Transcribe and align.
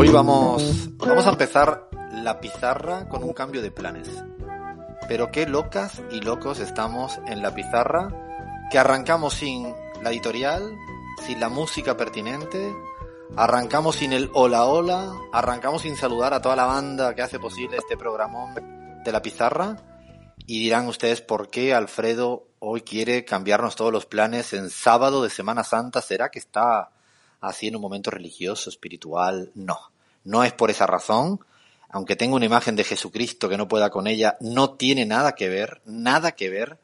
Hoy 0.00 0.08
vamos, 0.08 0.88
vamos 0.96 1.26
a 1.26 1.28
empezar 1.28 1.90
la 2.10 2.40
pizarra 2.40 3.06
con 3.06 3.22
un 3.22 3.34
cambio 3.34 3.60
de 3.60 3.70
planes. 3.70 4.08
Pero 5.06 5.30
qué 5.30 5.44
locas 5.44 6.00
y 6.10 6.22
locos 6.22 6.58
estamos 6.58 7.20
en 7.26 7.42
la 7.42 7.54
pizarra, 7.54 8.08
que 8.70 8.78
arrancamos 8.78 9.34
sin 9.34 9.74
la 10.02 10.08
editorial, 10.08 10.74
sin 11.26 11.38
la 11.38 11.50
música 11.50 11.98
pertinente, 11.98 12.74
arrancamos 13.36 13.96
sin 13.96 14.14
el 14.14 14.30
hola 14.32 14.64
hola, 14.64 15.12
arrancamos 15.34 15.82
sin 15.82 15.98
saludar 15.98 16.32
a 16.32 16.40
toda 16.40 16.56
la 16.56 16.64
banda 16.64 17.14
que 17.14 17.20
hace 17.20 17.38
posible 17.38 17.76
este 17.76 17.98
programón 17.98 18.54
de 19.04 19.12
la 19.12 19.20
pizarra. 19.20 19.76
Y 20.46 20.60
dirán 20.60 20.86
ustedes 20.86 21.20
por 21.20 21.50
qué 21.50 21.74
Alfredo 21.74 22.46
hoy 22.58 22.80
quiere 22.80 23.26
cambiarnos 23.26 23.76
todos 23.76 23.92
los 23.92 24.06
planes 24.06 24.54
en 24.54 24.70
sábado 24.70 25.22
de 25.22 25.28
Semana 25.28 25.62
Santa. 25.62 26.00
¿Será 26.00 26.30
que 26.30 26.38
está 26.38 26.88
así 27.40 27.68
en 27.68 27.76
un 27.76 27.82
momento 27.82 28.10
religioso, 28.10 28.70
espiritual? 28.70 29.50
No, 29.54 29.78
no 30.24 30.44
es 30.44 30.52
por 30.52 30.70
esa 30.70 30.86
razón. 30.86 31.40
Aunque 31.88 32.16
tenga 32.16 32.36
una 32.36 32.46
imagen 32.46 32.76
de 32.76 32.84
Jesucristo 32.84 33.48
que 33.48 33.56
no 33.56 33.66
pueda 33.66 33.90
con 33.90 34.06
ella, 34.06 34.36
no 34.40 34.74
tiene 34.74 35.06
nada 35.06 35.34
que 35.34 35.48
ver, 35.48 35.80
nada 35.84 36.32
que 36.32 36.48
ver 36.48 36.78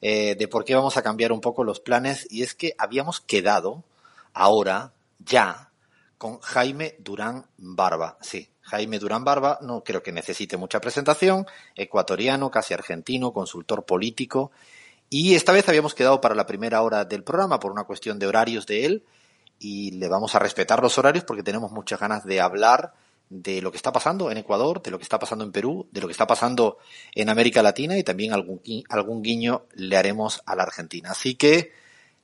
eh, 0.00 0.34
de 0.36 0.48
por 0.48 0.64
qué 0.64 0.74
vamos 0.74 0.96
a 0.96 1.02
cambiar 1.02 1.30
un 1.30 1.40
poco 1.40 1.62
los 1.62 1.78
planes. 1.78 2.26
Y 2.30 2.42
es 2.42 2.54
que 2.54 2.74
habíamos 2.78 3.20
quedado 3.20 3.84
ahora, 4.32 4.92
ya, 5.18 5.70
con 6.18 6.40
Jaime 6.40 6.96
Durán 6.98 7.46
Barba. 7.56 8.18
Sí, 8.20 8.50
Jaime 8.62 8.98
Durán 8.98 9.24
Barba, 9.24 9.58
no 9.62 9.84
creo 9.84 10.02
que 10.02 10.12
necesite 10.12 10.56
mucha 10.56 10.80
presentación, 10.80 11.46
ecuatoriano, 11.76 12.50
casi 12.50 12.74
argentino, 12.74 13.32
consultor 13.32 13.84
político. 13.84 14.50
Y 15.08 15.34
esta 15.34 15.52
vez 15.52 15.68
habíamos 15.68 15.94
quedado 15.94 16.20
para 16.20 16.34
la 16.34 16.46
primera 16.46 16.82
hora 16.82 17.04
del 17.04 17.24
programa 17.24 17.58
por 17.58 17.72
una 17.72 17.84
cuestión 17.84 18.18
de 18.18 18.26
horarios 18.26 18.66
de 18.66 18.86
él 18.86 19.04
y 19.60 19.92
le 19.92 20.08
vamos 20.08 20.34
a 20.34 20.40
respetar 20.40 20.82
los 20.82 20.98
horarios 20.98 21.24
porque 21.24 21.44
tenemos 21.44 21.70
muchas 21.70 22.00
ganas 22.00 22.24
de 22.24 22.40
hablar 22.40 22.94
de 23.28 23.62
lo 23.62 23.70
que 23.70 23.76
está 23.76 23.92
pasando 23.92 24.30
en 24.30 24.38
Ecuador, 24.38 24.82
de 24.82 24.90
lo 24.90 24.98
que 24.98 25.04
está 25.04 25.20
pasando 25.20 25.44
en 25.44 25.52
Perú, 25.52 25.86
de 25.92 26.00
lo 26.00 26.08
que 26.08 26.12
está 26.12 26.26
pasando 26.26 26.78
en 27.14 27.28
América 27.28 27.62
Latina 27.62 27.96
y 27.96 28.02
también 28.02 28.32
algún, 28.32 28.60
algún 28.88 29.22
guiño 29.22 29.66
le 29.74 29.96
haremos 29.96 30.42
a 30.46 30.56
la 30.56 30.64
Argentina. 30.64 31.12
Así 31.12 31.36
que 31.36 31.72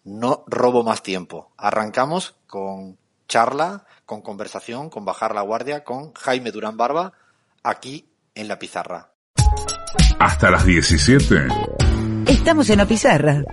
no 0.02 0.44
robo 0.48 0.82
más 0.82 1.02
tiempo. 1.02 1.52
Arrancamos 1.56 2.34
con 2.48 2.96
charla, 3.28 3.84
con 4.04 4.22
conversación, 4.22 4.90
con 4.90 5.04
bajar 5.04 5.34
la 5.34 5.42
guardia, 5.42 5.84
con 5.84 6.12
Jaime 6.14 6.50
Durán 6.50 6.76
Barba, 6.76 7.12
aquí 7.62 8.08
en 8.34 8.48
la 8.48 8.58
pizarra. 8.58 9.12
Hasta 10.18 10.50
las 10.50 10.64
17. 10.64 11.48
Estamos 12.26 12.70
en 12.70 12.78
la 12.78 12.86
pizarra. 12.86 13.44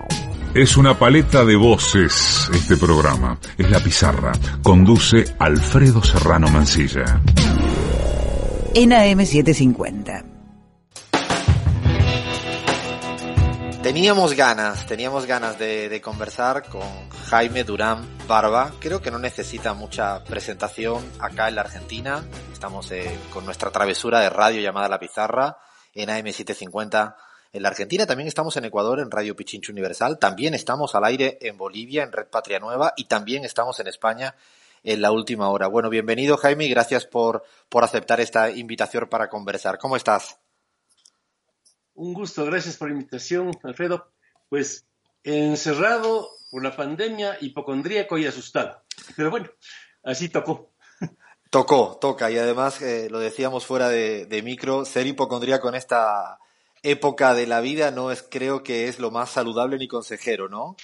Es 0.54 0.76
una 0.76 0.96
paleta 0.96 1.44
de 1.44 1.56
voces 1.56 2.48
este 2.54 2.76
programa. 2.76 3.40
Es 3.58 3.68
la 3.68 3.80
pizarra. 3.80 4.30
Conduce 4.62 5.24
Alfredo 5.40 6.00
Serrano 6.00 6.46
Mancilla. 6.46 7.20
En 8.72 8.90
AM750. 8.90 10.24
Teníamos 13.82 14.34
ganas, 14.34 14.86
teníamos 14.86 15.26
ganas 15.26 15.58
de, 15.58 15.88
de, 15.88 16.00
conversar 16.00 16.62
con 16.68 17.10
Jaime 17.30 17.64
Durán 17.64 18.08
Barba. 18.28 18.70
Creo 18.78 19.02
que 19.02 19.10
no 19.10 19.18
necesita 19.18 19.74
mucha 19.74 20.22
presentación 20.22 21.04
acá 21.18 21.48
en 21.48 21.56
la 21.56 21.62
Argentina. 21.62 22.24
Estamos 22.52 22.92
eh, 22.92 23.18
con 23.32 23.44
nuestra 23.44 23.72
travesura 23.72 24.20
de 24.20 24.30
radio 24.30 24.60
llamada 24.60 24.88
La 24.88 25.00
Pizarra 25.00 25.56
en 25.94 26.10
AM750 26.10 27.16
en 27.54 27.62
la 27.62 27.68
Argentina. 27.68 28.04
También 28.04 28.26
estamos 28.26 28.56
en 28.56 28.64
Ecuador 28.66 28.98
en 28.98 29.10
Radio 29.10 29.36
Pichincho 29.36 29.72
Universal. 29.72 30.18
También 30.18 30.54
estamos 30.54 30.94
al 30.96 31.04
aire 31.04 31.38
en 31.40 31.56
Bolivia 31.56 32.02
en 32.02 32.12
Red 32.12 32.26
Patria 32.26 32.58
Nueva 32.58 32.92
y 32.96 33.04
también 33.04 33.44
estamos 33.44 33.78
en 33.78 33.86
España 33.86 34.34
en 34.82 35.00
la 35.00 35.12
última 35.12 35.48
hora. 35.48 35.68
Bueno, 35.68 35.88
bienvenido 35.88 36.36
Jaime 36.36 36.66
y 36.66 36.68
gracias 36.68 37.06
por, 37.06 37.44
por 37.68 37.84
aceptar 37.84 38.20
esta 38.20 38.50
invitación 38.50 39.08
para 39.08 39.30
conversar. 39.30 39.78
¿Cómo 39.78 39.96
estás? 39.96 40.40
Un 41.94 42.12
gusto, 42.12 42.44
gracias 42.44 42.76
por 42.76 42.88
la 42.88 42.94
invitación, 42.94 43.52
Alfredo. 43.62 44.10
Pues 44.48 44.84
encerrado 45.22 46.28
por 46.50 46.60
la 46.60 46.74
pandemia, 46.74 47.38
hipocondríaco 47.40 48.18
y 48.18 48.26
asustado. 48.26 48.82
Pero 49.16 49.30
bueno, 49.30 49.48
así 50.02 50.28
tocó. 50.28 50.72
Tocó, 51.50 51.98
toca. 52.00 52.32
Y 52.32 52.38
además, 52.38 52.82
eh, 52.82 53.08
lo 53.08 53.20
decíamos 53.20 53.64
fuera 53.64 53.88
de, 53.88 54.26
de, 54.26 54.42
micro, 54.42 54.84
ser 54.84 55.06
hipocondríaco 55.06 55.68
en 55.68 55.76
esta 55.76 56.40
época 56.84 57.34
de 57.34 57.48
la 57.48 57.60
vida 57.60 57.90
no 57.90 58.12
es, 58.12 58.22
creo 58.22 58.62
que 58.62 58.86
es 58.86 59.00
lo 59.00 59.10
más 59.10 59.30
saludable 59.30 59.76
ni 59.78 59.88
consejero, 59.88 60.48
¿no? 60.48 60.76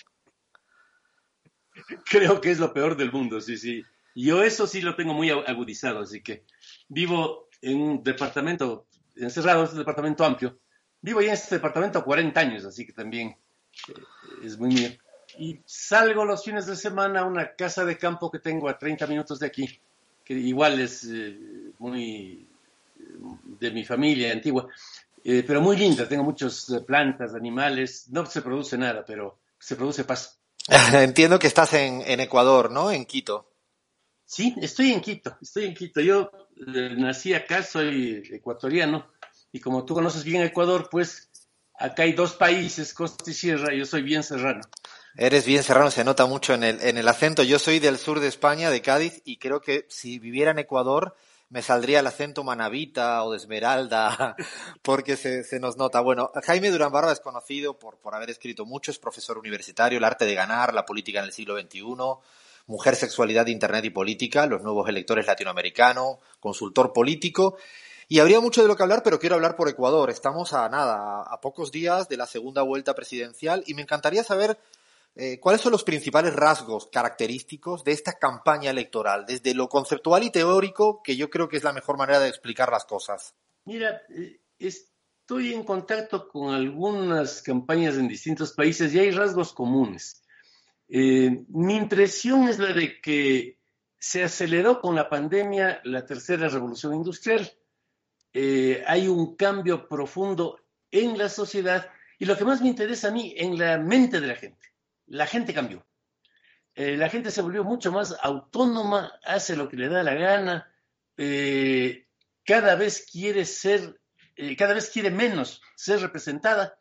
Creo 2.05 2.41
que 2.41 2.51
es 2.51 2.59
lo 2.59 2.73
peor 2.73 2.97
del 2.97 3.13
mundo, 3.13 3.41
sí, 3.41 3.57
sí. 3.57 3.85
Yo 4.15 4.43
eso 4.43 4.67
sí 4.67 4.81
lo 4.81 4.97
tengo 4.97 5.15
muy 5.15 5.31
agudizado, 5.31 6.01
así 6.01 6.21
que 6.21 6.45
vivo 6.89 7.49
en 7.63 7.81
un 7.81 8.03
departamento 8.03 8.87
encerrado, 9.15 9.65
es 9.65 9.73
un 9.73 9.79
departamento 9.79 10.25
amplio, 10.25 10.59
Vivo 11.03 11.21
ya 11.23 11.29
en 11.29 11.35
este 11.35 11.55
departamento 11.55 12.05
40 12.05 12.41
años, 12.41 12.65
así 12.65 12.85
que 12.85 12.93
también 12.93 13.29
eh, 13.89 13.93
es 14.45 14.59
muy 14.59 14.69
mío. 14.69 14.91
Y 15.39 15.61
salgo 15.65 16.25
los 16.25 16.45
fines 16.45 16.67
de 16.67 16.77
semana 16.77 17.21
a 17.21 17.25
una 17.25 17.55
casa 17.55 17.85
de 17.85 17.97
campo 17.97 18.31
que 18.31 18.39
tengo 18.39 18.69
a 18.69 18.79
30 18.79 19.07
minutos 19.07 19.39
de 19.39 19.47
aquí, 19.47 19.81
que 20.25 20.35
igual 20.35 20.81
es 20.81 21.05
eh, 21.05 21.39
muy 21.79 22.47
de 23.59 23.71
mi 23.71 23.85
familia 23.85 24.33
antigua, 24.33 24.69
eh, 25.25 25.45
pero 25.47 25.61
muy 25.61 25.77
linda. 25.77 26.09
Tengo 26.09 26.25
muchas 26.25 26.67
plantas, 26.87 27.35
animales. 27.35 28.07
No 28.11 28.27
se 28.27 28.43
produce 28.43 28.77
nada, 28.79 29.05
pero 29.07 29.41
se 29.59 29.77
produce 29.77 30.05
paz. 30.05 30.41
Entiendo 30.93 31.39
que 31.39 31.47
estás 31.47 31.75
en, 31.75 32.03
en, 32.03 32.21
Ecuador, 32.21 32.71
¿no? 32.71 32.91
En 32.91 33.05
Quito. 33.05 33.51
Sí, 34.25 34.55
estoy 34.61 34.93
en 34.93 35.01
Quito. 35.01 35.37
Estoy 35.41 35.67
en 35.67 35.75
Quito. 35.75 36.01
Yo 36.01 36.31
nací 36.97 37.35
acá, 37.35 37.63
soy 37.63 38.23
ecuatoriano 38.31 39.07
y 39.53 39.61
como 39.61 39.85
tú 39.85 39.95
conoces 39.95 40.25
bien 40.25 40.43
Ecuador, 40.43 40.89
pues 40.91 41.31
acá 41.79 42.05
hay 42.05 42.13
dos 42.13 42.35
países, 42.35 42.95
costa 42.95 43.31
y 43.31 43.35
sierra, 43.35 43.75
y 43.75 43.79
yo 43.79 43.87
soy 43.87 44.03
bien 44.03 44.23
serrano. 44.23 44.61
Eres 45.17 45.45
bien 45.45 45.63
serrano, 45.63 45.91
se 45.91 46.05
nota 46.05 46.27
mucho 46.27 46.55
en 46.55 46.63
el, 46.63 46.81
en 46.83 46.97
el 46.99 47.09
acento. 47.09 47.43
Yo 47.43 47.59
soy 47.59 47.81
del 47.81 47.99
sur 47.99 48.21
de 48.21 48.29
España, 48.29 48.71
de 48.71 48.81
Cádiz, 48.81 49.23
y 49.25 49.39
creo 49.39 49.61
que 49.61 49.87
si 49.89 50.19
viviera 50.19 50.53
en 50.53 50.61
Ecuador 50.61 51.17
me 51.51 51.63
saldría 51.63 52.01
el 52.01 52.07
acento 52.07 52.43
manavita 52.43 53.23
o 53.25 53.33
de 53.33 53.37
Esmeralda, 53.37 54.37
porque 54.83 55.17
se, 55.17 55.45
se 55.45 55.61
nos 55.61 55.77
nota. 55.77 56.01
Bueno, 56.01 56.31
Jaime 56.45 56.71
Durán 56.71 56.93
Barba 56.93 57.13
es 57.13 57.21
conocido 57.21 57.79
por, 57.79 57.99
por 57.99 58.15
haber 58.15 58.31
escrito 58.31 58.65
mucho, 58.65 58.91
es 58.91 58.99
profesor 58.99 59.37
universitario, 59.37 59.99
El 59.99 60.05
arte 60.05 60.25
de 60.25 60.35
ganar, 60.35 60.73
la 60.73 60.87
política 60.87 61.19
en 61.19 61.27
el 61.27 61.33
siglo 61.33 61.61
XXI, 61.61 61.83
Mujer, 62.67 62.97
Sexualidad, 62.97 63.47
Internet 63.49 63.85
y 63.85 63.91
Política, 63.91 64.47
los 64.47 64.63
nuevos 64.63 64.89
electores 64.89 65.27
latinoamericanos, 65.27 66.19
consultor 66.39 66.93
político 66.93 67.57
y 68.13 68.19
habría 68.19 68.41
mucho 68.41 68.61
de 68.61 68.67
lo 68.67 68.75
que 68.75 68.83
hablar, 68.83 69.05
pero 69.05 69.21
quiero 69.21 69.37
hablar 69.37 69.55
por 69.55 69.69
Ecuador. 69.69 70.11
Estamos 70.11 70.53
a 70.53 70.69
nada, 70.69 71.23
a 71.23 71.41
pocos 71.41 71.71
días 71.71 72.09
de 72.09 72.17
la 72.17 72.27
segunda 72.27 72.63
vuelta 72.63 72.93
presidencial 72.93 73.63
y 73.69 73.75
me 73.75 73.83
encantaría 73.83 74.25
saber 74.25 74.59
eh, 75.17 75.41
cuáles 75.41 75.61
son 75.61 75.73
los 75.73 75.85
principales 75.85 76.35
rasgos 76.35 76.89
característicos 76.91 77.85
de 77.85 77.93
esta 77.93 78.13
campaña 78.15 78.71
electoral, 78.71 79.27
desde 79.27 79.55
lo 79.55 79.69
conceptual 79.69 80.23
y 80.23 80.31
teórico, 80.31 81.03
que 81.03 81.17
yo 81.17 81.29
creo 81.31 81.49
que 81.49 81.57
es 81.57 81.65
la 81.65 81.73
mejor 81.73 81.99
manera 81.99 82.21
de 82.21 82.29
explicar 82.29 82.71
las 82.71 82.85
cosas. 82.85 83.35
Mira, 83.65 84.03
eh, 84.09 84.41
estoy 84.59 85.53
en 85.53 85.65
contacto 85.65 86.29
con 86.29 86.55
algunas 86.55 87.43
campañas 87.43 87.97
en 87.97 88.09
distintos 88.09 88.53
países 88.53 88.95
y 88.95 88.99
hay 88.99 89.11
rasgos 89.11 89.53
comunes. 89.53 90.23
Eh, 90.89 91.45
mi 91.49 91.77
impresión 91.77 92.49
es 92.49 92.59
la 92.59 92.73
de 92.73 93.01
que 93.01 93.59
se 93.99 94.25
aceleró 94.25 94.81
con 94.81 94.95
la 94.95 95.09
pandemia 95.09 95.81
la 95.85 96.07
tercera 96.07 96.49
revolución 96.49 96.95
industrial 96.95 97.53
hay 98.33 99.09
un 99.09 99.35
cambio 99.35 99.89
profundo 99.89 100.61
en 100.91 101.19
la 101.19 101.29
sociedad 101.29 101.89
y 102.19 102.25
lo 102.27 102.37
que 102.37 102.45
más 102.45 102.61
me 102.61 102.69
interesa 102.69 103.09
a 103.09 103.11
mí, 103.11 103.35
en 103.37 103.59
la 103.59 103.79
mente 103.79 104.21
de 104.21 104.27
la 104.27 104.37
gente. 104.37 104.70
La 105.11 105.27
gente 105.27 105.53
cambió. 105.53 105.87
Eh, 106.75 106.97
la 106.97 107.11
gente 107.11 107.31
se 107.31 107.43
volvió 107.43 107.63
mucho 107.63 107.93
más 107.93 108.17
autónoma, 108.23 109.13
hace 109.23 109.57
lo 109.57 109.69
que 109.69 109.77
le 109.77 109.89
da 109.89 110.03
la 110.03 110.15
gana, 110.15 110.73
eh, 111.17 112.07
cada 112.47 112.75
vez 112.75 113.07
quiere 113.11 113.45
ser, 113.45 114.01
eh, 114.37 114.57
cada 114.57 114.73
vez 114.73 114.89
quiere 114.89 115.11
menos 115.11 115.61
ser 115.77 116.01
representada, 116.01 116.77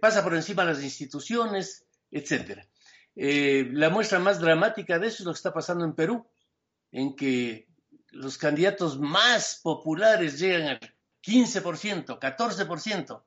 pasa 0.00 0.22
por 0.22 0.34
encima 0.34 0.64
de 0.64 0.74
las 0.74 0.82
instituciones. 0.82 1.86
Eh, 3.18 3.68
la 3.72 3.88
muestra 3.88 4.18
más 4.18 4.38
dramática 4.40 4.98
de 4.98 5.06
eso 5.06 5.22
es 5.22 5.26
lo 5.26 5.32
que 5.32 5.38
está 5.38 5.52
pasando 5.52 5.84
en 5.84 5.94
Perú, 5.94 6.26
en 6.92 7.16
que 7.16 7.66
los 8.10 8.36
candidatos 8.36 8.98
más 8.98 9.60
populares 9.62 10.38
llegan 10.38 10.68
al 10.68 10.80
15%, 11.22 12.18
14%. 12.18 13.24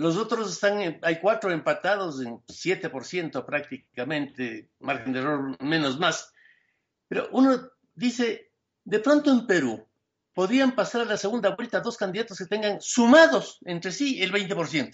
Los 0.00 0.16
otros 0.16 0.50
están, 0.50 0.98
hay 1.02 1.20
cuatro 1.20 1.52
empatados 1.52 2.22
en 2.22 2.38
7% 2.46 3.44
prácticamente, 3.44 4.70
margen 4.78 5.12
de 5.12 5.20
error 5.20 5.62
menos 5.62 5.98
más. 5.98 6.32
Pero 7.06 7.28
uno 7.32 7.70
dice, 7.94 8.50
de 8.82 8.98
pronto 9.00 9.30
en 9.30 9.46
Perú 9.46 9.86
podrían 10.32 10.74
pasar 10.74 11.02
a 11.02 11.04
la 11.04 11.18
segunda 11.18 11.54
vuelta 11.54 11.80
dos 11.80 11.98
candidatos 11.98 12.38
que 12.38 12.46
tengan 12.46 12.80
sumados 12.80 13.58
entre 13.66 13.92
sí 13.92 14.22
el 14.22 14.32
20%. 14.32 14.90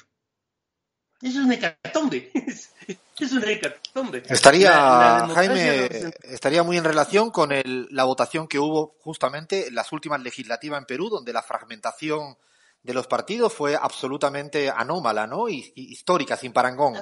Eso 1.22 1.38
es 1.38 1.44
un 1.44 1.52
hecatombe. 1.52 2.32
es 2.34 3.32
un 3.32 3.44
hecatombe. 3.48 4.24
Estaría, 4.28 5.28
Jaime, 5.28 5.88
estaría 6.22 6.64
muy 6.64 6.78
en 6.78 6.84
relación 6.84 7.30
con 7.30 7.52
el, 7.52 7.86
la 7.92 8.02
votación 8.02 8.48
que 8.48 8.58
hubo 8.58 8.96
justamente 8.98 9.68
en 9.68 9.76
las 9.76 9.92
últimas 9.92 10.20
legislativas 10.20 10.80
en 10.80 10.86
Perú, 10.86 11.10
donde 11.10 11.32
la 11.32 11.44
fragmentación 11.44 12.36
de 12.86 12.94
los 12.94 13.08
partidos 13.08 13.52
fue 13.52 13.76
absolutamente 13.76 14.70
anómala, 14.70 15.26
¿no? 15.26 15.48
Y, 15.48 15.72
histórica, 15.74 16.36
sin 16.36 16.52
parangón. 16.52 16.94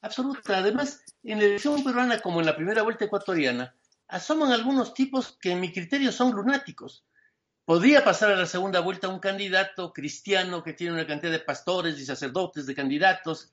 Absoluta. 0.00 0.58
Además, 0.58 1.02
en 1.22 1.38
la 1.38 1.44
elección 1.44 1.82
peruana, 1.82 2.20
como 2.20 2.40
en 2.40 2.46
la 2.46 2.56
primera 2.56 2.82
vuelta 2.82 3.04
ecuatoriana, 3.04 3.74
asoman 4.08 4.52
algunos 4.52 4.94
tipos 4.94 5.38
que 5.40 5.52
en 5.52 5.60
mi 5.60 5.72
criterio 5.72 6.12
son 6.12 6.32
lunáticos. 6.32 7.04
Podría 7.64 8.02
pasar 8.02 8.32
a 8.32 8.36
la 8.36 8.46
segunda 8.46 8.80
vuelta 8.80 9.08
un 9.08 9.20
candidato 9.20 9.92
cristiano 9.92 10.62
que 10.62 10.72
tiene 10.72 10.94
una 10.94 11.06
cantidad 11.06 11.32
de 11.32 11.40
pastores 11.40 11.98
y 11.98 12.04
sacerdotes, 12.04 12.66
de 12.66 12.74
candidatos, 12.74 13.50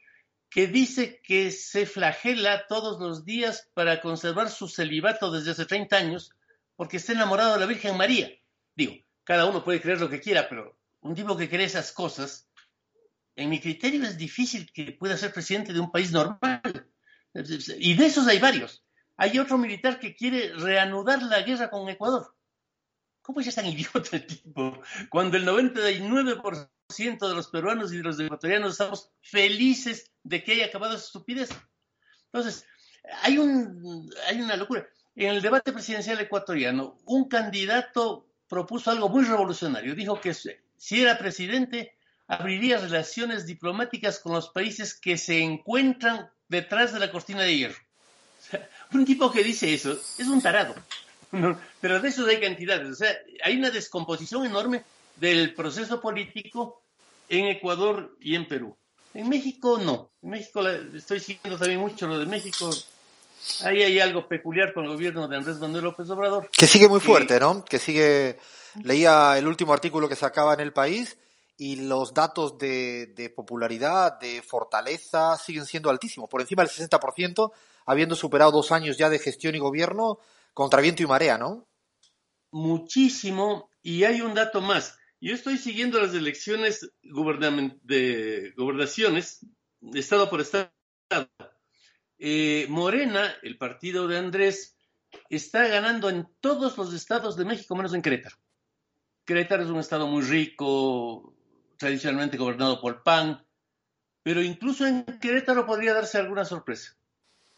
que 0.49 0.67
dice 0.67 1.21
que 1.21 1.51
se 1.51 1.85
flagela 1.85 2.65
todos 2.67 2.99
los 2.99 3.25
días 3.25 3.69
para 3.73 4.01
conservar 4.01 4.49
su 4.49 4.67
celibato 4.67 5.31
desde 5.31 5.51
hace 5.51 5.65
30 5.65 5.97
años 5.97 6.31
porque 6.75 6.97
está 6.97 7.13
enamorado 7.13 7.53
de 7.53 7.59
la 7.59 7.65
Virgen 7.65 7.97
María. 7.97 8.31
Digo, 8.75 8.93
cada 9.23 9.45
uno 9.45 9.63
puede 9.63 9.81
creer 9.81 9.99
lo 9.99 10.09
que 10.09 10.21
quiera, 10.21 10.47
pero 10.47 10.77
un 11.05 11.13
tipo 11.13 11.37
que 11.37 11.47
cree 11.47 11.65
esas 11.65 11.91
cosas, 11.91 12.49
en 13.35 13.49
mi 13.49 13.59
criterio 13.59 14.03
es 14.03 14.17
difícil 14.17 14.71
que 14.73 14.91
pueda 14.91 15.15
ser 15.15 15.31
presidente 15.31 15.71
de 15.71 15.79
un 15.79 15.91
país 15.91 16.11
normal. 16.11 16.61
Y 17.77 17.93
de 17.93 18.05
esos 18.07 18.27
hay 18.27 18.39
varios. 18.39 18.83
Hay 19.15 19.37
otro 19.37 19.57
militar 19.59 19.99
que 19.99 20.15
quiere 20.15 20.53
reanudar 20.55 21.21
la 21.21 21.41
guerra 21.41 21.69
con 21.69 21.87
Ecuador. 21.89 22.35
¿Cómo 23.21 23.39
es 23.39 23.53
tan 23.53 23.65
idiota 23.67 24.09
el 24.13 24.25
tipo? 24.25 24.81
Cuando 25.09 25.37
el 25.37 25.45
99% 25.45 26.69
de 27.27 27.35
los 27.35 27.49
peruanos 27.49 27.93
y 27.93 27.97
de 27.97 28.03
los 28.03 28.19
ecuatorianos 28.19 28.71
estamos 28.71 29.11
felices 29.21 30.11
de 30.23 30.43
que 30.43 30.53
haya 30.53 30.65
acabado 30.65 30.95
esa 30.95 31.05
estupidez. 31.05 31.49
Entonces, 32.31 32.65
hay, 33.21 33.37
un, 33.37 34.11
hay 34.27 34.41
una 34.41 34.55
locura. 34.55 34.87
En 35.15 35.29
el 35.29 35.41
debate 35.43 35.71
presidencial 35.71 36.19
ecuatoriano, 36.19 36.97
un 37.05 37.29
candidato 37.29 38.27
propuso 38.47 38.89
algo 38.89 39.07
muy 39.07 39.23
revolucionario. 39.23 39.93
Dijo 39.93 40.19
que 40.19 40.33
si 40.77 41.01
era 41.01 41.17
presidente, 41.17 41.95
abriría 42.27 42.77
relaciones 42.77 43.45
diplomáticas 43.45 44.19
con 44.19 44.33
los 44.33 44.49
países 44.49 44.93
que 44.93 45.17
se 45.17 45.39
encuentran 45.39 46.29
detrás 46.47 46.93
de 46.93 46.99
la 46.99 47.11
cortina 47.11 47.41
de 47.41 47.57
hierro. 47.57 47.79
un 48.93 49.05
tipo 49.05 49.31
que 49.31 49.43
dice 49.43 49.73
eso 49.73 49.91
es 49.93 50.27
un 50.27 50.41
tarado. 50.41 50.75
pero 51.81 51.99
de 51.99 52.09
eso 52.09 52.25
hay 52.25 52.39
cantidades. 52.39 52.89
O 52.89 52.95
sea, 52.95 53.15
hay 53.43 53.57
una 53.57 53.69
descomposición 53.69 54.45
enorme 54.45 54.83
del 55.17 55.53
proceso 55.53 56.01
político 56.01 56.81
en 57.29 57.45
Ecuador 57.47 58.15
y 58.19 58.35
en 58.35 58.47
Perú. 58.47 58.77
En 59.13 59.29
México 59.29 59.79
no. 59.79 60.11
En 60.21 60.31
México 60.31 60.67
estoy 60.67 61.19
siguiendo 61.19 61.57
también 61.57 61.79
mucho 61.79 62.07
lo 62.07 62.19
de 62.19 62.25
México. 62.25 62.69
Ahí 63.63 63.81
hay 63.81 63.99
algo 63.99 64.27
peculiar 64.27 64.73
con 64.73 64.85
el 64.85 64.91
gobierno 64.91 65.27
de 65.27 65.37
Andrés 65.37 65.57
Manuel 65.57 65.85
López 65.85 66.09
Obrador. 66.09 66.49
Que 66.51 66.67
sigue 66.67 66.89
muy 66.89 66.99
fuerte, 66.99 67.39
¿no? 67.39 67.63
Que 67.63 67.79
sigue 67.79 68.37
Leía 68.83 69.37
el 69.37 69.47
último 69.47 69.73
artículo 69.73 70.09
que 70.09 70.15
sacaba 70.15 70.53
en 70.53 70.59
el 70.59 70.73
país 70.73 71.17
y 71.57 71.77
los 71.77 72.13
datos 72.13 72.57
de, 72.57 73.33
popularidad, 73.35 74.19
de 74.19 74.41
fortaleza, 74.41 75.37
siguen 75.37 75.65
siendo 75.65 75.89
altísimos, 75.89 76.29
por 76.29 76.41
encima 76.41 76.63
del 76.63 76.71
60%, 76.71 77.51
habiendo 77.85 78.15
superado 78.15 78.51
dos 78.51 78.71
años 78.71 78.97
ya 78.97 79.09
de 79.09 79.19
gestión 79.19 79.55
y 79.55 79.59
gobierno 79.59 80.19
contra 80.53 80.81
viento 80.81 81.03
y 81.03 81.07
marea, 81.07 81.37
¿no? 81.37 81.67
Muchísimo, 82.51 83.69
y 83.81 84.03
hay 84.03 84.21
un 84.21 84.33
dato 84.33 84.61
más. 84.61 84.97
Yo 85.21 85.33
estoy 85.33 85.57
siguiendo 85.57 85.99
las 86.01 86.13
elecciones 86.13 86.91
de 87.01 88.53
gobernaciones, 88.57 89.45
estado 89.93 90.29
por 90.29 90.41
estado. 90.41 90.71
Eh, 92.17 92.65
Morena, 92.69 93.33
el 93.43 93.57
partido 93.57 94.07
de 94.07 94.17
Andrés, 94.17 94.77
está 95.29 95.67
ganando 95.67 96.09
en 96.09 96.27
todos 96.41 96.77
los 96.77 96.93
estados 96.93 97.35
de 97.37 97.45
México, 97.45 97.75
menos 97.75 97.93
en 97.93 98.01
Querétaro. 98.01 98.37
Querétaro 99.25 99.63
es 99.63 99.69
un 99.69 99.79
estado 99.79 100.07
muy 100.07 100.23
rico, 100.23 101.33
tradicionalmente 101.77 102.37
gobernado 102.37 102.79
por 102.79 103.03
PAN, 103.03 103.43
pero 104.23 104.41
incluso 104.41 104.85
en 104.85 105.03
Querétaro 105.19 105.65
podría 105.65 105.93
darse 105.93 106.17
alguna 106.17 106.45
sorpresa. 106.45 106.95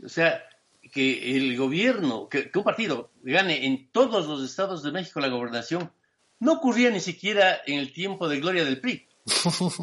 O 0.04 0.10
sea, 0.10 0.44
que 0.92 1.36
el 1.36 1.58
gobierno, 1.58 2.30
que, 2.30 2.52
un 2.56 2.64
partido 2.64 3.12
gane 3.22 3.66
en 3.66 3.90
todos 3.92 4.28
los 4.28 4.44
estados 4.44 4.84
de 4.84 4.92
México 4.92 5.20
la 5.20 5.28
gobernación, 5.28 5.92
no 6.40 6.54
ocurría 6.54 6.90
ni 6.90 7.00
siquiera 7.00 7.62
en 7.66 7.80
el 7.80 7.94
tiempo 7.94 8.30
de 8.30 8.40
gloria 8.40 8.64
del 8.64 8.80
PRI. 8.80 9.08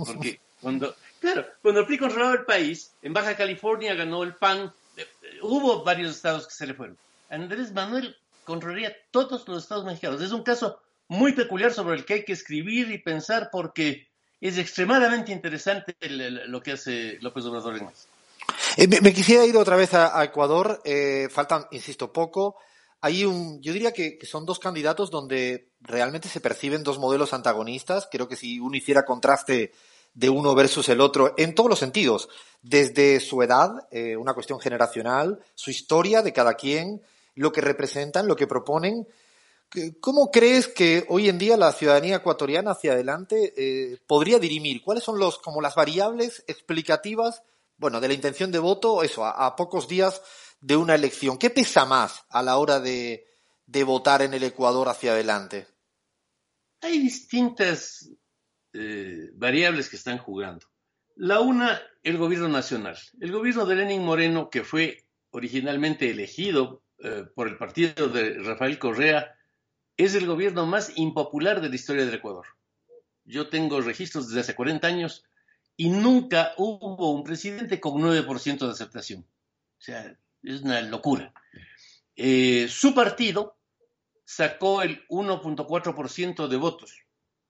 Porque 0.06 0.40
cuando, 0.60 0.94
claro, 1.20 1.46
cuando 1.60 1.81
el 1.81 1.86
PRI 1.86 1.98
controlaba 1.98 2.34
el 2.34 2.44
país, 2.44 2.94
en 3.02 3.12
Baja 3.12 3.36
California 3.36 3.94
ganó 3.94 4.22
el 4.22 4.34
PAN, 4.34 4.72
eh, 4.96 5.06
hubo 5.42 5.84
varios 5.84 6.12
estados 6.12 6.46
que 6.46 6.54
se 6.54 6.66
le 6.66 6.75
fueron. 6.75 6.96
Andrés 7.28 7.72
Manuel 7.72 8.16
controlaría 8.44 8.94
todos 9.10 9.46
los 9.48 9.62
estados 9.62 9.84
mexicanos. 9.84 10.22
Es 10.22 10.32
un 10.32 10.42
caso 10.42 10.81
muy 11.09 11.33
peculiar 11.33 11.73
sobre 11.73 11.97
el 11.97 12.05
que 12.05 12.15
hay 12.15 12.25
que 12.25 12.33
escribir 12.33 12.91
y 12.91 12.99
pensar 12.99 13.49
porque 13.51 14.09
es 14.41 14.59
extremadamente 14.59 15.33
interesante 15.33 15.95
lo 16.01 16.62
que 16.62 16.73
hace 16.73 17.19
López 17.21 17.45
Obrador. 17.47 17.81
Eh, 18.77 18.89
me, 18.89 19.12
quisiera 19.12 19.47
ir 19.47 19.56
otra 19.56 19.77
vez 19.77 19.95
a, 19.95 20.23
Ecuador. 20.23 20.81
Eh, 20.85 21.29
faltan, 21.31 21.67
insisto, 21.71 22.12
poco. 22.12 22.56
Hay 23.01 23.25
un, 23.25 23.61
yo 23.61 23.73
diría 23.73 23.93
que, 23.93 24.19
son 24.23 24.47
dos 24.47 24.59
candidatos 24.59 25.11
donde 25.11 25.71
realmente 25.81 26.29
se 26.29 26.41
perciben 26.41 26.83
dos 26.83 26.99
modelos 26.99 27.33
antagonistas. 27.33 28.09
Creo 28.11 28.29
que 28.29 28.37
si 28.37 28.59
uno 28.61 28.77
hiciera 28.77 29.05
contraste 29.05 29.73
de 30.15 30.31
uno 30.31 30.55
versus 30.55 30.89
el 30.89 31.01
otro, 31.01 31.35
en 31.37 31.55
todos 31.55 31.69
los 31.69 31.79
sentidos, 31.79 32.29
desde 32.62 33.21
su 33.21 33.43
edad, 33.43 33.71
eh, 33.91 34.17
una 34.17 34.33
cuestión 34.33 34.61
generacional, 34.61 35.41
su 35.55 35.70
historia 35.70 36.23
de 36.23 36.32
cada 36.32 36.55
quien, 36.55 37.03
lo 37.34 37.53
que 37.53 37.61
representan, 37.61 38.29
lo 38.29 38.37
que 38.37 38.46
proponen, 38.46 39.06
¿Cómo 40.00 40.31
crees 40.31 40.69
que 40.69 41.04
hoy 41.08 41.28
en 41.28 41.38
día 41.38 41.56
la 41.56 41.72
ciudadanía 41.72 42.16
ecuatoriana 42.16 42.72
hacia 42.72 42.93
adelante 42.93 43.52
eh, 43.56 43.98
podría 44.06 44.38
dirimir? 44.38 44.82
¿Cuáles 44.82 45.02
son 45.02 45.19
los, 45.19 45.38
como 45.38 45.60
las 45.60 45.74
variables 45.74 46.44
explicativas, 46.46 47.43
bueno, 47.76 48.00
de 48.00 48.08
la 48.08 48.14
intención 48.14 48.52
de 48.52 48.60
voto, 48.60 49.02
eso, 49.02 49.24
a, 49.24 49.56
pocos 49.56 49.88
días 49.88 50.22
de 50.60 50.76
una 50.76 50.94
elección? 50.94 51.38
¿Qué 51.38 51.50
pesa 51.50 51.86
más 51.86 52.24
a 52.31 52.43
la 52.43 52.56
hora 52.58 52.78
de, 52.78 53.26
votar 53.84 54.22
en 54.22 54.34
el 54.34 54.44
Ecuador 54.44 54.88
hacia 54.88 55.12
adelante? 55.12 55.66
Hay 56.81 57.00
distintas 57.00 58.08
eh, 58.72 59.31
variables 59.34 59.88
que 59.88 59.96
están 59.96 60.19
jugando. 60.19 60.66
La 61.16 61.40
una, 61.40 61.82
el 62.02 62.16
gobierno 62.16 62.48
nacional. 62.48 62.98
El 63.20 63.32
gobierno 63.32 63.66
de 63.66 63.74
Lenin 63.74 64.04
Moreno, 64.04 64.50
que 64.50 64.62
fue 64.62 65.04
originalmente 65.31 66.10
elegido 66.10 66.84
eh, 66.98 67.24
por 67.34 67.48
el 67.48 67.56
partido 67.56 68.08
de 68.08 68.38
Rafael 68.38 68.78
Correa, 68.78 69.34
es 69.96 70.15
el 70.15 70.27
gobierno 70.27 70.67
más 70.67 70.93
impopular 70.96 71.60
de 71.60 71.69
la 71.69 71.74
historia 71.74 72.05
del 72.05 72.15
Ecuador. 72.15 72.46
Yo 73.24 73.48
tengo 73.48 73.81
registros 73.81 74.29
desde 74.29 74.41
hace 74.41 74.55
40 74.55 74.86
años 74.86 75.24
y 75.77 75.91
nunca 75.91 76.53
hubo 76.56 77.13
un 77.13 77.24
presidente 77.24 77.81
con 77.81 77.94
9% 77.94 78.58
de 78.58 78.70
aceptación. 78.70 79.20
O 79.20 79.81
sea, 79.81 80.17
es 80.43 80.60
una 80.63 80.81
locura. 80.82 81.32
Eh, 82.17 82.69
su 82.69 82.94
partido 82.94 83.56
sacó 84.24 84.82
el 84.82 85.06
1.4% 85.08 86.48
de 86.48 86.56
votos 86.56 86.93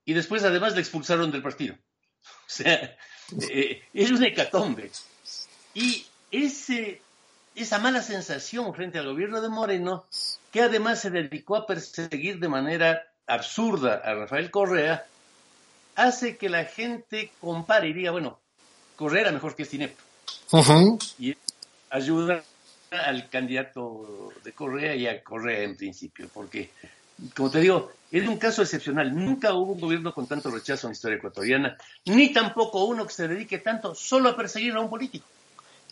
y 0.05 0.13
después 0.15 0.45
además 0.45 0.75
le 0.75 0.81
expulsaron 0.81 1.31
del 1.31 1.43
partido. 1.43 1.75
O 1.75 2.49
sea, 2.49 2.97
eh, 3.51 3.83
es 3.93 4.11
una 4.11 4.27
hecatombe. 4.27 4.91
Y 5.75 6.07
ese, 6.31 7.03
esa 7.55 7.79
mala 7.79 8.03
sensación 8.03 8.75
frente 8.75 8.99
al 8.99 9.07
gobierno 9.07 9.41
de 9.41 9.49
Moreno 9.49 10.05
que 10.53 10.63
además 10.63 11.01
se 11.01 11.11
dedicó 11.11 11.57
a 11.57 11.67
perseguir 11.67 12.39
de 12.39 12.49
manera 12.49 13.03
absurda 13.27 13.95
a 14.05 14.15
Rafael 14.15 14.51
Correa, 14.51 15.05
hace 15.97 16.37
que 16.37 16.49
la 16.49 16.65
gente 16.65 17.33
compare 17.41 17.89
y 17.89 17.93
diga, 17.93 18.11
bueno, 18.11 18.39
Correa 18.97 19.23
era 19.23 19.33
mejor 19.33 19.57
que 19.57 19.65
este 19.65 19.93
Y 21.19 21.37
ayuda 21.91 22.43
al 22.91 23.29
candidato 23.29 24.33
de 24.45 24.53
Correa 24.53 24.95
y 24.95 25.07
a 25.07 25.23
Correa 25.23 25.63
en 25.63 25.77
principio, 25.77 26.29
porque, 26.33 26.71
como 27.35 27.51
te 27.51 27.61
digo, 27.61 27.91
es 28.13 28.29
un 28.29 28.37
caso 28.37 28.63
excepcional. 28.63 29.13
Nunca 29.13 29.55
hubo 29.55 29.73
un 29.73 29.81
gobierno 29.81 30.15
con 30.15 30.29
tanto 30.29 30.51
rechazo 30.51 30.87
en 30.87 30.91
la 30.91 30.95
historia 30.95 31.17
ecuatoriana, 31.17 31.77
ni 32.05 32.33
tampoco 32.33 32.85
uno 32.85 33.07
que 33.07 33.13
se 33.13 33.27
dedique 33.27 33.59
tanto 33.59 33.95
solo 33.95 34.29
a 34.29 34.37
perseguir 34.37 34.75
a 34.75 34.81
un 34.81 34.91
político. 34.91 35.27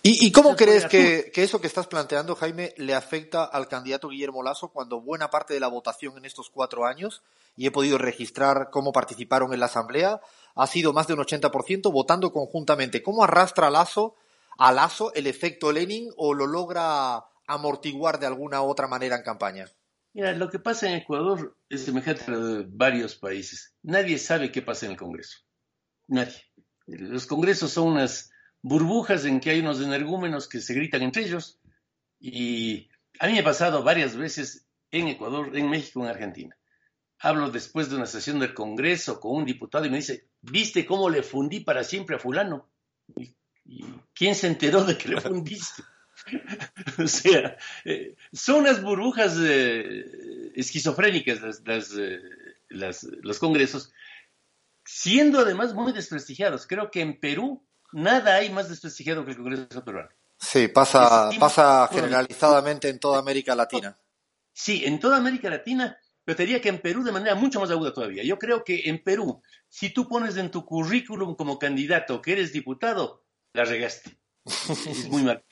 ¿Y, 0.04 0.26
y 0.26 0.32
cómo 0.32 0.56
crees 0.56 0.86
que, 0.86 1.30
que, 1.32 1.44
eso 1.44 1.60
que 1.60 1.68
estás 1.68 1.86
planteando, 1.86 2.34
Jaime, 2.34 2.74
le 2.76 2.94
afecta 2.94 3.44
al 3.44 3.68
candidato 3.68 4.08
Guillermo 4.08 4.42
Lasso 4.42 4.72
cuando 4.72 5.00
buena 5.00 5.30
parte 5.30 5.54
de 5.54 5.60
la 5.60 5.68
votación 5.68 6.18
en 6.18 6.24
estos 6.24 6.50
cuatro 6.50 6.86
años, 6.86 7.22
y 7.56 7.66
he 7.66 7.70
podido 7.70 7.98
registrar 7.98 8.70
cómo 8.70 8.92
participaron 8.92 9.52
en 9.52 9.60
la 9.60 9.66
Asamblea, 9.66 10.20
ha 10.54 10.66
sido 10.66 10.92
más 10.92 11.06
de 11.06 11.14
un 11.14 11.20
80% 11.20 11.92
votando 11.92 12.32
conjuntamente? 12.32 13.02
¿Cómo 13.02 13.22
arrastra 13.22 13.70
Lasso, 13.70 14.16
a 14.58 14.72
Lasso 14.72 15.12
el 15.14 15.28
efecto 15.28 15.70
Lenin 15.70 16.10
o 16.16 16.34
lo 16.34 16.46
logra 16.46 17.24
amortiguar 17.46 18.18
de 18.18 18.26
alguna 18.26 18.62
otra 18.62 18.88
manera 18.88 19.16
en 19.16 19.22
campaña? 19.22 19.66
Mira, 20.14 20.32
lo 20.32 20.50
que 20.50 20.58
pasa 20.58 20.88
en 20.88 20.96
Ecuador 20.96 21.56
es 21.68 21.84
semejante 21.84 22.24
a 22.26 22.64
varios 22.68 23.14
países. 23.14 23.74
Nadie 23.82 24.18
sabe 24.18 24.50
qué 24.50 24.62
pasa 24.62 24.86
en 24.86 24.92
el 24.92 24.98
Congreso. 24.98 25.38
Nadie. 26.08 26.42
Los 26.86 27.26
congresos 27.26 27.70
son 27.70 27.92
unas 27.92 28.31
burbujas 28.62 29.24
en 29.24 29.40
que 29.40 29.50
hay 29.50 29.60
unos 29.60 29.80
energúmenos 29.80 30.48
que 30.48 30.60
se 30.60 30.74
gritan 30.74 31.02
entre 31.02 31.24
ellos. 31.24 31.58
Y 32.20 32.88
a 33.18 33.26
mí 33.26 33.34
me 33.34 33.40
ha 33.40 33.44
pasado 33.44 33.82
varias 33.82 34.16
veces 34.16 34.66
en 34.90 35.08
Ecuador, 35.08 35.56
en 35.56 35.68
México, 35.68 36.00
en 36.02 36.08
Argentina. 36.08 36.56
Hablo 37.18 37.50
después 37.50 37.90
de 37.90 37.96
una 37.96 38.06
sesión 38.06 38.38
del 38.38 38.54
Congreso 38.54 39.20
con 39.20 39.36
un 39.36 39.44
diputado 39.44 39.84
y 39.84 39.90
me 39.90 39.98
dice, 39.98 40.28
¿viste 40.40 40.86
cómo 40.86 41.10
le 41.10 41.22
fundí 41.22 41.60
para 41.60 41.84
siempre 41.84 42.16
a 42.16 42.18
fulano? 42.18 42.68
¿Y, 43.16 43.34
quién 44.12 44.34
se 44.34 44.48
enteró 44.48 44.84
de 44.84 44.96
que 44.96 45.08
le 45.08 45.20
fundiste? 45.20 45.82
o 46.98 47.06
sea, 47.06 47.56
eh, 47.84 48.16
son 48.32 48.60
unas 48.60 48.82
burbujas 48.82 49.36
eh, 49.40 50.52
esquizofrénicas 50.54 51.40
las, 51.40 51.62
las, 51.66 51.92
eh, 51.96 52.20
las, 52.68 53.04
los 53.22 53.38
congresos, 53.38 53.92
siendo 54.84 55.40
además 55.40 55.74
muy 55.74 55.92
desprestigiados. 55.92 56.66
Creo 56.66 56.90
que 56.90 57.00
en 57.00 57.18
Perú 57.18 57.64
nada 57.92 58.36
hay 58.36 58.50
más 58.50 58.68
desprestigiado 58.68 59.24
que 59.24 59.32
el 59.32 59.36
Congreso 59.36 59.84
peruano. 59.84 60.10
Sí, 60.38 60.68
pasa, 60.68 61.30
pasa 61.38 61.88
generalizadamente 61.92 62.88
en 62.88 62.98
toda 62.98 63.18
América 63.18 63.54
Latina. 63.54 63.96
Sí, 64.52 64.82
en 64.84 64.98
toda 64.98 65.16
América 65.16 65.48
Latina, 65.48 65.96
pero 66.24 66.36
te 66.36 66.42
diría 66.42 66.60
que 66.60 66.68
en 66.68 66.80
Perú 66.80 67.04
de 67.04 67.12
manera 67.12 67.34
mucho 67.36 67.60
más 67.60 67.70
aguda 67.70 67.94
todavía. 67.94 68.24
Yo 68.24 68.38
creo 68.38 68.64
que 68.64 68.82
en 68.86 69.02
Perú, 69.02 69.40
si 69.68 69.90
tú 69.90 70.08
pones 70.08 70.36
en 70.36 70.50
tu 70.50 70.64
currículum 70.64 71.36
como 71.36 71.58
candidato 71.58 72.20
que 72.20 72.32
eres 72.32 72.52
diputado, 72.52 73.24
la 73.52 73.64
regaste. 73.64 74.18
es 74.44 75.08
muy 75.08 75.22
mal. 75.22 75.44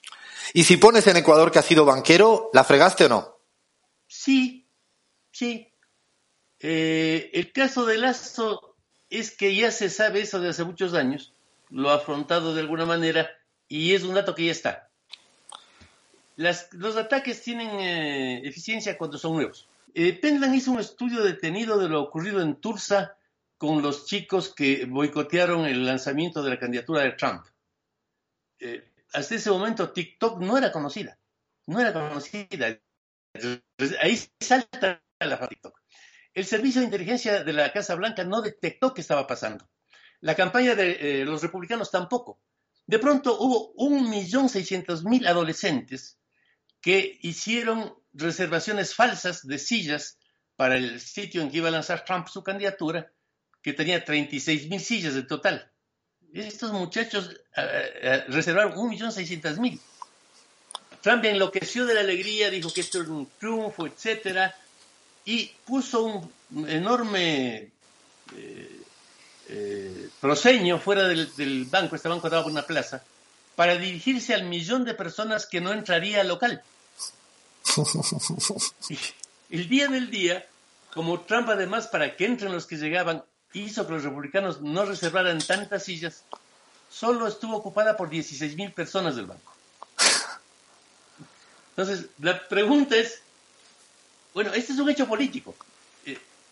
¿Y 0.53 0.65
si 0.65 0.77
pones 0.77 1.07
en 1.07 1.17
Ecuador 1.17 1.53
que 1.53 1.61
has 1.61 1.67
sido 1.67 1.85
banquero, 1.85 2.51
la 2.53 2.65
fregaste 2.65 3.05
o 3.05 3.09
no? 3.09 3.37
Sí, 4.09 4.69
sí. 5.31 5.73
Eh, 6.59 7.31
el 7.33 7.53
caso 7.53 7.87
de 7.87 7.97
Lazo 7.97 8.77
es 9.09 9.31
que 9.31 9.55
ya 9.55 9.71
se 9.71 9.89
sabe 9.89 10.23
eso 10.23 10.41
de 10.41 10.49
hace 10.49 10.65
muchos 10.65 10.95
años 10.95 11.33
lo 11.71 11.91
ha 11.91 11.97
afrontado 11.97 12.55
de 12.55 12.61
alguna 12.61 12.85
manera 12.85 13.31
y 13.69 13.95
es 13.95 14.03
un 14.03 14.15
dato 14.15 14.35
que 14.35 14.47
ya 14.47 14.53
está. 14.53 14.91
los 16.37 16.97
ataques 16.97 17.43
tienen 17.43 17.69
eh, 17.81 18.47
eficiencia 18.47 18.99
cuando 18.99 19.19
son 19.19 19.35
nuevos. 19.35 19.69
Eh, 19.95 20.21
hizo 20.55 20.73
un 20.73 20.81
estudio 20.81 21.23
detenido 21.23 21.79
de 21.79 21.89
lo 21.89 22.03
ocurrido 22.03 22.41
en 22.41 22.57
Tulsa 22.57 23.17
con 23.59 23.83
los 23.83 24.07
chicos 24.07 24.55
que 24.55 24.87
boicotearon 24.87 25.67
el 25.67 25.85
lanzamiento 25.85 26.43
de 26.43 26.51
la 26.51 26.59
candidatura 26.59 27.03
de 27.03 27.13
Trump. 27.13 27.45
Eh, 28.59 28.89
hasta 29.13 29.35
ese 29.35 29.51
momento 29.51 29.91
TikTok 29.91 30.41
no 30.41 30.57
era 30.57 30.73
conocida, 30.73 31.19
no 31.67 31.81
era 31.81 31.93
conocida. 31.93 32.79
Ahí 34.01 34.19
salta 34.41 35.03
la 35.19 35.49
TikTok. 35.49 35.79
El 36.33 36.45
servicio 36.45 36.81
de 36.81 36.87
inteligencia 36.87 37.43
de 37.45 37.53
la 37.53 37.73
Casa 37.73 37.95
Blanca 37.97 38.25
no 38.25 38.41
detectó 38.41 38.95
qué 38.95 39.01
estaba 39.01 39.27
pasando. 39.27 39.69
La 40.21 40.35
campaña 40.35 40.75
de 40.75 41.23
eh, 41.23 41.25
los 41.25 41.43
republicanos 41.43 41.91
tampoco. 41.91 42.39
De 42.87 42.99
pronto 42.99 43.39
hubo 43.39 43.73
un 43.77 44.11
millón 44.11 44.49
seiscientos 44.49 45.05
mil 45.05 45.27
adolescentes 45.27 46.19
que 46.81 47.19
hicieron 47.23 47.95
reservaciones 48.13 48.95
falsas 48.95 49.47
de 49.47 49.59
sillas 49.59 50.19
para 50.57 50.77
el 50.77 51.01
sitio 51.01 51.43
en 51.43 51.51
que 51.51 51.59
iba 51.59 51.69
a 51.69 51.73
lanzar 51.73 52.05
Trump 52.05 52.27
su 52.29 52.43
candidatura, 52.43 53.13
que 53.63 53.73
tenía 53.73 54.05
36 54.05 54.69
mil 54.69 54.81
sillas 54.81 55.15
en 55.15 55.27
total. 55.27 55.71
Estos 56.33 56.73
muchachos 56.73 57.31
eh, 57.57 57.93
eh, 58.03 58.25
reservaron 58.29 58.79
un 58.79 58.91
millón 58.91 59.13
seiscientos 59.13 59.59
mil. 59.59 59.81
Trump 61.01 61.25
enloqueció 61.25 61.87
de 61.87 61.95
la 61.95 62.01
alegría, 62.01 62.51
dijo 62.51 62.73
que 62.73 62.83
esto 62.83 63.01
era 63.01 63.11
un 63.11 63.29
triunfo, 63.39 63.87
etcétera, 63.87 64.55
y 65.25 65.51
puso 65.65 66.05
un 66.05 66.69
enorme 66.69 67.71
eh, 68.37 68.80
proseño 70.21 70.79
fuera 70.79 71.09
del, 71.09 71.67
banco, 71.71 71.97
este 71.97 72.09
banco 72.09 72.27
estaba 72.27 72.43
por 72.43 72.53
una 72.53 72.67
plaza, 72.67 73.03
para 73.57 73.77
dirigirse 73.77 74.35
al 74.35 74.45
millón 74.45 74.85
de 74.85 74.95
personas 74.95 75.47
que 75.47 75.61
no 75.61 75.73
entraría 75.73 76.21
al 76.21 76.29
local. 76.29 76.63
el 79.51 79.69
día 79.69 79.89
del 79.89 80.11
día, 80.11 80.47
como 80.93 81.21
Trump 81.21 81.49
además 81.49 81.87
para 81.89 82.17
que 82.17 82.27
entren 82.27 82.53
los 82.53 82.67
que 82.67 82.77
llegaban, 82.77 83.25
hizo 83.53 83.87
que 83.87 83.93
los 83.95 84.05
republicanos 84.05 84.61
no 84.61 84.85
reservaran 84.85 85.41
tantas 85.41 85.85
sillas, 85.85 86.25
solo 86.91 87.27
estuvo 87.27 87.57
ocupada 87.57 87.97
por 87.97 88.09
16 88.09 88.57
mil 88.57 88.73
personas 88.73 89.17
del 89.17 89.27
banco. 89.27 89.53
Entonces, 91.77 92.07
la 92.19 92.47
pregunta 92.49 92.97
es, 92.97 93.23
bueno, 94.35 94.53
este 94.53 94.73
es 94.73 94.79
un 94.79 94.91
hecho 94.91 95.07
político 95.07 95.55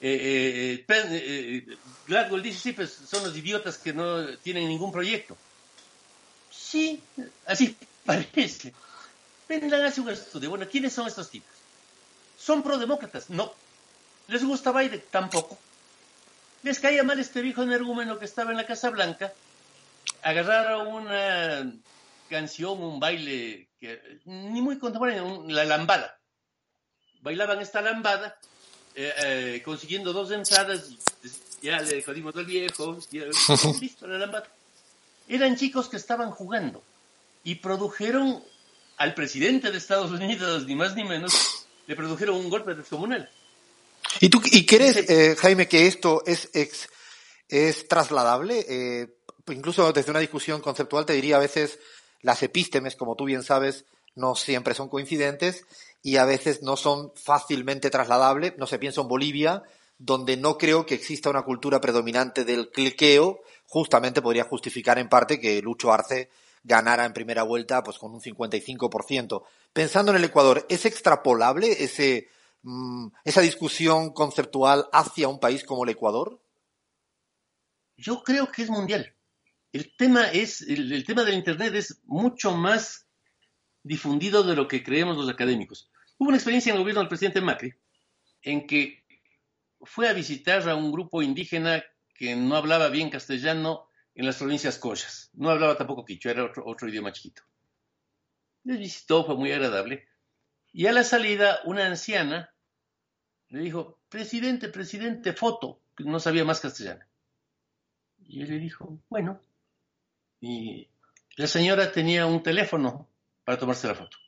eh, 0.01 0.85
eh, 0.89 1.77
Gladwell 2.07 2.43
dice, 2.43 2.59
sí, 2.59 2.73
pues 2.73 2.93
son 2.93 3.25
los 3.25 3.37
idiotas 3.37 3.79
que 3.79 3.93
no 3.93 4.37
tienen 4.39 4.69
ningún 4.69 4.93
proyecto. 4.93 5.37
Sí, 6.51 7.03
así 7.47 7.77
parece. 8.05 8.73
Vendrán 9.49 9.85
hace 9.85 10.01
un 10.01 10.11
estudio. 10.11 10.51
Bueno, 10.51 10.67
¿quiénes 10.71 10.93
son 10.93 11.07
estos 11.07 11.31
tipos? 11.31 11.51
¿Son 12.37 12.63
prodemócratas? 12.63 13.31
No. 13.31 13.53
¿Les 14.29 14.45
gusta 14.45 14.73
Biden? 14.73 15.03
Tampoco. 15.11 15.59
¿Les 16.63 16.79
caía 16.79 17.03
mal 17.03 17.19
este 17.19 17.41
viejo 17.41 17.63
energúmeno 17.63 18.19
que 18.19 18.27
estaba 18.27 18.51
en 18.51 18.59
la 18.59 18.67
Casa 18.67 18.91
Blanca? 18.91 19.33
Agarraron 20.23 20.89
una 20.89 21.73
canción, 22.29 22.83
un 22.83 23.01
baile, 23.01 23.69
que, 23.81 24.21
ni 24.27 24.61
muy 24.61 24.79
contemporáneo, 24.79 25.45
la 25.49 25.65
lambada. 25.65 26.19
Bailaban 27.21 27.61
esta 27.61 27.81
lambada 27.81 28.39
eh, 29.01 29.13
eh, 29.25 29.63
consiguiendo 29.65 30.13
dos 30.13 30.33
entradas, 30.33 30.91
ya 31.63 31.81
le 31.83 32.03
jodimos 32.03 32.35
al 32.35 32.47
viejo, 32.47 32.99
listo, 33.81 34.09
la 34.09 34.19
lambada. 34.19 34.49
Eran 35.29 35.55
chicos 35.55 35.89
que 35.89 35.99
estaban 35.99 36.33
jugando 36.33 36.83
y 37.45 37.55
produjeron 37.55 38.43
al 38.97 39.15
presidente 39.15 39.71
de 39.71 39.79
Estados 39.79 40.11
Unidos, 40.11 40.67
ni 40.67 40.75
más 40.75 40.97
ni 40.97 41.05
menos, 41.05 41.33
le 41.87 41.95
produjeron 41.95 42.39
un 42.39 42.51
golpe 42.51 42.75
descomunal. 42.75 43.31
¿Y 44.19 44.31
tú 44.31 44.43
y 44.47 44.67
crees, 44.67 44.97
eh, 45.09 45.37
Jaime, 45.39 45.69
que 45.69 45.87
esto 45.87 46.25
es, 46.27 46.51
es 46.53 47.87
trasladable? 47.87 48.67
Eh, 48.69 49.15
incluso 49.53 49.93
desde 49.93 50.11
una 50.11 50.19
discusión 50.19 50.61
conceptual 50.61 51.07
te 51.07 51.13
diría 51.13 51.37
a 51.37 51.41
veces 51.41 51.79
las 52.23 52.43
epístemes, 52.43 52.97
como 52.97 53.15
tú 53.15 53.27
bien 53.27 53.45
sabes, 53.45 53.85
no 54.17 54.35
siempre 54.35 54.75
son 54.75 54.89
coincidentes 54.89 55.65
y 56.03 56.17
a 56.17 56.25
veces 56.25 56.63
no 56.63 56.77
son 56.77 57.13
fácilmente 57.15 57.91
trasladables. 57.91 58.55
No 58.57 58.67
se 58.67 58.79
piensa 58.79 59.01
en 59.01 59.09
Bolivia, 59.09 59.63
donde 59.99 60.37
no 60.37 60.57
creo 60.57 60.87
que 60.87 60.95
exista 60.95 61.31
una 61.31 61.43
cultura 61.43 61.81
predominante 61.81 62.45
del 62.45 62.71
cliqueo, 62.71 63.41
justamente 63.67 64.23
podría 64.23 64.45
justificar 64.45 64.99
en 64.99 65.09
parte 65.09 65.41
que 65.41 65.61
Lucho 65.61 65.93
Arce 65.93 66.31
ganara 66.63 67.05
en 67.05 67.13
primera 67.13 67.43
vuelta 67.43 67.83
pues 67.83 67.99
con 67.99 68.13
un 68.13 68.21
55%. 68.21 69.43
Pensando 69.73 70.13
en 70.13 70.19
el 70.19 70.25
Ecuador, 70.25 70.65
¿es 70.69 70.87
extrapolable 70.87 71.83
ese, 71.83 72.29
mm, 72.63 73.09
esa 73.25 73.41
discusión 73.41 74.13
conceptual 74.13 74.89
hacia 74.93 75.29
un 75.29 75.41
país 75.41 75.65
como 75.65 75.85
el 75.85 75.91
Ecuador? 75.91 76.41
Yo 77.97 78.23
creo 78.23 78.51
que 78.53 78.63
es 78.63 78.71
mundial. 78.71 79.15
El 79.73 79.95
tema 79.97 80.31
es, 80.31 80.63
el 80.63 81.05
tema 81.05 81.25
del 81.25 81.35
Internet 81.35 81.75
es 81.75 82.01
mucho 82.05 82.53
más 82.53 83.08
difundido 83.83 84.43
de 84.43 84.57
lo 84.57 84.69
que 84.69 84.83
creemos 84.83 85.17
los 85.17 85.29
académicos. 85.29 85.91
Hubo 86.19 86.29
una 86.29 86.37
experiencia 86.37 86.71
en 86.71 86.77
el 86.77 86.83
gobierno 86.83 87.01
del 87.01 87.09
presidente 87.09 87.41
Macri 87.41 87.75
en 88.43 88.67
que 88.67 89.05
fue 89.83 90.09
a 90.09 90.13
visitar 90.13 90.69
a 90.69 90.75
un 90.75 90.91
grupo 90.91 91.23
indígena 91.23 91.85
que 92.15 92.35
no 92.35 92.57
hablaba 92.57 92.89
bien 92.89 93.11
castellano 93.11 93.89
en 94.15 94.27
las 94.27 94.37
provincias 94.37 94.79
Collas. 94.79 95.31
No 95.35 95.51
hablaba 95.51 95.77
tampoco 95.77 96.05
quichua, 96.05 96.33
era 96.33 96.45
otro, 96.45 96.65
otro 96.67 96.89
idioma 96.89 97.13
chiquito. 97.13 97.43
Les 98.65 98.79
visitó, 98.79 99.25
fue 99.25 99.37
muy 99.37 99.53
agradable. 99.53 100.09
Y 100.73 100.87
a 100.87 100.93
la 100.93 101.05
salida, 101.05 101.61
una 101.65 101.87
anciana 101.87 102.53
le 103.49 103.61
dijo, 103.61 103.99
presidente, 104.09 104.69
presidente, 104.69 105.33
foto, 105.33 105.81
que 105.97 106.05
no 106.05 106.21
sabía 106.21 106.45
más 106.45 106.61
castellano. 106.61 107.05
Y 108.19 108.43
él 108.43 108.51
le 108.51 108.59
dijo, 108.59 108.99
bueno. 109.09 109.41
Y 110.41 110.89
la 111.37 111.47
señora 111.47 111.93
tenía 111.93 112.27
un 112.27 112.43
teléfono 112.43 113.08
para 113.49 113.59
tomarse 113.59 113.89
la 113.89 113.95
foto. 113.95 114.19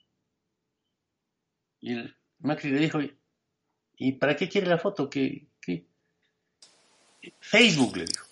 Y 1.79 1.93
el 1.93 2.17
Macri 2.39 2.71
le 2.71 2.79
dijo, 2.79 3.01
¿y 3.99 4.13
para 4.13 4.35
qué 4.35 4.49
quiere 4.49 4.67
la 4.67 4.79
foto? 4.79 5.11
¿Qué, 5.11 5.47
Facebook 7.39 7.99
le 7.99 8.07
dijo. 8.07 8.27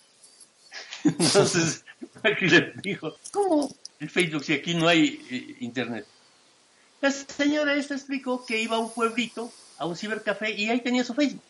Entonces 1.03 1.85
Macri 2.23 2.49
le 2.49 2.73
dijo, 2.81 3.15
¿cómo? 3.31 3.69
el 3.99 4.09
Facebook 4.09 4.43
si 4.43 4.53
aquí 4.53 4.73
no 4.73 4.87
hay 4.87 5.23
eh, 5.29 5.57
internet? 5.59 6.07
La 7.01 7.11
señora 7.11 7.75
esta 7.75 7.93
explicó 7.93 8.43
que 8.43 8.59
iba 8.59 8.77
a 8.77 8.79
un 8.79 8.91
pueblito, 8.91 9.53
a 9.77 9.85
un 9.85 9.95
cibercafé, 9.95 10.53
y 10.53 10.71
ahí 10.71 10.81
tenía 10.81 11.03
su 11.03 11.13
Facebook. 11.13 11.43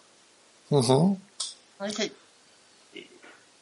Eh, 2.94 3.10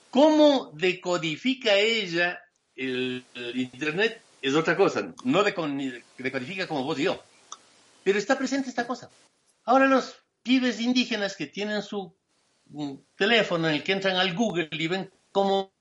¿Cómo 0.10 0.72
decodifica 0.74 1.76
ella 1.76 2.42
el, 2.76 3.24
el 3.36 3.60
Internet? 3.60 4.24
Es 4.42 4.54
otra 4.56 4.78
cosa, 4.78 5.14
no 5.24 5.44
decodifica 5.44 6.68
como 6.68 6.84
vos 6.84 7.00
y 7.00 7.04
yo, 7.04 7.22
pero 8.04 8.20
está 8.20 8.38
presente 8.38 8.70
esta 8.70 8.86
cosa. 8.86 9.10
Ahora 9.66 9.88
los 9.88 10.16
pibes 10.44 10.80
indígenas 10.80 11.36
que 11.36 11.48
tienen 11.48 11.82
su 11.82 12.14
mm, 12.68 12.94
teléfono 13.18 13.68
en 13.68 13.76
el 13.76 13.84
que 13.84 13.92
entran 13.94 14.16
al 14.16 14.34
Google 14.36 14.70
y 14.72 14.88
ven 14.88 15.12
cómo 15.32 15.72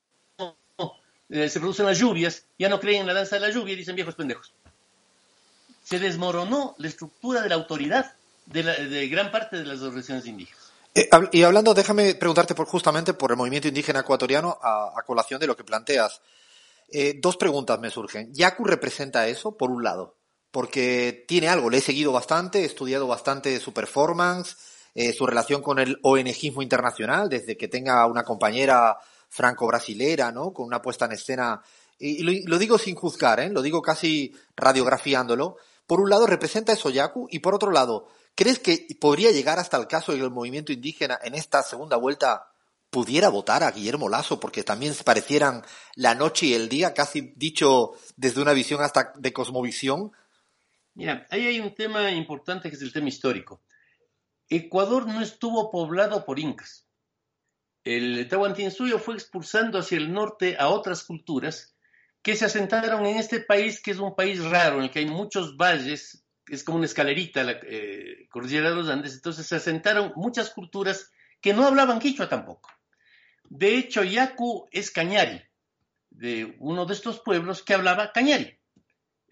eh, 1.28 1.48
se 1.48 1.60
producen 1.60 1.86
las 1.86 1.98
lluvias, 1.98 2.44
ya 2.58 2.68
no 2.68 2.80
creen 2.80 3.02
en 3.02 3.06
la 3.08 3.14
danza 3.14 3.36
de 3.36 3.40
la 3.42 3.50
lluvia 3.50 3.74
y 3.74 3.76
dicen 3.76 3.94
viejos 3.94 4.14
pendejos. 4.14 4.52
Se 5.84 5.98
desmoronó 5.98 6.74
la 6.78 6.88
estructura 6.88 7.42
de 7.42 7.48
la 7.50 7.54
autoridad 7.56 8.14
de, 8.46 8.62
la- 8.64 8.74
de 8.74 9.08
gran 9.08 9.30
parte 9.30 9.58
de 9.58 9.64
las 9.64 9.80
organizaciones 9.82 10.26
indígenas. 10.26 10.72
Eh, 10.94 11.08
y 11.32 11.42
hablando, 11.42 11.74
déjame 11.74 12.14
preguntarte 12.14 12.54
justamente 12.54 13.12
por 13.12 13.30
el 13.30 13.36
movimiento 13.36 13.68
indígena 13.68 14.00
ecuatoriano 14.00 14.58
a 14.62 15.02
colación 15.06 15.38
de 15.38 15.46
lo 15.46 15.56
que 15.56 15.62
planteas. 15.62 16.22
Eh, 16.88 17.18
dos 17.20 17.36
preguntas 17.36 17.80
me 17.80 17.90
surgen. 17.90 18.32
¿Yaku 18.32 18.64
representa 18.64 19.26
eso, 19.28 19.56
por 19.56 19.70
un 19.70 19.82
lado? 19.82 20.18
Porque 20.50 21.24
tiene 21.26 21.48
algo, 21.48 21.70
le 21.70 21.78
he 21.78 21.82
seguido 21.82 22.12
bastante, 22.12 22.62
he 22.62 22.64
estudiado 22.64 23.06
bastante 23.06 23.58
su 23.60 23.72
performance, 23.72 24.56
eh, 24.94 25.12
su 25.12 25.26
relación 25.26 25.62
con 25.62 25.78
el 25.78 25.98
ONGismo 26.02 26.62
internacional, 26.62 27.28
desde 27.28 27.56
que 27.56 27.68
tenga 27.68 28.06
una 28.06 28.22
compañera 28.22 28.96
franco-brasilera, 29.28 30.32
¿no? 30.32 30.52
Con 30.52 30.66
una 30.66 30.80
puesta 30.80 31.04
en 31.06 31.12
escena. 31.12 31.62
Y, 31.98 32.22
lo, 32.22 32.32
lo 32.46 32.58
digo 32.58 32.78
sin 32.78 32.94
juzgar, 32.94 33.40
¿eh? 33.40 33.50
Lo 33.50 33.62
digo 33.62 33.82
casi 33.82 34.34
radiografiándolo. 34.56 35.56
Por 35.86 36.00
un 36.00 36.08
lado, 36.08 36.26
representa 36.26 36.72
eso 36.72 36.90
Yaku, 36.90 37.28
y 37.30 37.40
por 37.40 37.54
otro 37.54 37.70
lado, 37.70 38.08
¿crees 38.34 38.58
que 38.58 38.86
podría 39.00 39.32
llegar 39.32 39.58
hasta 39.58 39.76
el 39.76 39.86
caso 39.86 40.12
de 40.12 40.18
que 40.18 40.24
el 40.24 40.30
movimiento 40.30 40.72
indígena 40.72 41.18
en 41.22 41.34
esta 41.34 41.62
segunda 41.62 41.96
vuelta 41.96 42.48
pudiera 42.96 43.28
votar 43.28 43.62
a 43.62 43.72
Guillermo 43.72 44.08
Lasso 44.08 44.40
porque 44.40 44.64
también 44.64 44.94
se 44.94 45.04
parecieran 45.04 45.62
la 45.96 46.14
noche 46.14 46.46
y 46.46 46.54
el 46.54 46.70
día, 46.70 46.94
casi 46.94 47.34
dicho 47.36 47.92
desde 48.16 48.40
una 48.40 48.54
visión 48.54 48.80
hasta 48.80 49.12
de 49.16 49.34
cosmovisión? 49.34 50.12
Mira, 50.94 51.26
ahí 51.28 51.46
hay 51.46 51.60
un 51.60 51.74
tema 51.74 52.10
importante 52.10 52.70
que 52.70 52.76
es 52.76 52.80
el 52.80 52.94
tema 52.94 53.10
histórico. 53.10 53.60
Ecuador 54.48 55.06
no 55.06 55.20
estuvo 55.20 55.70
poblado 55.70 56.24
por 56.24 56.38
incas. 56.38 56.88
El 57.84 58.26
Tahuantinsuyo 58.28 58.98
fue 58.98 59.12
expulsando 59.12 59.78
hacia 59.78 59.98
el 59.98 60.10
norte 60.10 60.56
a 60.58 60.70
otras 60.70 61.04
culturas 61.04 61.76
que 62.22 62.34
se 62.34 62.46
asentaron 62.46 63.04
en 63.04 63.18
este 63.18 63.40
país, 63.40 63.82
que 63.82 63.90
es 63.90 63.98
un 63.98 64.16
país 64.16 64.42
raro, 64.42 64.78
en 64.78 64.84
el 64.84 64.90
que 64.90 65.00
hay 65.00 65.06
muchos 65.06 65.58
valles, 65.58 66.24
es 66.48 66.64
como 66.64 66.78
una 66.78 66.86
escalerita 66.86 67.44
la 67.44 67.58
eh, 67.62 68.26
cordillera 68.30 68.70
de 68.70 68.76
los 68.76 68.88
Andes, 68.88 69.12
entonces 69.12 69.46
se 69.46 69.56
asentaron 69.56 70.14
muchas 70.16 70.48
culturas 70.48 71.10
que 71.42 71.52
no 71.52 71.66
hablaban 71.66 71.98
quichua 71.98 72.26
tampoco. 72.26 72.70
De 73.48 73.76
hecho, 73.76 74.02
Yacu 74.02 74.68
es 74.70 74.90
cañari, 74.90 75.42
de 76.10 76.56
uno 76.60 76.86
de 76.86 76.94
estos 76.94 77.20
pueblos 77.20 77.62
que 77.62 77.74
hablaba 77.74 78.12
cañari 78.12 78.58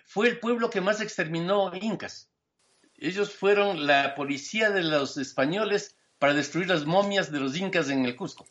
fue 0.05 0.29
el 0.29 0.39
pueblo 0.39 0.71
que 0.71 0.81
más 0.81 1.01
exterminó 1.01 1.73
incas. 1.75 2.31
Ellos 2.97 3.33
fueron 3.33 3.87
la 3.87 4.15
policía 4.15 4.71
de 4.71 4.83
los 4.83 5.17
españoles 5.17 5.97
para 6.19 6.35
destruir 6.35 6.69
las 6.69 6.85
momias 6.85 7.33
de 7.33 7.41
los 7.41 7.57
incas 7.57 7.91
en 7.91 8.05
el 8.05 8.15
Cusco. 8.15 8.47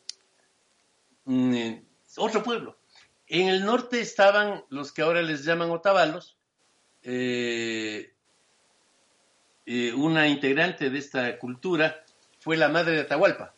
Mm, 1.24 1.54
eh, 1.54 1.84
otro 2.16 2.42
pueblo. 2.42 2.78
En 3.26 3.48
el 3.48 3.64
norte 3.64 4.00
estaban 4.00 4.64
los 4.68 4.92
que 4.92 5.02
ahora 5.02 5.22
les 5.22 5.44
llaman 5.44 5.70
otavalos. 5.70 6.36
eh, 7.02 8.12
eh, 9.66 9.94
una 9.94 10.28
integrante 10.28 10.90
de 10.90 10.98
esta 10.98 11.38
cultura 11.38 12.04
fue 12.40 12.56
la 12.58 12.68
madre 12.68 12.96
de 12.96 13.00
Atahualpa. 13.00 13.53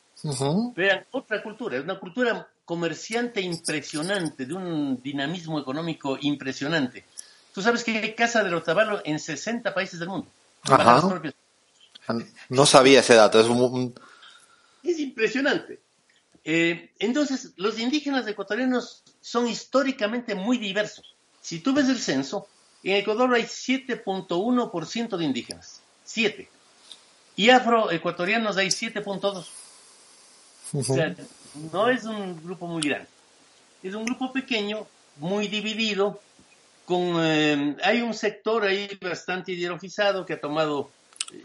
Vean, 0.74 1.04
otra 1.12 1.42
cultura, 1.42 1.76
es 1.76 1.84
una 1.84 1.98
cultura 1.98 2.48
comerciante 2.64 3.40
impresionante, 3.40 4.46
de 4.46 4.54
un 4.54 5.00
dinamismo 5.02 5.60
económico 5.60 6.18
impresionante. 6.20 7.04
Tú 7.54 7.62
sabes 7.62 7.84
que 7.84 7.96
hay 7.98 8.14
casa 8.14 8.42
del 8.42 8.54
otavalo 8.54 9.00
en 9.04 9.18
60 9.18 9.72
países 9.72 10.00
del 10.00 10.08
mundo. 10.08 10.26
Ajá. 10.62 11.00
No 12.48 12.66
sabía 12.66 13.00
ese 13.00 13.14
dato. 13.14 13.40
Es 13.40 13.46
un- 13.46 13.94
Es 14.82 14.98
impresionante. 14.98 15.80
Eh, 16.44 16.90
entonces, 16.98 17.52
los 17.56 17.78
indígenas 17.78 18.26
ecuatorianos 18.26 19.02
son 19.20 19.48
históricamente 19.48 20.34
muy 20.34 20.58
diversos. 20.58 21.14
Si 21.40 21.60
tú 21.60 21.72
ves 21.74 21.88
el 21.88 21.98
censo, 21.98 22.46
en 22.84 22.96
Ecuador 22.96 23.34
hay 23.34 23.42
7.1% 23.42 25.16
de 25.16 25.24
indígenas. 25.24 25.80
7. 26.04 26.48
Y 27.34 27.50
afroecuatorianos 27.50 28.56
hay 28.56 28.68
7.2. 28.70 29.46
O 30.72 30.82
sea, 30.82 31.14
no 31.72 31.88
es 31.88 32.04
un 32.04 32.42
grupo 32.44 32.66
muy 32.66 32.82
grande. 32.82 33.08
Es 33.82 33.94
un 33.94 34.04
grupo 34.04 34.32
pequeño, 34.32 34.86
muy 35.18 35.48
dividido, 35.48 36.20
con 36.84 37.16
eh, 37.24 37.76
hay 37.82 38.00
un 38.00 38.14
sector 38.14 38.64
ahí 38.64 38.88
bastante 39.00 39.52
ideologizado 39.52 40.24
que 40.26 40.34
ha 40.34 40.40
tomado 40.40 40.90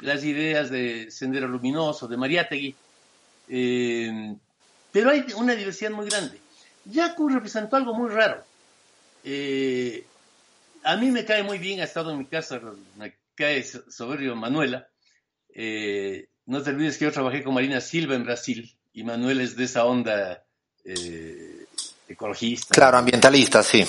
las 0.01 0.23
ideas 0.23 0.69
de 0.69 1.09
Sendero 1.11 1.47
Luminoso, 1.47 2.07
de 2.07 2.17
Mariátegui, 2.17 2.75
eh, 3.49 4.35
pero 4.91 5.09
hay 5.09 5.25
una 5.35 5.55
diversidad 5.55 5.91
muy 5.91 6.07
grande. 6.09 6.39
Yacu 6.85 7.29
representó 7.29 7.75
algo 7.75 7.93
muy 7.93 8.09
raro. 8.09 8.43
Eh, 9.23 10.05
a 10.83 10.95
mí 10.97 11.11
me 11.11 11.25
cae 11.25 11.43
muy 11.43 11.57
bien, 11.59 11.79
ha 11.79 11.85
estado 11.85 12.11
en 12.11 12.17
mi 12.19 12.25
casa, 12.25 12.59
me 12.97 13.15
cae 13.35 13.63
so- 13.63 13.89
soberbio 13.89 14.35
Manuela. 14.35 14.87
No 16.45 16.61
te 16.63 16.69
olvides 16.71 16.97
que 16.97 17.05
yo 17.05 17.11
trabajé 17.11 17.43
con 17.43 17.53
Marina 17.53 17.81
Silva 17.81 18.15
en 18.15 18.23
Brasil 18.25 18.75
y 18.93 19.03
Manuel 19.03 19.41
es 19.41 19.55
de 19.55 19.65
esa 19.65 19.85
onda 19.85 20.43
eh, 20.83 21.65
ecologista. 22.07 22.73
claro, 22.73 22.97
ambientalista, 22.97 23.63
sí. 23.63 23.85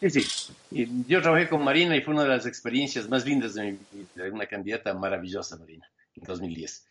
Sí, 0.00 0.10
sí. 0.10 0.52
Y 0.70 1.06
yo 1.06 1.22
trabajé 1.22 1.48
con 1.48 1.62
Marina 1.62 1.96
y 1.96 2.00
fue 2.00 2.14
una 2.14 2.24
de 2.24 2.30
las 2.30 2.46
experiencias 2.46 3.08
más 3.08 3.24
lindas 3.24 3.54
de 3.54 3.72
mi 3.72 3.78
vida. 3.92 4.28
Una 4.32 4.46
candidata 4.46 4.92
maravillosa, 4.94 5.56
Marina, 5.56 5.88
en 6.16 6.24
2010. 6.24 6.86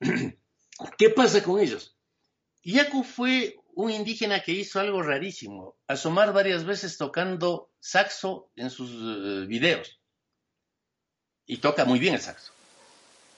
¿Qué 0.98 1.10
pasa 1.10 1.42
con 1.42 1.60
ellos? 1.60 1.96
Yacu 2.62 3.02
fue 3.02 3.56
un 3.74 3.90
indígena 3.90 4.40
que 4.40 4.52
hizo 4.52 4.80
algo 4.80 5.02
rarísimo, 5.02 5.76
asomar 5.86 6.32
varias 6.32 6.64
veces 6.64 6.96
tocando 6.96 7.70
saxo 7.80 8.50
en 8.56 8.70
sus 8.70 8.90
eh, 8.90 9.46
videos. 9.46 10.00
Y 11.46 11.58
toca 11.58 11.84
muy 11.84 11.98
bien 11.98 12.14
el 12.14 12.20
saxo. 12.20 12.52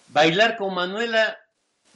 Bailar 0.08 0.56
con 0.56 0.74
Manuela 0.74 1.38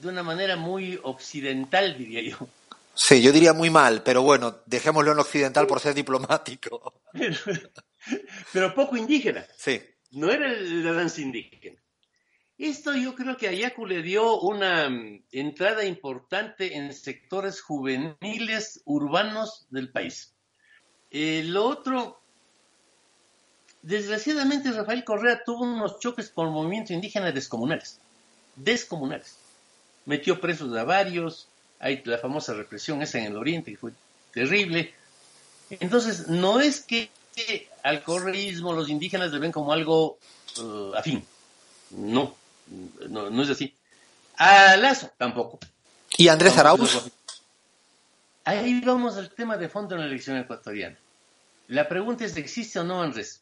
de 0.01 0.09
una 0.09 0.23
manera 0.23 0.57
muy 0.57 0.99
occidental, 1.03 1.97
diría 1.97 2.23
yo. 2.23 2.49
Sí, 2.95 3.23
yo 3.23 3.33
diría 3.33 3.53
muy 3.53 3.71
mal, 3.71 4.03
pero 4.03 4.23
bueno, 4.23 4.59
dejémoslo 4.67 5.13
en 5.13 5.19
occidental 5.21 5.67
por 5.67 5.81
ser 5.81 5.95
diplomático. 5.95 7.03
Pero, 7.13 7.37
pero 8.53 8.75
poco 8.75 8.97
indígena. 8.97 9.47
Sí. 9.57 9.81
no 10.13 10.31
era 10.31 10.49
la 10.49 10.93
danza 10.93 11.21
indígena. 11.21 11.81
Esto 12.61 12.95
yo 12.95 13.15
creo 13.15 13.39
que 13.39 13.49
a 13.49 13.53
Yacu 13.53 13.87
le 13.87 14.03
dio 14.03 14.39
una 14.41 14.91
mm, 14.91 15.25
entrada 15.33 15.83
importante 15.83 16.77
en 16.77 16.93
sectores 16.93 17.63
juveniles 17.63 18.83
urbanos 18.85 19.67
del 19.71 19.91
país. 19.91 20.35
Eh, 21.11 21.43
lo 21.47 21.65
otro, 21.65 22.21
desgraciadamente 23.81 24.73
Rafael 24.73 25.05
Correa 25.05 25.43
tuvo 25.43 25.65
unos 25.65 25.99
choques 26.01 26.29
con 26.29 26.49
el 26.49 26.53
movimiento 26.53 26.93
indígena 26.93 27.33
descomunales. 27.33 27.99
Descomunales. 28.57 29.39
Metió 30.11 30.41
presos 30.41 30.77
a 30.77 30.83
varios, 30.83 31.47
hay 31.79 32.03
la 32.05 32.19
famosa 32.19 32.53
represión 32.53 33.01
esa 33.01 33.19
en 33.19 33.27
el 33.27 33.37
oriente 33.37 33.71
que 33.71 33.77
fue 33.77 33.93
terrible. 34.35 34.93
Entonces, 35.71 36.27
no 36.27 36.59
es 36.59 36.81
que 36.81 37.13
al 37.85 38.03
correísmo 38.03 38.73
los 38.73 38.89
indígenas 38.89 39.31
le 39.31 39.39
ven 39.39 39.53
como 39.53 39.73
algo 39.73 40.19
eh, 40.59 40.91
afín. 40.97 41.25
No, 41.91 42.35
no, 43.09 43.31
no 43.31 43.43
es 43.45 43.51
así. 43.51 43.73
A 44.37 44.77
Lazo 44.79 45.13
tampoco. 45.17 45.61
¿Y 46.17 46.27
Andrés 46.27 46.59
Arauz? 46.59 47.09
Ahí 48.45 48.81
vamos 48.81 49.17
al 49.17 49.31
tema 49.31 49.57
de 49.57 49.69
fondo 49.69 49.95
en 49.95 50.01
la 50.01 50.09
elección 50.09 50.39
ecuatoriana. 50.39 50.99
La 51.69 51.89
pregunta 51.89 52.25
es, 52.25 52.37
¿existe 52.37 52.81
o 52.81 52.83
no 52.83 53.01
Andrés? 53.01 53.39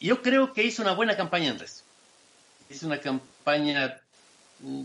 Yo 0.00 0.22
creo 0.22 0.54
que 0.54 0.62
hizo 0.62 0.80
una 0.80 0.94
buena 0.94 1.18
campaña 1.18 1.50
Andrés. 1.50 1.84
Hizo 2.70 2.86
una 2.86 2.98
campaña 2.98 4.00
mm, 4.60 4.84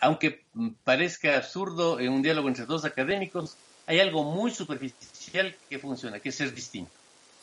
aunque 0.00 0.44
parezca 0.84 1.36
absurdo 1.36 2.00
en 2.00 2.12
un 2.12 2.22
diálogo 2.22 2.48
entre 2.48 2.66
dos 2.66 2.84
académicos, 2.84 3.56
hay 3.86 4.00
algo 4.00 4.22
muy 4.24 4.50
superficial 4.50 5.54
que 5.68 5.78
funciona, 5.78 6.20
que 6.20 6.28
es 6.28 6.34
ser 6.34 6.54
distinto. 6.54 6.92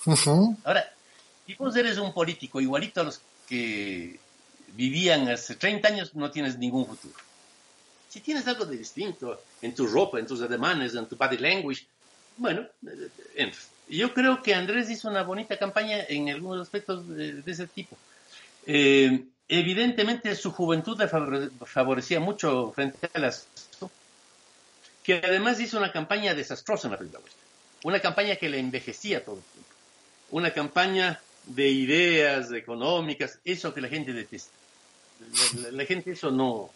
Ujú. 0.06 0.56
Ahora, 0.64 0.86
si 1.46 1.56
vos 1.56 1.76
eres 1.76 1.98
un 1.98 2.14
político 2.14 2.62
igualito 2.62 3.02
a 3.02 3.06
los 3.06 3.22
que 3.48 4.20
vivían 4.74 5.28
hace 5.30 5.56
30 5.56 5.88
años, 5.88 6.16
no 6.16 6.32
tienes 6.32 6.58
ningún 6.58 6.86
futuro. 6.86 7.16
Si 8.10 8.22
tienes 8.22 8.48
algo 8.48 8.66
de 8.66 8.78
distinto 8.78 9.42
en 9.62 9.74
tu 9.74 9.88
ropa, 9.88 10.20
en 10.20 10.28
tus 10.28 10.42
ademanes, 10.42 10.96
en 10.96 11.08
tu 11.08 11.16
body 11.16 11.38
language, 11.38 11.86
Bueno, 12.38 12.68
eh, 13.36 13.52
yo 13.90 14.14
creo 14.14 14.42
que 14.42 14.54
Andrés 14.54 14.90
hizo 14.90 15.10
una 15.10 15.24
bonita 15.24 15.58
campaña 15.58 16.04
en 16.08 16.30
algunos 16.30 16.62
aspectos 16.62 17.08
de, 17.08 17.42
de 17.42 17.52
ese 17.52 17.68
tipo. 17.68 17.98
Eh, 18.66 19.26
evidentemente 19.48 20.36
su 20.36 20.52
juventud 20.52 20.98
le 21.00 21.08
favorecía 21.66 22.20
mucho 22.20 22.72
frente 22.74 23.10
a 23.14 23.20
las 23.20 23.48
que 25.04 25.22
además 25.24 25.60
hizo 25.60 25.78
una 25.78 25.92
campaña 25.92 26.34
desastrosa 26.34 26.88
en 26.88 26.94
la 26.94 26.98
primera 26.98 27.20
vuelta. 27.20 27.38
Una 27.84 28.00
campaña 28.00 28.38
que 28.38 28.50
le 28.50 28.58
envejecía 28.58 29.24
todo 29.24 29.38
el 29.38 29.44
tiempo. 29.44 29.70
Una 30.32 30.52
campaña 30.52 31.22
de 31.46 31.70
ideas 31.70 32.52
económicas, 32.52 33.40
eso 33.46 33.72
que 33.72 33.82
la 33.82 33.88
gente 33.88 34.14
detesta. 34.14 34.52
La, 35.72 35.86
gente 35.86 36.12
eso 36.12 36.32
no. 36.32 36.72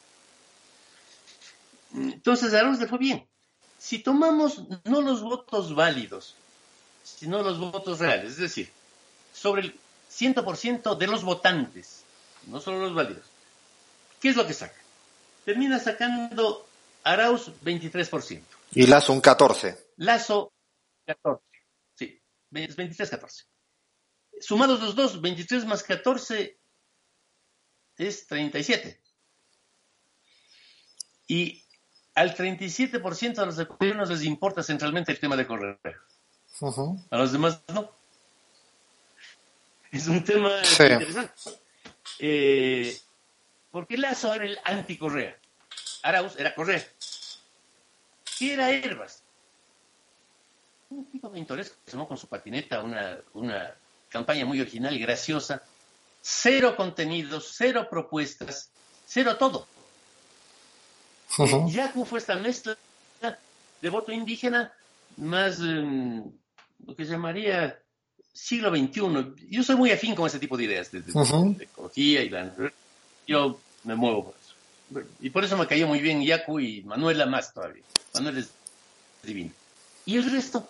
Entonces 1.96 2.54
a 2.54 2.62
le 2.62 2.88
fue 2.88 3.00
bien. 3.00 3.26
Si 3.80 3.98
tomamos 3.98 4.62
no 4.84 5.02
los 5.02 5.24
votos 5.24 5.74
válidos, 5.74 6.36
sino 7.04 7.42
los 7.42 7.58
votos 7.58 7.98
reales, 7.98 8.34
es 8.34 8.38
decir, 8.38 8.70
sobre 9.34 9.64
el 9.64 9.80
100% 10.12 10.96
de 10.98 11.08
los 11.08 11.24
votantes, 11.24 11.99
no 12.50 12.60
solo 12.60 12.80
los 12.80 12.94
válidos, 12.94 13.26
¿qué 14.20 14.30
es 14.30 14.36
lo 14.36 14.46
que 14.46 14.54
saca? 14.54 14.76
Termina 15.46 15.80
sacando 15.80 16.68
Arauz 17.04 17.52
23%. 17.64 18.44
Y 18.72 18.88
Lazo 18.88 19.14
un 19.14 19.22
14%. 19.22 19.78
Lazo 19.98 20.54
14%. 21.08 21.42
Sí, 21.96 22.22
23-14. 22.52 23.46
Sumados 24.42 24.80
los 24.82 24.96
dos, 24.96 25.22
23 25.22 25.66
más 25.66 25.84
14 25.84 26.60
es 27.98 28.28
37. 28.28 29.02
Y 31.28 31.64
al 32.16 32.36
37% 32.36 33.36
de 33.36 33.46
los 33.46 33.60
ecuatorianos 33.60 34.10
les 34.10 34.24
importa 34.24 34.64
centralmente 34.64 35.12
el 35.12 35.20
tema 35.20 35.36
de 35.36 35.48
correr. 35.48 35.80
Uh 36.62 36.68
-huh. 36.68 37.08
A 37.12 37.18
los 37.18 37.32
demás 37.32 37.62
no. 37.74 37.92
Es 39.92 40.08
un 40.08 40.24
tema 40.24 40.64
sí. 40.64 40.84
interesante. 40.84 41.34
Eh, 42.17 42.98
porque 43.72 43.98
Lazo 43.98 44.34
era 44.34 44.45
el 44.45 44.60
anti-Correa. 44.63 45.38
Arauz 46.04 46.36
era 46.38 46.56
Correa. 46.56 46.84
¿Qué 48.38 48.54
era 48.54 48.72
Herbas? 48.72 49.24
Un 50.89 51.06
tipo 51.12 51.32
pintoresco 51.32 51.78
que 51.86 51.91
con 51.91 52.17
su 52.17 52.28
patineta 52.28 52.82
una, 52.82 53.19
una 53.34 53.76
campaña 54.10 54.45
muy 54.45 54.60
original 54.60 54.93
y 54.95 55.00
graciosa. 55.00 55.62
Cero 56.22 56.76
contenidos, 56.76 57.54
cero 57.56 57.88
propuestas, 57.89 58.72
cero 59.06 59.38
todo. 59.38 59.67
Uh 61.38 61.43
-huh. 61.43 61.72
Yacu 61.72 62.06
fue 62.06 62.19
esta 62.19 62.36
mezcla 62.36 62.76
de 63.82 63.89
voto 63.89 64.12
indígena 64.12 64.74
más 65.17 65.60
um, 65.60 66.32
lo 66.86 66.95
que 66.95 67.06
se 67.06 67.12
llamaría 67.12 67.80
siglo 68.39 68.69
XXI. 68.69 69.47
Yo 69.49 69.63
soy 69.63 69.75
muy 69.75 69.91
afín 69.91 70.15
con 70.15 70.25
ese 70.28 70.39
tipo 70.39 70.56
de 70.58 70.63
ideas 70.63 70.91
de, 70.91 71.02
de, 71.02 71.12
uh 71.12 71.23
-huh. 71.23 71.58
de 71.58 71.65
ecología 71.65 72.23
y 72.23 72.30
la... 72.30 72.54
Yo 73.28 73.60
me 73.84 73.95
muevo 73.95 74.25
por 74.25 74.36
eso. 74.41 75.06
Y 75.19 75.30
por 75.30 75.43
eso 75.43 75.58
me 75.58 75.67
cayó 75.67 75.88
muy 75.88 75.99
bien 75.99 76.23
Yacu 76.23 76.60
y 76.60 76.82
Manuela 76.82 77.25
más 77.25 77.54
todavía. 77.54 77.84
Manuel 78.13 78.39
es 78.39 78.49
divino. 79.23 79.52
Y 80.06 80.17
el 80.17 80.32
resto, 80.32 80.67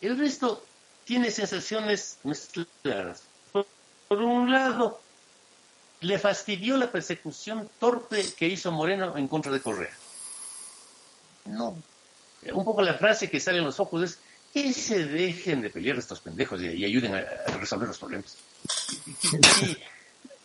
el 0.00 0.16
resto 0.16 0.64
tiene 1.04 1.30
sensaciones 1.30 2.18
mezcladas. 2.22 3.24
Por, 3.52 3.66
por 4.08 4.22
un 4.22 4.50
lado, 4.50 5.00
le 6.00 6.18
fastidió 6.18 6.76
la 6.76 6.90
persecución 6.90 7.68
torpe 7.78 8.24
que 8.38 8.48
hizo 8.48 8.72
Moreno 8.72 9.16
en 9.16 9.28
contra 9.28 9.52
de 9.52 9.60
Correa. 9.60 9.94
No. 11.44 11.76
Un 12.52 12.64
poco 12.64 12.80
la 12.82 12.94
frase 12.94 13.28
que 13.28 13.38
sale 13.38 13.58
en 13.58 13.64
los 13.64 13.78
ojos 13.80 14.02
es 14.02 14.18
que 14.52 14.72
se 14.72 15.06
dejen 15.06 15.62
de 15.62 15.70
pelear 15.70 15.96
estos 15.96 16.20
pendejos 16.20 16.60
y, 16.62 16.84
ayuden 16.84 17.14
a, 17.14 17.20
resolver 17.58 17.88
los 17.88 17.98
problemas. 17.98 18.36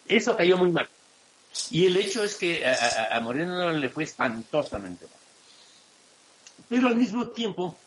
Eso 0.07 0.37
cayó 0.37 0.57
muy 0.57 0.71
mal. 0.71 0.87
Y 1.71 1.85
el 1.85 1.97
hecho 1.97 2.23
es 2.23 2.35
que 2.35 2.65
a, 2.65 3.15
a, 3.15 3.19
Moreno 3.19 3.71
le 3.71 3.89
fue 3.89 4.05
espantosamente 4.05 5.05
mal. 5.05 5.13
Pero 6.69 6.87
al 6.87 6.95
mismo 6.95 7.27
tiempo 7.27 7.77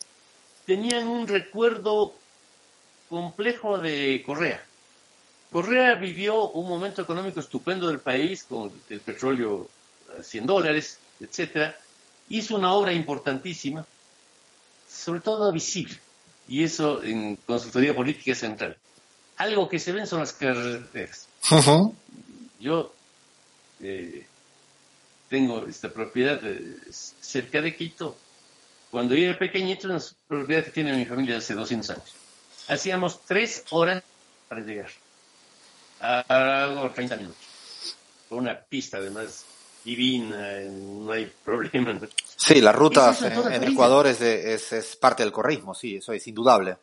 tenían 0.67 1.09
un 1.09 1.27
recuerdo 1.27 2.15
complejo 3.09 3.79
de 3.79 4.23
Correa. 4.25 4.63
Correa 5.51 5.95
vivió 5.95 6.51
un 6.51 6.69
momento 6.69 7.03
económico 7.03 7.41
estupendo 7.41 7.89
del 7.89 7.99
país 7.99 8.45
con 8.45 8.71
el 8.89 9.01
petróleo 9.01 9.69
a 10.19 10.23
100 10.23 10.47
dólares, 10.47 10.99
etcétera. 11.19 11.77
Hizo 12.29 12.55
una 12.57 12.73
obra 12.73 12.93
importantísima, 12.93 13.85
sobre 14.89 15.21
todo 15.21 15.51
visible, 15.51 15.99
y 16.51 16.65
eso 16.65 17.03
en 17.03 17.37
consultoría 17.37 17.95
política 17.95 18.35
central. 18.35 18.77
Algo 19.37 19.69
que 19.69 19.79
se 19.79 19.93
ven 19.93 20.07
son 20.07 20.19
las 20.19 20.33
carreteras. 20.33 21.29
Uh 21.51 21.55
-huh. 21.55 21.95
Yo 22.59 22.93
eh, 23.81 24.27
tengo 25.29 25.65
esta 25.67 25.89
propiedad 25.91 26.41
eh, 26.45 26.77
cerca 26.91 27.63
de 27.63 27.75
Quito. 27.75 28.17
Cuando 28.91 29.15
yo 29.15 29.29
era 29.29 29.39
pequeñito, 29.39 29.87
una 29.87 30.01
propiedad 30.27 30.65
que 30.65 30.73
tiene 30.73 30.93
mi 30.93 31.07
familia 31.07 31.39
hace 31.39 31.55
200 31.55 31.91
años. 31.91 32.13
Hacíamos 32.67 33.25
tres 33.25 33.65
horas 33.71 34.03
para 34.49 34.61
llegar 34.63 34.91
a 36.01 36.91
30 36.93 37.17
minutos. 37.17 37.47
Con 38.29 38.39
una 38.41 38.59
pista 38.59 38.99
además 38.99 39.45
divina, 39.85 40.61
no 40.61 41.13
hay 41.13 41.27
problema. 41.45 41.99
Sí, 42.37 42.61
las 42.61 42.75
rutas 42.75 43.23
en, 43.23 43.53
en 43.53 43.65
Ecuador 43.65 44.07
es, 44.07 44.21
de, 44.21 44.55
es, 44.55 44.73
es, 44.73 44.97
parte 44.97 45.23
del 45.23 45.33
correísmo, 45.33 45.75
sí, 45.75 45.97
eso 45.97 46.13
es 46.13 46.27
indudable. 46.27 46.77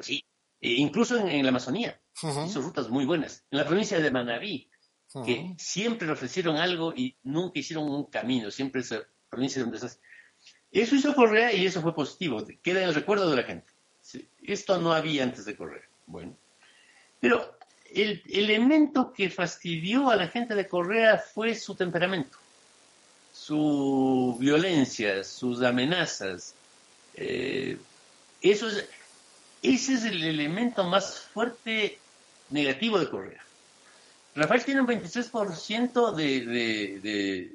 Sí, 0.00 0.24
e 0.60 0.72
incluso 0.72 1.16
en, 1.16 1.28
en, 1.28 1.42
la 1.42 1.50
Amazonía, 1.50 2.00
uh 2.22 2.26
-huh. 2.26 2.46
hizo 2.46 2.60
rutas 2.60 2.88
muy 2.88 3.04
buenas. 3.04 3.44
En 3.50 3.58
la 3.58 3.66
provincia 3.66 3.98
de 3.98 4.10
Manabí, 4.10 4.70
uh 5.14 5.20
-huh. 5.20 5.24
que 5.24 5.54
siempre 5.58 6.06
le 6.06 6.12
ofrecieron 6.12 6.56
algo 6.56 6.92
y 6.94 7.16
nunca 7.24 7.58
hicieron 7.58 7.90
un 7.90 8.04
camino, 8.04 8.50
siempre 8.50 8.82
esa 8.82 9.02
provincia 9.28 9.62
donde 9.62 9.76
estás. 9.76 10.00
Eso 10.70 10.94
hizo 10.94 11.14
Correa 11.14 11.52
y 11.52 11.66
eso 11.66 11.80
fue 11.80 11.94
positivo, 11.94 12.44
queda 12.62 12.82
en 12.82 12.88
el 12.88 12.94
recuerdo 12.94 13.30
de 13.30 13.36
la 13.36 13.42
gente. 13.42 13.72
Esto 14.42 14.78
no 14.78 14.92
había 14.92 15.22
antes 15.24 15.44
de 15.44 15.56
Correa. 15.56 15.86
Bueno, 16.06 16.36
pero 17.20 17.57
el 17.94 18.22
elemento 18.28 19.12
que 19.12 19.30
fastidió 19.30 20.10
a 20.10 20.16
la 20.16 20.28
gente 20.28 20.54
de 20.54 20.66
Correa 20.66 21.18
fue 21.18 21.54
su 21.54 21.74
temperamento, 21.74 22.38
su 23.32 24.36
violencia, 24.38 25.24
sus 25.24 25.62
amenazas. 25.62 26.54
Eh, 27.14 27.78
eso 28.42 28.68
es, 28.68 28.86
ese 29.62 29.94
es 29.94 30.04
el 30.04 30.22
elemento 30.22 30.84
más 30.84 31.20
fuerte 31.20 31.98
negativo 32.50 32.98
de 32.98 33.08
Correa. 33.08 33.42
Rafael 34.34 34.64
tiene 34.64 34.82
un 34.82 34.86
26% 34.86 36.14
de, 36.14 36.40
de, 36.46 37.00
de 37.00 37.52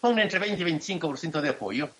pone 0.00 0.22
entre 0.22 0.38
20 0.38 0.62
y 0.62 0.98
25% 0.98 1.40
de 1.40 1.48
apoyo 1.48 1.90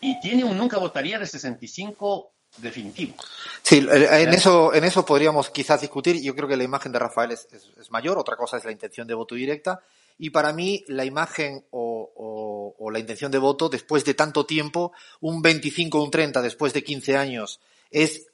y 0.00 0.20
tiene 0.20 0.44
un 0.44 0.56
nunca 0.56 0.78
votaría 0.78 1.18
de 1.18 1.26
65 1.26 2.30
definitivo. 2.56 3.14
Sí, 3.62 3.86
en 3.90 4.34
eso, 4.34 4.74
en 4.74 4.84
eso 4.84 5.04
podríamos 5.04 5.50
quizás 5.50 5.80
discutir. 5.80 6.20
Yo 6.20 6.34
creo 6.34 6.48
que 6.48 6.56
la 6.56 6.64
imagen 6.64 6.92
de 6.92 6.98
Rafael 6.98 7.32
es, 7.32 7.48
es, 7.52 7.70
es 7.80 7.90
mayor, 7.90 8.18
otra 8.18 8.36
cosa 8.36 8.56
es 8.56 8.64
la 8.64 8.72
intención 8.72 9.06
de 9.06 9.14
voto 9.14 9.34
directa. 9.34 9.80
Y 10.18 10.30
para 10.30 10.52
mí, 10.52 10.84
la 10.88 11.04
imagen 11.04 11.64
o, 11.70 12.12
o, 12.14 12.74
o, 12.78 12.90
la 12.90 12.98
intención 12.98 13.32
de 13.32 13.38
voto, 13.38 13.68
después 13.68 14.04
de 14.04 14.14
tanto 14.14 14.44
tiempo, 14.44 14.92
un 15.20 15.42
25 15.42 15.98
o 15.98 16.04
un 16.04 16.10
30 16.10 16.42
después 16.42 16.72
de 16.72 16.84
15 16.84 17.16
años, 17.16 17.60
es 17.90 18.26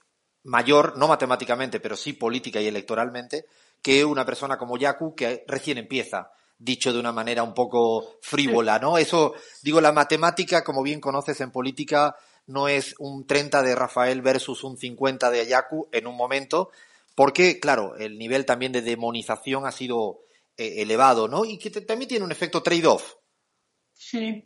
mayor, 0.45 0.97
no 0.99 1.09
matemáticamente, 1.09 1.81
pero 1.81 1.97
sí 1.97 2.13
política 2.13 2.61
y 2.61 2.67
electoralmente, 2.67 3.47
que 3.81 4.05
una 4.05 4.25
persona 4.25 4.59
como 4.59 4.77
Yaku, 4.77 5.15
que 5.15 5.45
recién 5.47 5.79
empieza, 5.79 6.33
dicho 6.59 6.93
de 6.93 6.99
una 6.99 7.13
manera 7.13 7.43
un 7.43 7.55
poco 7.55 8.19
frívola, 8.21 8.79
¿no? 8.79 8.99
Eso, 8.99 9.35
digo, 9.63 9.81
la 9.81 9.93
matemática, 9.93 10.65
como 10.65 10.83
bien 10.83 11.01
conoces 11.01 11.41
en 11.41 11.53
política, 11.53 12.17
no 12.49 12.67
es 12.67 12.95
un 12.99 13.27
30 13.27 13.63
de 13.63 13.75
Rafael 13.75 14.23
versus 14.23 14.65
un 14.65 14.77
50 14.77 15.31
de 15.31 15.41
Ayaku 15.41 15.89
en 15.93 16.07
un 16.07 16.17
momento, 16.17 16.71
porque, 17.15 17.61
claro, 17.61 17.97
el 17.97 18.19
nivel 18.19 18.47
también 18.47 18.73
de 18.73 18.83
demonización 18.83 19.67
ha 19.67 19.73
sido 19.73 20.21
eh, 20.57 20.83
elevado, 20.83 21.29
¿no? 21.29 21.45
Y 21.45 21.59
que 21.59 21.71
te, 21.71 21.83
también 21.83 22.09
tiene 22.09 22.25
un 22.25 22.33
efecto 22.33 22.63
trade-off. 22.63 23.15
Sí. 23.93 24.45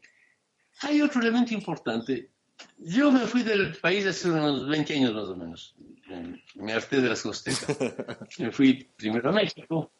Hay 0.81 1.01
otro 1.01 1.21
elemento 1.21 1.55
importante. 1.55 2.31
Yo 2.79 3.13
me 3.13 3.21
fui 3.21 3.43
del 3.43 3.77
país 3.77 4.05
hace 4.07 4.31
unos 4.31 4.69
20 4.69 4.95
años 4.95 5.15
más 5.15 5.29
o 5.29 5.37
menos. 5.37 5.75
Me 6.57 6.73
harté 6.73 7.01
de 7.01 7.09
las 7.09 7.23
costas. 7.23 7.65
me 8.39 8.51
fui 8.51 8.91
primero 8.97 9.31
a 9.31 9.33
México, 9.33 9.93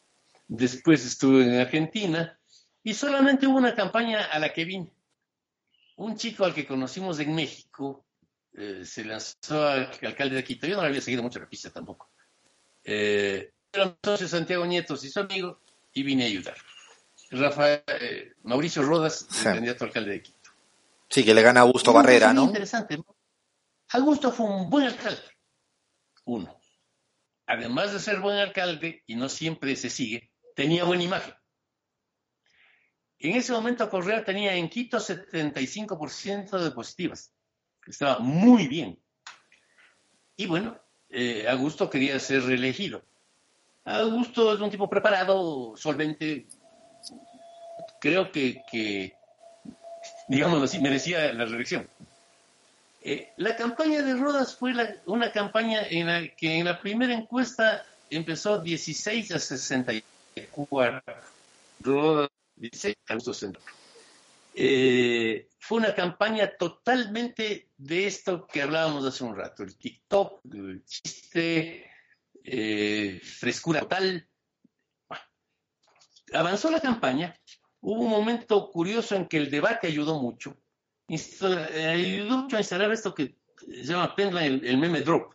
después 0.47 1.05
estuve 1.05 1.43
en 1.45 1.59
Argentina 1.59 2.37
y 2.83 2.93
solamente 2.93 3.47
hubo 3.47 3.57
una 3.57 3.75
campaña 3.75 4.25
a 4.25 4.39
la 4.39 4.53
que 4.53 4.65
vine 4.65 4.92
un 5.97 6.15
chico 6.15 6.45
al 6.45 6.53
que 6.53 6.65
conocimos 6.65 7.19
en 7.19 7.33
México 7.35 8.05
eh, 8.53 8.83
se 8.85 9.03
lanzó 9.03 9.67
al 9.67 9.91
alcalde 10.01 10.35
de 10.35 10.43
Quito. 10.43 10.67
Yo 10.67 10.75
no 10.75 10.81
le 10.81 10.89
había 10.89 11.01
seguido 11.01 11.23
mucho 11.23 11.39
la 11.39 11.49
pista 11.49 11.71
tampoco. 11.71 12.11
Eh, 12.83 13.51
era 13.71 13.97
socio 14.03 14.27
Santiago 14.27 14.65
Nietos 14.65 15.03
y 15.03 15.09
su 15.09 15.19
amigo 15.19 15.59
y 15.93 16.03
vine 16.03 16.23
a 16.23 16.27
ayudar. 16.27 16.57
Rafael, 17.31 17.83
eh, 17.87 18.33
Mauricio 18.43 18.83
Rodas, 18.83 19.25
sí. 19.29 19.47
el 19.47 19.55
candidato 19.55 19.85
alcalde 19.85 20.11
de 20.11 20.21
Quito. 20.21 20.51
Sí, 21.09 21.23
que 21.23 21.33
le 21.33 21.41
gana 21.41 21.61
a 21.61 21.63
Augusto 21.63 21.93
Barrera, 21.93 22.33
¿no? 22.33 22.43
Interesante. 22.45 22.97
Augusto 23.89 24.31
fue 24.31 24.45
un 24.45 24.69
buen 24.69 24.85
alcalde. 24.85 25.21
Uno. 26.25 26.59
Además 27.45 27.93
de 27.93 27.99
ser 27.99 28.19
buen 28.19 28.37
alcalde, 28.37 29.03
y 29.05 29.15
no 29.15 29.29
siempre 29.29 29.75
se 29.75 29.89
sigue, 29.89 30.31
tenía 30.55 30.83
buena 30.85 31.03
imagen. 31.03 31.33
En 33.23 33.37
ese 33.37 33.53
momento 33.53 33.89
Correa 33.89 34.25
tenía 34.25 34.53
en 34.53 34.67
Quito 34.67 34.97
75% 34.97 36.59
de 36.59 36.71
positivas. 36.71 37.31
Estaba 37.87 38.19
muy 38.19 38.67
bien. 38.67 38.99
Y 40.35 40.45
bueno, 40.45 40.77
eh, 41.09 41.47
Augusto 41.47 41.89
quería 41.89 42.19
ser 42.19 42.43
reelegido. 42.43 43.01
Augusto 43.85 44.53
es 44.53 44.59
un 44.59 44.69
tipo 44.69 44.89
preparado, 44.89 45.73
solvente. 45.77 46.47
Creo 48.01 48.29
que, 48.29 48.61
que 48.69 49.13
digámoslo 50.27 50.65
así, 50.65 50.79
merecía 50.79 51.31
la 51.31 51.45
reelección. 51.45 51.87
Eh, 53.03 53.31
la 53.37 53.55
campaña 53.55 54.01
de 54.01 54.15
Rodas 54.15 54.53
fue 54.57 54.73
una 55.05 55.31
campaña 55.31 55.87
en 55.89 56.07
la 56.07 56.27
que 56.27 56.57
en 56.57 56.65
la 56.65 56.81
primera 56.81 57.13
encuesta 57.13 57.85
empezó 58.09 58.59
16 58.59 59.31
a 59.31 59.39
64. 59.39 61.01
Rodas 61.79 62.29
16 62.55 62.95
a 63.07 63.19
64. 63.19 63.61
Eh, 64.55 65.49
fue 65.57 65.79
una 65.79 65.95
campaña 65.95 66.55
totalmente 66.57 67.71
de 67.75 68.05
esto 68.05 68.45
que 68.45 68.61
hablábamos 68.61 69.03
hace 69.05 69.23
un 69.23 69.35
rato, 69.35 69.63
el 69.63 69.75
TikTok, 69.75 70.41
el 70.53 70.83
chiste, 70.85 71.89
eh, 72.43 73.19
frescura 73.23 73.79
total. 73.79 74.27
Bueno, 75.07 75.23
avanzó 76.33 76.69
la 76.69 76.79
campaña, 76.79 77.35
hubo 77.81 78.01
un 78.03 78.11
momento 78.11 78.69
curioso 78.69 79.15
en 79.15 79.27
que 79.27 79.37
el 79.37 79.49
debate 79.49 79.87
ayudó 79.87 80.21
mucho, 80.21 80.55
ayudó 81.09 82.37
mucho 82.37 82.57
a 82.57 82.59
instalar 82.59 82.91
esto 82.91 83.15
que 83.15 83.37
se 83.57 83.85
llama 83.85 84.15
Pendla 84.15 84.45
el, 84.45 84.63
el 84.65 84.77
meme 84.77 85.01
drop, 85.01 85.33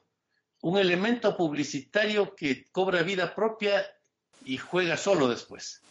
un 0.61 0.79
elemento 0.79 1.37
publicitario 1.37 2.37
que 2.37 2.67
cobra 2.71 3.03
vida 3.03 3.35
propia 3.35 3.85
y 4.45 4.59
juega 4.59 4.97
solo 4.97 5.29
después. 5.29 5.83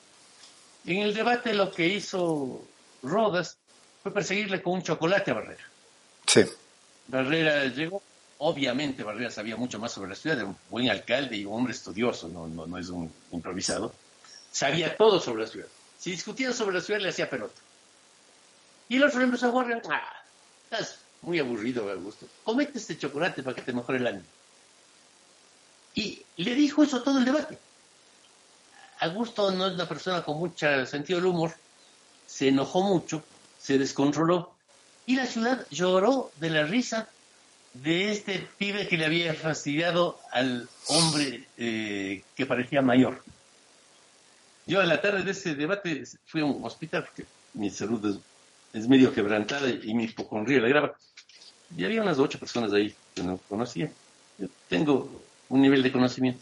En 0.87 0.99
el 0.99 1.13
debate 1.13 1.53
lo 1.53 1.69
que 1.69 1.85
hizo 1.85 2.65
Rodas 3.03 3.57
fue 4.01 4.13
perseguirle 4.13 4.61
con 4.61 4.75
un 4.75 4.83
chocolate 4.83 5.31
a 5.31 5.33
Barrera. 5.33 5.63
Sí. 6.25 6.45
Barrera 7.07 7.65
llegó, 7.65 8.01
obviamente 8.37 9.03
Barrera 9.03 9.29
sabía 9.29 9.57
mucho 9.57 9.79
más 9.79 9.91
sobre 9.91 10.09
la 10.11 10.15
ciudad, 10.15 10.37
era 10.37 10.47
un 10.47 10.57
buen 10.69 10.89
alcalde 10.89 11.35
y 11.35 11.43
un 11.43 11.55
hombre 11.55 11.73
estudioso, 11.73 12.29
no, 12.29 12.47
no, 12.47 12.65
no 12.65 12.77
es 12.77 12.87
un 12.87 13.11
improvisado. 13.33 13.93
Sabía 14.49 14.95
todo 14.95 15.19
sobre 15.19 15.43
la 15.43 15.49
ciudad. 15.49 15.67
Si 15.99 16.11
discutían 16.11 16.53
sobre 16.53 16.77
la 16.77 16.81
ciudad 16.81 17.01
le 17.01 17.09
hacía 17.09 17.29
pelota. 17.29 17.59
Y 18.87 18.95
el 18.95 19.03
otro 19.03 19.19
le 19.19 19.25
empezó 19.25 19.47
a 19.47 19.51
jugar, 19.51 19.81
ah, 19.91 20.23
estás 20.63 20.99
muy 21.21 21.37
aburrido, 21.39 21.91
Augusto. 21.91 22.27
Comete 22.45 22.77
este 22.77 22.97
chocolate 22.97 23.43
para 23.43 23.57
que 23.57 23.61
te 23.61 23.73
mejore 23.73 23.97
el 23.97 24.07
ánimo. 24.07 24.25
Y 25.95 26.21
le 26.37 26.55
dijo 26.55 26.81
eso 26.81 27.03
todo 27.03 27.19
el 27.19 27.25
debate. 27.25 27.57
Augusto 28.99 29.51
no 29.51 29.67
es 29.67 29.73
una 29.73 29.87
persona 29.87 30.23
con 30.23 30.37
mucho 30.37 30.85
sentido 30.85 31.19
del 31.19 31.29
humor, 31.29 31.53
se 32.25 32.47
enojó 32.49 32.81
mucho, 32.81 33.23
se 33.59 33.77
descontroló 33.77 34.51
y 35.05 35.15
la 35.15 35.25
ciudad 35.25 35.65
lloró 35.71 36.31
de 36.37 36.49
la 36.49 36.63
risa 36.63 37.07
de 37.73 38.11
este 38.11 38.45
pibe 38.57 38.87
que 38.87 38.97
le 38.97 39.05
había 39.05 39.33
fastidiado 39.33 40.19
al 40.31 40.67
hombre 40.87 41.47
eh, 41.57 42.23
que 42.35 42.45
parecía 42.45 42.81
mayor. 42.81 43.23
Yo 44.65 44.81
a 44.81 44.85
la 44.85 45.01
tarde 45.01 45.23
de 45.23 45.31
ese 45.31 45.55
debate 45.55 46.03
fui 46.25 46.41
a 46.41 46.45
un 46.45 46.63
hospital 46.65 47.05
porque 47.05 47.25
mi 47.53 47.69
salud 47.69 48.19
es, 48.73 48.87
medio 48.87 49.13
quebrantada 49.13 49.69
y 49.69 49.93
mi 49.93 50.03
hipocondría 50.05 50.59
la 50.59 50.67
grava. 50.67 50.95
Y 51.75 51.85
había 51.85 52.01
unas 52.01 52.19
ocho 52.19 52.37
personas 52.37 52.73
ahí 52.73 52.93
que 53.15 53.23
no 53.23 53.37
conocía. 53.49 53.89
Yo 54.37 54.47
tengo 54.67 55.09
un 55.49 55.61
nivel 55.61 55.83
de 55.83 55.91
conocimiento. 55.91 56.41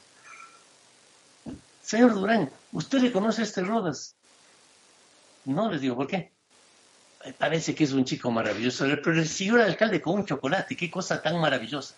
Señor 1.86 2.14
Durán, 2.14 2.50
¿usted 2.72 3.00
le 3.00 3.12
conoce 3.12 3.42
a 3.42 3.44
este 3.44 3.62
Rodas? 3.62 4.16
No, 5.46 5.72
les 5.72 5.82
digo, 5.82 5.96
¿por 5.96 6.08
qué? 6.08 6.32
Parece 7.38 7.74
que 7.76 7.84
es 7.84 7.92
un 7.92 8.06
chico 8.06 8.32
maravilloso. 8.32 8.86
Le 8.86 8.96
recibió 8.96 9.56
al 9.56 9.62
alcalde 9.70 10.02
con 10.02 10.16
un 10.16 10.26
chocolate. 10.26 10.76
Qué 10.76 10.90
cosa 10.90 11.22
tan 11.22 11.40
maravillosa. 11.40 11.96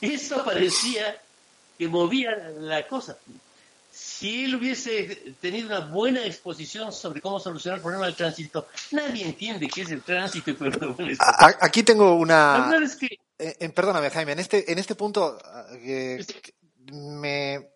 Eso 0.00 0.44
parecía 0.44 1.20
que 1.76 1.88
movía 1.88 2.30
la 2.58 2.86
cosa. 2.86 3.18
Si 3.90 4.44
él 4.44 4.54
hubiese 4.54 5.34
tenido 5.40 5.66
una 5.68 5.80
buena 5.80 6.24
exposición 6.24 6.92
sobre 6.92 7.20
cómo 7.20 7.40
solucionar 7.40 7.78
el 7.78 7.82
problema 7.82 8.06
del 8.06 8.14
tránsito, 8.14 8.68
nadie 8.92 9.24
entiende 9.24 9.68
qué 9.68 9.82
es 9.82 9.90
el 9.90 10.02
tránsito 10.02 10.52
a- 11.20 11.56
aquí 11.60 11.82
tengo 11.82 12.14
una... 12.14 12.70
es 12.82 12.96
que 12.96 13.06
Eh, 13.38 13.56
eh, 13.60 13.68
perdóname, 13.70 14.10
Jaime, 14.10 14.32
en 14.32 14.38
este, 14.40 14.70
en 14.70 14.78
este 14.78 14.94
punto 14.94 15.38
eh, 15.72 16.24
que 16.42 16.54
me, 16.92 17.68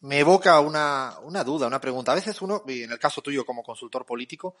me 0.00 0.20
evoca 0.20 0.60
una, 0.60 1.16
una 1.22 1.44
duda, 1.44 1.66
una 1.66 1.80
pregunta. 1.80 2.12
A 2.12 2.16
veces 2.16 2.40
uno, 2.42 2.62
y 2.66 2.82
en 2.82 2.92
el 2.92 2.98
caso 2.98 3.22
tuyo 3.22 3.44
como 3.44 3.62
consultor 3.62 4.06
político, 4.06 4.56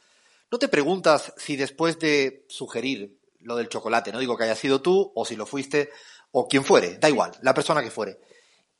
no 0.50 0.58
te 0.58 0.68
preguntas 0.68 1.32
si 1.36 1.56
después 1.56 1.98
de 1.98 2.46
sugerir 2.48 3.18
lo 3.40 3.56
del 3.56 3.68
chocolate, 3.68 4.12
no 4.12 4.18
digo 4.18 4.36
que 4.36 4.44
haya 4.44 4.56
sido 4.56 4.80
tú 4.80 5.12
o 5.14 5.24
si 5.24 5.36
lo 5.36 5.46
fuiste 5.46 5.90
o 6.32 6.48
quien 6.48 6.64
fuere, 6.64 6.98
da 6.98 7.08
igual, 7.08 7.32
la 7.42 7.54
persona 7.54 7.82
que 7.82 7.90
fuere. 7.90 8.20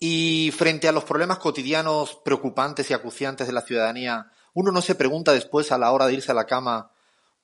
Y 0.01 0.53
frente 0.57 0.88
a 0.88 0.92
los 0.92 1.05
problemas 1.05 1.38
cotidianos 1.38 2.16
preocupantes 2.25 2.90
y 2.90 2.94
acuciantes 2.94 3.47
de 3.47 3.53
la 3.53 3.62
ciudadanía, 3.62 4.31
uno 4.55 4.73
no 4.73 4.83
se 4.83 4.94
pregunta 4.94 5.33
después 5.33 5.73
a 5.73 5.79
la 5.79 5.92
hora 5.92 6.07
de 6.07 6.14
irse 6.14 6.33
a 6.33 6.35
la 6.35 6.47
cama 6.47 6.92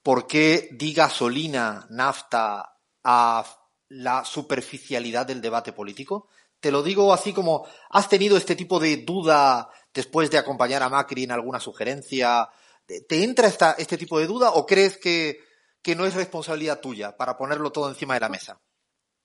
por 0.02 0.26
qué 0.26 0.68
di 0.72 0.92
gasolina, 0.92 1.86
nafta 1.90 2.76
a 3.02 3.44
la 3.88 4.24
superficialidad 4.24 5.26
del 5.26 5.40
debate 5.40 5.72
político? 5.72 6.28
Te 6.64 6.72
lo 6.72 6.82
digo 6.82 7.12
así 7.12 7.34
como, 7.34 7.68
¿has 7.90 8.08
tenido 8.08 8.38
este 8.38 8.56
tipo 8.56 8.80
de 8.80 8.96
duda 8.96 9.68
después 9.92 10.30
de 10.30 10.38
acompañar 10.38 10.82
a 10.82 10.88
Macri 10.88 11.24
en 11.24 11.30
alguna 11.32 11.60
sugerencia? 11.60 12.48
¿Te 12.86 13.22
entra 13.22 13.48
esta, 13.48 13.72
este 13.72 13.98
tipo 13.98 14.18
de 14.18 14.26
duda 14.26 14.52
o 14.52 14.64
crees 14.64 14.96
que, 14.96 15.40
que 15.82 15.94
no 15.94 16.06
es 16.06 16.14
responsabilidad 16.14 16.80
tuya 16.80 17.18
para 17.18 17.36
ponerlo 17.36 17.70
todo 17.70 17.90
encima 17.90 18.14
de 18.14 18.20
la 18.20 18.30
mesa? 18.30 18.62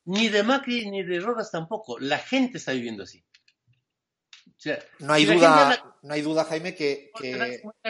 ni 0.03 0.27
de 0.27 0.43
Macri 0.43 0.91
ni 0.91 1.01
de 1.01 1.21
Rodas 1.21 1.49
tampoco. 1.49 1.97
La 1.97 2.17
gente 2.17 2.57
está 2.57 2.73
viviendo 2.73 3.03
así. 3.03 3.23
O 4.47 4.51
sea, 4.57 4.83
No 4.99 5.13
hay 5.13 5.23
duda, 5.23 5.63
habla- 5.63 5.95
no 6.01 6.13
hay 6.13 6.21
duda, 6.21 6.43
Jaime, 6.43 6.75
que, 6.75 7.09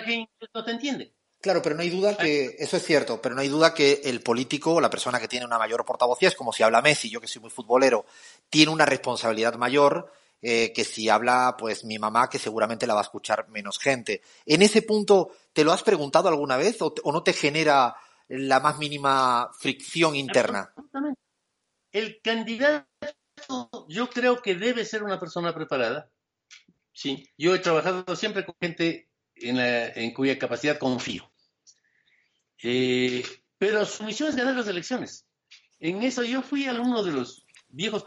gente 0.03 0.31
no 0.53 0.63
te 0.63 0.71
entiende. 0.71 1.15
Claro, 1.41 1.61
pero 1.61 1.75
no 1.75 1.81
hay 1.81 1.89
duda 1.89 2.17
que, 2.17 2.57
eso 2.59 2.75
es 2.75 2.83
cierto, 2.83 3.21
pero 3.21 3.33
no 3.33 3.39
hay 3.39 3.47
duda 3.47 3.73
que 3.73 4.01
el 4.03 4.21
político, 4.21 4.73
o 4.73 4.81
la 4.81 4.89
persona 4.89 5.21
que 5.21 5.29
tiene 5.29 5.45
una 5.45 5.57
mayor 5.57 5.85
portavocía, 5.85 6.27
es 6.27 6.35
como 6.35 6.51
si 6.51 6.63
habla 6.63 6.81
Messi, 6.81 7.09
yo 7.09 7.21
que 7.21 7.27
soy 7.29 7.41
muy 7.41 7.49
futbolero, 7.49 8.05
tiene 8.49 8.73
una 8.73 8.85
responsabilidad 8.85 9.55
mayor 9.55 10.11
eh, 10.41 10.73
que 10.73 10.83
si 10.83 11.07
habla, 11.07 11.55
pues, 11.57 11.85
mi 11.85 11.97
mamá, 11.97 12.29
que 12.29 12.39
seguramente 12.39 12.85
la 12.87 12.93
va 12.93 13.01
a 13.01 13.03
escuchar 13.03 13.47
menos 13.49 13.79
gente. 13.79 14.21
En 14.45 14.61
ese 14.61 14.81
punto, 14.81 15.31
¿te 15.53 15.63
lo 15.63 15.71
has 15.71 15.83
preguntado 15.83 16.27
alguna 16.27 16.57
vez 16.57 16.81
o, 16.81 16.93
no 17.05 17.23
te 17.23 17.31
genera 17.31 17.95
la 18.27 18.59
más 18.59 18.77
mínima 18.77 19.49
fricción 19.57 20.17
interna? 20.17 20.71
Absolutamente. 20.75 21.19
El 21.91 22.21
candidato, 22.21 22.85
yo 23.87 24.09
creo 24.09 24.41
que 24.41 24.55
debe 24.55 24.83
ser 24.83 25.03
una 25.03 25.19
persona 25.19 25.53
preparada. 25.55 26.09
Sí, 26.91 27.29
yo 27.37 27.55
he 27.55 27.59
trabajado 27.59 28.15
siempre 28.15 28.45
con 28.45 28.55
gente 28.61 29.09
en, 29.35 29.57
la- 29.57 29.87
en 29.87 30.13
cuya 30.13 30.37
capacidad 30.37 30.77
confío. 30.77 31.28
Eh, 32.63 33.23
pero 33.57 33.85
su 33.85 34.03
misión 34.03 34.29
es 34.29 34.35
ganar 34.35 34.55
las 34.55 34.67
elecciones. 34.67 35.25
En 35.79 36.03
eso 36.03 36.23
yo 36.23 36.41
fui 36.41 36.65
alumno 36.65 37.03
de 37.03 37.11
los 37.11 37.45
viejos 37.69 38.03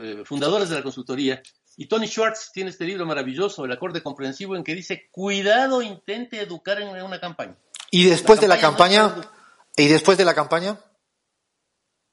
eh, 0.00 0.22
fundadores 0.24 0.68
de 0.68 0.76
la 0.76 0.82
consultoría 0.82 1.42
y 1.76 1.86
Tony 1.86 2.06
Schwartz 2.06 2.50
tiene 2.52 2.70
este 2.70 2.84
libro 2.84 3.04
maravilloso, 3.04 3.64
El 3.64 3.72
acorde 3.72 4.02
comprensivo, 4.02 4.56
en 4.56 4.64
que 4.64 4.74
dice, 4.74 5.08
cuidado, 5.10 5.82
intente 5.82 6.40
educar 6.40 6.80
en 6.80 6.88
una 7.02 7.20
campaña. 7.20 7.56
Y 7.90 8.04
después 8.04 8.40
de 8.40 8.48
la 8.48 8.58
campaña 8.58 9.02
no 9.02 9.08
campaña, 9.14 9.30
y 9.76 9.88
después 9.88 10.16
de 10.18 10.24
la 10.24 10.34
campaña, 10.34 10.78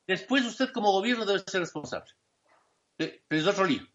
Después 0.06 0.46
usted 0.46 0.70
como 0.74 0.92
gobierno 0.92 1.26
debe 1.26 1.42
ser 1.48 1.62
responsable. 1.62 2.12
Eh, 2.98 3.24
Pero 3.28 3.42
es 3.42 3.48
otro 3.48 3.66
lío. 3.66 3.88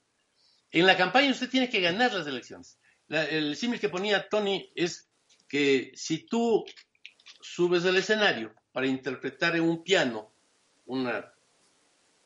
En 0.70 0.87
la 0.87 0.96
campaña 0.96 1.30
usted 1.30 1.50
tiene 1.50 1.68
que 1.68 1.80
ganar 1.80 2.12
las 2.14 2.26
elecciones. 2.26 2.78
La- 3.08 3.24
el 3.24 3.56
símil 3.56 3.78
que 3.80 3.88
ponía 3.90 4.26
Tony 4.28 4.70
es 4.74 5.08
que 5.46 5.92
si 5.94 6.26
tú 6.26 6.64
subes 7.40 7.85
al 7.85 7.96
escenario 7.96 8.53
para 8.72 8.87
interpretar 8.87 9.57
en 9.57 9.62
un 9.62 9.83
piano 9.83 10.31
una 10.87 11.33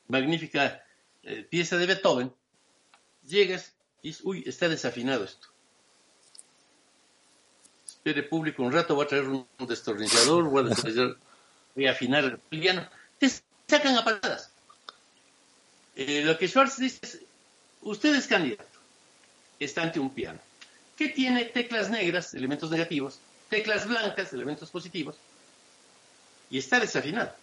magnífica 0.08 0.84
eh, 1.22 1.46
pieza 1.48 1.76
de 1.76 1.86
Beethoven, 1.86 2.32
llegas 3.24 3.72
y 4.02 4.08
dices, 4.08 4.24
uy, 4.24 4.42
está 4.46 4.68
desafinado 4.68 5.24
esto. 5.24 5.48
Espere 7.86 8.22
público 8.24 8.62
un 8.62 8.72
rato, 8.72 8.94
voy 8.94 9.04
a 9.04 9.08
traer 9.08 9.28
un, 9.28 9.46
destornillador, 9.60 10.44
voy 10.44 10.64
a, 10.64 10.68
destornillar- 10.68 11.16
voy 11.74 11.86
a 11.86 11.92
afinar 11.92 12.24
el 12.24 12.38
piano. 12.38 12.88
Te 13.18 13.30
sacan 13.68 13.96
a 13.96 14.04
patadas. 14.04 14.50
Eh, 15.94 16.22
lo 16.24 16.36
que 16.38 16.48
Schwartz 16.48 16.78
dice 16.78 16.98
es, 17.02 17.20
usted 17.82 18.14
es 18.14 18.26
candidato, 18.26 18.64
está 19.60 19.82
ante 19.82 20.00
un 20.00 20.10
piano, 20.10 20.40
que 20.96 21.10
tiene 21.10 21.44
teclas 21.44 21.90
negras, 21.90 22.34
elementos 22.34 22.70
negativos, 22.70 23.20
teclas 23.52 23.86
blancas, 23.86 24.32
elementos 24.32 24.70
positivos, 24.70 25.16
y 26.48 26.56
está 26.56 26.80
desafinado. 26.80 27.34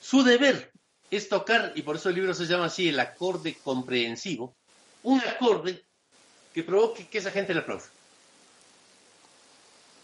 Su 0.00 0.22
deber 0.22 0.72
es 1.10 1.28
tocar, 1.28 1.72
y 1.74 1.82
por 1.82 1.96
eso 1.96 2.08
el 2.08 2.14
libro 2.14 2.32
se 2.32 2.46
llama 2.46 2.64
así, 2.64 2.88
el 2.88 2.98
acorde 2.98 3.58
comprensivo, 3.62 4.56
un 5.02 5.20
acorde 5.20 5.84
que 6.54 6.62
provoque 6.62 7.06
que 7.08 7.18
esa 7.18 7.30
gente 7.30 7.52
le 7.52 7.60
aplaude. 7.60 7.84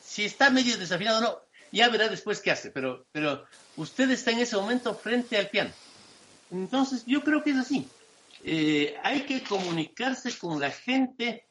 Si 0.04 0.26
está 0.26 0.50
medio 0.50 0.76
desafinado 0.76 1.18
o 1.18 1.22
no, 1.22 1.40
ya 1.72 1.88
verá 1.88 2.08
después 2.08 2.42
qué 2.42 2.50
hace, 2.50 2.70
pero, 2.70 3.06
pero 3.12 3.46
usted 3.76 4.10
está 4.10 4.30
en 4.32 4.40
ese 4.40 4.56
momento 4.56 4.94
frente 4.94 5.38
al 5.38 5.48
piano. 5.48 5.72
Entonces, 6.50 7.02
yo 7.06 7.22
creo 7.22 7.42
que 7.42 7.52
es 7.52 7.56
así. 7.56 7.88
Eh, 8.44 8.94
hay 9.02 9.22
que 9.22 9.42
comunicarse 9.42 10.36
con 10.36 10.60
la 10.60 10.70
gente 10.70 11.46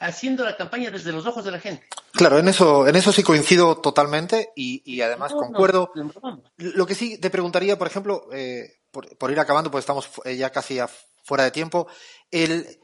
haciendo 0.00 0.44
la 0.44 0.56
campaña 0.56 0.90
desde 0.90 1.12
los 1.12 1.26
ojos 1.26 1.44
de 1.44 1.52
la 1.52 1.60
gente. 1.60 1.86
Claro, 2.16 2.38
en 2.38 2.48
eso, 2.48 2.86
en 2.88 2.96
eso 2.96 3.12
sí 3.12 3.22
coincido 3.22 3.78
totalmente 3.78 4.50
y, 4.56 4.82
y 4.90 5.00
además 5.02 5.32
No, 5.32 5.38
concuerdo. 5.38 5.90
no, 5.94 6.04
no. 6.22 6.42
Lo 6.56 6.86
que 6.86 6.94
sí 6.94 7.18
te 7.18 7.30
preguntaría, 7.30 7.76
por 7.78 7.86
ejemplo, 7.86 8.28
eh, 8.32 8.80
por, 8.90 9.16
por 9.18 9.30
ir 9.30 9.38
acabando, 9.38 9.70
pues 9.70 9.82
estamos 9.82 10.08
eh, 10.24 10.36
ya 10.36 10.50
casi 10.50 10.78
fuera 11.24 11.44
de 11.44 11.50
tiempo, 11.50 11.86
el, 12.30 12.78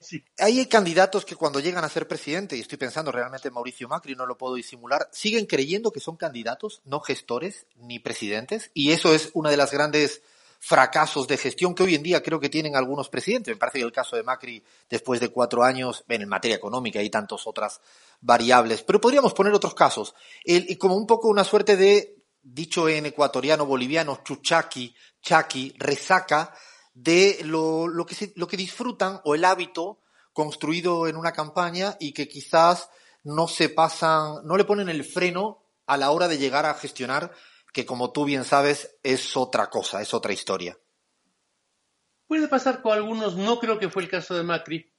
Sí. 0.00 0.22
hay 0.38 0.66
candidatos 0.66 1.24
que 1.24 1.34
cuando 1.34 1.60
llegan 1.60 1.82
a 1.82 1.88
ser 1.88 2.06
presidente, 2.06 2.56
y 2.58 2.60
estoy 2.60 2.76
pensando 2.76 3.10
realmente 3.10 3.48
en 3.48 3.54
Mauricio 3.54 3.88
Macri, 3.88 4.14
no 4.14 4.26
lo 4.26 4.36
puedo 4.36 4.54
disimular, 4.54 5.08
siguen 5.12 5.46
creyendo 5.46 5.92
que 5.92 6.00
son 6.00 6.16
candidatos, 6.18 6.82
no 6.84 7.00
gestores 7.00 7.66
ni 7.76 8.00
presidentes, 8.00 8.70
y 8.74 8.90
eso 8.92 9.14
es 9.14 9.30
una 9.32 9.48
de 9.48 9.56
las 9.56 9.70
grandes 9.70 10.20
fracasos 10.66 11.28
de 11.28 11.36
gestión 11.36 11.74
que 11.74 11.82
hoy 11.82 11.94
en 11.94 12.02
día 12.02 12.22
creo 12.22 12.40
que 12.40 12.48
tienen 12.48 12.74
algunos 12.74 13.10
presidentes. 13.10 13.54
Me 13.54 13.58
parece 13.58 13.80
que 13.80 13.84
el 13.84 13.92
caso 13.92 14.16
de 14.16 14.22
Macri, 14.22 14.64
después 14.88 15.20
de 15.20 15.28
cuatro 15.28 15.62
años, 15.62 16.04
en 16.08 16.26
materia 16.26 16.56
económica 16.56 17.02
y 17.02 17.10
tantas 17.10 17.46
otras 17.46 17.82
variables, 18.22 18.82
pero 18.82 18.98
podríamos 18.98 19.34
poner 19.34 19.52
otros 19.52 19.74
casos, 19.74 20.14
el, 20.42 20.78
como 20.78 20.96
un 20.96 21.06
poco 21.06 21.28
una 21.28 21.44
suerte 21.44 21.76
de, 21.76 22.16
dicho 22.42 22.88
en 22.88 23.04
ecuatoriano 23.04 23.66
boliviano, 23.66 24.20
chuchaki, 24.24 24.94
chaki, 25.20 25.74
resaca, 25.76 26.54
de 26.94 27.40
lo, 27.44 27.86
lo, 27.86 28.06
que 28.06 28.14
se- 28.14 28.32
lo 28.36 28.46
que 28.46 28.56
disfrutan 28.56 29.20
o 29.24 29.34
el 29.34 29.44
hábito 29.44 29.98
construido 30.32 31.06
en 31.08 31.16
una 31.16 31.32
campaña 31.32 31.96
y 32.00 32.12
que 32.12 32.26
quizás 32.26 32.88
no 33.22 33.48
se 33.48 33.68
pasan, 33.68 34.36
no 34.44 34.56
le 34.56 34.64
ponen 34.64 34.88
el 34.88 35.04
freno 35.04 35.62
a 35.86 35.98
la 35.98 36.10
hora 36.10 36.26
de 36.28 36.38
llegar 36.38 36.64
a 36.64 36.74
gestionar, 36.74 37.32
que 37.74 37.84
como 37.84 38.12
tú 38.12 38.24
bien 38.24 38.44
sabes 38.44 38.96
es 39.02 39.36
otra 39.36 39.68
cosa, 39.68 40.00
es 40.00 40.14
otra 40.14 40.32
historia. 40.32 40.78
Puede 42.28 42.46
pasar 42.46 42.80
con 42.80 42.92
algunos, 42.92 43.36
no 43.36 43.58
creo 43.58 43.80
que 43.80 43.90
fue 43.90 44.04
el 44.04 44.08
caso 44.08 44.34
de 44.34 44.44
Macri. 44.44 44.92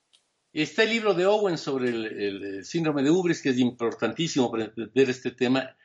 Está 0.52 0.84
el 0.84 0.90
libro 0.90 1.14
de 1.14 1.26
Owen 1.26 1.58
sobre 1.58 1.90
el, 1.90 2.66
síndrome 2.66 3.02
de 3.02 3.12
Ubris, 3.12 3.42
que 3.42 3.50
es 3.50 3.60
importantísimo 3.60 4.52
para 4.52 4.66
entender 4.66 5.10
este 5.10 5.32
tema. 5.32 5.76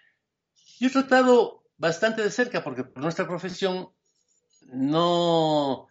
Yo 0.80 0.88
he 0.88 0.90
tratado 0.90 1.64
bastante 1.76 2.22
de 2.22 2.30
cerca, 2.30 2.62
porque 2.62 2.84
por 2.84 3.02
nuestra 3.02 3.26
profesión 3.26 3.90
no... 4.72 5.86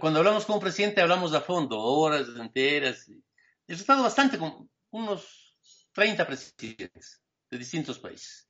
Cuando 0.00 0.20
hablamos 0.20 0.46
con 0.46 0.56
un 0.56 0.62
presidente 0.62 1.00
hablamos 1.00 1.34
a 1.34 1.40
fondo, 1.40 1.78
horas 1.80 2.28
enteras. 2.38 3.08
He 3.66 3.74
tratado 3.76 4.04
bastante 4.04 4.38
con 4.38 4.70
unos 4.90 5.56
30 5.92 6.24
presidentes 6.26 7.20
de 7.50 7.58
distintos 7.58 7.98
países. 7.98 8.43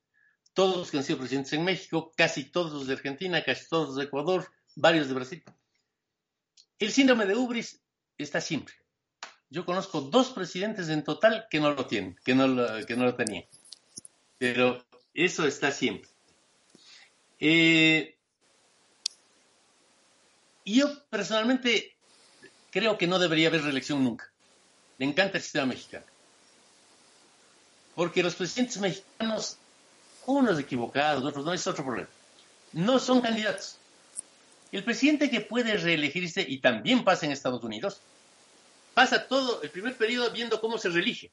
Todos 0.54 0.76
los 0.76 0.90
que 0.90 0.98
han 0.98 1.04
sido 1.04 1.18
presidentes 1.18 1.52
en 1.52 1.64
México, 1.64 2.12
casi 2.16 2.44
todos 2.44 2.72
los 2.72 2.86
de 2.86 2.94
Argentina, 2.94 3.44
casi 3.44 3.68
todos 3.68 3.88
los 3.88 3.96
de 3.96 4.04
Ecuador, 4.04 4.50
varios 4.76 5.08
de 5.08 5.14
Brasil. 5.14 5.44
El 6.78 6.92
síndrome 6.92 7.26
de 7.26 7.36
Ubris 7.36 7.82
está 8.16 8.40
siempre. 8.40 8.74
Yo 9.50 9.64
conozco 9.64 10.00
dos 10.00 10.30
presidentes 10.30 10.88
en 10.88 11.04
total 11.04 11.46
que 11.50 11.60
no 11.60 11.72
lo 11.72 11.86
tienen, 11.86 12.16
que 12.24 12.34
no 12.34 12.46
lo, 12.46 12.86
que 12.86 12.96
no 12.96 13.04
lo 13.04 13.14
tenían. 13.14 13.44
Pero 14.38 14.84
eso 15.12 15.46
está 15.46 15.70
siempre. 15.70 16.10
Eh, 17.38 18.16
yo 20.64 21.04
personalmente 21.08 21.96
creo 22.70 22.96
que 22.98 23.06
no 23.06 23.18
debería 23.18 23.48
haber 23.48 23.62
reelección 23.62 24.02
nunca. 24.02 24.32
Me 24.98 25.06
encanta 25.06 25.38
el 25.38 25.42
sistema 25.42 25.66
mexicano. 25.66 26.06
Porque 27.94 28.22
los 28.22 28.34
presidentes 28.34 28.78
mexicanos, 28.78 29.58
unos 30.26 30.58
equivocados, 30.58 31.24
otros 31.24 31.44
no, 31.44 31.52
es 31.52 31.66
otro 31.66 31.84
problema. 31.84 32.08
No 32.72 32.98
son 32.98 33.20
candidatos. 33.20 33.78
El 34.72 34.82
presidente 34.82 35.30
que 35.30 35.40
puede 35.40 35.76
reelegirse, 35.76 36.44
y 36.46 36.58
también 36.58 37.04
pasa 37.04 37.26
en 37.26 37.32
Estados 37.32 37.62
Unidos, 37.62 38.00
pasa 38.92 39.26
todo 39.26 39.62
el 39.62 39.70
primer 39.70 39.96
periodo 39.96 40.30
viendo 40.30 40.60
cómo 40.60 40.78
se 40.78 40.88
reelige. 40.88 41.30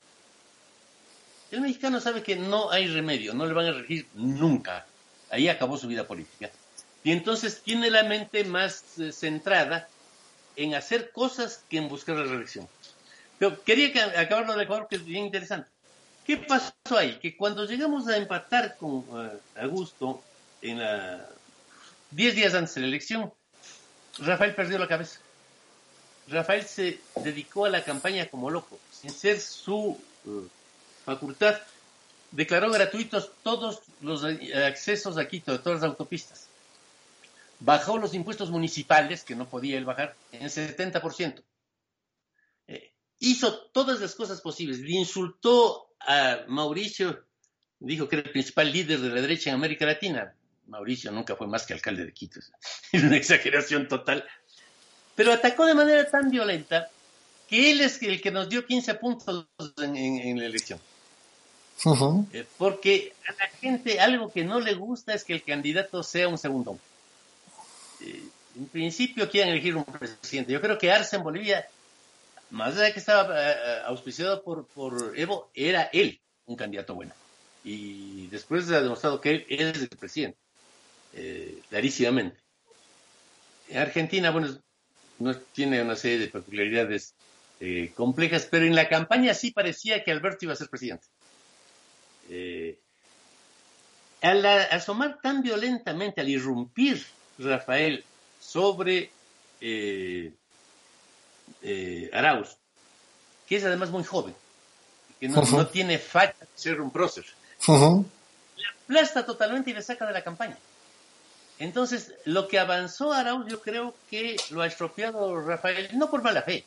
El 1.52 1.62
mexicano 1.62 2.00
sabe 2.00 2.24
que 2.24 2.36
no 2.36 2.72
hay 2.72 2.88
remedio, 2.88 3.34
no 3.34 3.46
le 3.46 3.54
van 3.54 3.66
a 3.66 3.72
reelegir 3.72 4.08
nunca. 4.14 4.86
Ahí 5.30 5.50
acabó 5.50 5.78
su 5.78 5.88
vida 5.88 6.06
política. 6.06 6.50
Y 7.04 7.12
entonces 7.12 7.62
tiene 7.62 7.90
la 7.90 8.04
mente 8.04 8.44
más 8.44 9.00
eh, 9.00 9.12
centrada 9.12 9.88
en 10.56 10.76
hacer 10.76 11.12
cosas 11.12 11.64
que 11.70 11.78
en 11.78 11.90
buscar 11.90 12.16
la 12.16 12.26
reelección. 12.26 12.68
Pero 13.40 13.62
quería 13.64 13.92
que 13.92 14.02
acabarlo 14.02 14.56
de 14.56 14.64
Ecuador, 14.64 14.88
que 14.88 14.98
es 14.98 15.06
bien 15.06 15.26
interesante. 15.26 15.68
¿Qué 16.26 16.38
pasó 16.38 16.74
ahí? 16.98 17.20
Que 17.20 17.36
cuando 17.36 17.66
llegamos 17.66 18.08
a 18.08 18.18
empatar 18.18 18.78
con 18.78 19.06
eh, 19.14 19.62
Augusto 19.62 20.24
en 20.62 20.80
la 20.80 21.28
10 22.12 22.36
días 22.36 22.54
antes 22.54 22.76
de 22.76 22.82
la 22.82 22.88
elección, 22.88 23.34
Rafael 24.20 24.54
perdió 24.54 24.78
la 24.78 24.88
cabeza. 24.88 25.20
Rafael 26.28 26.64
se 26.64 27.00
dedicó 27.24 27.66
a 27.66 27.70
la 27.70 27.84
campaña 27.84 28.28
como 28.28 28.50
loco, 28.50 28.80
sin 28.92 29.12
ser 29.12 29.40
su 29.40 30.00
eh, 30.26 30.48
facultad. 31.06 31.58
Declaró 32.32 32.72
gratuitos 32.72 33.32
todos 33.44 33.82
los 34.02 34.24
eh, 34.24 34.66
accesos 34.66 35.18
a 35.18 35.28
Quito, 35.28 35.52
de 35.52 35.60
todas 35.60 35.82
las 35.82 35.90
autopistas. 35.90 36.48
Bajó 37.60 37.98
los 37.98 38.14
impuestos 38.14 38.50
municipales, 38.50 39.24
que 39.24 39.36
no 39.36 39.48
podía 39.48 39.78
él 39.78 39.86
bajar, 39.86 40.16
en 40.32 40.48
70%. 40.50 41.44
Eh, 42.68 42.94
hizo 43.20 43.60
todas 43.68 44.00
las 44.00 44.16
cosas 44.16 44.42
posibles. 44.42 44.80
Le 44.80 44.92
insultó 44.92 45.91
a 46.08 46.44
Mauricio, 46.48 47.24
dijo 47.80 48.08
que 48.08 48.18
era 48.18 48.26
el 48.26 48.32
principal 48.32 48.72
líder 48.72 49.00
de 49.00 49.10
la 49.10 49.22
derecha 49.22 49.50
en 49.50 49.56
América 49.56 49.86
Latina. 49.86 50.34
Mauricio 50.68 51.12
nunca 51.12 51.36
fue 51.36 51.48
más 51.48 51.66
que 51.66 51.74
alcalde 51.74 52.06
de 52.06 52.14
Quito. 52.14 52.40
Es 52.92 53.04
una 53.04 53.18
exageración 53.18 53.88
total. 53.88 54.24
Pero 55.16 55.34
atacó 55.34 55.66
de 55.66 55.74
manera 55.74 56.10
tan 56.10 56.30
violenta 56.30 56.90
que 57.50 57.72
él 57.72 57.82
es 57.82 58.02
el 58.02 58.22
que 58.22 58.32
nos 58.32 58.48
dio 58.48 58.66
15 58.66 58.96
puntos 58.96 59.46
en, 59.78 59.96
en- 59.98 60.20
en 60.20 60.40
la 60.40 60.46
elección. 60.46 60.80
Eh, 62.32 62.46
porque 62.58 63.14
a 63.28 63.32
la 63.34 63.48
gente 63.60 64.00
algo 64.00 64.32
que 64.32 64.44
no 64.44 64.60
le 64.60 64.74
gusta 64.76 65.14
es 65.14 65.24
que 65.24 65.34
el 65.34 65.44
candidato 65.44 66.04
sea 66.04 66.28
un 66.28 66.38
segundo. 66.38 66.78
Eh, 68.02 68.24
en 68.56 68.68
principio 68.68 69.30
quieren 69.30 69.52
elegir 69.54 69.76
un 69.76 69.84
presidente. 69.84 70.54
Yo 70.54 70.62
creo 70.62 70.78
que 70.78 70.92
Arce 70.92 71.16
en 71.18 71.24
Bolivia, 71.24 71.68
más 72.52 72.76
allá 72.76 72.84
de 72.84 72.94
que 72.94 73.00
estaba 73.00 73.52
eh, 73.52 73.56
eh, 73.56 73.82
auspiciado 73.86 74.44
por, 74.44 75.14
Evo, 75.16 75.50
era 75.54 75.90
él 75.94 76.20
un 76.46 76.56
candidato 76.56 76.94
bueno. 76.94 77.14
Y 77.64 78.28
después 78.28 78.70
ha 78.72 78.82
demostrado 78.82 79.22
que 79.22 79.30
él 79.32 79.46
es 79.48 79.82
el 79.82 79.88
presidente, 79.90 80.38
eh, 81.14 81.60
clarísimamente. 81.70 82.38
En 83.70 83.78
Argentina, 83.78 84.32
bueno, 84.32 84.50
no 85.20 85.36
tiene 85.36 85.82
una 85.82 85.96
serie 85.96 86.20
de 86.20 86.28
peculiaridades 86.28 87.14
complejas, 87.94 88.48
pero 88.50 88.66
en 88.66 88.74
la 88.74 88.90
campaña 88.90 89.36
sí 89.36 89.52
parecía 89.52 90.04
que 90.04 90.12
Alberto 90.12 90.46
iba 90.46 90.54
a 90.54 90.56
ser 90.56 90.68
presidente. 90.68 91.06
Al 94.24 94.46
asomar 94.46 95.20
tan 95.22 95.44
violentamente, 95.44 96.22
al 96.22 96.30
irrumpir 96.30 97.06
Rafael 97.38 98.04
sobre 98.40 99.12
eh, 101.62 102.10
Arauz, 102.14 102.58
que 103.48 103.56
es 103.58 103.64
además 103.64 103.90
muy 103.90 104.04
joven, 104.04 104.36
que 105.20 105.28
no, 105.30 105.68
tiene 105.68 105.98
facha 106.00 106.36
de 106.40 106.48
ser 106.56 106.82
un 106.82 106.92
prócer, 106.92 107.26
Ujú. 107.68 108.06
aplasta 108.86 109.26
totalmente 109.26 109.70
y 109.70 109.74
le 109.74 109.82
saca 109.82 110.06
de 110.06 110.14
la 110.14 110.24
campaña. 110.24 110.58
Entonces, 111.60 112.14
lo 112.26 112.48
que 112.48 112.58
avanzó 112.60 113.14
Arauz, 113.14 113.46
yo 113.48 113.62
creo 113.62 113.94
que 114.10 114.36
lo 114.50 114.62
ha 114.62 114.68
estropeado 114.68 115.40
Rafael, 115.42 115.90
no 115.94 116.10
por 116.10 116.24
mala 116.24 116.42
fe, 116.42 116.66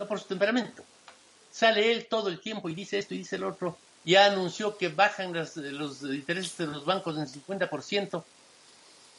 no 0.00 0.06
por 0.08 0.18
su 0.18 0.26
temperamento. 0.26 0.82
Sale 1.52 1.92
él 1.92 2.06
todo 2.10 2.28
el 2.28 2.40
tiempo 2.40 2.68
y 2.68 2.74
dice 2.74 2.98
esto 2.98 3.14
y 3.14 3.18
dice 3.18 3.36
el 3.36 3.44
otro. 3.44 3.78
Ya 4.04 4.26
anunció 4.26 4.76
que 4.76 4.88
bajan 4.88 5.32
las- 5.32 5.56
los 5.56 6.02
intereses 6.02 6.56
de 6.58 6.66
los 6.66 6.84
bancos 6.84 7.16
en 7.16 7.26
50%. 7.28 8.24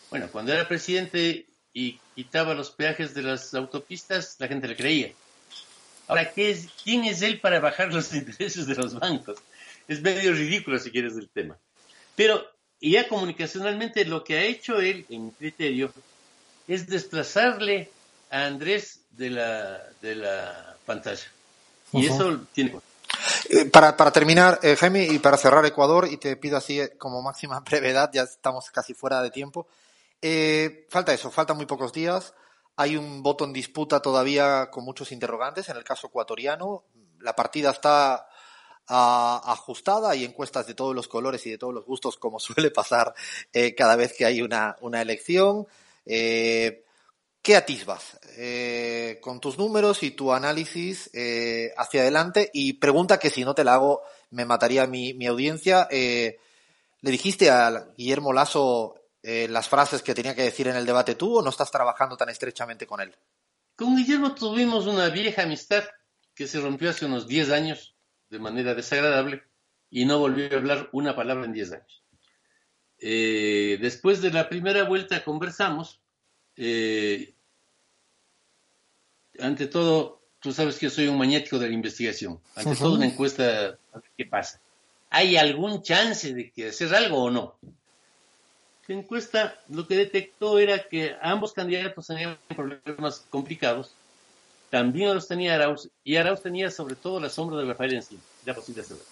Bueno, 0.09 0.27
cuando 0.31 0.53
era 0.53 0.67
presidente 0.67 1.46
y 1.77 1.99
quitaba 2.15 2.55
los 2.55 2.71
peajes 2.71 3.13
de 3.13 3.21
las 3.21 3.53
autopistas, 3.53 4.35
la 4.39 4.47
gente 4.47 4.67
le 4.67 4.75
creía. 4.75 5.11
Ahora, 6.07 6.33
¿qué 6.33 6.49
es, 6.49 6.69
¿quién 6.83 7.05
es 7.05 7.21
él 7.21 7.39
para 7.39 7.59
bajar 7.59 7.93
los 7.93 8.11
intereses 8.15 8.65
de 8.65 8.73
los 8.73 8.99
bancos? 8.99 9.37
Es 9.87 10.01
medio 10.01 10.33
ridículo 10.33 10.79
si 10.79 10.89
quieres 10.89 11.15
el 11.17 11.29
tema. 11.29 11.55
Pero 12.15 12.43
ya 12.81 13.07
comunicacionalmente 13.07 14.05
lo 14.05 14.23
que 14.23 14.39
ha 14.39 14.43
hecho 14.43 14.79
él, 14.79 15.05
en 15.09 15.29
criterio, 15.29 15.93
es 16.67 16.87
desplazarle 16.87 17.91
a 18.31 18.45
Andrés 18.45 19.01
de 19.11 19.29
la, 19.29 19.83
de 20.01 20.15
la 20.15 20.77
pantalla. 20.83 21.27
Y 21.93 22.07
Ujú. 22.07 22.15
eso 22.15 22.41
tiene... 22.53 22.73
Eh, 23.51 23.65
para, 23.65 23.95
para 23.95 24.11
terminar, 24.11 24.59
eh, 24.63 24.75
Jaime, 24.75 25.05
y 25.05 25.19
para 25.19 25.37
cerrar 25.37 25.63
Ecuador, 25.67 26.07
y 26.09 26.17
te 26.17 26.35
pido 26.37 26.57
así 26.57 26.79
eh, 26.79 26.97
como 26.97 27.21
máxima 27.21 27.59
brevedad, 27.69 28.09
ya 28.11 28.23
estamos 28.23 28.71
casi 28.71 28.95
fuera 28.95 29.21
de 29.21 29.29
tiempo. 29.29 29.67
Eh, 30.21 30.87
falta 30.89 31.13
eso, 31.13 31.31
faltan 31.31 31.57
muy 31.57 31.65
pocos 31.65 31.93
días. 31.93 32.33
Hay 32.75 32.95
un 32.95 33.23
voto 33.23 33.45
en 33.45 33.53
disputa 33.53 34.01
todavía 34.01 34.69
con 34.71 34.83
muchos 34.83 35.11
interrogantes. 35.11 35.69
En 35.69 35.77
el 35.77 35.83
caso 35.83 36.07
ecuatoriano, 36.07 36.85
la 37.19 37.35
partida 37.35 37.71
está 37.71 38.27
ah, 38.87 39.41
ajustada. 39.45 40.11
Hay 40.11 40.25
encuestas 40.25 40.67
de 40.67 40.75
todos 40.75 40.95
los 40.95 41.07
colores 41.07 41.45
y 41.45 41.51
de 41.51 41.57
todos 41.57 41.73
los 41.73 41.85
gustos, 41.85 42.17
como 42.17 42.39
suele 42.39 42.71
pasar 42.71 43.13
eh, 43.53 43.75
cada 43.75 43.95
vez 43.95 44.13
que 44.13 44.25
hay 44.25 44.41
una, 44.41 44.75
una 44.81 45.01
elección. 45.01 45.67
Eh, 46.05 46.83
¿Qué 47.47 47.55
atisbas 47.55 48.19
eh, 48.37 49.19
con 49.21 49.39
tus 49.39 49.57
números 49.57 50.03
y 50.03 50.11
tu 50.11 50.33
análisis 50.33 51.09
eh, 51.13 51.71
hacia 51.77 52.01
adelante? 52.01 52.49
Y 52.53 52.73
pregunta 52.73 53.19
que 53.19 53.29
si 53.29 53.45
no 53.45 53.55
te 53.55 53.63
la 53.63 53.75
hago 53.75 54.01
me 54.31 54.43
mataría 54.43 54.85
mi, 54.85 55.13
mi 55.13 55.27
audiencia. 55.27 55.87
Eh, 55.89 56.39
¿Le 56.99 57.09
dijiste 57.09 57.49
a 57.49 57.87
Guillermo 57.95 58.33
Lasso 58.33 58.95
eh, 59.23 59.47
las 59.49 59.67
frases 59.67 60.01
que 60.01 60.13
tenía 60.13 60.35
que 60.35 60.43
decir 60.43 60.67
en 60.67 60.75
el 60.75 60.85
debate 60.85 61.15
tú 61.15 61.37
o 61.37 61.41
no 61.41 61.49
estás 61.49 61.71
trabajando 61.71 62.17
tan 62.17 62.29
estrechamente 62.29 62.85
con 62.87 63.01
él? 63.01 63.15
Con 63.75 63.95
Guillermo 63.95 64.33
tuvimos 64.33 64.87
una 64.87 65.09
vieja 65.09 65.43
amistad 65.43 65.83
que 66.33 66.47
se 66.47 66.59
rompió 66.59 66.89
hace 66.89 67.05
unos 67.05 67.27
10 67.27 67.51
años 67.51 67.95
de 68.29 68.39
manera 68.39 68.73
desagradable 68.73 69.43
y 69.89 70.05
no 70.05 70.19
volvió 70.19 70.51
a 70.51 70.57
hablar 70.57 70.89
una 70.91 71.15
palabra 71.15 71.45
en 71.45 71.53
10 71.53 71.71
años. 71.73 72.03
Eh, 72.99 73.77
después 73.79 74.21
de 74.21 74.31
la 74.31 74.49
primera 74.49 74.83
vuelta 74.83 75.23
conversamos. 75.23 76.01
eh, 76.55 77.33
ante 79.39 79.67
todo, 79.67 80.23
tú 80.39 80.51
sabes 80.51 80.77
que 80.77 80.89
soy 80.89 81.07
un 81.07 81.17
maniático 81.17 81.59
de 81.59 81.67
la 81.67 81.73
investigación. 81.73 82.39
Ante 82.55 82.75
todo, 82.75 82.95
una 82.95 83.05
encuesta, 83.05 83.77
a 83.93 83.99
ver 83.99 84.11
qué 84.17 84.25
pasa. 84.25 84.61
¿Hay 85.09 85.37
algún 85.37 85.81
chance 85.83 86.33
de 86.33 86.51
que 86.51 86.69
hacer 86.69 86.93
algo 86.95 87.23
o 87.23 87.31
no? 87.31 87.59
La 88.87 88.95
encuesta 88.95 89.59
lo 89.69 89.85
que 89.85 89.95
detectó 89.95 90.59
era 90.59 90.87
que 90.87 91.15
ambos 91.21 91.51
candidatos 91.51 92.07
tenían 92.07 92.37
problemas 92.55 93.25
complicados. 93.29 93.91
También 94.69 95.13
los 95.13 95.27
tenía 95.27 95.55
Arauz, 95.55 95.89
y 96.03 96.15
Arauz 96.15 96.41
tenía 96.41 96.71
sobre 96.71 96.95
todo 96.95 97.19
la 97.19 97.29
sombra 97.29 97.57
de 97.57 97.65
Rafael 97.65 97.93
encima, 97.93 98.21
ya 98.45 98.53
posible 98.53 98.83
saber. 98.83 99.03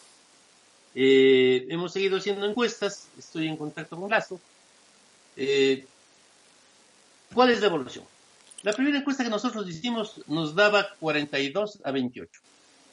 Eh, 0.95 1.67
hemos 1.69 1.91
seguido 1.91 2.17
haciendo 2.17 2.45
encuestas, 2.45 3.07
estoy 3.17 3.47
en 3.47 3.57
contacto 3.57 3.97
con 3.97 4.09
Lazo. 4.09 4.39
Eh, 5.35 5.85
¿Cuál 7.33 7.51
es 7.51 7.59
la 7.59 7.67
evolución? 7.67 8.05
La 8.63 8.73
primera 8.73 8.97
encuesta 8.97 9.23
que 9.23 9.29
nosotros 9.29 9.67
hicimos 9.69 10.21
nos 10.27 10.55
daba 10.55 10.87
42 10.99 11.79
a 11.83 11.91
28. 11.91 12.31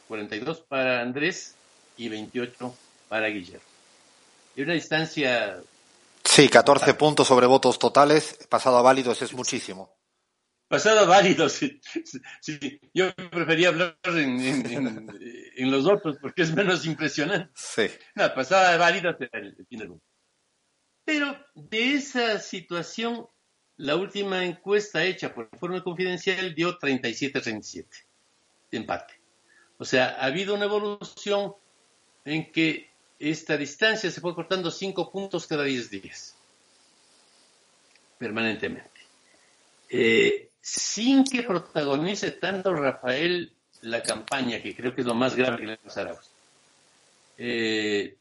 42 0.08 0.60
para 0.60 1.00
Andrés 1.00 1.54
y 1.96 2.08
28 2.08 2.74
para 3.08 3.28
Guillermo. 3.28 3.64
Y 4.56 4.62
una 4.62 4.74
distancia 4.74 5.62
Sí, 6.24 6.48
14 6.48 6.94
puntos 6.94 7.26
sobre 7.28 7.46
votos 7.46 7.78
totales, 7.78 8.38
pasado 8.48 8.78
a 8.78 8.82
válidos 8.82 9.20
es 9.22 9.32
muchísimo. 9.34 9.96
pasada 10.68 11.04
válido. 11.04 11.48
Sí, 11.50 11.80
sí. 12.40 12.80
Yo 12.94 13.14
prefería 13.30 13.68
hablar 13.68 13.98
en, 14.04 14.40
en- 14.40 14.66
en- 14.66 15.08
en 15.56 15.70
los 15.70 15.86
otros 15.86 16.16
porque 16.20 16.42
es 16.42 16.54
menos 16.54 16.86
impresionante. 16.86 17.50
Sí. 17.54 17.88
No, 18.14 18.32
pasada 18.34 18.76
válida 18.78 19.14
será 19.18 19.38
el 19.40 19.54
el 19.58 19.66
fin 19.66 19.78
del 19.80 19.88
mundo. 19.90 20.04
Pero 21.04 21.36
de 21.54 21.94
esa 21.94 22.38
situación, 22.38 23.26
la 23.76 23.96
última 23.96 24.44
encuesta 24.44 25.04
hecha 25.04 25.34
por 25.34 25.48
informe 25.52 25.82
confidencial 25.82 26.54
dio 26.54 26.78
37-37 26.78 27.86
de 28.70 28.78
empate. 28.78 29.20
O 29.78 29.84
sea, 29.84 30.10
ha 30.20 30.26
habido 30.26 30.54
una 30.54 30.64
evolución 30.66 31.54
en 32.24 32.50
que 32.52 32.91
esta 33.30 33.56
distancia 33.56 34.10
se 34.10 34.20
fue 34.20 34.34
cortando 34.34 34.70
5 34.70 35.10
puntos 35.12 35.46
cada 35.46 35.62
10 35.64 35.90
días, 35.90 36.34
permanentemente. 38.18 38.90
Eh, 39.88 40.48
sin 40.60 41.24
que 41.24 41.42
protagonice 41.42 42.32
tanto 42.32 42.72
Rafael 42.74 43.52
la 43.82 44.02
campaña, 44.02 44.60
que 44.62 44.74
creo 44.74 44.94
que 44.94 45.02
es 45.02 45.06
lo 45.06 45.14
más 45.14 45.34
grave 45.34 45.58
que 45.58 45.66
le 45.66 45.76
pasa 45.76 46.02
a. 46.02 46.16
Eh, 47.38 48.16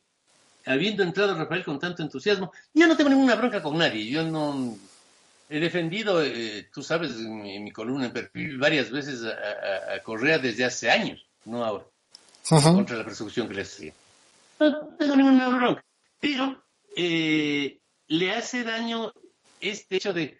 habiendo 0.65 1.03
entrado 1.03 1.35
Rafael 1.37 1.63
con 1.63 1.79
tanto 1.79 2.01
entusiasmo, 2.03 2.51
yo 2.73 2.87
no 2.87 2.95
tengo 2.97 3.09
ninguna 3.09 3.35
bronca 3.35 3.61
con 3.61 3.77
nadie, 3.77 4.05
yo 4.09 4.23
no 4.23 4.77
he 5.49 5.59
defendido, 5.59 6.23
eh, 6.23 6.67
tú 6.73 6.81
sabes, 6.81 7.11
en 7.11 7.41
mi, 7.41 7.55
en 7.55 7.63
mi 7.63 7.71
columna 7.71 8.05
en 8.07 8.13
perfil 8.13 8.57
varias 8.57 8.89
veces 8.89 9.21
a, 9.23 9.29
a- 9.29 9.95
a 9.95 9.99
Correa 10.03 10.37
desde 10.39 10.65
hace 10.65 10.89
años, 10.89 11.25
no 11.45 11.63
ahora, 11.65 11.85
contra 12.75 12.97
la 12.97 13.03
persecución 13.05 13.47
que 13.47 13.53
le 13.55 13.61
hacía. 13.63 13.93
No 14.69 14.95
tengo 14.99 15.15
ninguna 15.15 15.49
bronca, 15.49 15.83
pero 16.19 16.63
eh, 16.95 17.79
le 18.07 18.31
hace 18.31 18.63
daño 18.63 19.11
este 19.59 19.95
hecho 19.95 20.13
de 20.13 20.37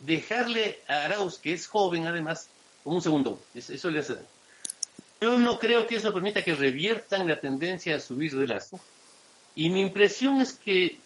dejarle 0.00 0.80
a 0.88 1.04
Arauz, 1.04 1.38
que 1.38 1.52
es 1.52 1.66
joven 1.66 2.06
además, 2.06 2.48
como 2.82 2.96
un 2.96 3.02
segundo, 3.02 3.42
eso, 3.54 3.74
eso 3.74 3.90
le 3.90 3.98
hace 3.98 4.14
daño. 4.14 4.26
Yo 5.20 5.38
no 5.38 5.58
creo 5.58 5.86
que 5.86 5.96
eso 5.96 6.14
permita 6.14 6.42
que 6.42 6.54
reviertan 6.54 7.28
la 7.28 7.40
tendencia 7.40 7.96
a 7.96 8.00
subir 8.00 8.34
de 8.34 8.46
lazo. 8.46 8.80
Y 9.54 9.68
mi 9.68 9.82
impresión 9.82 10.40
es 10.40 10.52
que 10.52 10.98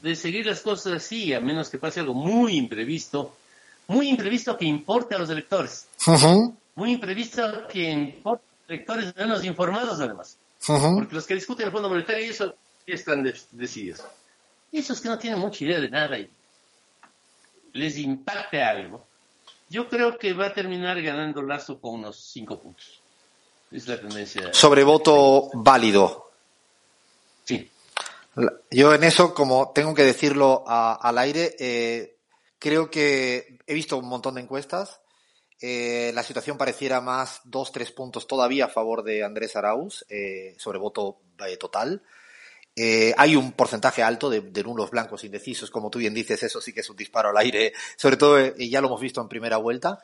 de 0.00 0.14
seguir 0.16 0.46
las 0.46 0.60
cosas 0.60 0.94
así, 0.94 1.34
a 1.34 1.40
menos 1.40 1.68
que 1.68 1.76
pase 1.76 2.00
algo 2.00 2.14
muy 2.14 2.56
imprevisto, 2.56 3.36
muy 3.88 4.08
imprevisto 4.08 4.56
que 4.56 4.64
importe 4.64 5.14
a 5.16 5.18
los 5.18 5.28
electores, 5.28 5.88
muy 6.76 6.92
imprevisto 6.92 7.66
que 7.68 7.90
importe 7.90 8.44
a 8.46 8.56
los 8.60 8.70
electores 8.70 9.16
menos 9.16 9.44
informados 9.44 10.00
además, 10.00 10.38
Porque 10.96 11.14
los 11.14 11.26
que 11.26 11.34
discuten 11.34 11.66
el 11.66 11.72
Fondo 11.72 11.88
Monetario 11.88 12.24
y 12.24 12.28
eso 12.30 12.54
están 12.86 13.22
de- 13.22 13.38
decididos. 13.52 14.02
Esos 14.72 15.00
que 15.00 15.08
no 15.08 15.18
tienen 15.18 15.38
mucha 15.38 15.64
idea 15.64 15.80
de 15.80 15.88
nada 15.90 16.18
y 16.18 16.28
les 17.72 17.98
impacte 17.98 18.62
algo, 18.62 19.04
yo 19.68 19.88
creo 19.88 20.18
que 20.18 20.32
va 20.32 20.46
a 20.46 20.54
terminar 20.54 21.00
ganando 21.02 21.42
Lazo 21.42 21.80
con 21.80 21.94
unos 21.94 22.16
cinco 22.18 22.58
puntos. 22.60 23.00
Es 23.70 23.86
la 23.88 24.00
tendencia. 24.00 24.52
Sobre 24.54 24.84
voto 24.84 25.50
válido. 25.54 26.30
Sí. 27.44 27.70
Yo 28.70 28.94
en 28.94 29.04
eso, 29.04 29.34
como 29.34 29.72
tengo 29.74 29.94
que 29.94 30.04
decirlo 30.04 30.64
a- 30.66 30.94
al 30.94 31.18
aire, 31.18 31.56
eh, 31.58 32.16
creo 32.58 32.90
que 32.90 33.58
he 33.66 33.74
visto 33.74 33.96
un 33.98 34.08
montón 34.08 34.34
de 34.34 34.42
encuestas. 34.42 35.00
Eh, 35.60 36.12
la 36.14 36.22
situación 36.22 36.58
pareciera 36.58 37.00
más 37.00 37.40
dos, 37.44 37.72
tres 37.72 37.90
puntos 37.90 38.26
todavía 38.26 38.66
a 38.66 38.68
favor 38.68 39.02
de 39.02 39.24
Andrés 39.24 39.56
Arauz 39.56 40.04
eh, 40.08 40.54
sobre 40.58 40.78
voto 40.78 41.18
eh, 41.46 41.56
total. 41.56 42.02
Hay 43.16 43.36
un 43.36 43.52
porcentaje 43.52 44.02
alto 44.02 44.28
de, 44.28 44.42
de 44.42 44.62
nulos 44.62 44.90
blancos 44.90 45.24
indecisos, 45.24 45.70
como 45.70 45.88
tú 45.88 45.98
bien 45.98 46.12
dices, 46.12 46.42
eso 46.42 46.60
sí 46.60 46.74
que 46.74 46.80
es 46.80 46.90
un 46.90 46.96
disparo 46.96 47.30
al 47.30 47.38
aire, 47.38 47.72
sobre 47.96 48.18
todo 48.18 48.54
ya 48.54 48.82
lo 48.82 48.88
hemos 48.88 49.00
visto 49.00 49.20
en 49.22 49.28
primera 49.28 49.56
vuelta. 49.56 49.98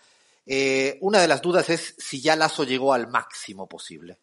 Una 1.00 1.20
de 1.20 1.28
las 1.28 1.42
dudas 1.42 1.68
es 1.68 1.94
si 1.98 2.22
ya 2.22 2.34
Lazo 2.34 2.64
llegó 2.64 2.94
al 2.94 3.09
máximo 3.09 3.68
posible, 3.68 4.18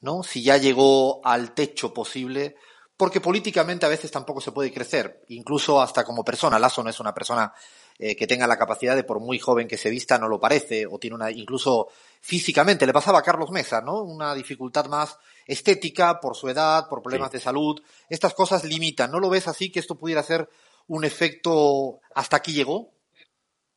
¿no? 0.00 0.24
Si 0.24 0.42
ya 0.42 0.56
llegó 0.56 1.24
al 1.24 1.54
techo 1.54 1.94
posible, 1.94 2.56
porque 2.96 3.20
políticamente 3.20 3.86
a 3.86 3.88
veces 3.88 4.10
tampoco 4.10 4.40
se 4.40 4.50
puede 4.50 4.72
crecer, 4.72 5.24
incluso 5.28 5.80
hasta 5.80 6.04
como 6.04 6.24
persona. 6.24 6.58
Lazo 6.58 6.82
no 6.82 6.90
es 6.90 6.98
una 6.98 7.14
persona 7.14 7.52
eh, 7.98 8.16
que 8.16 8.26
tenga 8.26 8.46
la 8.46 8.58
capacidad 8.58 8.96
de, 8.96 9.04
por 9.04 9.20
muy 9.20 9.38
joven 9.38 9.68
que 9.68 9.76
se 9.76 9.90
vista, 9.90 10.18
no 10.18 10.28
lo 10.28 10.40
parece, 10.40 10.86
o 10.86 10.98
tiene 10.98 11.16
una, 11.16 11.30
incluso 11.30 11.88
físicamente, 12.20 12.86
le 12.86 12.92
pasaba 12.92 13.18
a 13.20 13.22
Carlos 13.22 13.50
Mesa, 13.50 13.80
¿no? 13.80 14.02
Una 14.02 14.34
dificultad 14.34 14.86
más 14.86 15.18
estética 15.46 16.20
por 16.20 16.36
su 16.36 16.48
edad, 16.48 16.88
por 16.88 17.02
problemas 17.02 17.30
Sí. 17.30 17.36
de 17.38 17.42
salud. 17.42 17.82
Estas 18.08 18.34
cosas 18.34 18.64
limitan. 18.64 19.10
¿No 19.10 19.18
lo 19.18 19.28
ves 19.30 19.48
así 19.48 19.70
que 19.70 19.80
esto 19.80 19.96
pudiera 19.98 20.22
ser 20.22 20.48
un 20.86 21.04
efecto 21.04 22.00
hasta 22.14 22.36
aquí 22.36 22.52
llegó? 22.52 22.92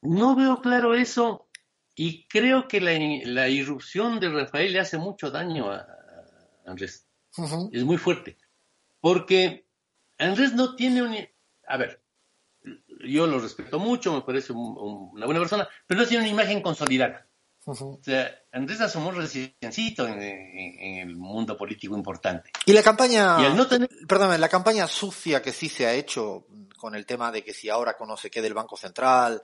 No 0.01 0.35
veo 0.35 0.61
claro 0.61 0.93
eso 0.93 1.47
y 1.95 2.27
creo 2.27 2.67
que 2.67 2.79
la, 2.81 2.91
la 3.25 3.49
irrupción 3.49 4.19
de 4.19 4.29
Rafael 4.29 4.73
le 4.73 4.79
hace 4.79 4.97
mucho 4.97 5.31
daño 5.31 5.71
a, 5.71 5.77
a 5.77 5.85
Andrés. 6.65 7.07
Es 7.71 7.83
muy 7.83 7.97
fuerte. 7.97 8.37
Porque 9.01 9.67
Andrés 10.17 10.53
no 10.53 10.75
tiene 10.75 11.01
un... 11.01 11.15
A 11.67 11.77
ver, 11.77 12.01
yo 13.07 13.27
lo 13.27 13.39
respeto 13.39 13.79
mucho, 13.79 14.13
me 14.13 14.21
parece 14.21 14.51
un- 14.53 14.77
un- 14.77 15.09
una 15.13 15.25
buena 15.25 15.39
persona, 15.41 15.67
pero 15.85 16.01
no 16.01 16.07
tiene 16.07 16.23
una 16.23 16.31
imagen 16.31 16.61
consolidada. 16.61 17.27
Ujú. 17.65 17.97
O 17.99 18.03
sea, 18.03 18.29
Andrés 18.51 18.79
asomó 18.81 19.11
reciencito 19.11 20.07
en, 20.07 20.21
en- 20.21 20.79
en 20.79 21.09
el 21.09 21.15
mundo 21.15 21.57
político 21.57 21.95
importante. 21.97 22.51
Y 22.65 22.73
la 22.73 22.83
campaña, 22.83 23.41
Y 23.41 23.45
al 23.45 23.55
no 23.57 23.67
tener... 23.67 23.89
perdóname, 24.07 24.37
la 24.37 24.49
campaña 24.49 24.87
sucia 24.87 25.41
que 25.41 25.51
sí 25.51 25.67
se 25.69 25.87
ha 25.87 25.93
hecho 25.93 26.45
con 26.77 26.93
el 26.95 27.05
tema 27.07 27.31
de 27.31 27.43
que 27.43 27.53
si 27.53 27.69
ahora 27.69 27.97
conoce 27.97 28.29
qué 28.29 28.41
del 28.41 28.53
Banco 28.53 28.77
Central, 28.77 29.41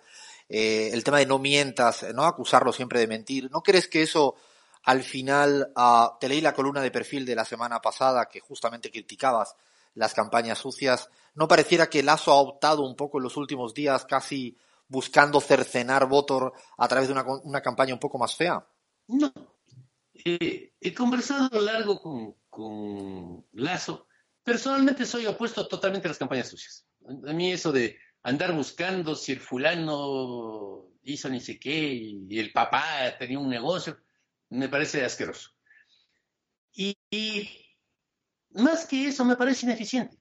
eh, 0.48 0.90
el 0.94 1.04
tema 1.04 1.18
de 1.18 1.26
no 1.26 1.40
mientas, 1.40 2.06
no 2.14 2.26
acusarlo 2.26 2.72
siempre 2.74 3.00
de 3.00 3.08
mentir, 3.08 3.50
¿no 3.50 3.62
crees 3.64 3.88
que 3.88 4.04
eso 4.04 4.36
al 4.84 5.02
final, 5.04 5.72
ah, 5.76 6.18
te 6.20 6.28
leí 6.28 6.42
la 6.42 6.54
columna 6.54 6.82
de 6.82 6.92
perfil 6.92 7.26
de 7.26 7.36
la 7.36 7.46
semana 7.46 7.82
pasada 7.82 8.28
que 8.28 8.40
justamente 8.40 8.92
criticabas 8.92 9.56
las 9.96 10.14
campañas 10.14 10.58
sucias, 10.60 11.10
¿no 11.34 11.48
pareciera 11.48 11.90
que 11.90 12.04
Lazo 12.04 12.32
ha 12.32 12.42
optado 12.42 12.84
un 12.84 12.96
poco 12.96 13.18
en 13.18 13.24
los 13.24 13.38
últimos 13.38 13.74
días 13.74 14.06
casi 14.06 14.58
buscando 14.88 15.40
cercenar 15.40 16.08
votos 16.08 16.52
a 16.78 16.88
través 16.88 17.08
de 17.08 17.16
una, 17.44 17.62
campaña 17.62 17.94
un 17.94 18.00
poco 18.00 18.18
más 18.18 18.36
fea? 18.36 18.66
No. 19.08 19.32
Eh, 20.14 20.74
he 20.80 20.94
conversado 20.94 21.62
largo 21.62 22.36
con, 22.50 23.46
Lazo. 23.54 24.08
Personalmente 24.44 25.06
soy 25.06 25.26
opuesto 25.26 25.68
totalmente 25.68 26.08
a 26.08 26.10
las 26.10 26.18
campañas 26.18 26.50
sucias. 26.50 26.86
A 27.28 27.34
mí 27.34 27.52
eso 27.52 27.72
de 27.72 27.98
andar 28.24 28.54
buscando 28.54 29.16
si 29.16 29.32
el 29.32 29.40
fulano 29.40 30.90
hizo 31.04 31.30
ni 31.30 31.40
sé 31.40 31.60
qué 31.60 31.94
y 31.94 32.40
el 32.40 32.52
papá 32.52 33.16
tenía 33.18 33.40
un 33.40 33.50
negocio, 33.50 33.98
me 34.50 34.68
parece 34.68 35.04
asqueroso. 35.04 35.52
Y 36.74 36.96
más 38.52 38.86
que 38.86 39.08
eso, 39.08 39.26
me 39.26 39.36
parece 39.36 39.66
ineficiente. 39.66 40.21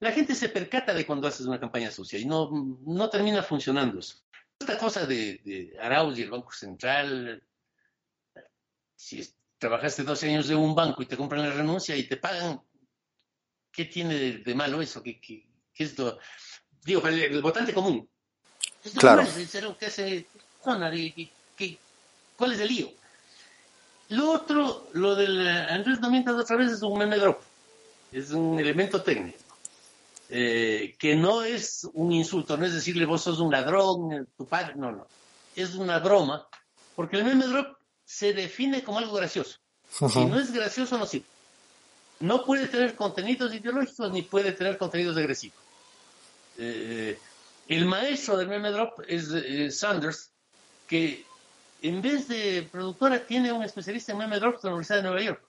La 0.00 0.12
gente 0.12 0.34
se 0.34 0.48
percata 0.50 0.92
de 0.92 1.06
cuando 1.06 1.26
haces 1.28 1.46
una 1.46 1.58
campaña 1.60 1.90
sucia 1.90 2.18
y 2.18 2.24
no, 2.26 2.50
no 2.84 3.08
termina 3.08 3.42
funcionando 3.42 3.98
eso. 4.00 4.18
Esta 4.58 4.78
cosa 4.78 5.06
de, 5.06 5.40
de 5.44 5.76
Arauz 5.80 6.18
y 6.18 6.22
el 6.22 6.30
Banco 6.30 6.52
Central, 6.52 7.42
si 8.94 9.20
es- 9.20 9.34
trabajaste 9.58 10.02
12 10.02 10.28
años 10.28 10.48
de 10.48 10.54
un 10.54 10.74
banco 10.74 11.02
y 11.02 11.06
te 11.06 11.16
compran 11.16 11.48
la 11.48 11.54
renuncia 11.54 11.96
y 11.96 12.04
te 12.06 12.16
pagan, 12.18 12.60
¿qué 13.72 13.86
tiene 13.86 14.14
de, 14.14 14.38
de 14.38 14.54
malo 14.54 14.82
eso? 14.82 15.02
¿Qué, 15.02 15.18
qué, 15.20 15.46
qué 15.72 15.84
es 15.84 15.98
lo- 15.98 16.18
Digo, 16.84 17.00
para 17.02 17.14
el, 17.14 17.22
el 17.22 17.42
votante 17.42 17.72
común. 17.72 18.08
Es 18.84 18.92
Claro. 18.92 19.22
normal, 19.22 19.76
que 19.78 19.86
hace 19.86 20.26
¿Cuál 22.36 22.52
es 22.52 22.60
el 22.60 22.68
lío? 22.68 22.90
Lo 24.10 24.30
otro, 24.30 24.88
lo 24.92 25.14
del 25.16 25.48
Andrés 25.48 26.00
no 26.00 26.10
mientas 26.10 26.34
otra 26.36 26.56
vez, 26.56 26.70
es 26.70 26.82
un 26.82 26.98
meme 26.98 27.16
drop. 27.16 27.40
Es 28.12 28.30
un 28.30 28.58
elemento 28.60 29.02
técnico. 29.02 29.38
Eh, 30.28 30.96
que 30.98 31.14
no 31.14 31.44
es 31.44 31.88
un 31.92 32.10
insulto, 32.12 32.56
no 32.56 32.66
es 32.66 32.74
decirle 32.74 33.06
vos 33.06 33.22
sos 33.22 33.38
un 33.38 33.52
ladrón, 33.52 34.12
eh, 34.12 34.24
tu 34.36 34.46
padre, 34.46 34.74
no, 34.76 34.90
no. 34.90 35.06
Es 35.54 35.74
una 35.76 36.00
broma, 36.00 36.46
porque 36.96 37.16
el 37.16 37.24
meme 37.24 37.46
drop 37.46 37.76
se 38.04 38.32
define 38.32 38.82
como 38.82 38.98
algo 38.98 39.14
gracioso. 39.14 39.58
Si 39.88 40.24
no 40.24 40.38
es 40.38 40.52
gracioso, 40.52 40.98
no 40.98 41.06
sirve. 41.06 41.26
No 42.20 42.44
puede 42.44 42.66
tener 42.66 42.96
contenidos 42.96 43.54
ideológicos 43.54 44.10
ni 44.10 44.22
puede 44.22 44.52
tener 44.52 44.78
contenidos 44.78 45.16
agresivos. 45.16 45.58
Eh, 46.58 47.18
el 47.68 47.84
maestro 47.84 48.36
del 48.36 48.48
meme 48.48 48.70
drop 48.70 49.00
es 49.06 49.30
eh, 49.32 49.70
Sanders, 49.70 50.30
que 50.86 51.24
en 51.82 52.00
vez 52.00 52.28
de 52.28 52.68
productora 52.70 53.26
tiene 53.26 53.52
un 53.52 53.62
especialista 53.62 54.12
en 54.12 54.18
meme 54.18 54.38
drops 54.38 54.62
de 54.62 54.68
la 54.68 54.74
Universidad 54.74 54.98
de 54.98 55.02
Nueva 55.02 55.22
York. 55.22 55.42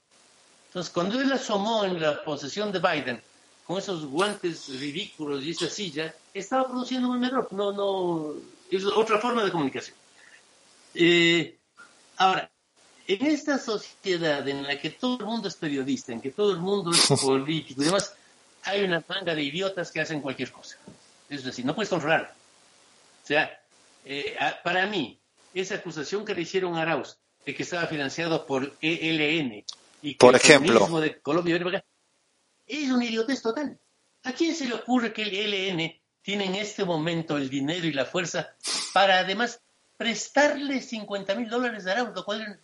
Entonces, 0.68 0.92
cuando 0.94 1.20
él 1.22 1.32
asomó 1.32 1.86
en 1.86 2.02
la 2.02 2.24
posesión 2.24 2.72
de 2.72 2.80
Biden 2.80 3.22
con 3.68 3.78
esos 3.78 4.06
guantes 4.06 4.70
ridículos 4.80 5.44
y 5.44 5.52
esa 5.52 5.70
silla, 5.70 6.16
estaba 6.34 6.68
produciendo 6.68 7.10
un 7.10 7.22
drop. 7.22 7.52
No, 7.52 7.74
no, 7.74 8.34
es 8.72 8.86
otra 8.86 9.20
forma 9.20 9.44
de 9.44 9.52
comunicación. 9.52 9.98
Eh, 10.96 11.58
ahora, 12.16 12.50
en 13.06 13.26
esta 13.26 13.58
sociedad 13.58 14.48
en 14.48 14.64
la 14.64 14.80
que 14.80 14.92
todo 14.92 15.20
el 15.20 15.26
mundo 15.26 15.50
es 15.50 15.56
periodista, 15.56 16.14
en 16.14 16.22
que 16.22 16.32
todo 16.32 16.52
el 16.52 16.60
mundo 16.60 16.92
es 16.92 17.22
político 17.22 17.82
y 17.82 17.86
demás, 17.86 18.16
hay 18.64 18.86
una 18.86 19.04
manga 19.06 19.36
de 19.36 19.44
idiotas 19.44 19.92
que 19.92 20.00
hacen 20.00 20.22
cualquier 20.22 20.50
cosa. 20.52 20.78
Es 21.30 21.44
decir, 21.44 21.66
no 21.66 21.76
puedes 21.76 21.90
controlarlo. 21.90 22.30
O 22.30 23.28
sea, 23.28 23.62
eh, 24.06 24.38
para 24.64 24.88
mí, 24.88 25.20
esa 25.54 25.76
acusación 25.76 26.24
que 26.24 26.34
le 26.34 26.44
hicieron 26.44 26.76
a 26.76 26.84
Arauz 26.84 27.18
de 27.46 27.54
que 27.54 27.64
estaba 27.64 27.86
financiado 27.88 28.46
por 28.46 28.78
ELN 28.82 29.66
y 30.02 30.14
que 30.14 30.18
Por 30.20 30.36
el 30.36 30.42
ejemplo. 30.42 30.74
comunismo 30.76 31.02
de 31.02 31.20
Colombia 31.20 31.56
es 32.68 32.92
un 32.92 33.02
idiotez 33.02 33.42
total. 33.42 33.80
¿A 34.24 34.34
quién 34.34 34.54
se 34.54 34.68
le 34.68 34.74
ocurre 34.74 35.14
que 35.14 35.24
el 35.24 35.34
ELN 35.34 35.94
tiene 36.22 36.46
en 36.46 36.56
este 36.56 36.84
momento 36.84 37.38
el 37.38 37.50
dinero 37.50 37.88
y 37.88 37.94
la 37.94 38.06
fuerza 38.06 38.50
para 38.94 39.20
además 39.20 39.62
prestarle 39.96 40.82
50 40.82 41.36
mil 41.36 41.50
dólares 41.50 41.88
a 41.88 41.92
Arauz? 41.94 42.14
Lo 42.14 42.26
cual, 42.26 42.60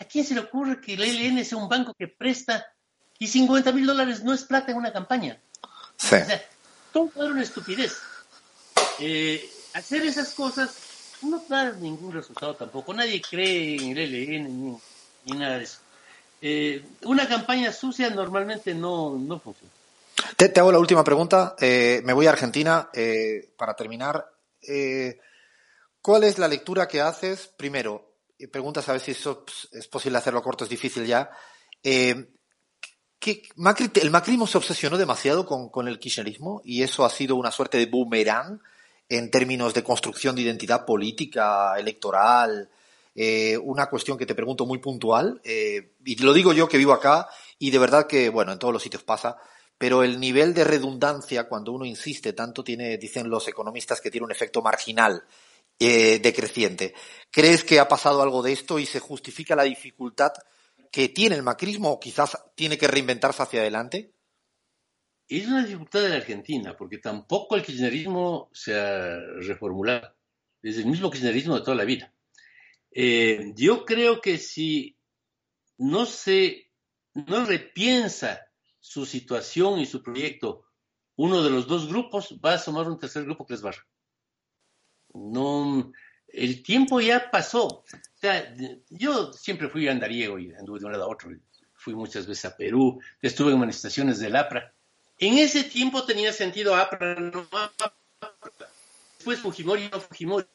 ¿A 0.00 0.04
quién 0.04 0.24
se 0.24 0.34
le 0.34 0.40
ocurre 0.40 0.80
que 0.80 0.94
el 0.94 1.02
ELN 1.02 1.44
sea 1.44 1.58
un 1.58 1.68
banco 1.68 1.92
que 1.94 2.06
presta 2.06 2.66
y 3.18 3.26
50 3.26 3.72
mil 3.72 3.86
dólares 3.86 4.22
no 4.22 4.32
es 4.32 4.44
plata 4.44 4.70
en 4.70 4.78
una 4.78 4.92
campaña? 4.92 5.40
Sí. 5.96 6.14
O 6.14 6.24
sea, 6.24 6.42
todo 6.92 7.10
era 7.16 7.32
una 7.32 7.42
estupidez. 7.42 7.96
Eh, 9.00 9.50
hacer 9.74 10.02
esas 10.02 10.32
cosas 10.34 10.76
no 11.22 11.42
da 11.48 11.72
ningún 11.72 12.12
resultado 12.12 12.54
tampoco. 12.54 12.94
Nadie 12.94 13.20
cree 13.20 13.76
en 13.76 13.98
el 13.98 14.14
ELN 14.14 14.44
ni, 14.44 14.78
ni 15.24 15.38
nada 15.38 15.58
de 15.58 15.64
eso. 15.64 15.78
Eh, 16.40 16.84
una 17.02 17.26
campaña 17.28 17.72
sucia 17.72 18.10
normalmente 18.10 18.74
no, 18.74 19.16
no 19.18 19.38
funciona. 19.40 19.72
Te, 20.36 20.52
hago 20.60 20.70
la 20.72 20.78
última 20.78 21.02
pregunta. 21.04 21.56
Eh, 21.60 22.00
me 22.04 22.12
voy 22.12 22.26
a 22.26 22.30
Argentina 22.30 22.90
eh, 22.92 23.50
para 23.56 23.74
terminar. 23.74 24.24
Eh, 24.62 25.18
¿Cuál 26.00 26.24
es 26.24 26.38
la 26.38 26.48
lectura 26.48 26.86
que 26.88 27.00
haces? 27.00 27.48
Primero, 27.56 28.14
preguntas 28.52 28.88
a 28.88 28.92
ver 28.92 29.00
si 29.00 29.10
eso 29.12 29.44
ps, 29.44 29.68
es 29.72 29.88
posible 29.88 30.18
hacerlo 30.18 30.42
corto, 30.42 30.64
es 30.64 30.70
difícil 30.70 31.06
ya. 31.06 31.30
¿qué- 31.82 33.42
Macri- 33.56 34.00
el 34.00 34.10
macrismo 34.10 34.46
se 34.46 34.58
obsesionó 34.58 34.96
demasiado 34.96 35.44
con, 35.44 35.68
con 35.70 35.88
el 35.88 35.98
kirchnerismo 35.98 36.62
y 36.64 36.82
eso 36.82 37.04
ha 37.04 37.10
sido 37.10 37.36
una 37.36 37.50
suerte 37.50 37.78
de 37.78 37.86
boomerang 37.86 38.60
en 39.08 39.30
términos 39.30 39.74
de 39.74 39.82
construcción 39.82 40.36
de 40.36 40.42
identidad 40.42 40.84
política, 40.84 41.74
electoral. 41.78 42.68
Eh, 43.20 43.58
una 43.58 43.86
cuestión 43.86 44.16
que 44.16 44.26
te 44.26 44.34
pregunto 44.36 44.64
muy 44.64 44.78
puntual, 44.78 45.40
eh, 45.42 45.96
y 46.04 46.14
lo 46.22 46.32
digo 46.32 46.52
yo 46.52 46.68
que 46.68 46.78
vivo 46.78 46.92
acá, 46.92 47.28
y 47.58 47.72
de 47.72 47.78
verdad 47.78 48.06
que, 48.06 48.28
bueno, 48.28 48.52
en 48.52 48.60
todos 48.60 48.72
los 48.72 48.80
sitios 48.80 49.02
pasa, 49.02 49.36
pero 49.76 50.04
el 50.04 50.20
nivel 50.20 50.54
de 50.54 50.62
redundancia, 50.62 51.48
cuando 51.48 51.72
uno 51.72 51.84
insiste 51.84 52.32
tanto, 52.32 52.62
tiene, 52.62 52.96
dicen 52.96 53.28
los 53.28 53.48
economistas, 53.48 54.00
que 54.00 54.12
tiene 54.12 54.24
un 54.24 54.30
efecto 54.30 54.62
marginal 54.62 55.24
eh, 55.80 56.20
decreciente. 56.20 56.94
¿Crees 57.32 57.64
que 57.64 57.80
ha 57.80 57.88
pasado 57.88 58.22
algo 58.22 58.40
de 58.40 58.52
esto 58.52 58.78
y 58.78 58.86
se 58.86 59.00
justifica 59.00 59.56
la 59.56 59.64
dificultad 59.64 60.30
que 60.92 61.08
tiene 61.08 61.34
el 61.34 61.42
macrismo 61.42 61.90
o 61.90 61.98
quizás 61.98 62.38
tiene 62.54 62.78
que 62.78 62.86
reinventarse 62.86 63.42
hacia 63.42 63.62
adelante? 63.62 64.12
Es 65.26 65.44
una 65.48 65.64
dificultad 65.64 66.02
de 66.02 66.10
la 66.10 66.16
Argentina, 66.18 66.76
porque 66.76 66.98
tampoco 66.98 67.56
el 67.56 67.64
kirchnerismo 67.64 68.48
se 68.52 68.78
ha 68.78 69.18
reformulado. 69.40 70.14
Es 70.62 70.76
el 70.76 70.86
mismo 70.86 71.10
kirchnerismo 71.10 71.56
de 71.56 71.62
toda 71.62 71.76
la 71.76 71.84
vida. 71.84 72.14
Eh, 72.90 73.52
yo 73.56 73.84
creo 73.84 74.20
que 74.20 74.38
si 74.38 74.96
no 75.76 76.06
se 76.06 76.68
no 77.14 77.44
repiensa 77.44 78.40
su 78.80 79.06
situación 79.06 79.80
y 79.80 79.86
su 79.86 80.02
proyecto 80.02 80.64
uno 81.16 81.42
de 81.42 81.50
los 81.50 81.66
dos 81.66 81.88
grupos, 81.88 82.38
va 82.44 82.52
a 82.52 82.54
asomar 82.54 82.88
un 82.88 82.98
tercer 82.98 83.24
grupo 83.24 83.44
que 83.44 83.54
les 83.54 83.62
barra. 83.62 83.84
No, 85.12 85.92
el 86.28 86.62
tiempo 86.62 87.00
ya 87.00 87.28
pasó. 87.30 87.66
O 87.66 87.84
sea, 88.14 88.54
yo 88.88 89.32
siempre 89.32 89.68
fui 89.68 89.88
andariego 89.88 90.38
y 90.38 90.54
anduve 90.54 90.78
de 90.78 90.86
un 90.86 90.92
lado 90.92 91.04
a 91.04 91.08
otro. 91.08 91.30
Fui 91.74 91.94
muchas 91.94 92.26
veces 92.26 92.44
a 92.44 92.56
Perú, 92.56 93.00
estuve 93.20 93.52
en 93.52 93.58
manifestaciones 93.58 94.20
del 94.20 94.36
APRA. 94.36 94.72
En 95.18 95.38
ese 95.38 95.64
tiempo 95.64 96.04
tenía 96.04 96.32
sentido 96.32 96.76
APRA, 96.76 97.16
no 97.16 97.48
APRA. 97.50 97.94
Después 99.16 99.40
Fujimori, 99.40 99.88
no 99.90 100.00
Fujimori. 100.00 100.46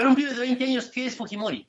Para 0.00 0.08
un 0.08 0.16
pibe 0.16 0.32
de 0.32 0.40
20 0.40 0.64
años, 0.64 0.86
¿qué 0.86 1.04
es 1.04 1.14
Fujimori? 1.14 1.68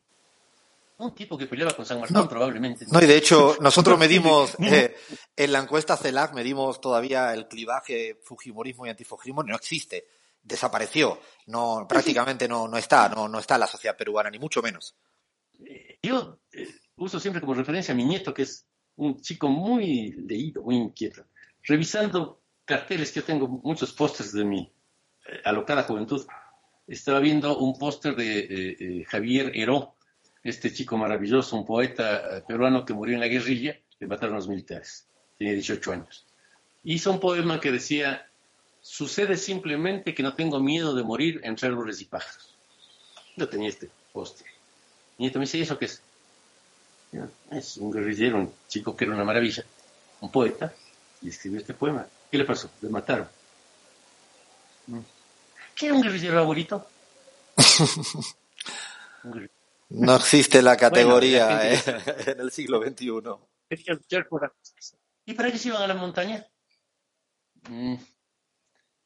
Un 0.99 1.13
tipo 1.13 1.37
que 1.37 1.47
peleaba 1.47 1.75
con 1.75 1.85
San 1.85 1.99
Martín, 1.99 2.15
No. 2.15 2.29
probablemente. 2.29 2.85
No, 2.89 3.01
y 3.03 3.05
de 3.05 3.17
hecho, 3.17 3.57
nosotros 3.59 3.99
medimos, 3.99 4.55
eh, 4.61 4.95
en 5.35 5.51
la 5.51 5.59
encuesta 5.59 5.97
CELAC 5.97 6.33
medimos 6.33 6.79
todavía 6.79 7.33
el 7.33 7.49
clivaje 7.49 8.21
Fujimorismo 8.23 8.85
y 8.85 8.89
antifujimorismo, 8.89 9.43
no 9.43 9.57
existe, 9.57 10.07
desapareció, 10.41 11.19
no, 11.47 11.85
prácticamente 11.89 12.47
no, 12.47 12.69
no 12.69 12.77
está, 12.77 13.09
no, 13.09 13.27
no 13.27 13.37
está 13.37 13.55
en 13.55 13.59
la 13.59 13.67
sociedad 13.67 13.97
peruana, 13.97 14.29
ni 14.29 14.39
mucho 14.39 14.61
menos. 14.61 14.95
Yo 16.01 16.39
eh, 16.53 16.69
uso 16.95 17.19
siempre 17.19 17.41
como 17.41 17.53
referencia 17.53 17.93
a 17.93 17.97
mi 17.97 18.05
nieto, 18.05 18.33
que 18.33 18.43
es 18.43 18.65
un 18.95 19.19
chico 19.19 19.49
muy 19.49 20.13
leído, 20.13 20.61
muy 20.63 20.77
inquieto. 20.77 21.25
Revisando 21.63 22.39
carteles, 22.63 23.11
que 23.11 23.19
yo 23.19 23.25
tengo 23.25 23.49
muchos 23.49 23.91
pósters 23.91 24.31
de 24.31 24.45
mi 24.45 24.73
eh, 25.27 25.41
alocada 25.43 25.83
juventud, 25.83 26.25
estaba 26.91 27.19
viendo 27.19 27.57
un 27.57 27.77
póster 27.77 28.15
de 28.15 28.39
eh, 28.39 28.77
eh, 28.79 29.05
Javier 29.07 29.51
Heró, 29.55 29.95
este 30.43 30.73
chico 30.73 30.97
maravilloso, 30.97 31.55
un 31.55 31.65
poeta 31.65 32.37
eh, 32.37 32.43
peruano 32.45 32.85
que 32.85 32.93
murió 32.93 33.15
en 33.15 33.21
la 33.21 33.27
guerrilla, 33.27 33.77
le 33.99 34.07
mataron 34.07 34.35
los 34.35 34.47
militares, 34.47 35.07
tenía 35.37 35.53
18 35.53 35.91
años. 35.93 36.25
Hizo 36.83 37.11
un 37.11 37.19
poema 37.19 37.61
que 37.61 37.71
decía, 37.71 38.27
sucede 38.81 39.37
simplemente 39.37 40.13
que 40.13 40.23
no 40.23 40.33
tengo 40.33 40.59
miedo 40.59 40.93
de 40.93 41.03
morir 41.03 41.39
entre 41.43 41.69
árboles 41.69 42.01
y 42.01 42.05
pájaros. 42.05 42.55
Yo 43.37 43.47
tenía 43.47 43.69
este 43.69 43.89
póster. 44.11 44.47
Nieto 45.17 45.39
me 45.39 45.45
dice, 45.45 45.59
¿y 45.59 45.61
eso 45.61 45.77
qué 45.77 45.85
es? 45.85 46.01
Es 47.51 47.77
un 47.77 47.91
guerrillero, 47.91 48.37
un 48.37 48.53
chico 48.67 48.95
que 48.95 49.05
era 49.05 49.13
una 49.13 49.23
maravilla, 49.23 49.63
un 50.19 50.31
poeta, 50.31 50.73
y 51.21 51.29
escribió 51.29 51.59
este 51.59 51.73
poema. 51.73 52.05
¿Qué 52.29 52.37
le 52.37 52.45
pasó? 52.45 52.69
Le 52.81 52.89
mataron. 52.89 53.27
Mm. 54.87 54.99
¿Qué 55.81 55.87
era 55.87 55.95
un 55.95 56.03
guerrillero 56.03 56.37
abuelito? 56.37 56.87
No 59.89 60.15
existe 60.15 60.61
la 60.61 60.77
categoría 60.77 61.47
Bueno, 61.47 61.59
la 61.59 61.73
eh, 61.73 61.81
en 62.27 62.39
el 62.39 62.51
siglo 62.51 62.81
XXI. 62.81 63.07
¿Y 65.25 65.33
para 65.33 65.51
qué 65.51 65.57
se 65.57 65.67
iban 65.67 65.81
a 65.81 65.87
la 65.87 65.95
montaña? 65.95 66.45
Mm, 67.67 67.95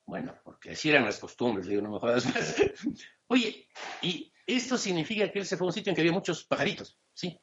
Bueno, 0.06 0.36
porque 0.44 0.72
así 0.72 0.90
eran 0.90 1.06
las 1.06 1.18
costumbres, 1.18 1.66
digo, 1.66 1.82
no 1.82 1.92
me 1.92 2.00
jodas 2.00 2.26
más. 2.26 2.56
Oye, 3.28 3.68
y 4.02 4.32
esto 4.46 4.78
significa 4.78 5.32
que 5.32 5.40
él 5.40 5.46
se 5.46 5.56
fue 5.58 5.66
a 5.66 5.70
un 5.70 5.74
sitio 5.74 5.90
en 5.92 5.96
que 5.96 6.02
había 6.02 6.12
muchos 6.12 6.44
pajaritos, 6.44 7.00
¿sí? 7.14 7.40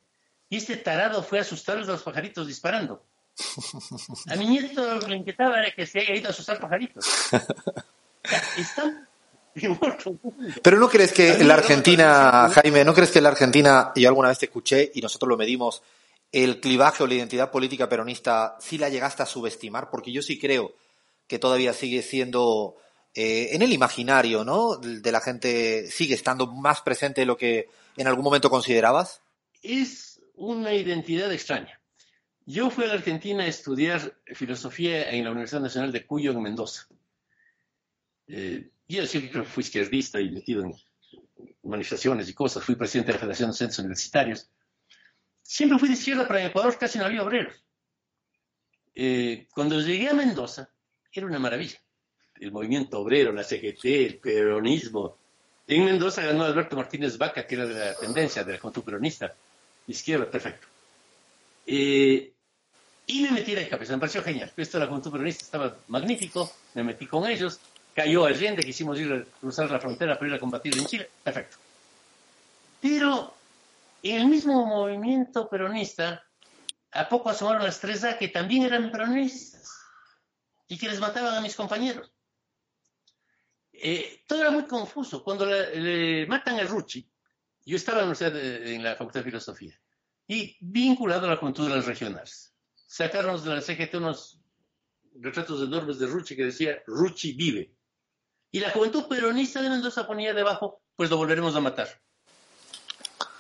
Y 0.51 0.59
este 0.59 0.77
tarado 0.77 1.23
fue 1.23 1.39
a 1.39 1.43
asustar 1.43 1.79
a 1.79 1.81
los 1.81 2.03
pajaritos 2.03 2.47
disparando. 2.47 3.05
A 4.29 4.37
mi 4.37 4.47
nieto 4.47 4.95
lo 4.95 5.01
que 5.01 5.09
le 5.09 5.17
inquietaba 5.17 5.59
era 5.59 5.75
que 5.75 5.87
se 5.87 6.01
haya 6.01 6.15
ido 6.15 6.29
a 6.29 6.31
asustar 6.31 6.61
pajaritos. 6.61 7.05
O 7.07 7.29
sea, 8.29 8.39
están. 8.57 9.09
Pero 10.63 10.79
no 10.79 10.89
crees 10.89 11.13
que 11.13 11.33
en 11.35 11.49
la 11.49 11.55
Argentina. 11.55 12.49
Jaime, 12.51 12.85
no 12.85 12.95
crees 12.95 13.11
que 13.11 13.19
en 13.19 13.25
la 13.25 13.31
Argentina, 13.31 13.93
yo 13.95 14.09
alguna 14.09 14.29
vez 14.29 14.39
te 14.39 14.47
escuché 14.47 14.91
y 14.95 15.01
nosotros 15.01 15.29
lo 15.29 15.37
medimos, 15.37 15.83
el 16.33 16.61
clivaje 16.61 17.03
o 17.03 17.07
la 17.07 17.15
identidad 17.15 17.51
política 17.51 17.89
peronista 17.89 18.57
sí 18.59 18.79
la 18.79 18.89
llegaste 18.89 19.23
a 19.23 19.27
subestimar? 19.27 19.91
Porque 19.91 20.13
yo 20.13 20.23
sí 20.23 20.39
creo 20.39 20.75
que 21.27 21.39
todavía 21.39 21.73
sigue 21.75 22.03
siendo 22.03 22.77
eh, 23.15 23.51
en 23.53 23.63
el 23.63 23.73
imaginario, 23.73 24.45
¿no? 24.45 24.77
De 24.77 25.13
la 25.13 25.21
gente 25.21 25.91
sigue 25.91 26.15
estando 26.15 26.47
más 26.47 26.81
presente 26.81 27.21
de 27.21 27.27
lo 27.27 27.37
que 27.37 27.69
en 27.97 28.07
algún 28.07 28.25
momento 28.25 28.49
considerabas. 28.49 29.21
Es 29.63 30.21
una 30.35 30.73
identidad 30.73 31.31
extraña. 31.31 31.79
Yo 32.45 32.71
fui 32.71 32.85
a 32.85 32.89
la 32.89 32.95
Argentina 32.95 33.45
a 33.45 33.47
estudiar 33.47 34.17
filosofía 34.27 35.11
en 35.11 35.25
la 35.25 35.31
Universidad 35.31 35.61
Nacional 35.61 35.93
de 35.93 36.07
Cuyo, 36.07 36.33
en 36.33 36.43
Mendoza. 36.43 36.89
Eh, 38.27 38.72
yo 38.97 39.07
siempre 39.07 39.43
fui 39.45 39.63
izquierdista 39.63 40.21
y 40.21 40.31
metido 40.31 40.63
en 40.63 40.75
manifestaciones 41.63 42.29
y 42.29 42.35
cosas. 42.35 42.65
Fui 42.65 42.75
presidente 42.75 43.09
de 43.09 43.15
la 43.15 43.21
Federación 43.21 43.51
de 43.51 43.57
Centros 43.57 43.79
Universitarios. 43.81 44.49
Siempre 45.43 45.79
fui 45.79 45.89
de 45.89 45.95
izquierda, 45.95 46.27
en 46.39 46.47
Ecuador 46.47 46.77
casi 46.79 46.99
no 46.99 47.05
había 47.05 47.23
obreros. 47.23 47.55
Eh, 48.95 49.49
cuando 49.55 49.81
llegué 49.81 50.09
a 50.09 50.15
Mendoza, 50.15 50.71
era 51.13 51.27
una 51.27 51.39
maravilla. 51.39 51.79
El 52.41 52.53
movimiento 52.53 52.99
obrero, 52.99 53.33
la 53.33 53.45
CGT, 53.45 53.85
el 53.85 54.19
peronismo. 54.19 55.17
En 55.67 55.85
Mendoza 55.85 56.23
ganó 56.23 56.45
Alberto 56.45 56.77
Martínez 56.77 57.17
Vaca, 57.17 57.47
que 57.47 57.55
era 57.55 57.67
de 57.67 57.75
la 57.75 57.95
tendencia, 57.95 58.45
de 58.45 58.55
la 58.55 58.59
juventud 58.59 58.83
peronista. 58.83 59.35
Izquierda, 59.87 60.31
perfecto. 60.31 60.67
Eh, 61.67 62.33
y 63.07 63.23
me 63.23 63.31
metí 63.31 63.55
de 63.55 63.69
cabeza, 63.69 63.93
me 63.95 64.01
pareció 64.01 64.23
genial. 64.23 64.53
Esto 64.57 64.79
de 64.79 64.85
la 64.85 64.89
juventud 64.89 65.13
peronista 65.13 65.45
estaba 65.45 65.77
magnífico, 65.89 66.51
me 66.75 66.83
metí 66.83 67.07
con 67.07 67.29
ellos, 67.29 67.61
cayó 67.95 68.25
Allende, 68.27 68.63
quisimos 68.63 68.99
ir 68.99 69.13
a 69.13 69.25
cruzar 69.41 69.71
la 69.71 69.81
frontera 69.81 70.19
para 70.19 70.29
ir 70.31 70.35
a 70.35 70.41
combatir 70.41 70.77
en 70.77 70.87
Chile, 70.87 71.11
perfecto. 71.23 71.57
Pero 72.81 73.35
el 74.03 74.27
mismo 74.27 74.67
movimiento 74.67 75.49
peronista, 75.49 76.25
a 76.93 77.09
poco 77.09 77.31
asomaron 77.31 77.63
las 77.63 77.83
3A 77.83 78.19
que 78.19 78.29
también 78.29 78.65
eran 78.65 78.91
peronistas 78.91 79.71
y 80.69 80.77
que 80.79 80.89
les 80.89 81.01
mataban 81.01 81.35
a 81.35 81.41
mis 81.41 81.55
compañeros. 81.55 82.13
Eh, 83.73 84.23
todo 84.27 84.41
era 84.41 84.51
muy 84.51 84.65
confuso. 84.67 85.23
Cuando 85.25 85.47
le 85.47 86.27
matan 86.27 86.59
a 86.61 86.65
Rucci, 86.65 87.09
yo 87.65 87.77
estaba 87.77 88.03
en 88.03 88.09
la, 88.09 88.31
de- 88.31 88.75
en 88.75 88.83
la 88.83 88.97
Facultad 88.97 89.21
de 89.21 89.25
Filosofía 89.25 89.79
y 90.27 90.57
vinculado 90.61 91.27
a 91.27 91.31
la 91.31 91.37
juventud 91.37 91.69
de 91.69 91.77
las 91.77 91.87
regionales. 91.87 92.55
Sacaron 92.87 93.43
de 93.43 93.51
la 93.55 93.61
CGT 93.61 93.95
unos 93.97 94.41
retratos 95.21 95.63
enormes 95.63 95.99
de 95.99 96.07
Rucci 96.07 96.37
que 96.37 96.45
decía 96.47 96.83
Rucci 96.87 97.33
vive. 97.33 97.73
Y 98.55 98.61
la 98.61 98.71
juventud 98.71 99.05
peronista 99.09 99.63
de 99.63 99.71
Mendoza 99.71 100.07
ponía 100.07 100.35
debajo, 100.35 100.83
pues 100.95 101.09
lo 101.09 101.17
volveremos 101.17 101.57
a 101.57 101.61
matar. 101.61 101.89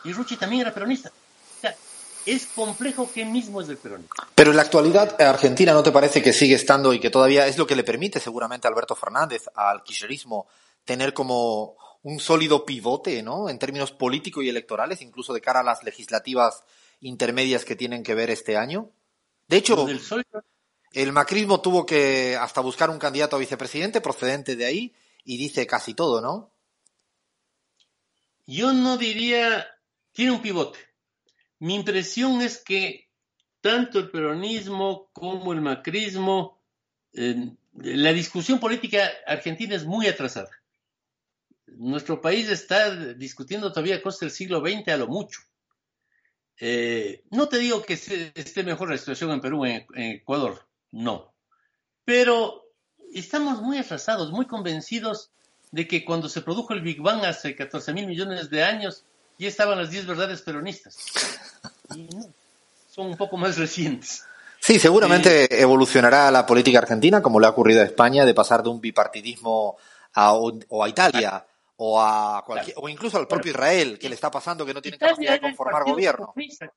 Y 0.05 0.13
Rucci 0.15 0.37
también 0.37 0.63
era 0.63 0.73
peronista. 0.73 1.11
O 1.11 1.61
sea, 1.61 1.77
es 2.25 2.47
complejo 2.47 3.11
que 3.13 3.27
mismo 3.27 3.61
es 3.61 3.69
del 3.69 3.77
peronismo. 3.77 4.15
Pero 4.35 4.51
en 4.51 4.57
la 4.57 4.63
actualidad, 4.63 5.21
eh, 5.21 5.25
Argentina, 5.25 5.75
¿no 5.75 5.83
te 5.83 5.93
parece 5.93 6.23
que 6.23 6.33
sigue 6.33 6.55
estando 6.55 6.95
y 6.95 6.99
que 6.99 7.11
todavía 7.11 7.47
es 7.47 7.59
lo 7.59 7.67
que 7.67 7.77
le 7.77 7.85
permite 7.85 8.21
seguramente 8.21 8.67
a 8.67 8.71
Alberto 8.71 8.97
Fernández, 8.97 9.45
al 9.55 9.83
kirchnerismo, 9.83 10.47
tener 10.87 11.13
como 11.13 11.77
un 12.03 12.19
sólido 12.19 12.65
pivote, 12.65 13.23
¿no? 13.23 13.51
En 13.51 13.59
términos 13.59 13.93
políticos 13.93 14.43
y 14.43 14.49
electorales, 14.49 15.03
incluso 15.03 15.35
de 15.35 15.43
cara 15.43 15.61
a 15.61 15.65
las 15.65 15.85
legislativas 15.85 16.65
intermedias 17.01 17.67
que 17.67 17.77
tienen 17.77 18.03
que 18.03 18.15
ver 18.15 18.31
este 18.31 18.57
año. 18.57 18.89
De 19.47 19.59
hecho, 19.59 19.87
el 20.93 21.13
macrismo 21.13 21.61
tuvo 21.61 21.85
que 21.85 22.37
hasta 22.41 22.63
buscar 22.63 22.89
un 22.89 22.99
candidato 22.99 23.37
a 23.37 23.39
vicepresidente 23.39 24.01
procedente 24.01 24.57
de 24.57 24.65
ahí 24.65 24.95
y 25.25 25.39
dice 25.39 25.67
casi 25.67 25.95
todo, 25.95 26.21
¿no? 26.21 26.53
Yo 28.47 28.73
no 28.73 28.97
diría, 28.97 29.67
tiene 30.13 30.33
un 30.33 30.43
pivote. 30.43 30.79
Mi 31.61 31.77
impresión 31.77 32.41
es 32.41 32.59
que 32.59 33.09
tanto 33.61 34.01
el 34.01 34.11
peronismo 34.11 35.11
como 35.13 35.53
el 35.53 35.61
macrismo, 35.61 36.61
la 37.13 38.13
discusión 38.13 38.59
política 38.59 39.09
argentina 39.27 39.77
es 39.77 39.85
muy 39.85 40.09
atrasada. 40.09 40.51
Nuestro 41.67 42.21
país 42.21 42.49
está 42.49 43.15
discutiendo 43.15 43.71
todavía 43.71 44.03
cosas 44.03 44.21
del 44.21 44.31
siglo 44.33 44.61
XX 44.61 44.89
a 44.89 44.97
lo 44.97 45.07
mucho. 45.07 45.41
Eh, 46.59 47.25
no 47.31 47.49
te 47.49 47.59
digo 47.59 47.83
que 47.83 47.95
esté 47.95 48.63
mejor 48.63 48.91
la 48.91 48.99
situación 48.99 49.31
en 49.31 49.41
Perú, 49.41 49.65
en 49.65 49.87
Ecuador, 49.95 50.69
no. 50.91 51.33
Pero 52.05 52.62
estamos 53.19 53.61
muy 53.61 53.79
atrasados, 53.79 54.31
muy 54.31 54.47
convencidos 54.47 55.31
de 55.71 55.89
que 55.89 56.05
cuando 56.05 56.29
se 56.29 56.43
produjo 56.43 56.73
el 56.75 56.81
Big 56.81 57.01
Bang 57.01 57.25
hace 57.25 57.57
14 57.57 57.93
mil 57.93 58.07
millones 58.07 58.51
de 58.51 58.63
años, 58.63 59.05
ya 59.39 59.49
estaban 59.49 59.79
las 59.79 59.91
10 59.91 60.07
verdades 60.07 60.43
peronistas. 60.43 60.97
Y 61.95 62.03
no, 62.03 62.27
son 62.91 63.07
un 63.07 63.17
poco 63.17 63.37
más 63.37 63.57
recientes. 63.57 64.25
Sí, 64.61 64.79
seguramente 64.79 65.61
evolucionará 65.61 66.31
la 66.31 66.47
política 66.47 66.79
argentina, 66.79 67.21
como 67.21 67.41
le 67.41 67.47
ha 67.47 67.51
ocurrido 67.51 67.81
a 67.81 67.85
España, 67.85 68.25
de 68.25 68.35
pasar 68.35 68.63
de 68.63 68.69
un 68.69 68.81
bipartidismo 68.81 69.77
a, 70.15 70.35
o 70.35 70.85
a 70.85 70.89
Italia 70.89 71.45
o 71.85 72.01
a 72.01 72.45
cualquier, 72.47 72.77
o 72.79 72.89
incluso 72.89 73.19
al 73.19 73.27
propio 73.27 73.51
Israel, 73.51 73.99
que 73.99 74.09
le 74.09 74.15
está 74.15 74.31
pasando 74.31 74.65
que 74.65 74.73
no 74.73 74.81
tiene 74.81 74.97
Italia 74.97 75.15
capacidad 75.15 75.33
de 75.35 75.41
conformar 75.41 75.85
gobierno. 75.85 76.27
Comunista. 76.27 76.73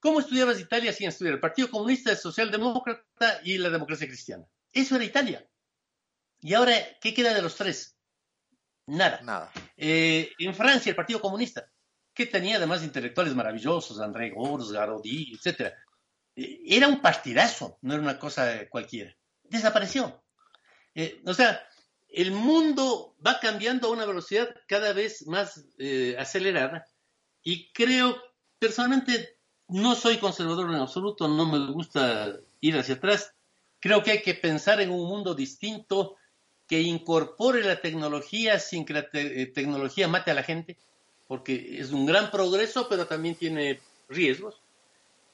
¿Cómo 0.00 0.20
estudiabas 0.20 0.58
Italia 0.58 0.94
sin 0.94 1.08
estudiar? 1.08 1.34
El 1.34 1.40
Partido 1.40 1.70
Comunista, 1.70 2.10
el 2.10 2.16
Socialdemócrata 2.16 3.40
y 3.44 3.58
la 3.58 3.68
democracia 3.68 4.06
cristiana. 4.06 4.44
Eso 4.72 4.96
era 4.96 5.04
Italia. 5.04 5.44
Y 6.40 6.54
ahora, 6.54 6.74
¿qué 7.00 7.14
queda 7.14 7.34
de 7.34 7.42
los 7.42 7.56
tres? 7.56 7.96
Nada. 8.86 9.20
Nada. 9.22 9.52
Eh, 9.76 10.32
en 10.38 10.54
Francia, 10.54 10.90
el 10.90 10.96
Partido 10.96 11.20
Comunista, 11.20 11.70
que 12.14 12.26
tenía 12.26 12.56
además 12.56 12.82
intelectuales 12.82 13.34
maravillosos, 13.34 14.00
André 14.00 14.30
Gors, 14.30 14.72
Garodi, 14.72 15.34
etc. 15.34 15.72
Era 16.34 16.88
un 16.88 17.00
partidazo, 17.00 17.78
no 17.82 17.94
era 17.94 18.02
una 18.02 18.18
cosa 18.18 18.68
cualquiera. 18.68 19.14
Desapareció. 19.42 20.22
Eh, 20.94 21.20
o 21.26 21.34
sea, 21.34 21.66
el 22.08 22.30
mundo 22.30 23.16
va 23.24 23.40
cambiando 23.40 23.88
a 23.88 23.90
una 23.90 24.06
velocidad 24.06 24.54
cada 24.66 24.92
vez 24.92 25.26
más 25.26 25.66
eh, 25.78 26.16
acelerada 26.18 26.86
y 27.42 27.70
creo, 27.72 28.16
personalmente, 28.58 29.38
no 29.68 29.94
soy 29.94 30.18
conservador 30.18 30.70
en 30.70 30.76
absoluto, 30.76 31.28
no 31.28 31.46
me 31.46 31.72
gusta 31.72 32.36
ir 32.60 32.78
hacia 32.78 32.94
atrás. 32.94 33.34
Creo 33.80 34.02
que 34.02 34.12
hay 34.12 34.22
que 34.22 34.34
pensar 34.34 34.80
en 34.80 34.90
un 34.90 35.06
mundo 35.06 35.34
distinto 35.34 36.16
que 36.68 36.80
incorpore 36.80 37.62
la 37.62 37.80
tecnología 37.80 38.58
sin 38.58 38.84
que 38.84 38.94
la 38.94 39.08
te 39.08 39.42
eh, 39.42 39.46
tecnología 39.46 40.08
mate 40.08 40.30
a 40.30 40.34
la 40.34 40.42
gente, 40.42 40.76
porque 41.28 41.78
es 41.80 41.90
un 41.90 42.06
gran 42.06 42.30
progreso, 42.30 42.88
pero 42.88 43.06
también 43.06 43.34
tiene 43.34 43.80
riesgos. 44.08 44.56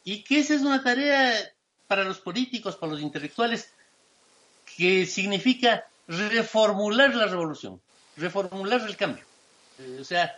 Y 0.05 0.25
que 0.25 0.41
esa 0.41 0.55
es 0.55 0.63
una 0.63 0.83
tarea 0.83 1.53
para 1.87 2.05
los 2.05 2.19
políticos, 2.19 2.77
para 2.77 2.93
los 2.93 3.01
intelectuales, 3.01 3.71
que 4.77 5.07
significa 5.07 5.87
reformular 6.09 7.15
la 7.15 7.27
revolución, 7.27 7.81
reformular 8.17 8.81
el 8.83 8.97
cambio. 8.97 9.25
Eh, 9.79 9.99
o 10.01 10.05
sea, 10.05 10.35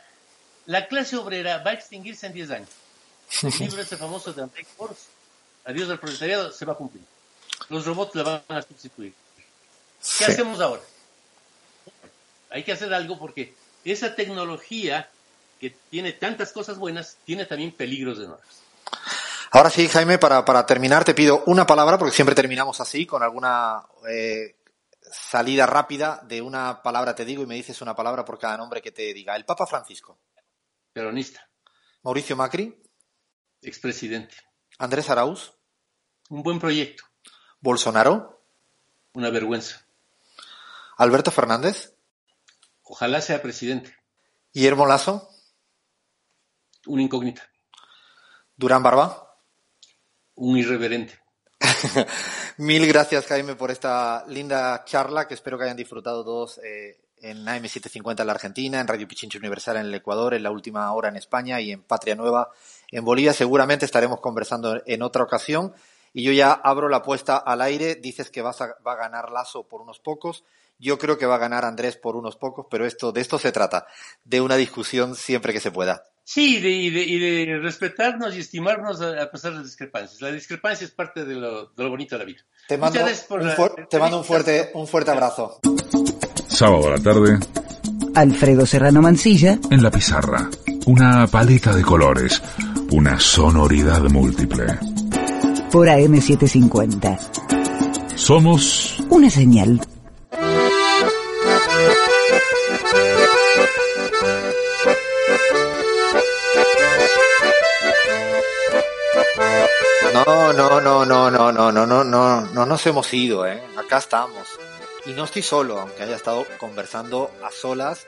la 0.67 0.87
clase 0.87 1.17
obrera 1.17 1.59
va 1.59 1.73
a 1.73 1.75
extinguirse 1.75 2.27
en 2.27 2.33
10 2.33 2.51
años. 2.51 2.69
El 3.43 3.59
libro 3.59 3.83
ese 3.83 3.97
famoso 3.97 4.33
de 4.33 4.43
André 4.43 4.67
Gors, 4.77 5.09
Adiós 5.65 5.89
al 5.89 5.99
proletariado, 5.99 6.53
se 6.53 6.65
va 6.67 6.75
a 6.75 6.77
cumplir. 6.77 7.03
Los 7.71 7.87
robots 7.87 8.15
la 8.15 8.23
van 8.23 8.43
a 8.49 8.63
sustituir. 8.63 9.15
¿Qué 10.19 10.25
Sí. 10.25 10.33
hacemos 10.33 10.61
ahora? 10.61 10.83
Hay 12.51 12.63
que 12.63 12.73
hacer 12.73 12.93
algo 12.93 13.19
porque 13.19 13.55
esa 13.85 14.15
tecnología 14.15 15.09
que 15.59 15.71
tiene 15.91 16.13
tantas 16.13 16.53
cosas 16.53 16.79
buenas, 16.79 17.17
tiene 17.25 17.47
también 17.47 17.73
peligros 17.73 18.19
enormes. 18.19 18.63
Ahora 19.51 19.71
sí, 19.71 19.89
Jaime, 19.89 20.19
para, 20.19 20.45
para 20.45 20.67
terminar 20.67 21.05
te 21.05 21.15
pido 21.15 21.43
una 21.47 21.67
palabra, 21.67 21.97
porque 21.97 22.15
siempre 22.15 22.35
terminamos 22.35 22.81
así, 22.81 23.07
con 23.07 23.23
alguna 23.23 23.83
eh, 24.09 24.57
salida 25.11 25.65
rápida 25.67 26.21
de 26.25 26.43
una 26.43 26.83
palabra 26.83 27.15
te 27.15 27.25
digo 27.25 27.43
y 27.43 27.47
me 27.47 27.55
dices 27.55 27.81
una 27.81 27.95
palabra 27.97 28.25
por 28.25 28.39
cada 28.39 28.57
nombre 28.57 28.83
que 28.83 28.93
te 28.93 29.15
diga. 29.15 29.37
El 29.37 29.45
Papa 29.45 29.67
Francisco, 29.67 30.19
Peronista, 30.93 31.49
Mauricio 32.03 32.37
Macri, 32.37 32.83
expresidente. 33.63 34.35
Andrés 34.79 35.09
Arauz, 35.09 35.53
Un 36.31 36.43
buen 36.43 36.59
proyecto, 36.59 37.05
Bolsonaro, 37.61 38.43
una 39.15 39.31
vergüenza. 39.31 39.84
Alberto 40.97 41.31
Fernández, 41.31 41.95
Ojalá 42.83 43.21
sea 43.23 43.41
presidente, 43.41 43.97
Guillermo 44.53 44.87
Lazo, 44.87 45.29
una 46.87 47.03
incógnita, 47.03 47.43
Durán 48.57 48.83
Barba. 48.83 49.39
un 50.35 50.59
irreverente. 50.59 51.19
Mil 52.59 52.87
gracias, 52.87 53.27
Jaime, 53.27 53.57
por 53.57 53.71
esta 53.71 54.25
linda 54.29 54.85
charla 54.85 55.27
que 55.27 55.35
espero 55.35 55.57
que 55.57 55.65
hayan 55.65 55.77
disfrutado 55.77 56.23
todos 56.25 56.59
eh, 56.59 57.01
en 57.19 57.45
AM750 57.47 58.21
en 58.21 58.27
la 58.27 58.33
Argentina, 58.35 58.81
en 58.81 58.87
Radio 58.87 59.09
Pichincha 59.09 59.39
Universal 59.39 59.79
en 59.79 59.87
el 59.87 59.95
Ecuador, 59.95 60.35
en 60.35 60.43
la 60.43 60.51
última 60.51 60.93
hora 60.93 61.09
en 61.09 61.17
España 61.17 61.61
y 61.61 61.73
en 61.73 61.83
Patria 61.83 62.15
Nueva 62.15 62.51
en 62.91 63.05
Bolivia. 63.05 63.33
Seguramente 63.33 63.87
estaremos 63.87 64.21
conversando 64.21 64.83
en 64.85 65.03
otra 65.03 65.25
ocasión 65.25 65.75
y 66.13 66.23
yo 66.23 66.33
ya 66.33 66.53
abro 66.53 66.89
la 66.89 66.99
apuesta 66.99 67.39
al 67.39 67.63
aire. 67.63 67.95
Dices 67.95 68.31
que 68.31 68.43
vas 68.43 68.61
a, 68.61 68.77
va 68.87 68.93
a 68.93 68.97
ganar 68.97 69.33
Lazo 69.33 69.67
por 69.67 69.81
unos 69.81 70.01
pocos. 70.01 70.45
Yo 70.79 70.99
creo 70.99 71.19
que 71.19 71.27
va 71.27 71.37
a 71.37 71.39
ganar 71.39 71.65
Andrés 71.65 71.97
por 71.97 72.17
unos 72.17 72.37
pocos, 72.37 72.67
pero 72.71 72.87
esto, 72.87 73.13
de 73.13 73.21
esto 73.21 73.39
se 73.39 73.53
trata, 73.53 73.87
de 74.25 74.41
una 74.41 74.57
discusión 74.57 75.15
siempre 75.15 75.53
que 75.53 75.61
se 75.61 75.71
pueda. 75.71 76.05
Sí, 76.25 76.59
de, 76.59 76.71
y, 76.71 76.91
de, 76.91 77.03
y 77.03 77.19
de 77.19 77.59
respetarnos 77.59 78.35
y 78.35 78.41
estimarnos 78.41 79.01
a, 79.03 79.23
a 79.23 79.31
pesar 79.31 79.53
de 79.53 79.59
las 79.59 79.67
discrepancias. 79.67 80.23
La 80.23 80.33
discrepancia 80.33 80.87
es 80.87 80.91
parte 80.91 81.25
de 81.25 81.35
lo, 81.35 81.67
de 81.67 81.83
lo 81.85 81.91
bonito 81.91 82.15
de 82.15 82.19
la 82.21 82.25
vida. 82.25 82.41
Te 82.67 82.79
mando, 82.79 82.99
un, 83.01 83.47
la, 83.47 83.87
te 83.89 83.99
mando 83.99 84.19
un, 84.19 84.25
fuerte, 84.25 84.71
un 84.73 84.87
fuerte 84.87 85.11
abrazo. 85.11 85.61
Sábado 86.49 86.89
a 86.89 86.91
la 86.93 86.99
tarde. 86.99 87.39
Alfredo 88.15 88.65
Serrano 88.65 89.03
Mancilla. 89.03 89.59
En 89.71 89.83
la 89.83 89.91
pizarra. 89.91 90.49
Una 90.87 91.27
paleta 91.27 91.75
de 91.75 91.83
colores. 91.83 92.41
Una 92.93 93.21
sonoridad 93.21 94.01
múltiple. 94.03 94.65
Por 95.71 95.89
AM750. 95.89 97.19
Somos. 98.15 98.99
Una 99.11 99.29
señal. 99.29 99.81
No, 110.15 110.53
no, 110.53 110.81
no, 110.81 111.05
no, 111.05 111.29
no, 111.29 111.51
no, 111.51 111.73
no, 111.73 111.87
no, 111.87 112.05
no, 112.05 112.41
no 112.41 112.67
nos 112.67 112.87
hemos 112.87 113.13
ido, 113.13 113.49
¿eh? 113.49 113.61
Acá 113.77 113.99
estamos. 113.99 114.47
Y 115.07 115.11
no 115.11 115.25
estoy 115.25 115.43
solo, 115.43 115.81
aunque 115.81 116.05
haya 116.05 116.15
estado 116.15 116.47
conversando 116.57 117.33
a 117.43 117.51
solas 117.51 118.07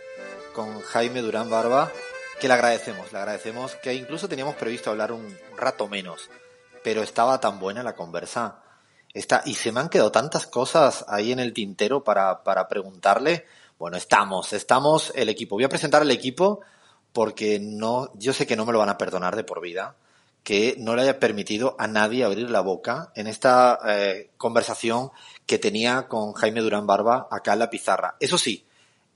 con 0.54 0.82
Jaime 0.82 1.20
Durán 1.20 1.50
Barba, 1.50 1.90
que 2.40 2.46
le 2.46 2.54
agradecemos, 2.54 3.12
le 3.12 3.18
agradecemos, 3.18 3.74
que 3.82 3.92
incluso 3.92 4.28
teníamos 4.28 4.54
previsto 4.54 4.90
hablar 4.90 5.10
un 5.10 5.36
rato 5.56 5.88
menos, 5.88 6.30
pero 6.84 7.02
estaba 7.02 7.40
tan 7.40 7.58
buena 7.58 7.82
la 7.82 7.96
conversa. 7.96 8.62
Está, 9.12 9.42
y 9.44 9.54
se 9.54 9.72
me 9.72 9.80
han 9.80 9.88
quedado 9.88 10.12
tantas 10.12 10.46
cosas 10.46 11.04
ahí 11.08 11.32
en 11.32 11.40
el 11.40 11.52
tintero 11.52 12.04
para, 12.04 12.44
para 12.44 12.68
preguntarle. 12.68 13.46
Bueno, 13.80 13.96
estamos, 13.96 14.52
estamos 14.52 15.12
el 15.16 15.28
equipo. 15.28 15.56
Voy 15.56 15.64
a 15.64 15.68
presentar 15.68 16.02
al 16.02 16.10
equipo 16.12 16.60
porque 17.12 17.58
no, 17.60 18.12
yo 18.14 18.32
sé 18.32 18.46
que 18.46 18.54
no 18.54 18.64
me 18.64 18.72
lo 18.72 18.78
van 18.78 18.90
a 18.90 18.98
perdonar 18.98 19.34
de 19.34 19.42
por 19.42 19.60
vida 19.60 19.96
que 20.46 20.76
no 20.78 20.94
le 20.94 21.02
haya 21.02 21.18
permitido 21.18 21.74
a 21.76 21.88
nadie 21.88 22.22
abrir 22.22 22.48
la 22.50 22.60
boca 22.60 23.10
en 23.16 23.26
esta 23.26 23.80
eh, 23.84 24.30
conversación 24.36 25.10
que 25.44 25.58
tenía 25.58 26.06
con 26.06 26.34
Jaime 26.34 26.60
Durán 26.60 26.86
Barba 26.86 27.26
acá 27.32 27.54
en 27.54 27.58
la 27.58 27.68
pizarra. 27.68 28.14
Eso 28.20 28.38
sí, 28.38 28.64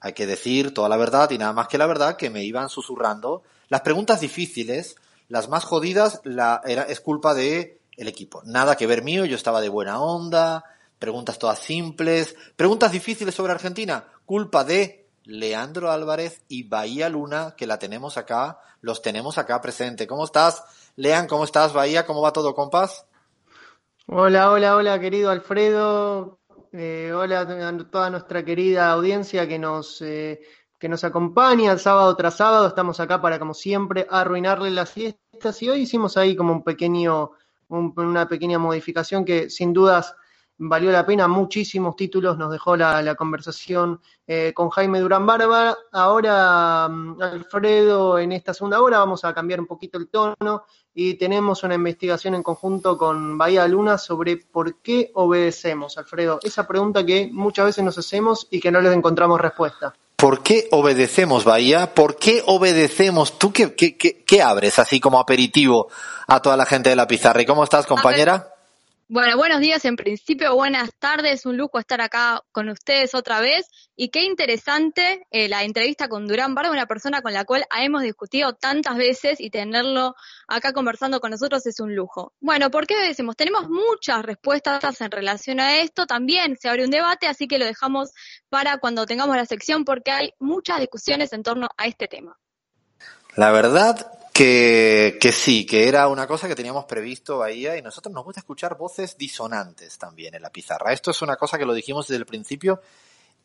hay 0.00 0.12
que 0.12 0.26
decir 0.26 0.74
toda 0.74 0.88
la 0.88 0.96
verdad 0.96 1.30
y 1.30 1.38
nada 1.38 1.52
más 1.52 1.68
que 1.68 1.78
la 1.78 1.86
verdad 1.86 2.16
que 2.16 2.30
me 2.30 2.42
iban 2.42 2.68
susurrando. 2.68 3.44
Las 3.68 3.82
preguntas 3.82 4.20
difíciles, 4.20 4.96
las 5.28 5.48
más 5.48 5.62
jodidas, 5.62 6.20
la, 6.24 6.62
era, 6.64 6.82
es 6.82 7.00
culpa 7.00 7.32
de 7.32 7.78
el 7.96 8.08
equipo. 8.08 8.42
Nada 8.44 8.74
que 8.74 8.88
ver 8.88 9.04
mío, 9.04 9.24
yo 9.24 9.36
estaba 9.36 9.60
de 9.60 9.68
buena 9.68 10.00
onda, 10.00 10.64
preguntas 10.98 11.38
todas 11.38 11.60
simples, 11.60 12.34
preguntas 12.56 12.90
difíciles 12.90 13.36
sobre 13.36 13.52
Argentina, 13.52 14.04
culpa 14.26 14.64
de 14.64 15.06
Leandro 15.22 15.92
Álvarez 15.92 16.42
y 16.48 16.64
Bahía 16.64 17.08
Luna, 17.08 17.54
que 17.56 17.68
la 17.68 17.78
tenemos 17.78 18.16
acá, 18.16 18.58
los 18.80 19.00
tenemos 19.00 19.38
acá 19.38 19.60
presente. 19.60 20.08
¿Cómo 20.08 20.24
estás? 20.24 20.64
Lean, 20.96 21.26
¿cómo 21.26 21.44
estás, 21.44 21.72
Bahía? 21.72 22.04
¿Cómo 22.04 22.20
va 22.20 22.32
todo, 22.32 22.54
compas? 22.54 23.06
Hola, 24.06 24.50
hola, 24.50 24.76
hola, 24.76 24.98
querido 24.98 25.30
Alfredo. 25.30 26.38
Eh, 26.72 27.12
hola 27.14 27.40
a 27.40 27.90
toda 27.90 28.10
nuestra 28.10 28.44
querida 28.44 28.90
audiencia 28.92 29.48
que 29.48 29.58
nos, 29.58 30.02
eh, 30.02 30.40
que 30.78 30.88
nos 30.88 31.04
acompaña 31.04 31.78
sábado 31.78 32.14
tras 32.16 32.36
sábado. 32.36 32.66
Estamos 32.66 33.00
acá 33.00 33.20
para, 33.20 33.38
como 33.38 33.54
siempre, 33.54 34.06
arruinarle 34.10 34.70
las 34.70 34.90
fiestas. 34.90 35.62
Y 35.62 35.68
hoy 35.68 35.82
hicimos 35.82 36.16
ahí 36.16 36.34
como 36.34 36.52
un 36.52 36.64
pequeño, 36.64 37.32
un, 37.68 37.94
una 37.96 38.28
pequeña 38.28 38.58
modificación 38.58 39.24
que 39.24 39.48
sin 39.48 39.72
dudas 39.72 40.14
valió 40.62 40.92
la 40.92 41.06
pena, 41.06 41.26
muchísimos 41.26 41.96
títulos 41.96 42.36
nos 42.36 42.52
dejó 42.52 42.76
la, 42.76 43.00
la 43.00 43.14
conversación 43.14 44.00
eh, 44.26 44.52
con 44.54 44.68
Jaime 44.68 45.00
Durán 45.00 45.24
Barba. 45.24 45.76
Ahora, 45.90 46.86
mm, 46.86 47.22
Alfredo, 47.22 48.18
en 48.18 48.32
esta 48.32 48.52
segunda 48.52 48.80
hora 48.82 48.98
vamos 48.98 49.24
a 49.24 49.32
cambiar 49.32 49.58
un 49.58 49.66
poquito 49.66 49.96
el 49.96 50.08
tono 50.08 50.64
y 50.94 51.14
tenemos 51.14 51.62
una 51.62 51.76
investigación 51.76 52.34
en 52.34 52.42
conjunto 52.42 52.98
con 52.98 53.38
Bahía 53.38 53.66
Luna 53.66 53.96
sobre 53.96 54.36
por 54.36 54.82
qué 54.82 55.10
obedecemos, 55.14 55.96
Alfredo. 55.96 56.40
Esa 56.42 56.68
pregunta 56.68 57.06
que 57.06 57.30
muchas 57.32 57.64
veces 57.64 57.82
nos 57.82 57.96
hacemos 57.96 58.46
y 58.50 58.60
que 58.60 58.70
no 58.70 58.82
les 58.82 58.94
encontramos 58.94 59.40
respuesta. 59.40 59.94
¿Por 60.16 60.42
qué 60.42 60.68
obedecemos, 60.72 61.44
Bahía? 61.44 61.94
¿Por 61.94 62.16
qué 62.16 62.42
obedecemos? 62.44 63.38
¿Tú 63.38 63.50
qué, 63.50 63.74
qué, 63.74 63.96
qué, 63.96 64.22
qué 64.24 64.42
abres 64.42 64.78
así 64.78 65.00
como 65.00 65.18
aperitivo 65.18 65.88
a 66.26 66.42
toda 66.42 66.58
la 66.58 66.66
gente 66.66 66.90
de 66.90 66.96
la 66.96 67.06
pizarra? 67.06 67.40
¿Y 67.40 67.46
cómo 67.46 67.64
estás, 67.64 67.86
compañera? 67.86 68.59
Bueno, 69.12 69.36
buenos 69.36 69.58
días 69.58 69.84
en 69.86 69.96
principio, 69.96 70.54
buenas 70.54 70.90
tardes, 70.96 71.44
un 71.44 71.56
lujo 71.56 71.80
estar 71.80 72.00
acá 72.00 72.44
con 72.52 72.68
ustedes 72.68 73.12
otra 73.16 73.40
vez 73.40 73.66
y 73.96 74.10
qué 74.10 74.22
interesante 74.22 75.26
eh, 75.32 75.48
la 75.48 75.64
entrevista 75.64 76.06
con 76.06 76.28
Durán 76.28 76.54
Barba, 76.54 76.70
una 76.70 76.86
persona 76.86 77.20
con 77.20 77.32
la 77.32 77.44
cual 77.44 77.64
hemos 77.76 78.02
discutido 78.02 78.52
tantas 78.52 78.96
veces 78.96 79.40
y 79.40 79.50
tenerlo 79.50 80.14
acá 80.46 80.72
conversando 80.72 81.18
con 81.18 81.32
nosotros 81.32 81.66
es 81.66 81.80
un 81.80 81.96
lujo. 81.96 82.34
Bueno, 82.38 82.70
¿por 82.70 82.86
qué 82.86 83.00
decimos? 83.00 83.34
Tenemos 83.34 83.68
muchas 83.68 84.22
respuestas 84.22 85.00
en 85.00 85.10
relación 85.10 85.58
a 85.58 85.78
esto, 85.78 86.06
también 86.06 86.56
se 86.56 86.68
abre 86.68 86.84
un 86.84 86.90
debate, 86.90 87.26
así 87.26 87.48
que 87.48 87.58
lo 87.58 87.64
dejamos 87.64 88.10
para 88.48 88.78
cuando 88.78 89.06
tengamos 89.06 89.34
la 89.34 89.44
sección 89.44 89.84
porque 89.84 90.12
hay 90.12 90.34
muchas 90.38 90.78
discusiones 90.78 91.32
en 91.32 91.42
torno 91.42 91.66
a 91.76 91.86
este 91.88 92.06
tema. 92.06 92.38
La 93.34 93.50
verdad 93.50 94.19
que, 94.40 95.18
que 95.20 95.32
sí, 95.32 95.66
que 95.66 95.86
era 95.86 96.08
una 96.08 96.26
cosa 96.26 96.48
que 96.48 96.54
teníamos 96.54 96.86
previsto 96.86 97.36
Bahía 97.36 97.76
y 97.76 97.82
nosotros 97.82 98.14
nos 98.14 98.24
gusta 98.24 98.40
escuchar 98.40 98.74
voces 98.78 99.18
disonantes 99.18 99.98
también 99.98 100.34
en 100.34 100.40
la 100.40 100.48
pizarra. 100.48 100.94
Esto 100.94 101.10
es 101.10 101.20
una 101.20 101.36
cosa 101.36 101.58
que 101.58 101.66
lo 101.66 101.74
dijimos 101.74 102.08
desde 102.08 102.20
el 102.20 102.24
principio 102.24 102.80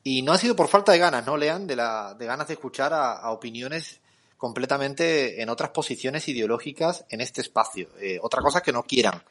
y 0.05 0.21
no 0.21 0.31
ha 0.31 0.37
sido 0.37 0.55
por 0.55 0.69
falta 0.69 0.93
de 0.93 0.99
ganas, 0.99 1.25
¿no, 1.25 1.35
Lean? 1.35 1.67
De, 1.67 1.75
la, 1.75 2.13
de 2.13 2.25
ganas 2.25 2.47
de 2.47 2.53
escuchar 2.53 2.93
a, 2.93 3.11
a 3.11 3.31
opiniones 3.31 3.99
completamente 4.37 5.41
en 5.41 5.49
otras 5.49 5.71
posiciones 5.71 6.29
ideológicas 6.29 7.03
en 7.09 7.19
este 7.19 7.41
espacio. 7.41 7.89
Eh, 7.99 8.17
otra 8.21 8.41
cosa 8.41 8.61
que 8.61 8.71
no 8.71 8.83
quieran. 8.83 9.21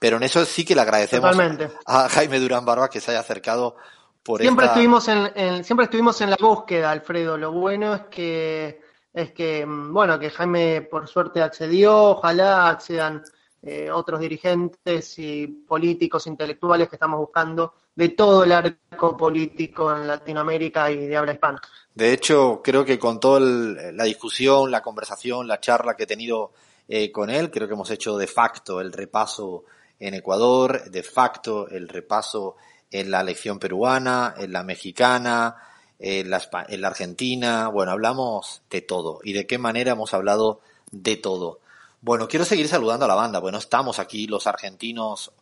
Pero 0.00 0.16
en 0.16 0.24
eso 0.24 0.44
sí 0.44 0.64
que 0.64 0.74
le 0.74 0.80
agradecemos 0.80 1.30
Totalmente. 1.30 1.70
a 1.86 2.08
Jaime 2.08 2.40
Durán 2.40 2.64
Barba 2.64 2.90
que 2.90 3.00
se 3.00 3.12
haya 3.12 3.20
acercado 3.20 3.76
por 4.24 4.40
siempre 4.40 4.66
esta... 4.66 4.74
estuvimos 4.74 5.06
en, 5.06 5.30
en, 5.36 5.62
siempre 5.62 5.84
estuvimos 5.84 6.20
en 6.20 6.30
la 6.30 6.36
búsqueda, 6.40 6.90
Alfredo. 6.90 7.38
Lo 7.38 7.52
bueno 7.52 7.94
es 7.94 8.02
que 8.10 8.91
es 9.12 9.32
que, 9.32 9.64
mm, 9.64 9.92
bueno, 9.92 10.18
que 10.18 10.30
Jaime 10.30 10.82
por 10.82 11.06
suerte 11.08 11.42
accedió, 11.42 12.10
ojalá 12.10 12.68
accedan 12.68 13.22
eh, 13.64 13.90
otros 13.92 14.18
dirigentes 14.18 15.18
y 15.20 15.46
políticos 15.46 16.26
intelectuales 16.26 16.88
que 16.88 16.96
estamos 16.96 17.20
buscando 17.20 17.74
de 17.94 18.08
todo 18.08 18.42
el 18.42 18.50
arco 18.50 19.16
político 19.16 19.94
en 19.94 20.08
Latinoamérica 20.08 20.90
y 20.90 21.06
de 21.06 21.16
habla 21.16 21.34
hispana. 21.34 21.60
De 21.94 22.12
hecho, 22.12 22.60
creo 22.64 22.84
que 22.84 22.98
con 22.98 23.20
toda 23.20 23.38
la 23.38 24.04
discusión, 24.04 24.70
la 24.70 24.82
conversación, 24.82 25.46
la 25.46 25.60
charla 25.60 25.94
que 25.94 26.04
he 26.04 26.06
tenido 26.06 26.52
eh, 26.88 27.12
con 27.12 27.30
él, 27.30 27.52
creo 27.52 27.68
que 27.68 27.74
hemos 27.74 27.90
hecho 27.92 28.16
de 28.16 28.26
facto 28.26 28.80
el 28.80 28.92
repaso 28.92 29.64
en 30.00 30.14
Ecuador, 30.14 30.90
de 30.90 31.02
facto 31.04 31.68
el 31.68 31.88
repaso 31.88 32.56
en 32.90 33.10
la 33.12 33.20
elección 33.20 33.60
peruana, 33.60 34.34
en 34.36 34.52
la 34.52 34.64
mexicana, 34.64 35.54
en 36.02 36.30
la, 36.30 36.42
en 36.68 36.80
la 36.80 36.88
Argentina, 36.88 37.68
bueno, 37.68 37.92
hablamos 37.92 38.62
de 38.70 38.82
todo. 38.82 39.20
¿Y 39.22 39.32
de 39.34 39.46
qué 39.46 39.56
manera 39.56 39.92
hemos 39.92 40.12
hablado 40.14 40.60
de 40.90 41.16
todo? 41.16 41.60
Bueno, 42.00 42.26
quiero 42.26 42.44
seguir 42.44 42.66
saludando 42.66 43.04
a 43.04 43.08
la 43.08 43.14
banda. 43.14 43.38
Bueno, 43.38 43.58
estamos 43.58 44.00
aquí 44.00 44.26
los 44.26 44.48
argentinos 44.48 45.32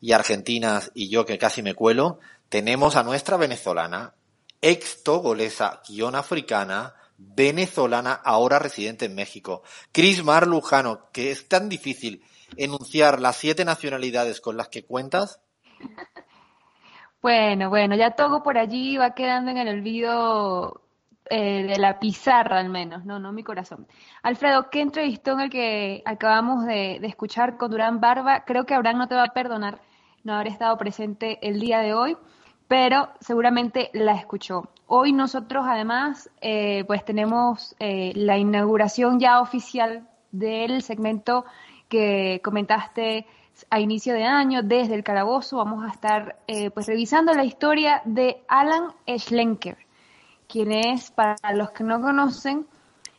y 0.00 0.10
argentinas 0.10 0.90
y 0.92 1.08
yo 1.08 1.24
que 1.24 1.38
casi 1.38 1.62
me 1.62 1.74
cuelo. 1.74 2.18
Tenemos 2.48 2.96
a 2.96 3.04
nuestra 3.04 3.36
venezolana, 3.36 4.14
ex 4.60 5.04
togolesa, 5.04 5.82
guion 5.88 6.16
africana, 6.16 6.94
venezolana, 7.16 8.12
ahora 8.12 8.58
residente 8.58 9.04
en 9.04 9.14
México. 9.14 9.62
Cris 9.92 10.24
Mar 10.24 10.48
Lujano, 10.48 11.08
que 11.12 11.30
es 11.30 11.46
tan 11.46 11.68
difícil 11.68 12.24
enunciar 12.56 13.20
las 13.20 13.36
siete 13.36 13.64
nacionalidades 13.64 14.40
con 14.40 14.56
las 14.56 14.68
que 14.68 14.84
cuentas. 14.84 15.38
Bueno, 17.20 17.68
bueno, 17.68 17.96
ya 17.96 18.12
todo 18.12 18.42
por 18.42 18.58
allí 18.58 18.96
va 18.96 19.14
quedando 19.14 19.50
en 19.50 19.58
el 19.58 19.68
olvido 19.68 20.82
eh, 21.30 21.64
de 21.64 21.78
la 21.78 21.98
pizarra 21.98 22.58
al 22.58 22.68
menos, 22.68 23.04
no, 23.04 23.18
no 23.18 23.32
mi 23.32 23.42
corazón. 23.42 23.86
Alfredo, 24.22 24.70
¿qué 24.70 24.80
entrevistó 24.80 25.32
en 25.32 25.40
el 25.40 25.50
que 25.50 26.02
acabamos 26.06 26.64
de, 26.64 26.98
de, 27.00 27.06
escuchar 27.08 27.56
con 27.56 27.70
Durán 27.70 28.00
Barba? 28.00 28.44
Creo 28.44 28.64
que 28.64 28.74
Abraham 28.74 28.98
no 28.98 29.08
te 29.08 29.14
va 29.14 29.24
a 29.24 29.32
perdonar 29.32 29.80
no 30.24 30.34
haber 30.34 30.48
estado 30.48 30.76
presente 30.78 31.38
el 31.42 31.60
día 31.60 31.80
de 31.80 31.92
hoy, 31.92 32.16
pero 32.68 33.10
seguramente 33.20 33.90
la 33.94 34.12
escuchó. 34.12 34.70
Hoy 34.86 35.12
nosotros 35.12 35.66
además 35.68 36.30
eh, 36.40 36.84
pues 36.86 37.04
tenemos 37.04 37.74
eh, 37.78 38.12
la 38.14 38.38
inauguración 38.38 39.18
ya 39.18 39.40
oficial 39.40 40.08
del 40.30 40.82
segmento 40.82 41.44
que 41.88 42.40
comentaste 42.44 43.26
a 43.70 43.80
inicio 43.80 44.14
de 44.14 44.24
año 44.24 44.62
desde 44.62 44.94
el 44.94 45.04
calabozo 45.04 45.56
vamos 45.56 45.84
a 45.84 45.92
estar 45.92 46.38
eh, 46.46 46.70
pues 46.70 46.86
revisando 46.86 47.32
la 47.34 47.44
historia 47.44 48.02
de 48.04 48.42
Alan 48.48 48.92
Schlenker, 49.06 49.78
quien 50.46 50.72
es, 50.72 51.10
para 51.10 51.36
los 51.54 51.70
que 51.70 51.84
no 51.84 52.00
conocen, 52.00 52.66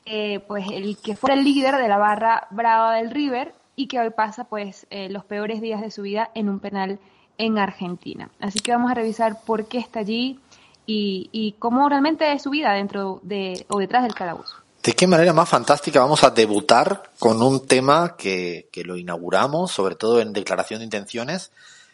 eh, 0.05 0.39
pues 0.47 0.65
el 0.71 0.97
que 0.97 1.15
fue 1.15 1.33
el 1.33 1.43
líder 1.43 1.75
de 1.77 1.87
la 1.87 1.97
barra 1.97 2.47
brava 2.51 2.95
del 2.95 3.11
River 3.11 3.53
y 3.75 3.87
que 3.87 3.99
hoy 3.99 4.09
pasa 4.09 4.45
pues 4.45 4.87
eh, 4.89 5.09
los 5.09 5.25
peores 5.25 5.61
días 5.61 5.81
de 5.81 5.91
su 5.91 6.01
vida 6.01 6.31
en 6.33 6.49
un 6.49 6.59
penal 6.59 6.99
en 7.37 7.57
Argentina. 7.57 8.29
Así 8.39 8.59
que 8.59 8.71
vamos 8.71 8.91
a 8.91 8.95
revisar 8.95 9.41
por 9.45 9.67
qué 9.67 9.77
está 9.77 9.99
allí 9.99 10.39
y, 10.85 11.29
y 11.31 11.53
cómo 11.59 11.87
realmente 11.87 12.31
es 12.31 12.41
su 12.41 12.49
vida 12.49 12.73
dentro 12.73 13.19
de 13.23 13.65
o 13.69 13.79
detrás 13.79 14.03
del 14.03 14.15
calabozo. 14.15 14.68
¿De 14.89 14.95
qué 14.95 15.05
manera 15.05 15.33
más 15.33 15.47
fantástica 15.47 15.99
vamos 15.99 16.23
a 16.23 16.31
debutar 16.31 17.11
con 17.19 17.43
un 17.43 17.67
tema 17.67 18.15
que, 18.17 18.69
que 18.71 18.83
lo 18.83 18.97
inauguramos, 18.97 19.71
sobre 19.71 19.93
todo 19.93 20.19
en 20.19 20.33
declaración 20.33 20.79
de 20.79 20.85
intenciones, 20.85 21.51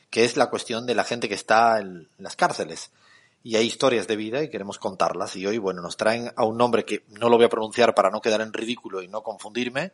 que 0.10 0.24
es 0.24 0.38
la 0.38 0.50
cuestión 0.50 0.86
de 0.86 0.96
la 0.96 1.04
gente 1.04 1.28
que 1.28 1.36
está 1.36 1.82
en 1.82 2.08
las 2.20 2.38
cárceles? 2.38 2.92
Y 3.44 3.58
hay 3.58 3.66
historias 3.66 4.08
de 4.08 4.16
vida 4.16 4.44
y 4.44 4.50
queremos 4.50 4.80
contarlas. 4.80 5.36
Y 5.36 5.46
hoy, 5.46 5.58
bueno, 5.58 5.82
nos 5.82 5.98
traen 5.98 6.32
a 6.38 6.46
un 6.46 6.58
nombre 6.58 6.86
que 6.86 7.04
no 7.10 7.28
lo 7.28 7.36
voy 7.36 7.48
a 7.48 7.50
pronunciar 7.50 7.94
para 7.96 8.12
no 8.12 8.22
quedar 8.22 8.40
en 8.40 8.54
ridículo 8.54 9.02
y 9.02 9.10
no 9.10 9.24
confundirme, 9.24 9.92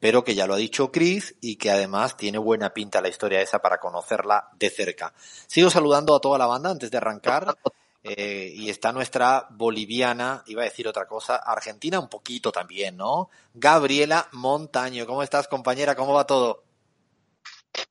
pero 0.00 0.24
que 0.24 0.34
ya 0.34 0.48
lo 0.48 0.54
ha 0.54 0.56
dicho 0.56 0.90
Chris 0.90 1.36
y 1.40 1.54
que 1.54 1.70
además 1.70 2.16
tiene 2.16 2.38
buena 2.38 2.74
pinta 2.74 3.00
la 3.00 3.10
historia 3.10 3.40
esa 3.40 3.60
para 3.60 3.78
conocerla 3.78 4.48
de 4.58 4.70
cerca. 4.70 5.14
Sigo 5.46 5.70
saludando 5.70 6.16
a 6.16 6.20
toda 6.20 6.36
la 6.36 6.46
banda 6.46 6.70
antes 6.70 6.90
de 6.90 6.96
arrancar. 6.96 7.56
Eh, 8.02 8.52
y 8.54 8.70
está 8.70 8.92
nuestra 8.92 9.46
boliviana, 9.50 10.42
iba 10.46 10.62
a 10.62 10.64
decir 10.64 10.88
otra 10.88 11.06
cosa, 11.06 11.36
argentina 11.36 12.00
un 12.00 12.08
poquito 12.08 12.50
también, 12.50 12.96
¿no? 12.96 13.28
Gabriela 13.52 14.26
Montaño, 14.32 15.06
¿cómo 15.06 15.22
estás 15.22 15.48
compañera? 15.48 15.94
¿Cómo 15.94 16.14
va 16.14 16.26
todo? 16.26 16.62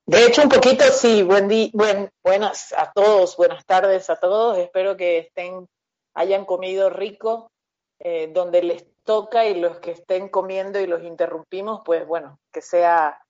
De 0.07 0.25
hecho, 0.25 0.41
un 0.41 0.49
poquito 0.49 0.83
sí, 0.85 1.21
buen 1.21 1.47
día, 1.47 1.69
buen, 1.73 2.09
buenas 2.23 2.73
a 2.73 2.91
todos, 2.91 3.37
buenas 3.37 3.63
tardes 3.65 4.09
a 4.09 4.15
todos, 4.15 4.57
espero 4.57 4.97
que 4.97 5.19
estén, 5.19 5.67
hayan 6.15 6.45
comido 6.45 6.89
rico, 6.89 7.51
eh, 7.99 8.31
donde 8.33 8.63
les 8.63 8.85
toca 9.03 9.45
y 9.45 9.59
los 9.59 9.77
que 9.79 9.91
estén 9.91 10.29
comiendo 10.29 10.79
y 10.79 10.87
los 10.87 11.03
interrumpimos, 11.03 11.81
pues 11.85 12.07
bueno, 12.07 12.39
que 12.51 12.61
sea 12.61 13.21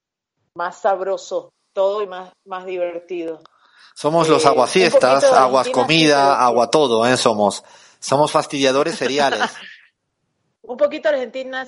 más 0.55 0.79
sabroso 0.79 1.51
todo 1.73 2.01
y 2.01 2.07
más, 2.07 2.31
más 2.45 2.65
divertido. 2.65 3.41
Somos 3.95 4.29
los 4.29 4.45
Eh, 4.45 4.51
de 4.99 5.37
aguas 5.37 5.69
comida, 5.69 6.35
sí, 6.35 6.43
agua 6.43 6.69
todo, 6.69 7.05
¿eh? 7.05 7.17
Somos. 7.17 7.63
Somos 7.99 8.31
fastidiadores 8.31 8.95
seriales. 8.95 9.41
Un 10.61 10.77
poquito 10.77 11.09
argentina 11.09 11.67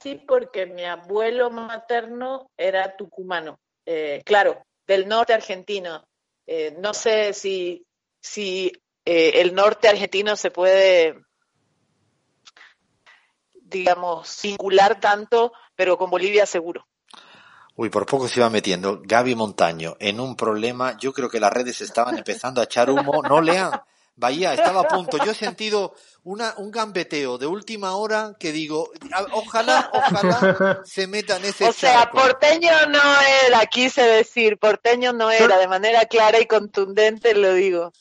sí, 0.00 0.22
porque 0.26 0.66
mi 0.66 0.84
abuelo 0.84 1.50
materno 1.50 2.50
era 2.56 2.96
tucumano, 2.96 3.58
eh, 3.84 4.22
claro, 4.24 4.64
del 4.86 5.08
norte 5.08 5.34
argentino. 5.34 6.06
Eh, 6.46 6.76
no 6.78 6.94
sé 6.94 7.32
si, 7.32 7.84
si 8.20 8.70
eh, 9.04 9.40
el 9.40 9.52
norte 9.54 9.88
argentino 9.88 10.36
se 10.36 10.52
puede, 10.52 11.20
digamos, 13.52 14.28
singular 14.28 15.00
tanto, 15.00 15.52
pero 15.74 15.98
con 15.98 16.08
Bolivia 16.08 16.46
seguro. 16.46 16.86
Uy, 17.76 17.90
por 17.90 18.06
poco 18.06 18.26
se 18.26 18.40
iba 18.40 18.48
metiendo 18.50 19.00
Gaby 19.04 19.34
Montaño 19.34 19.96
en 20.00 20.18
un 20.18 20.34
problema. 20.34 20.96
Yo 20.98 21.12
creo 21.12 21.28
que 21.28 21.40
las 21.40 21.52
redes 21.52 21.80
estaban 21.82 22.16
empezando 22.16 22.60
a 22.60 22.64
echar 22.64 22.88
humo. 22.90 23.22
No 23.28 23.40
lean. 23.40 23.70
Bahía, 24.18 24.54
estaba 24.54 24.80
a 24.80 24.88
punto. 24.88 25.18
Yo 25.18 25.32
he 25.32 25.34
sentido 25.34 25.92
una, 26.24 26.54
un 26.56 26.70
gambeteo 26.70 27.36
de 27.36 27.46
última 27.46 27.94
hora 27.96 28.34
que 28.40 28.50
digo, 28.50 28.88
a- 29.12 29.26
ojalá, 29.32 29.90
ojalá 29.92 30.80
se 30.86 31.06
metan 31.06 31.44
ese 31.44 31.66
O 31.68 31.72
sea, 31.72 32.04
charco. 32.04 32.16
porteño 32.16 32.70
no 32.88 32.98
era, 33.46 33.66
quise 33.66 34.00
decir, 34.00 34.56
porteño 34.56 35.12
no 35.12 35.30
era, 35.30 35.58
de 35.58 35.68
manera 35.68 36.06
clara 36.06 36.40
y 36.40 36.46
contundente 36.46 37.34
lo 37.34 37.52
digo. 37.52 37.92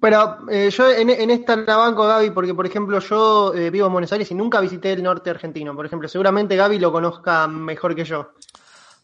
Pero 0.00 0.38
eh, 0.50 0.70
yo 0.70 0.90
en, 0.90 1.08
en 1.10 1.30
esta 1.30 1.54
la 1.54 1.76
banco, 1.76 2.04
Gaby, 2.04 2.30
porque 2.30 2.52
por 2.54 2.66
ejemplo 2.66 2.98
yo 2.98 3.54
eh, 3.54 3.70
vivo 3.70 3.86
en 3.86 3.92
Buenos 3.92 4.10
Aires 4.12 4.28
y 4.32 4.34
nunca 4.34 4.58
visité 4.60 4.92
el 4.92 5.04
norte 5.04 5.30
argentino. 5.30 5.76
Por 5.76 5.86
ejemplo, 5.86 6.08
seguramente 6.08 6.56
Gaby 6.56 6.80
lo 6.80 6.90
conozca 6.90 7.46
mejor 7.46 7.94
que 7.94 8.04
yo. 8.04 8.32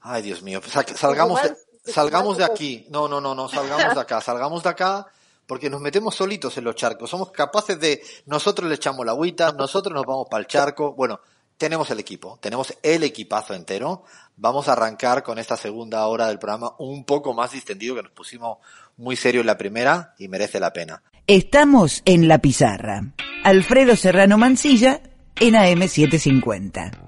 Ay, 0.00 0.22
Dios 0.22 0.42
mío, 0.42 0.60
pues, 0.60 0.72
sa- 0.72 0.96
salgamos 0.96 1.42
de, 1.42 1.54
salgamos 1.92 2.36
de 2.38 2.44
aquí. 2.44 2.86
No, 2.90 3.08
no, 3.08 3.20
no, 3.20 3.34
no, 3.34 3.48
salgamos 3.48 3.94
de 3.94 4.00
acá, 4.00 4.20
salgamos 4.22 4.62
de 4.62 4.68
acá 4.70 5.06
porque 5.46 5.70
nos 5.70 5.80
metemos 5.80 6.14
solitos 6.14 6.56
en 6.58 6.64
los 6.64 6.74
charcos. 6.76 7.08
Somos 7.10 7.30
capaces 7.30 7.80
de, 7.80 8.02
nosotros 8.26 8.68
le 8.68 8.74
echamos 8.74 9.04
la 9.06 9.12
agüita, 9.12 9.52
nosotros 9.52 9.94
nos 9.94 10.04
vamos 10.04 10.26
para 10.30 10.40
el 10.42 10.46
charco. 10.46 10.92
Bueno, 10.92 11.20
tenemos 11.56 11.90
el 11.90 11.98
equipo, 11.98 12.38
tenemos 12.40 12.74
el 12.82 13.02
equipazo 13.02 13.54
entero. 13.54 14.04
Vamos 14.36 14.68
a 14.68 14.72
arrancar 14.72 15.22
con 15.22 15.38
esta 15.38 15.56
segunda 15.56 16.06
hora 16.06 16.28
del 16.28 16.38
programa 16.38 16.74
un 16.78 17.04
poco 17.04 17.32
más 17.34 17.52
distendido, 17.52 17.94
que 17.96 18.02
nos 18.02 18.12
pusimos 18.12 18.58
muy 18.98 19.16
serio 19.16 19.40
en 19.40 19.46
la 19.46 19.56
primera 19.58 20.14
y 20.18 20.28
merece 20.28 20.60
la 20.60 20.72
pena. 20.72 21.02
Estamos 21.26 22.02
en 22.04 22.28
la 22.28 22.38
pizarra. 22.38 23.02
Alfredo 23.42 23.96
Serrano 23.96 24.38
Mancilla 24.38 25.00
en 25.40 25.54
AM750. 25.54 27.07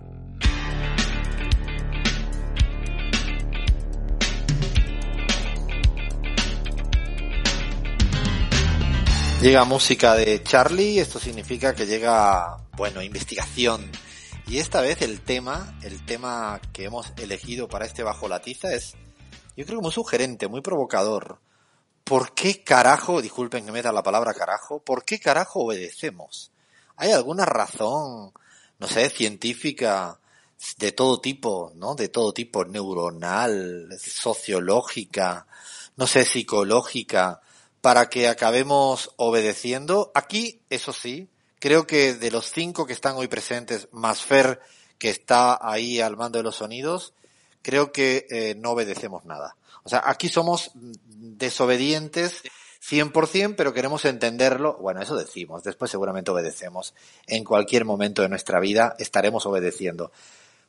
Llega 9.41 9.65
música 9.65 10.15
de 10.17 10.43
Charlie, 10.43 10.99
esto 10.99 11.19
significa 11.19 11.75
que 11.75 11.87
llega, 11.87 12.59
bueno, 12.77 13.01
investigación. 13.01 13.91
Y 14.47 14.59
esta 14.59 14.83
vez 14.83 15.01
el 15.01 15.23
tema, 15.23 15.79
el 15.83 16.05
tema 16.05 16.61
que 16.75 16.85
hemos 16.85 17.15
elegido 17.17 17.67
para 17.67 17.87
este 17.87 18.03
Bajo 18.03 18.29
la 18.29 18.43
Tiza 18.43 18.75
es, 18.75 18.97
yo 19.57 19.65
creo 19.65 19.79
que 19.79 19.85
muy 19.85 19.93
sugerente, 19.93 20.47
muy 20.47 20.61
provocador. 20.61 21.39
¿Por 22.05 22.35
qué 22.35 22.63
carajo, 22.63 23.23
disculpen 23.23 23.65
que 23.65 23.73
meta 23.73 23.93
la 23.93 24.03
palabra 24.03 24.35
carajo, 24.35 24.81
¿por 24.81 25.07
qué 25.07 25.19
carajo 25.19 25.61
obedecemos? 25.61 26.53
¿Hay 26.97 27.13
alguna 27.13 27.47
razón, 27.47 28.35
no 28.79 28.87
sé, 28.89 29.09
científica, 29.09 30.21
de 30.77 30.93
todo 30.93 31.19
tipo, 31.19 31.73
¿no? 31.77 31.95
De 31.95 32.11
todo 32.11 32.35
tipo, 32.35 32.67
neuronal, 32.67 33.89
sociológica, 33.99 35.47
no 35.97 36.07
sé, 36.07 36.27
psicológica, 36.27 37.41
para 37.81 38.09
que 38.09 38.29
acabemos 38.29 39.13
obedeciendo. 39.17 40.11
Aquí, 40.15 40.61
eso 40.71 40.93
sí, 40.93 41.29
creo 41.59 41.87
que 41.87 42.15
de 42.15 42.31
los 42.31 42.51
cinco 42.51 42.87
que 42.87 42.93
están 42.93 43.17
hoy 43.17 43.29
presentes, 43.29 43.89
más 43.93 44.23
Fer, 44.23 44.61
que 44.99 45.11
está 45.11 45.59
ahí 45.61 46.01
al 46.01 46.17
mando 46.17 46.39
de 46.39 46.43
los 46.43 46.57
sonidos, 46.57 47.15
creo 47.63 47.93
que 47.93 48.27
eh, 48.31 48.55
no 48.57 48.71
obedecemos 48.73 49.25
nada. 49.25 49.57
O 49.83 49.89
sea, 49.89 50.03
aquí 50.05 50.29
somos 50.29 50.73
desobedientes 50.75 52.43
100%, 52.89 53.55
pero 53.57 53.73
queremos 53.73 54.05
entenderlo. 54.05 54.77
Bueno, 54.81 55.01
eso 55.03 55.17
decimos. 55.17 55.63
Después 55.63 55.91
seguramente 55.91 56.31
obedecemos. 56.31 56.95
En 57.27 57.45
cualquier 57.45 57.85
momento 57.85 58.23
de 58.23 58.29
nuestra 58.29 58.61
vida 58.61 58.95
estaremos 58.99 59.47
obedeciendo. 59.47 60.13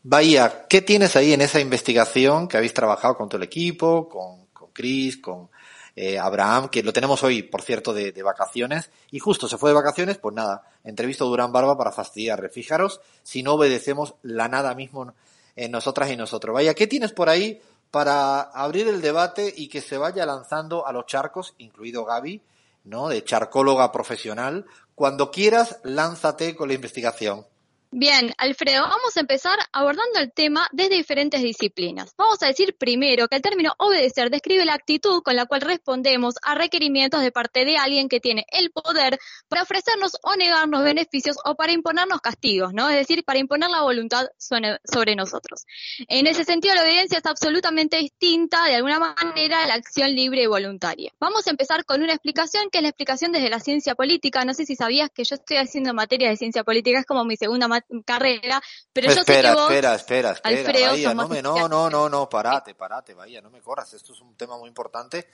Bahía, 0.04 0.66
¿qué 0.68 0.82
tienes 0.82 1.16
ahí 1.16 1.34
en 1.34 1.42
esa 1.42 1.60
investigación 1.60 2.48
que 2.48 2.58
habéis 2.58 2.74
trabajado 2.74 3.16
con 3.18 3.30
todo 3.30 3.38
el 3.38 3.44
equipo, 3.44 4.10
con, 4.10 4.48
con 4.48 4.70
Chris, 4.72 5.18
con 5.18 5.50
eh, 5.96 6.20
Abraham, 6.20 6.70
que 6.70 6.84
lo 6.84 6.94
tenemos 6.94 7.24
hoy, 7.24 7.44
por 7.44 7.62
cierto, 7.62 7.94
de, 7.94 8.24
vacaciones, 8.24 8.90
y 9.12 9.20
justo 9.20 9.48
se 9.48 9.58
fue 9.58 9.72
de 9.72 9.76
vacaciones, 9.76 10.18
pues 10.18 10.36
nada, 10.36 10.64
entrevisto 10.84 11.26
a 11.26 11.28
Durán 11.28 11.52
Barba 11.52 11.78
para 11.78 11.92
fastidiarle. 11.92 12.50
Fijaros 12.50 13.02
si 13.24 13.44
no 13.44 13.54
obedecemos 13.54 14.16
la 14.22 14.48
nada 14.48 14.74
mismo 14.76 15.14
en 15.56 15.72
nosotras 15.72 16.10
y 16.10 16.16
nosotros. 16.16 16.54
Vaya, 16.54 16.74
¿qué 16.74 16.88
tienes 16.88 17.12
por 17.12 17.30
ahí 17.30 17.62
para 17.92 18.42
abrir 18.42 18.88
el 18.88 19.02
debate 19.02 19.54
y 19.56 19.68
que 19.68 19.82
se 19.82 19.98
vaya 19.98 20.26
lanzando 20.26 20.88
a 20.88 20.94
los 20.94 21.06
charcos, 21.06 21.54
incluido 21.58 22.06
Gaby, 22.06 22.42
¿no? 22.86 23.10
De 23.10 23.24
charcóloga 23.24 23.92
profesional. 23.92 24.66
Cuando 24.96 25.30
quieras, 25.30 25.80
lánzate 25.84 26.56
con 26.56 26.70
la 26.70 26.76
investigación. 26.76 27.46
Bien, 27.94 28.34
Alfredo, 28.38 28.84
vamos 28.84 29.18
a 29.18 29.20
empezar 29.20 29.60
abordando 29.74 30.22
el 30.22 30.32
tema 30.32 30.66
desde 30.72 30.96
diferentes 30.96 31.42
disciplinas. 31.42 32.14
Vamos 32.18 32.42
a 32.42 32.48
decir 32.48 32.78
primero 32.78 33.28
que 33.28 33.36
el 33.36 33.42
término 33.42 33.74
obedecer 33.80 34.30
describe 34.30 34.64
la 34.64 34.76
actitud 34.76 35.22
con 35.22 35.36
la 35.36 35.46
cual 35.46 35.60
respondemos 35.60 36.36
a 36.42 36.56
requerimientos 36.56 37.22
de 37.22 37.34
parte 37.34 37.66
de 37.66 37.76
alguien 37.76 38.08
que 38.08 38.22
tiene 38.22 38.46
el 38.54 38.72
poder 38.72 39.20
para 39.50 39.64
ofrecernos 39.64 40.14
o 40.24 40.38
negarnos 40.38 40.86
beneficios 40.86 41.36
o 41.44 41.56
para 41.56 41.74
imponernos 41.74 42.22
castigos, 42.22 42.74
¿no? 42.74 42.90
Es 42.90 42.96
decir, 42.96 43.26
para 43.26 43.40
imponer 43.40 43.70
la 43.70 43.82
voluntad 43.82 44.28
sobre 44.38 45.16
nosotros. 45.18 45.66
En 46.08 46.28
ese 46.28 46.46
sentido, 46.46 46.76
la 46.76 46.84
obediencia 46.84 47.18
es 47.18 47.26
absolutamente 47.26 47.98
distinta, 47.98 48.68
de 48.68 48.76
alguna 48.76 49.00
manera, 49.00 49.66
a 49.66 49.68
la 49.68 49.74
acción 49.74 50.16
libre 50.16 50.44
y 50.44 50.48
voluntaria. 50.48 51.12
Vamos 51.20 51.46
a 51.46 51.50
empezar 51.50 51.84
con 51.84 52.02
una 52.02 52.14
explicación 52.14 52.70
que 52.72 52.78
es 52.78 52.84
la 52.84 52.90
explicación 52.90 53.34
desde 53.34 53.50
la 53.50 53.60
ciencia 53.60 53.96
política. 53.96 54.46
No 54.46 54.54
sé 54.54 54.66
si 54.66 54.78
sabías 54.78 55.10
que 55.14 55.26
yo 55.26 55.36
estoy 55.36 55.58
haciendo 55.58 55.94
materia 55.94 56.30
de 56.30 56.38
ciencia 56.38 56.64
política, 56.64 57.00
es 57.00 57.06
como 57.06 57.26
mi 57.26 57.36
segunda 57.36 57.68
carrera, 58.06 58.62
pero 58.94 59.08
yo 59.14 59.20
espera, 59.20 59.50
sé 59.50 59.56
que 59.56 59.62
vos, 59.62 59.72
espera, 59.72 59.96
espera, 59.96 60.32
espera, 60.32 60.60
Alfredo, 60.60 60.92
Bahía, 60.92 61.14
no, 61.14 61.28
me, 61.28 61.42
no, 61.42 61.68
no, 61.68 61.90
no, 61.90 62.10
no, 62.10 62.30
parate, 62.30 62.76
parate, 62.76 63.14
Bahía, 63.14 63.42
no 63.42 63.50
me 63.50 63.62
corras, 63.62 63.94
esto 63.94 64.14
es 64.14 64.22
un 64.22 64.36
tema 64.36 64.58
muy 64.58 64.68
importante. 64.68 65.28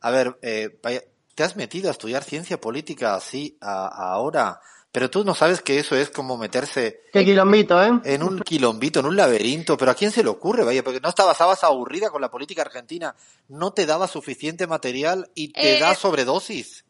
A 0.00 0.10
ver, 0.10 0.38
eh, 0.42 0.78
Bahía, 0.82 1.02
¿te 1.34 1.42
has 1.42 1.56
metido 1.56 1.88
a 1.88 1.92
estudiar 1.92 2.24
ciencia 2.24 2.60
política 2.60 3.14
así 3.14 3.56
a, 3.60 3.86
a 3.86 4.12
ahora? 4.12 4.60
Pero 4.90 5.10
tú 5.10 5.22
no 5.22 5.34
sabes 5.34 5.60
que 5.60 5.78
eso 5.78 5.94
es 5.96 6.08
como 6.08 6.38
meterse 6.38 7.02
Qué 7.12 7.22
quilombito, 7.22 7.80
¿eh? 7.82 8.00
en 8.04 8.22
un 8.22 8.40
quilombito, 8.40 9.00
en 9.00 9.06
un 9.06 9.16
laberinto, 9.16 9.76
pero 9.76 9.90
¿a 9.90 9.94
quién 9.94 10.10
se 10.10 10.22
le 10.22 10.30
ocurre, 10.30 10.64
vaya? 10.64 10.82
Porque 10.82 10.98
no 10.98 11.10
estabas, 11.10 11.34
estabas 11.34 11.62
aburrida 11.62 12.08
con 12.08 12.22
la 12.22 12.30
política 12.30 12.62
argentina, 12.62 13.14
no 13.48 13.72
te 13.74 13.84
daba 13.84 14.08
suficiente 14.08 14.66
material 14.66 15.30
y 15.34 15.52
te 15.52 15.76
Eh, 15.76 15.80
da 15.80 15.94
sobredosis. 15.94 16.86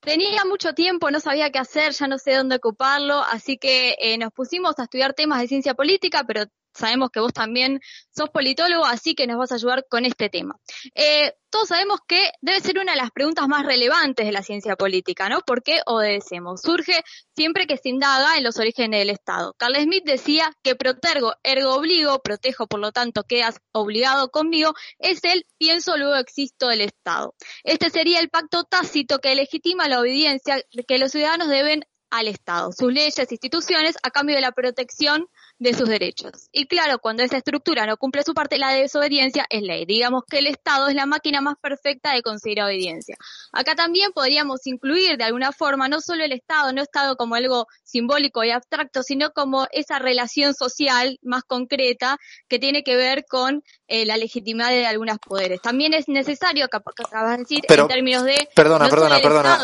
Tenía 0.00 0.44
mucho 0.46 0.72
tiempo, 0.72 1.10
no 1.10 1.20
sabía 1.20 1.50
qué 1.50 1.58
hacer, 1.58 1.92
ya 1.92 2.08
no 2.08 2.18
sé 2.18 2.34
dónde 2.34 2.56
ocuparlo, 2.56 3.22
así 3.22 3.58
que 3.58 3.96
eh, 3.98 4.16
nos 4.16 4.32
pusimos 4.32 4.78
a 4.78 4.84
estudiar 4.84 5.12
temas 5.12 5.40
de 5.40 5.48
ciencia 5.48 5.74
política, 5.74 6.24
pero 6.26 6.44
sabemos 6.74 7.10
que 7.10 7.20
vos 7.20 7.32
también 7.32 7.80
sos 8.14 8.30
politólogo, 8.30 8.84
así 8.84 9.14
que 9.14 9.26
nos 9.26 9.38
vas 9.38 9.52
a 9.52 9.56
ayudar 9.56 9.86
con 9.88 10.04
este 10.04 10.28
tema. 10.28 10.56
Eh, 10.94 11.34
todos 11.50 11.68
sabemos 11.68 12.00
que 12.06 12.30
debe 12.40 12.60
ser 12.60 12.78
una 12.78 12.92
de 12.92 12.98
las 12.98 13.10
preguntas 13.10 13.48
más 13.48 13.66
relevantes 13.66 14.24
de 14.24 14.32
la 14.32 14.42
ciencia 14.42 14.76
política, 14.76 15.28
¿no? 15.28 15.40
¿Por 15.40 15.62
qué 15.62 15.80
obedecemos? 15.86 16.62
Surge 16.62 17.02
siempre 17.34 17.66
que 17.66 17.76
se 17.76 17.88
indaga 17.88 18.36
en 18.36 18.44
los 18.44 18.58
orígenes 18.58 19.00
del 19.00 19.10
Estado. 19.10 19.54
Carl 19.58 19.74
Smith 19.76 20.04
decía 20.04 20.52
que 20.62 20.76
protergo, 20.76 21.34
ergo 21.42 21.74
obligo, 21.74 22.20
protejo, 22.20 22.66
por 22.68 22.80
lo 22.80 22.92
tanto 22.92 23.24
quedas 23.24 23.60
obligado 23.72 24.30
conmigo, 24.30 24.74
es 24.98 25.24
el 25.24 25.44
pienso, 25.58 25.96
luego 25.96 26.14
existo 26.16 26.68
del 26.68 26.82
Estado. 26.82 27.34
Este 27.64 27.90
sería 27.90 28.20
el 28.20 28.30
pacto 28.30 28.64
tácito 28.64 29.18
que 29.18 29.34
legitima 29.34 29.88
la 29.88 30.00
obediencia 30.00 30.62
que 30.86 30.98
los 30.98 31.10
ciudadanos 31.10 31.48
deben 31.48 31.84
al 32.10 32.28
Estado, 32.28 32.72
sus 32.72 32.92
leyes, 32.92 33.18
instituciones, 33.30 33.96
a 34.02 34.10
cambio 34.10 34.34
de 34.34 34.42
la 34.42 34.52
protección 34.52 35.28
de 35.60 35.74
sus 35.74 35.88
derechos. 35.88 36.48
Y 36.52 36.66
claro, 36.66 36.98
cuando 36.98 37.22
esa 37.22 37.36
estructura 37.36 37.86
no 37.86 37.96
cumple 37.96 38.22
su 38.24 38.34
parte, 38.34 38.58
la 38.58 38.72
desobediencia 38.72 39.46
es 39.48 39.62
ley. 39.62 39.84
Digamos 39.86 40.24
que 40.28 40.38
el 40.38 40.46
Estado 40.48 40.88
es 40.88 40.94
la 40.94 41.06
máquina 41.06 41.40
más 41.40 41.54
perfecta 41.60 42.12
de 42.12 42.22
conseguir 42.22 42.62
obediencia. 42.62 43.16
Acá 43.52 43.74
también 43.74 44.12
podríamos 44.12 44.66
incluir 44.66 45.16
de 45.16 45.24
alguna 45.24 45.52
forma 45.52 45.88
no 45.88 46.00
solo 46.00 46.24
el 46.24 46.32
Estado, 46.32 46.72
no 46.72 46.82
Estado 46.82 47.16
como 47.16 47.36
algo 47.36 47.66
simbólico 47.84 48.42
y 48.42 48.50
abstracto, 48.50 49.02
sino 49.02 49.30
como 49.32 49.66
esa 49.70 49.98
relación 49.98 50.54
social 50.54 51.18
más 51.22 51.44
concreta 51.44 52.18
que 52.48 52.58
tiene 52.58 52.82
que 52.82 52.96
ver 52.96 53.24
con 53.28 53.62
eh, 53.86 54.06
la 54.06 54.16
legitimidad 54.16 54.70
de 54.70 54.86
algunos 54.86 55.18
poderes. 55.18 55.60
También 55.60 55.94
es 55.94 56.08
necesario, 56.08 56.64
acabas 56.64 57.36
de 57.36 57.36
decir, 57.36 57.60
en 57.68 57.86
términos 57.86 58.24
de... 58.24 58.48
Perdona, 58.54 58.88
perdona, 58.88 59.20
perdona. 59.20 59.58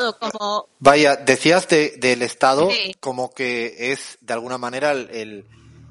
Vaya, 0.78 1.16
decías 1.16 1.68
del 1.68 2.22
Estado 2.22 2.68
como 3.01 3.32
que 3.32 3.92
es 3.92 4.18
de 4.20 4.32
alguna 4.32 4.59
manera 4.59 4.92
el 4.92 5.16
el 5.26 5.44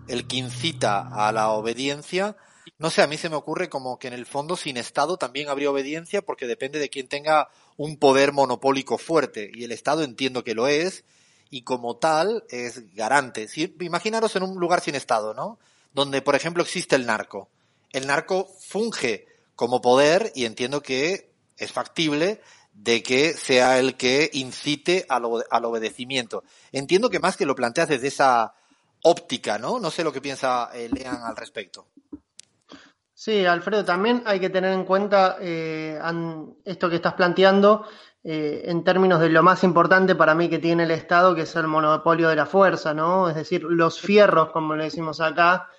que 0.07 0.37
incita 0.37 1.07
a 1.11 1.31
la 1.31 1.49
obediencia. 1.51 2.35
No 2.77 2.89
sé, 2.89 3.01
a 3.01 3.07
mí 3.07 3.17
se 3.17 3.29
me 3.29 3.35
ocurre 3.35 3.69
como 3.69 3.99
que 3.99 4.07
en 4.07 4.13
el 4.13 4.25
fondo 4.25 4.55
sin 4.55 4.77
Estado 4.77 5.17
también 5.17 5.49
habría 5.49 5.71
obediencia 5.71 6.21
porque 6.21 6.47
depende 6.47 6.79
de 6.79 6.89
quien 6.89 7.07
tenga 7.07 7.49
un 7.77 7.97
poder 7.97 8.33
monopólico 8.33 8.97
fuerte 8.97 9.51
y 9.53 9.63
el 9.63 9.71
Estado 9.71 10.03
entiendo 10.03 10.43
que 10.43 10.55
lo 10.55 10.67
es 10.67 11.03
y 11.49 11.61
como 11.61 11.97
tal 11.97 12.43
es 12.49 12.93
garante. 12.93 13.47
Si, 13.47 13.75
imaginaros 13.79 14.35
en 14.35 14.43
un 14.43 14.59
lugar 14.59 14.81
sin 14.81 14.95
Estado, 14.95 15.33
¿no? 15.33 15.59
Donde, 15.93 16.21
por 16.21 16.35
ejemplo, 16.35 16.63
existe 16.63 16.95
el 16.95 17.05
narco. 17.05 17.49
El 17.91 18.07
narco 18.07 18.49
funge 18.59 19.25
como 19.55 19.81
poder 19.81 20.31
y 20.35 20.45
entiendo 20.45 20.81
que 20.81 21.31
es 21.57 21.71
factible 21.71 22.41
de 22.73 23.01
que 23.03 23.33
sea 23.33 23.79
el 23.79 23.95
que 23.95 24.29
incite 24.33 25.05
al, 25.07 25.23
al 25.49 25.65
obedecimiento. 25.65 26.43
Entiendo 26.73 27.09
que 27.09 27.19
más 27.19 27.37
que 27.37 27.45
lo 27.45 27.55
planteas 27.55 27.87
desde 27.87 28.09
esa 28.09 28.53
óptica, 29.05 29.57
¿no? 29.59 29.79
No 29.79 29.91
sé 29.91 30.03
lo 30.03 30.11
que 30.11 30.21
piensa 30.21 30.69
eh, 30.73 30.89
Lean 30.91 31.21
al 31.23 31.35
respecto. 31.35 31.87
Sí, 33.13 33.45
Alfredo, 33.45 33.85
también 33.85 34.23
hay 34.25 34.39
que 34.39 34.49
tener 34.49 34.73
en 34.73 34.83
cuenta 34.83 35.37
eh, 35.39 35.99
esto 36.65 36.89
que 36.89 36.97
estás 36.97 37.13
planteando 37.13 37.87
eh, 38.23 38.63
en 38.65 38.83
términos 38.83 39.21
de 39.21 39.29
lo 39.29 39.41
más 39.43 39.63
importante 39.63 40.15
para 40.15 40.35
mí 40.35 40.49
que 40.49 40.59
tiene 40.59 40.83
el 40.83 40.91
Estado, 40.91 41.35
que 41.35 41.43
es 41.43 41.55
el 41.55 41.67
monopolio 41.67 42.29
de 42.29 42.35
la 42.35 42.45
fuerza, 42.45 42.93
¿no? 42.93 43.29
Es 43.29 43.35
decir, 43.35 43.63
los 43.63 44.01
fierros, 44.01 44.51
como 44.51 44.75
le 44.75 44.85
decimos 44.85 45.21
acá. 45.21 45.69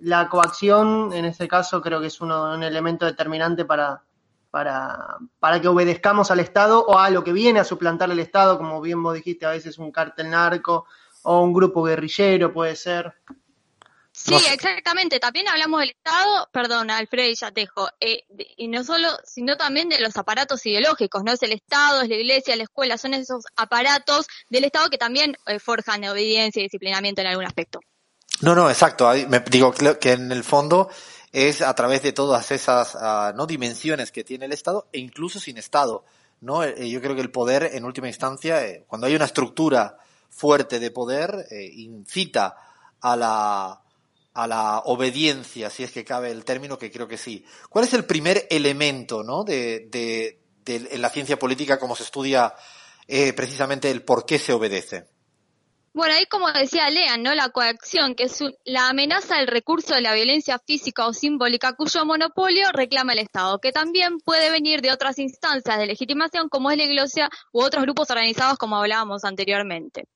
la 0.00 0.28
coacción, 0.28 1.12
en 1.12 1.24
este 1.24 1.46
caso, 1.46 1.80
creo 1.80 2.00
que 2.00 2.08
es 2.08 2.20
uno, 2.20 2.52
un 2.54 2.62
elemento 2.62 3.06
determinante 3.06 3.64
para, 3.64 4.02
para, 4.50 5.18
para 5.38 5.60
que 5.60 5.68
obedezcamos 5.68 6.30
al 6.30 6.40
Estado 6.40 6.84
o 6.84 6.98
a 6.98 7.10
lo 7.10 7.22
que 7.22 7.32
viene 7.32 7.60
a 7.60 7.64
suplantar 7.64 8.10
el 8.10 8.18
Estado, 8.18 8.58
como 8.58 8.80
bien 8.80 9.02
vos 9.02 9.14
dijiste, 9.14 9.46
a 9.46 9.50
veces 9.50 9.78
un 9.78 9.92
cártel 9.92 10.30
narco 10.30 10.86
o 11.24 11.42
un 11.42 11.52
grupo 11.52 11.82
guerrillero 11.82 12.52
puede 12.52 12.76
ser. 12.76 13.14
Sí, 14.12 14.34
exactamente. 14.52 15.18
También 15.18 15.48
hablamos 15.48 15.80
del 15.80 15.90
Estado, 15.90 16.48
perdón, 16.52 16.88
Alfred 16.88 17.34
ya 17.34 17.50
dejo, 17.50 17.88
eh, 18.00 18.24
y 18.56 18.68
no 18.68 18.84
solo, 18.84 19.08
sino 19.24 19.56
también 19.56 19.88
de 19.88 20.00
los 20.00 20.16
aparatos 20.16 20.64
ideológicos, 20.66 21.24
¿no? 21.24 21.32
Es 21.32 21.42
el 21.42 21.50
Estado, 21.50 22.02
es 22.02 22.08
la 22.08 22.14
Iglesia, 22.14 22.54
la 22.54 22.62
escuela, 22.62 22.96
son 22.96 23.14
esos 23.14 23.44
aparatos 23.56 24.28
del 24.48 24.64
Estado 24.64 24.88
que 24.88 24.98
también 24.98 25.36
eh, 25.46 25.58
forjan 25.58 26.04
obediencia 26.04 26.60
y 26.60 26.66
disciplinamiento 26.66 27.22
en 27.22 27.26
algún 27.26 27.44
aspecto. 27.44 27.80
No, 28.40 28.54
no, 28.54 28.70
exacto. 28.70 29.10
Me 29.28 29.40
digo 29.40 29.72
que 29.72 30.12
en 30.12 30.30
el 30.30 30.44
fondo 30.44 30.88
es 31.32 31.60
a 31.60 31.74
través 31.74 32.02
de 32.02 32.12
todas 32.12 32.52
esas 32.52 32.96
ah, 33.00 33.32
no 33.34 33.46
dimensiones 33.46 34.12
que 34.12 34.22
tiene 34.22 34.44
el 34.44 34.52
Estado 34.52 34.86
e 34.92 35.00
incluso 35.00 35.40
sin 35.40 35.58
Estado, 35.58 36.04
¿no? 36.40 36.62
Eh, 36.62 36.88
yo 36.88 37.00
creo 37.00 37.16
que 37.16 37.20
el 37.20 37.32
poder, 37.32 37.70
en 37.72 37.84
última 37.84 38.06
instancia, 38.06 38.62
cuando 38.86 39.08
hay 39.08 39.16
una 39.16 39.24
estructura 39.24 39.98
fuerte 40.30 40.78
de 40.78 40.90
poder 40.90 41.46
eh, 41.50 41.70
incita 41.74 42.56
a 43.00 43.16
la, 43.16 43.84
a 44.34 44.46
la 44.46 44.78
obediencia, 44.86 45.70
si 45.70 45.84
es 45.84 45.92
que 45.92 46.04
cabe 46.04 46.30
el 46.30 46.44
término, 46.44 46.78
que 46.78 46.90
creo 46.90 47.06
que 47.06 47.16
sí. 47.16 47.44
¿Cuál 47.68 47.84
es 47.84 47.94
el 47.94 48.04
primer 48.04 48.46
elemento 48.50 49.22
¿no? 49.22 49.44
de, 49.44 49.88
de, 49.90 50.40
en 50.66 51.02
la 51.02 51.10
ciencia 51.10 51.38
política 51.38 51.78
como 51.78 51.94
se 51.94 52.02
estudia 52.02 52.54
eh, 53.06 53.32
precisamente 53.32 53.90
el 53.90 54.02
por 54.02 54.26
qué 54.26 54.38
se 54.38 54.52
obedece? 54.52 55.06
Bueno, 55.92 56.14
ahí 56.14 56.26
como 56.26 56.50
decía 56.50 56.90
Lean, 56.90 57.22
¿no? 57.22 57.32
La 57.36 57.50
coacción, 57.50 58.16
que 58.16 58.24
es 58.24 58.40
la 58.64 58.88
amenaza 58.88 59.36
del 59.36 59.46
recurso 59.46 59.94
de 59.94 60.00
la 60.00 60.12
violencia 60.12 60.58
física 60.58 61.06
o 61.06 61.12
simbólica 61.12 61.74
cuyo 61.74 62.04
monopolio 62.04 62.72
reclama 62.72 63.12
el 63.12 63.20
Estado, 63.20 63.60
que 63.60 63.70
también 63.70 64.18
puede 64.18 64.50
venir 64.50 64.80
de 64.80 64.90
otras 64.90 65.20
instancias 65.20 65.78
de 65.78 65.86
legitimación 65.86 66.48
como 66.48 66.72
es 66.72 66.78
la 66.78 66.84
Iglesia 66.84 67.30
u 67.52 67.62
otros 67.62 67.84
grupos 67.84 68.10
organizados 68.10 68.58
como 68.58 68.76
hablábamos 68.76 69.22
anteriormente 69.24 70.08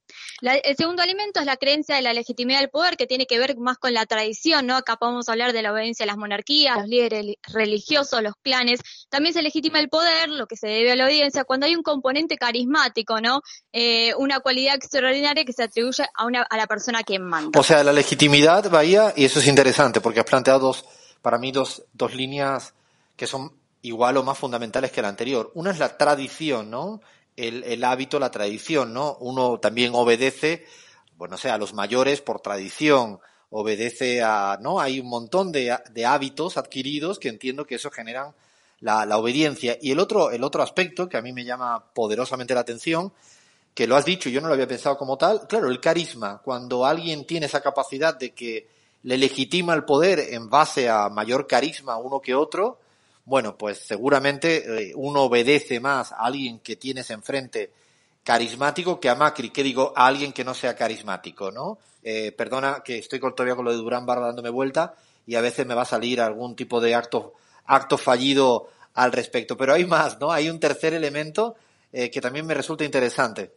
el 0.42 0.76
segundo 0.76 1.02
alimento 1.02 1.40
es 1.40 1.46
la 1.46 1.56
creencia 1.56 1.96
de 1.96 2.02
la 2.02 2.12
legitimidad 2.12 2.60
del 2.60 2.70
poder, 2.70 2.96
que 2.96 3.06
tiene 3.06 3.26
que 3.26 3.38
ver 3.38 3.56
más 3.56 3.78
con 3.78 3.92
la 3.92 4.06
tradición, 4.06 4.66
¿no? 4.66 4.76
Acá 4.76 4.96
podemos 4.96 5.28
hablar 5.28 5.52
de 5.52 5.62
la 5.62 5.72
obediencia 5.72 6.04
a 6.04 6.06
las 6.06 6.16
monarquías, 6.16 6.76
los 6.78 6.88
líderes 6.88 7.36
religiosos, 7.52 8.22
los 8.22 8.34
clanes. 8.42 8.80
También 9.08 9.34
se 9.34 9.42
legitima 9.42 9.80
el 9.80 9.88
poder, 9.88 10.28
lo 10.28 10.46
que 10.46 10.56
se 10.56 10.68
debe 10.68 10.92
a 10.92 10.96
la 10.96 11.04
obediencia, 11.04 11.44
cuando 11.44 11.66
hay 11.66 11.74
un 11.74 11.82
componente 11.82 12.36
carismático, 12.36 13.20
¿no? 13.20 13.42
Eh, 13.72 14.14
una 14.16 14.40
cualidad 14.40 14.76
extraordinaria 14.76 15.44
que 15.44 15.52
se 15.52 15.64
atribuye 15.64 16.04
a, 16.14 16.26
una, 16.26 16.42
a 16.42 16.56
la 16.56 16.66
persona 16.66 17.02
que 17.02 17.18
manda. 17.18 17.58
O 17.58 17.62
sea, 17.62 17.82
la 17.84 17.92
legitimidad, 17.92 18.70
Bahía, 18.70 19.12
y 19.16 19.24
eso 19.24 19.40
es 19.40 19.46
interesante, 19.46 20.00
porque 20.00 20.20
has 20.20 20.26
planteado 20.26 20.60
dos, 20.60 20.84
para 21.22 21.38
mí 21.38 21.52
dos, 21.52 21.84
dos 21.92 22.14
líneas 22.14 22.74
que 23.16 23.26
son 23.26 23.52
igual 23.82 24.16
o 24.16 24.22
más 24.22 24.38
fundamentales 24.38 24.90
que 24.90 25.02
la 25.02 25.08
anterior. 25.08 25.50
Una 25.54 25.70
es 25.70 25.78
la 25.78 25.96
tradición, 25.96 26.70
¿no? 26.70 27.00
El, 27.38 27.84
hábito, 27.84 28.18
la 28.18 28.30
tradición, 28.30 28.92
¿no? 28.92 29.16
Uno 29.20 29.58
también 29.60 29.92
obedece, 29.94 30.66
bueno, 31.16 31.36
sea, 31.36 31.54
a 31.54 31.58
los 31.58 31.72
mayores 31.72 32.20
por 32.20 32.40
tradición, 32.40 33.20
obedece 33.50 34.22
a, 34.22 34.58
¿no? 34.60 34.80
Hay 34.80 35.00
un 35.00 35.08
montón 35.08 35.52
de, 35.52 35.76
de 35.90 36.06
hábitos 36.06 36.56
adquiridos 36.56 37.18
que 37.18 37.28
entiendo 37.28 37.66
que 37.66 37.76
eso 37.76 37.90
generan 37.90 38.34
la, 38.80 39.06
la, 39.06 39.18
obediencia. 39.18 39.78
Y 39.80 39.92
el 39.92 40.00
otro, 40.00 40.30
el 40.30 40.44
otro 40.44 40.62
aspecto 40.62 41.08
que 41.08 41.16
a 41.16 41.22
mí 41.22 41.32
me 41.32 41.44
llama 41.44 41.92
poderosamente 41.94 42.54
la 42.54 42.60
atención, 42.60 43.12
que 43.74 43.86
lo 43.86 43.96
has 43.96 44.04
dicho, 44.04 44.28
yo 44.28 44.40
no 44.40 44.48
lo 44.48 44.54
había 44.54 44.66
pensado 44.66 44.98
como 44.98 45.16
tal, 45.16 45.46
claro, 45.46 45.68
el 45.68 45.80
carisma, 45.80 46.42
cuando 46.44 46.84
alguien 46.84 47.24
tiene 47.24 47.46
esa 47.46 47.60
capacidad 47.60 48.18
de 48.18 48.34
que 48.34 48.68
le 49.04 49.16
legitima 49.16 49.74
el 49.74 49.84
poder 49.84 50.18
en 50.18 50.50
base 50.50 50.88
a 50.88 51.08
mayor 51.08 51.46
carisma 51.46 51.96
uno 51.96 52.20
que 52.20 52.34
otro, 52.34 52.80
bueno, 53.28 53.58
pues 53.58 53.80
seguramente 53.80 54.88
eh, 54.88 54.92
uno 54.96 55.24
obedece 55.24 55.80
más 55.80 56.12
a 56.12 56.20
alguien 56.20 56.60
que 56.60 56.76
tienes 56.76 57.10
enfrente 57.10 57.70
carismático 58.24 58.98
que 58.98 59.10
a 59.10 59.14
Macri, 59.14 59.50
que 59.50 59.62
digo, 59.62 59.92
a 59.94 60.06
alguien 60.06 60.32
que 60.32 60.44
no 60.44 60.54
sea 60.54 60.74
carismático, 60.74 61.50
¿no? 61.50 61.78
Eh, 62.02 62.32
perdona 62.32 62.82
que 62.82 62.96
estoy 62.96 63.20
todavía 63.20 63.54
con 63.54 63.66
lo 63.66 63.70
de 63.70 63.76
Durán 63.76 64.06
Barba 64.06 64.28
dándome 64.28 64.48
vuelta 64.48 64.94
y 65.26 65.34
a 65.34 65.42
veces 65.42 65.66
me 65.66 65.74
va 65.74 65.82
a 65.82 65.84
salir 65.84 66.22
algún 66.22 66.56
tipo 66.56 66.80
de 66.80 66.94
acto, 66.94 67.34
acto 67.66 67.98
fallido 67.98 68.70
al 68.94 69.12
respecto. 69.12 69.58
Pero 69.58 69.74
hay 69.74 69.84
más, 69.84 70.18
¿no? 70.18 70.32
Hay 70.32 70.48
un 70.48 70.58
tercer 70.58 70.94
elemento 70.94 71.54
eh, 71.92 72.10
que 72.10 72.22
también 72.22 72.46
me 72.46 72.54
resulta 72.54 72.82
interesante. 72.82 73.52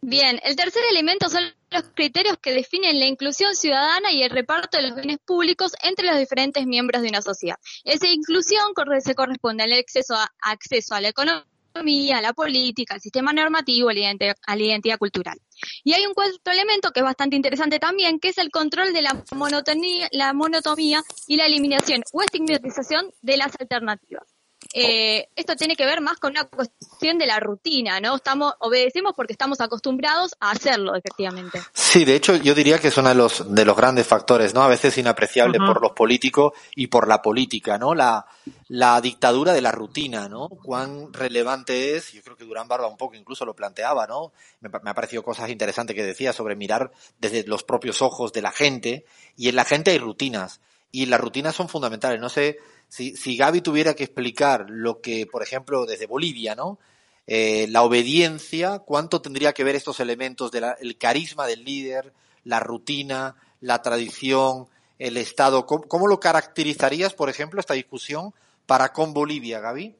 Bien, 0.00 0.38
el 0.44 0.54
tercer 0.54 0.82
elemento 0.90 1.28
son 1.30 1.44
los 1.70 1.84
criterios 1.94 2.36
que 2.38 2.52
definen 2.52 2.98
la 2.98 3.06
inclusión 3.06 3.54
ciudadana 3.54 4.12
y 4.12 4.22
el 4.22 4.30
reparto 4.30 4.76
de 4.76 4.88
los 4.88 4.96
bienes 4.96 5.18
públicos 5.24 5.72
entre 5.82 6.06
los 6.06 6.18
diferentes 6.18 6.66
miembros 6.66 7.02
de 7.02 7.08
una 7.08 7.22
sociedad. 7.22 7.56
Esa 7.84 8.08
inclusión 8.08 8.72
se 9.00 9.14
corresponde 9.14 9.64
al 9.64 9.72
acceso 9.72 10.14
a, 10.14 10.30
acceso 10.42 10.94
a 10.94 11.00
la 11.00 11.08
economía, 11.08 12.18
a 12.18 12.20
la 12.22 12.32
política, 12.32 12.94
al 12.94 13.00
sistema 13.00 13.32
normativo, 13.32 13.88
a 13.88 13.94
la, 13.94 14.56
identidad, 14.56 14.98
cultural. 14.98 15.40
Y 15.82 15.94
hay 15.94 16.06
un 16.06 16.14
cuarto 16.14 16.50
elemento 16.50 16.90
que 16.92 17.00
es 17.00 17.04
bastante 17.04 17.36
interesante 17.36 17.78
también, 17.78 18.20
que 18.20 18.28
es 18.28 18.38
el 18.38 18.50
control 18.50 18.92
de 18.92 19.02
la 19.02 19.24
monotonía, 19.34 20.08
la 20.12 20.32
monotomía 20.32 21.02
y 21.26 21.36
la 21.36 21.46
eliminación 21.46 22.02
o 22.12 22.22
estigmatización 22.22 23.10
de 23.22 23.36
las 23.36 23.52
alternativas. 23.58 24.33
Eh, 24.76 25.28
esto 25.36 25.54
tiene 25.54 25.76
que 25.76 25.86
ver 25.86 26.00
más 26.00 26.18
con 26.18 26.32
una 26.32 26.44
cuestión 26.44 27.16
de 27.16 27.26
la 27.26 27.38
rutina, 27.38 28.00
¿no? 28.00 28.16
Estamos, 28.16 28.54
obedecemos 28.58 29.12
porque 29.14 29.32
estamos 29.32 29.60
acostumbrados 29.60 30.34
a 30.40 30.50
hacerlo, 30.50 30.96
efectivamente. 30.96 31.62
Sí, 31.72 32.04
de 32.04 32.16
hecho, 32.16 32.34
yo 32.34 32.56
diría 32.56 32.80
que 32.80 32.88
es 32.88 32.98
uno 32.98 33.10
de 33.10 33.14
los, 33.14 33.54
de 33.54 33.64
los 33.64 33.76
grandes 33.76 34.04
factores, 34.04 34.52
¿no? 34.52 34.62
A 34.62 34.68
veces 34.68 34.98
inapreciable 34.98 35.58
por 35.58 35.80
los 35.80 35.92
políticos 35.92 36.54
y 36.74 36.88
por 36.88 37.06
la 37.06 37.22
política, 37.22 37.78
¿no? 37.78 37.94
La, 37.94 38.26
la 38.66 39.00
dictadura 39.00 39.52
de 39.52 39.62
la 39.62 39.70
rutina, 39.70 40.28
¿no? 40.28 40.48
Cuán 40.48 41.12
relevante 41.12 41.94
es, 41.94 42.12
yo 42.12 42.22
creo 42.22 42.36
que 42.36 42.44
Durán 42.44 42.66
Barba 42.66 42.88
un 42.88 42.96
poco 42.96 43.14
incluso 43.14 43.44
lo 43.44 43.54
planteaba, 43.54 44.08
¿no? 44.08 44.32
Me, 44.58 44.70
me 44.82 44.90
ha 44.90 44.94
parecido 44.94 45.22
cosas 45.22 45.50
interesantes 45.50 45.94
que 45.94 46.02
decía 46.02 46.32
sobre 46.32 46.56
mirar 46.56 46.90
desde 47.20 47.44
los 47.44 47.62
propios 47.62 48.02
ojos 48.02 48.32
de 48.32 48.42
la 48.42 48.50
gente, 48.50 49.04
y 49.36 49.48
en 49.48 49.54
la 49.54 49.64
gente 49.64 49.92
hay 49.92 49.98
rutinas, 49.98 50.60
y 50.90 51.06
las 51.06 51.20
rutinas 51.20 51.56
son 51.56 51.68
fundamentales. 51.68 52.20
No 52.20 52.28
sé, 52.28 52.58
si, 52.88 53.16
si 53.16 53.36
Gaby 53.36 53.60
tuviera 53.60 53.94
que 53.94 54.04
explicar 54.04 54.66
lo 54.68 55.00
que, 55.00 55.26
por 55.26 55.42
ejemplo, 55.42 55.86
desde 55.86 56.06
Bolivia, 56.06 56.54
¿no? 56.54 56.78
Eh, 57.26 57.66
la 57.70 57.82
obediencia, 57.82 58.80
cuánto 58.80 59.22
tendría 59.22 59.52
que 59.52 59.64
ver 59.64 59.76
estos 59.76 59.98
elementos 60.00 60.50
del 60.50 60.64
el 60.78 60.98
carisma 60.98 61.46
del 61.46 61.64
líder, 61.64 62.12
la 62.44 62.60
rutina, 62.60 63.36
la 63.60 63.80
tradición, 63.80 64.68
el 64.98 65.16
Estado. 65.16 65.64
¿Cómo, 65.64 65.84
¿Cómo, 65.84 66.06
lo 66.06 66.20
caracterizarías, 66.20 67.14
por 67.14 67.30
ejemplo, 67.30 67.60
esta 67.60 67.74
discusión 67.74 68.34
para 68.66 68.92
con 68.92 69.14
Bolivia, 69.14 69.60
Gaby? 69.60 69.96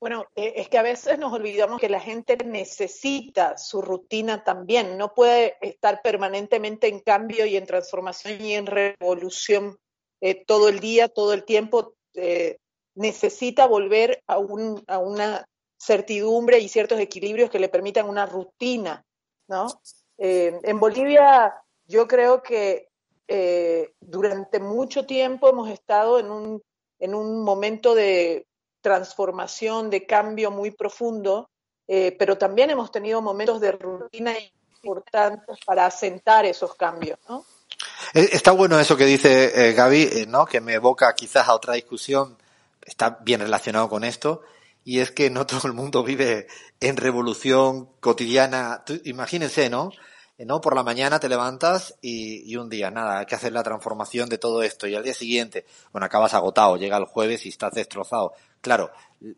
Bueno, 0.00 0.26
eh, 0.36 0.54
es 0.56 0.68
que 0.68 0.78
a 0.78 0.82
veces 0.82 1.18
nos 1.18 1.32
olvidamos 1.32 1.80
que 1.80 1.88
la 1.88 2.00
gente 2.00 2.36
necesita 2.44 3.58
su 3.58 3.82
rutina 3.82 4.44
también, 4.44 4.96
no 4.96 5.12
puede 5.12 5.56
estar 5.60 6.02
permanentemente 6.02 6.86
en 6.86 7.00
cambio 7.00 7.46
y 7.46 7.56
en 7.56 7.66
transformación 7.66 8.40
y 8.40 8.54
en 8.54 8.66
revolución 8.66 9.78
eh, 10.20 10.44
todo 10.44 10.68
el 10.68 10.80
día, 10.80 11.08
todo 11.08 11.32
el 11.32 11.44
tiempo. 11.44 11.94
Eh, 12.14 12.58
necesita 12.94 13.66
volver 13.66 14.22
a, 14.26 14.38
un, 14.38 14.82
a 14.88 14.98
una 14.98 15.46
certidumbre 15.78 16.58
y 16.58 16.68
ciertos 16.68 16.98
equilibrios 16.98 17.50
que 17.50 17.60
le 17.60 17.68
permitan 17.68 18.08
una 18.08 18.26
rutina, 18.26 19.04
¿no? 19.46 19.68
Eh, 20.18 20.58
en 20.64 20.80
Bolivia 20.80 21.54
yo 21.86 22.08
creo 22.08 22.42
que 22.42 22.88
durante 24.00 24.58
mucho 24.58 25.04
tiempo 25.04 25.50
hemos 25.50 25.68
estado 25.68 26.18
en 26.18 26.30
un, 26.30 26.62
en 26.98 27.14
un 27.14 27.44
momento 27.44 27.94
de 27.94 28.46
transformación, 28.80 29.90
de 29.90 30.06
cambio 30.06 30.50
muy 30.50 30.70
profundo, 30.70 31.50
pero 31.86 32.38
también 32.38 32.70
hemos 32.70 32.90
tenido 32.90 33.20
momentos 33.20 33.60
de 33.60 33.72
rutina 33.72 34.32
importantes 34.82 35.58
para 35.66 35.84
asentar 35.84 36.46
esos 36.46 36.74
cambios, 36.74 37.18
¿no? 37.28 37.44
Está 38.14 38.52
bueno 38.52 38.80
eso 38.80 38.96
que 38.96 39.04
dice 39.04 39.68
eh, 39.68 39.72
Gaby, 39.74 40.02
eh, 40.02 40.26
¿no? 40.26 40.46
Que 40.46 40.60
me 40.60 40.74
evoca 40.74 41.14
quizás 41.14 41.48
a 41.48 41.54
otra 41.54 41.74
discusión, 41.74 42.38
está 42.84 43.18
bien 43.22 43.40
relacionado 43.40 43.88
con 43.88 44.02
esto, 44.02 44.42
y 44.84 45.00
es 45.00 45.10
que 45.10 45.28
no 45.30 45.46
todo 45.46 45.66
el 45.66 45.74
mundo 45.74 46.02
vive 46.02 46.46
en 46.80 46.96
revolución 46.96 47.90
cotidiana. 48.00 48.82
Tú, 48.86 49.00
imagínense, 49.04 49.68
¿no? 49.68 49.90
¿no? 50.38 50.60
Por 50.60 50.74
la 50.74 50.84
mañana 50.84 51.18
te 51.18 51.28
levantas 51.28 51.96
y, 52.00 52.50
y, 52.50 52.56
un 52.56 52.68
día, 52.68 52.90
nada, 52.90 53.18
hay 53.18 53.26
que 53.26 53.34
hacer 53.34 53.52
la 53.52 53.62
transformación 53.62 54.28
de 54.28 54.38
todo 54.38 54.62
esto 54.62 54.86
y 54.86 54.94
al 54.94 55.02
día 55.02 55.14
siguiente, 55.14 55.66
bueno, 55.92 56.06
acabas 56.06 56.32
agotado, 56.32 56.76
llega 56.76 56.96
el 56.96 57.06
jueves 57.06 57.44
y 57.44 57.48
estás 57.48 57.72
destrozado. 57.72 58.34
Claro, 58.60 58.90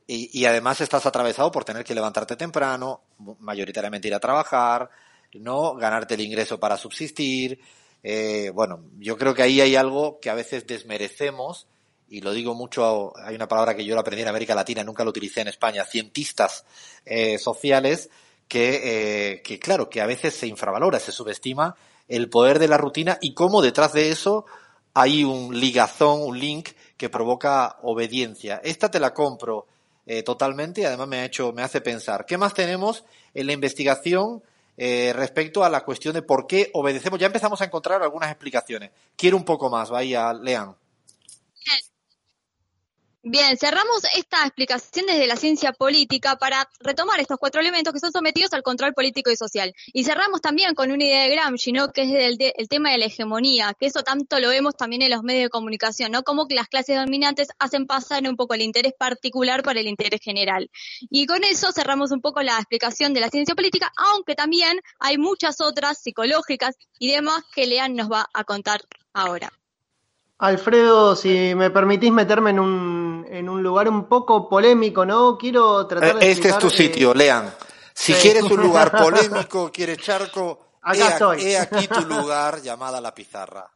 y, 0.06 0.38
y 0.38 0.44
además 0.44 0.80
estás 0.80 1.06
atravesado 1.06 1.50
por 1.50 1.64
tener 1.64 1.84
que 1.84 1.94
levantarte 1.94 2.36
temprano, 2.36 3.00
mayoritariamente 3.40 4.08
ir 4.08 4.14
a 4.14 4.20
trabajar, 4.20 4.90
¿no? 5.34 5.74
Ganarte 5.74 6.14
el 6.14 6.20
ingreso 6.20 6.60
para 6.60 6.76
subsistir. 6.76 7.60
Eh, 8.02 8.50
bueno, 8.54 8.84
yo 8.98 9.16
creo 9.16 9.34
que 9.34 9.42
ahí 9.42 9.60
hay 9.60 9.76
algo 9.76 10.20
que 10.20 10.30
a 10.30 10.34
veces 10.34 10.66
desmerecemos 10.66 11.66
y 12.10 12.22
lo 12.22 12.32
digo 12.32 12.54
mucho, 12.54 13.12
hay 13.16 13.36
una 13.36 13.46
palabra 13.46 13.76
que 13.76 13.84
yo 13.84 13.94
lo 13.94 14.00
aprendí 14.00 14.22
en 14.22 14.28
América 14.28 14.54
Latina, 14.54 14.82
nunca 14.82 15.04
lo 15.04 15.10
utilicé 15.10 15.42
en 15.42 15.48
España, 15.48 15.84
cientistas 15.84 16.64
eh, 17.04 17.38
sociales, 17.38 18.10
que, 18.48 19.32
eh, 19.32 19.42
que 19.42 19.60
claro, 19.60 19.88
que 19.88 20.00
a 20.00 20.06
veces 20.06 20.34
se 20.34 20.48
infravalora, 20.48 20.98
se 20.98 21.12
subestima 21.12 21.76
el 22.08 22.28
poder 22.28 22.58
de 22.58 22.66
la 22.66 22.78
rutina 22.78 23.16
y 23.20 23.32
cómo 23.32 23.62
detrás 23.62 23.92
de 23.92 24.10
eso 24.10 24.44
hay 24.92 25.22
un 25.22 25.58
ligazón, 25.58 26.22
un 26.22 26.38
link 26.38 26.70
que 26.96 27.08
provoca 27.08 27.76
obediencia. 27.82 28.60
Esta 28.64 28.90
te 28.90 28.98
la 28.98 29.14
compro 29.14 29.68
eh, 30.04 30.24
totalmente 30.24 30.80
y 30.80 30.84
además 30.84 31.06
me 31.06 31.18
ha 31.18 31.24
hecho, 31.24 31.52
me 31.52 31.62
hace 31.62 31.80
pensar. 31.80 32.26
¿Qué 32.26 32.36
más 32.36 32.54
tenemos 32.54 33.04
en 33.34 33.46
la 33.46 33.52
investigación 33.52 34.42
eh, 34.82 35.12
respecto 35.12 35.62
a 35.62 35.68
la 35.68 35.84
cuestión 35.84 36.14
de 36.14 36.22
por 36.22 36.46
qué 36.46 36.70
obedecemos? 36.72 37.20
Ya 37.20 37.26
empezamos 37.26 37.60
a 37.60 37.66
encontrar 37.66 38.02
algunas 38.02 38.30
explicaciones. 38.30 38.90
Quiero 39.14 39.36
un 39.36 39.44
poco 39.44 39.68
más, 39.68 39.90
vaya, 39.90 40.32
lean. 40.32 40.74
Bien, 43.22 43.58
cerramos 43.58 44.02
esta 44.16 44.46
explicación 44.46 45.04
desde 45.04 45.26
la 45.26 45.36
ciencia 45.36 45.74
política 45.74 46.36
para 46.36 46.66
retomar 46.80 47.20
estos 47.20 47.36
cuatro 47.38 47.60
elementos 47.60 47.92
que 47.92 48.00
son 48.00 48.12
sometidos 48.12 48.54
al 48.54 48.62
control 48.62 48.94
político 48.94 49.30
y 49.30 49.36
social. 49.36 49.74
Y 49.92 50.04
cerramos 50.04 50.40
también 50.40 50.74
con 50.74 50.90
una 50.90 51.04
idea 51.04 51.24
de 51.24 51.28
Gramsci, 51.28 51.72
¿no? 51.72 51.92
que 51.92 52.02
es 52.04 52.10
el, 52.12 52.68
tema 52.70 52.92
de 52.92 52.96
la 52.96 53.04
hegemonía, 53.04 53.74
que 53.78 53.86
eso 53.86 54.02
tanto 54.02 54.40
lo 54.40 54.48
vemos 54.48 54.74
también 54.74 55.02
en 55.02 55.10
los 55.10 55.22
medios 55.22 55.44
de 55.44 55.50
comunicación, 55.50 56.12
¿no? 56.12 56.22
Como 56.22 56.46
que 56.46 56.54
las 56.54 56.68
clases 56.68 56.96
dominantes 56.96 57.48
hacen 57.58 57.86
pasar 57.86 58.26
un 58.26 58.36
poco 58.36 58.54
el 58.54 58.62
interés 58.62 58.94
particular 58.98 59.62
por 59.62 59.76
el 59.76 59.86
interés 59.86 60.20
general. 60.22 60.70
Y 61.10 61.26
con 61.26 61.44
eso 61.44 61.72
cerramos 61.72 62.12
un 62.12 62.22
poco 62.22 62.40
la 62.40 62.56
explicación 62.56 63.12
de 63.12 63.20
la 63.20 63.28
ciencia 63.28 63.54
política, 63.54 63.92
aunque 63.98 64.34
también 64.34 64.80
hay 64.98 65.18
muchas 65.18 65.60
otras 65.60 66.00
psicológicas 66.00 66.74
y 66.98 67.10
demás 67.12 67.42
que 67.54 67.66
Lean 67.66 67.94
nos 67.96 68.10
va 68.10 68.30
a 68.32 68.44
contar 68.44 68.80
ahora. 69.12 69.52
Alfredo, 70.40 71.14
si 71.14 71.54
me 71.54 71.70
permitís 71.70 72.10
meterme 72.10 72.50
en 72.50 72.60
un, 72.60 73.26
en 73.28 73.46
un 73.46 73.62
lugar 73.62 73.90
un 73.90 74.06
poco 74.06 74.48
polémico, 74.48 75.04
¿no? 75.04 75.36
Quiero 75.36 75.86
tratar 75.86 76.18
de. 76.18 76.30
Este 76.30 76.48
es 76.48 76.58
tu 76.58 76.70
sitio, 76.70 77.12
Lean. 77.12 77.52
Si 77.92 78.14
sí. 78.14 78.20
quieres 78.22 78.44
un 78.44 78.62
lugar 78.62 78.90
polémico, 79.02 79.70
quieres 79.70 79.98
charco, 79.98 80.78
Acá 80.80 81.08
he, 81.08 81.08
estoy. 81.08 81.42
he 81.42 81.58
aquí 81.58 81.86
tu 81.88 82.00
lugar 82.06 82.62
llamada 82.62 83.02
La 83.02 83.14
Pizarra. 83.14 83.70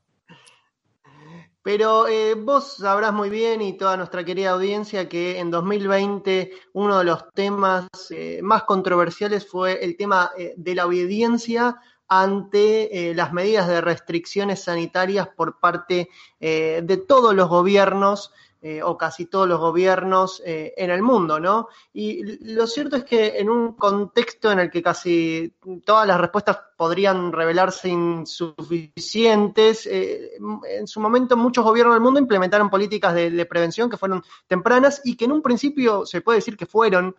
Pero 1.63 2.09
eh, 2.09 2.35
vos 2.35 2.79
sabrás 2.79 3.13
muy 3.13 3.29
bien 3.29 3.61
y 3.61 3.77
toda 3.77 3.99
nuestra 3.99 4.25
querida 4.25 4.51
audiencia 4.51 5.07
que 5.09 5.39
en 5.39 5.51
2020 5.51 6.51
uno 6.73 6.99
de 6.99 7.05
los 7.05 7.31
temas 7.35 7.89
eh, 8.09 8.41
más 8.43 8.65
controversiales 8.65 9.47
fue 9.47 9.85
el 9.85 9.97
tema 9.97 10.31
eh, 10.37 10.55
de 10.57 10.75
la 10.75 10.87
obediencia 10.87 11.77
ante 12.23 13.11
eh, 13.11 13.15
las 13.15 13.33
medidas 13.33 13.67
de 13.67 13.81
restricciones 13.81 14.63
sanitarias 14.63 15.29
por 15.29 15.59
parte 15.59 16.09
eh, 16.41 16.83
de 16.85 16.97
todos 16.97 17.35
los 17.35 17.49
gobiernos 17.49 18.33
eh, 18.67 18.83
o 18.83 18.97
casi 18.97 19.27
todos 19.27 19.47
los 19.47 19.61
gobiernos 19.61 20.41
en 20.45 20.91
el 20.91 21.03
mundo, 21.03 21.39
¿no? 21.39 21.69
Y 21.93 22.23
lo 22.55 22.67
cierto 22.67 22.97
es 22.97 23.05
que 23.05 23.39
en 23.39 23.51
un 23.51 23.75
contexto 23.75 24.51
en 24.51 24.59
el 24.59 24.71
que 24.71 24.83
casi 24.83 25.53
todas 25.85 26.07
las 26.07 26.19
respuestas 26.19 26.59
podrían 26.75 27.31
revelarse 27.31 27.91
insuficientes, 27.91 29.87
en 29.87 30.87
su 30.87 30.99
momento 30.99 31.37
muchos 31.37 31.63
gobiernos 31.63 31.95
del 31.95 32.03
mundo 32.03 32.21
implementaron 32.21 32.71
políticas 32.71 33.15
de, 33.15 33.31
de, 33.31 33.45
prevención 33.45 33.91
que 33.91 33.99
fueron 33.99 34.23
tempranas 34.47 35.03
y 35.05 35.15
que 35.15 35.27
en 35.27 35.33
un 35.33 35.43
principio 35.43 36.07
se 36.07 36.23
puede 36.23 36.39
decir 36.39 36.57
que 36.57 36.65
fueron 36.65 37.15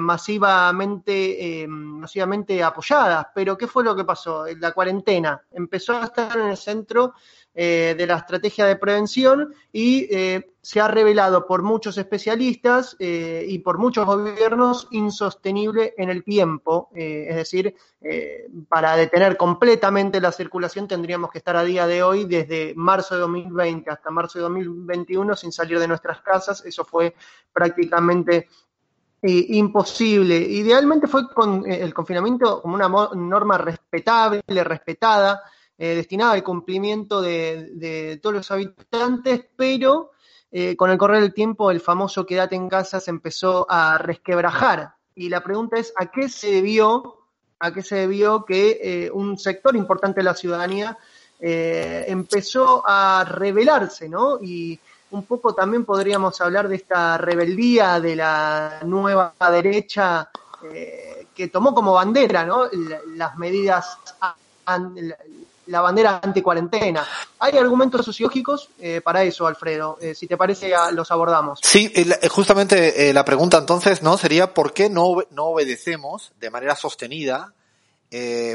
masivamente, 0.00 1.66
masivamente 1.68 2.62
apoyadas, 2.62 3.28
pero 3.34 3.56
¿qué 3.56 3.68
fue 3.68 3.84
lo 3.84 3.94
que 3.94 4.04
pasó? 4.04 4.44
La 4.58 4.72
cuarentena 4.72 5.40
empezó 5.52 5.92
a 5.94 6.04
estar 6.04 6.36
en 6.36 6.48
el 6.48 6.56
centro 6.56 7.14
eh, 7.54 7.94
de 7.98 8.06
la 8.06 8.16
estrategia 8.16 8.66
de 8.66 8.76
prevención 8.76 9.54
y 9.72 10.06
eh, 10.14 10.52
se 10.62 10.80
ha 10.80 10.88
revelado 10.88 11.46
por 11.46 11.62
muchos 11.62 11.98
especialistas 11.98 12.96
eh, 12.98 13.44
y 13.48 13.58
por 13.58 13.78
muchos 13.78 14.06
gobiernos 14.06 14.86
insostenible 14.92 15.94
en 15.96 16.10
el 16.10 16.22
tiempo. 16.22 16.90
es 16.94 17.34
decir, 17.34 17.74
para 18.68 18.96
detener 18.96 19.36
completamente 19.36 20.20
la 20.20 20.32
circulación 20.32 20.88
tendríamos 20.88 21.30
que 21.30 21.38
estar 21.38 21.56
a 21.56 21.64
día 21.64 21.86
de 21.86 22.02
hoy 22.02 22.24
desde 22.24 22.72
marzo 22.76 23.14
de 23.14 23.20
2020 23.22 23.90
hasta 23.90 24.10
marzo 24.10 24.38
de 24.38 24.42
2021 24.42 25.36
sin 25.36 25.52
salir 25.52 25.78
de 25.78 25.88
nuestras 25.88 26.20
casas. 26.22 26.64
Eso 26.64 26.84
fue 26.84 27.14
prácticamente 27.52 28.48
eh, 29.22 29.46
imposible. 29.50 30.38
Idealmente 30.38 31.06
fue 31.06 31.28
con 31.28 31.70
eh, 31.70 31.82
el 31.82 31.92
confinamiento 31.92 32.62
como 32.62 32.76
una 32.76 32.88
norma 32.88 33.58
respetable, 33.58 34.40
respetada, 34.64 35.42
eh, 35.82 35.94
destinada 35.94 36.32
al 36.32 36.44
cumplimiento 36.44 37.20
de, 37.20 38.20
todos 38.22 38.36
los 38.36 38.50
habitantes, 38.50 39.46
pero 39.56 40.12
eh, 40.52 40.76
con 40.76 40.90
el 40.90 40.98
correr 40.98 41.22
del 41.22 41.34
tiempo 41.34 41.70
el 41.70 41.80
famoso 41.80 42.26
quédate 42.26 42.54
en 42.54 42.68
casa 42.68 43.00
se 43.00 43.10
empezó 43.10 43.66
a 43.68 43.98
resquebrajar. 43.98 44.92
Y 45.14 45.28
la 45.28 45.42
pregunta 45.42 45.78
es, 45.78 45.92
¿a 45.96 46.10
qué 46.10 46.28
se 46.28 46.52
debió, 46.52 47.24
a 47.58 47.72
qué 47.72 47.82
se 47.82 47.96
debió 47.96 48.44
que 48.44 49.10
un 49.12 49.38
sector 49.38 49.74
importante 49.74 50.20
de 50.20 50.24
la 50.24 50.34
ciudadanía 50.34 50.96
empezó 51.40 52.82
a 52.86 53.24
rebelarse, 53.24 54.08
¿no? 54.08 54.38
Y 54.40 54.78
un 55.10 55.24
poco 55.24 55.54
también 55.54 55.84
podríamos 55.84 56.40
hablar 56.40 56.68
de 56.68 56.76
esta 56.76 57.18
rebeldía 57.18 58.00
de 58.00 58.16
la 58.16 58.80
nueva 58.84 59.34
derecha 59.50 60.30
eh, 60.62 61.26
que 61.34 61.48
tomó 61.48 61.74
como 61.74 61.94
bandera 61.94 62.44
¿no? 62.44 62.66
las 63.16 63.36
medidas 63.38 63.96
la 65.70 65.80
bandera 65.80 66.20
anti-cuarentena. 66.22 67.06
Hay 67.38 67.56
argumentos 67.56 68.04
sociológicos 68.04 68.68
eh, 68.78 69.00
para 69.00 69.22
eso, 69.22 69.46
Alfredo. 69.46 69.98
Eh, 70.00 70.14
si 70.14 70.26
te 70.26 70.36
parece, 70.36 70.72
los 70.92 71.10
abordamos. 71.10 71.60
Sí, 71.62 71.92
justamente 72.28 73.12
la 73.12 73.24
pregunta 73.24 73.58
entonces 73.58 74.02
no 74.02 74.18
sería 74.18 74.52
por 74.52 74.72
qué 74.72 74.90
no, 74.90 75.16
no 75.30 75.46
obedecemos 75.46 76.32
de 76.38 76.50
manera 76.50 76.76
sostenida, 76.76 77.54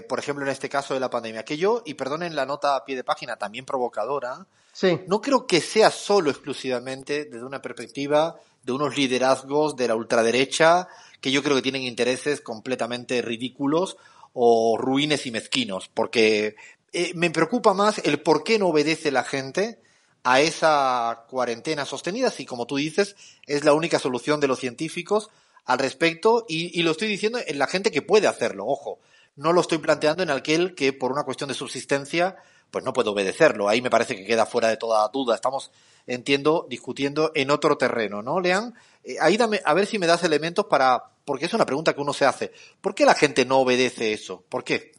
por 0.08 0.20
ejemplo, 0.20 0.46
en 0.46 0.52
este 0.52 0.70
caso 0.70 0.94
de 0.94 1.00
la 1.00 1.10
pandemia. 1.10 1.44
Que 1.44 1.58
yo, 1.58 1.82
y 1.86 1.94
perdonen 1.94 2.36
la 2.36 2.46
nota 2.46 2.76
a 2.76 2.86
pie 2.86 2.96
de 2.96 3.04
página 3.04 3.38
también 3.38 3.66
provocadora, 3.66 4.46
sí. 4.74 5.02
no 5.08 5.22
creo 5.22 5.48
que 5.48 5.62
sea 5.62 5.92
solo 5.92 6.30
exclusivamente 6.30 7.26
desde 7.26 7.46
una 7.46 7.62
perspectiva 7.62 8.36
de 8.64 8.72
unos 8.72 8.98
liderazgos 8.98 9.76
de 9.76 9.88
la 9.88 9.96
ultraderecha 9.96 10.88
que 11.22 11.32
yo 11.32 11.42
creo 11.44 11.56
que 11.56 11.62
tienen 11.62 11.84
intereses 11.84 12.42
completamente 12.42 13.22
ridículos 13.22 13.98
o 14.34 14.78
ruines 14.78 15.26
y 15.26 15.32
mezquinos, 15.32 15.90
porque 15.94 16.56
eh, 16.98 17.12
me 17.14 17.30
preocupa 17.30 17.74
más 17.74 18.00
el 18.06 18.22
por 18.22 18.46
qué 18.46 18.58
no 18.58 18.70
obedece 18.70 19.12
la 19.12 19.26
gente 19.26 19.82
a 20.24 20.40
esa 20.40 21.26
cuarentena 21.30 21.84
sostenida, 21.84 22.32
si 22.32 22.46
como 22.46 22.66
tú 22.68 22.78
dices, 22.78 23.18
es 23.48 23.66
la 23.66 23.74
única 23.74 24.00
solución 24.00 24.40
de 24.40 24.48
los 24.48 24.60
científicos 24.60 25.30
al 25.66 25.80
respecto, 25.80 26.46
y, 26.48 26.82
lo 26.84 26.92
estoy 26.92 27.10
diciendo 27.10 27.38
en 27.46 27.60
la 27.60 27.68
gente 27.68 27.92
que 27.92 28.02
puede 28.02 28.28
hacerlo, 28.28 28.66
ojo, 28.66 29.00
no 29.36 29.52
lo 29.52 29.60
estoy 29.60 29.80
planteando 29.80 30.24
en 30.24 30.30
aquel 30.30 30.74
que 30.74 30.94
por 30.94 31.12
una 31.12 31.24
cuestión 31.24 31.50
de 31.50 31.54
subsistencia 31.54 32.38
pues 32.72 32.86
no 32.86 32.94
puede 32.94 33.10
obedecerlo. 33.10 33.68
Ahí 33.68 33.82
me 33.82 33.90
parece 33.90 34.16
que 34.16 34.26
queda 34.26 34.46
fuera 34.46 34.70
de 34.70 34.78
toda 34.78 35.08
duda. 35.10 35.36
Estamos, 35.36 35.72
entiendo, 36.08 36.66
discutiendo 36.70 37.32
en 37.36 37.52
otro 37.52 37.78
terreno, 37.78 38.22
¿no, 38.22 38.40
Lean? 38.40 38.74
Eh, 39.04 39.18
ahí 39.20 39.36
dame, 39.36 39.62
a 39.66 39.74
ver 39.74 39.86
si 39.86 40.00
me 40.00 40.08
das 40.08 40.24
elementos 40.24 40.66
para, 40.66 41.12
porque 41.26 41.46
es 41.46 41.54
una 41.54 41.66
pregunta 41.66 41.94
que 41.94 42.02
uno 42.02 42.14
se 42.14 42.26
hace. 42.26 42.54
¿Por 42.80 42.96
qué 42.96 43.06
la 43.06 43.16
gente 43.16 43.46
no 43.46 43.60
obedece 43.60 44.14
eso? 44.14 44.46
¿Por 44.48 44.64
qué? 44.64 44.95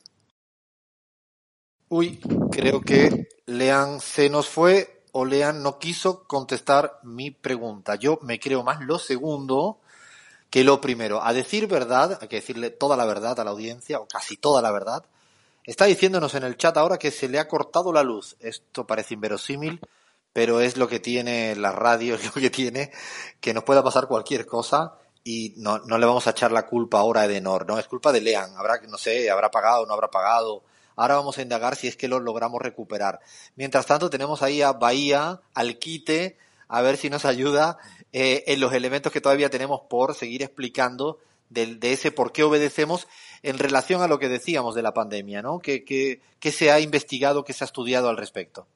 Uy, 1.89 2.21
creo 2.51 2.81
que 2.81 3.29
Lean 3.47 4.01
se 4.01 4.29
nos 4.29 4.49
fue 4.49 5.03
o 5.13 5.25
Lean 5.25 5.63
no 5.63 5.79
quiso 5.79 6.25
contestar 6.25 6.99
mi 7.03 7.31
pregunta. 7.31 7.95
Yo 7.95 8.19
me 8.23 8.39
creo 8.39 8.63
más 8.63 8.81
lo 8.81 8.99
segundo 8.99 9.79
que 10.51 10.65
lo 10.65 10.81
primero. 10.81 11.23
A 11.23 11.33
decir 11.33 11.67
verdad, 11.67 12.19
hay 12.21 12.29
que 12.29 12.37
decirle 12.37 12.71
toda 12.71 12.97
la 12.97 13.07
verdad 13.07 13.39
a 13.41 13.45
la 13.45 13.51
audiencia, 13.51 13.99
o 13.99 14.07
casi 14.07 14.37
toda 14.37 14.63
la 14.63 14.73
verdad, 14.73 15.05
Está 15.67 15.87
diciéndonos 15.87 16.37
en 16.37 16.45
el 16.45 16.57
chat 16.57 16.77
ahora 16.77 16.97
que 16.97 17.11
se 17.11 17.29
le 17.29 17.41
ha 17.41 17.49
cortado 17.49 17.93
la 17.93 18.05
luz. 18.05 18.37
Esto 18.39 18.87
parece 18.87 19.15
inverosímil, 19.15 19.81
pero 20.33 20.61
es 20.61 20.77
lo 20.77 20.87
que 20.87 21.01
tiene 21.01 21.57
la 21.57 21.73
radio, 21.73 22.15
es 22.15 22.25
lo 22.25 22.41
que 22.41 22.51
tiene, 22.51 22.93
que 23.41 23.53
nos 23.53 23.65
pueda 23.65 23.83
pasar 23.83 24.07
cualquier 24.07 24.47
cosa 24.47 24.95
y 25.25 25.55
no, 25.57 25.79
no 25.81 25.99
le 25.99 26.07
vamos 26.07 26.29
a 26.29 26.31
echar 26.31 26.53
la 26.53 26.67
culpa 26.67 27.01
ahora 27.01 27.23
a 27.23 27.25
Edenor, 27.25 27.67
no, 27.67 27.81
es 27.81 27.89
culpa 27.89 28.13
de 28.13 28.21
Lean. 28.21 28.57
Habrá, 28.57 28.81
no 28.89 28.97
sé, 28.97 29.29
habrá 29.29 29.51
pagado, 29.51 29.85
no 29.87 29.93
habrá 29.93 30.09
pagado. 30.09 30.63
Ahora 30.97 31.16
vamos 31.16 31.39
a 31.39 31.43
indagar 31.43 31.77
si 31.77 31.86
es 31.86 31.97
que 31.97 32.09
lo 32.09 32.18
logramos 32.18 32.60
recuperar. 32.60 33.20
Mientras 33.55 33.86
tanto, 33.86 34.10
tenemos 34.10 34.43
ahí 34.43 34.62
a 34.62 34.73
Bahía, 34.73 35.40
al 35.55 35.78
quite, 35.78 36.39
a 36.68 36.82
ver 36.82 36.97
si 36.97 37.10
nos 37.10 37.24
ayuda 37.24 37.78
eh, 38.12 38.44
en 38.47 38.60
los 38.60 38.73
elementos 38.73 39.12
que 39.12 39.20
todavía 39.20 39.51
tenemos 39.51 39.82
por 39.89 40.14
seguir 40.14 40.43
explicando 40.43 41.18
de, 41.51 41.77
de, 41.77 41.93
ese 41.93 42.10
por 42.10 42.32
qué 42.32 42.43
obedecemos 42.43 43.06
en 43.43 43.59
relación 43.59 44.02
a 44.02 44.09
lo 44.09 44.18
que 44.18 44.28
decíamos 44.28 44.74
de 44.74 44.82
la 44.82 44.94
pandemia, 44.94 45.43
¿no? 45.43 45.60
¿Qué, 45.60 45.85
qué, 45.85 46.52
se 46.52 46.70
ha 46.73 46.81
investigado, 46.81 47.44
qué 47.44 47.52
se 47.52 47.64
ha 47.64 47.66
estudiado 47.66 48.09
al 48.09 48.16
respecto? 48.16 48.66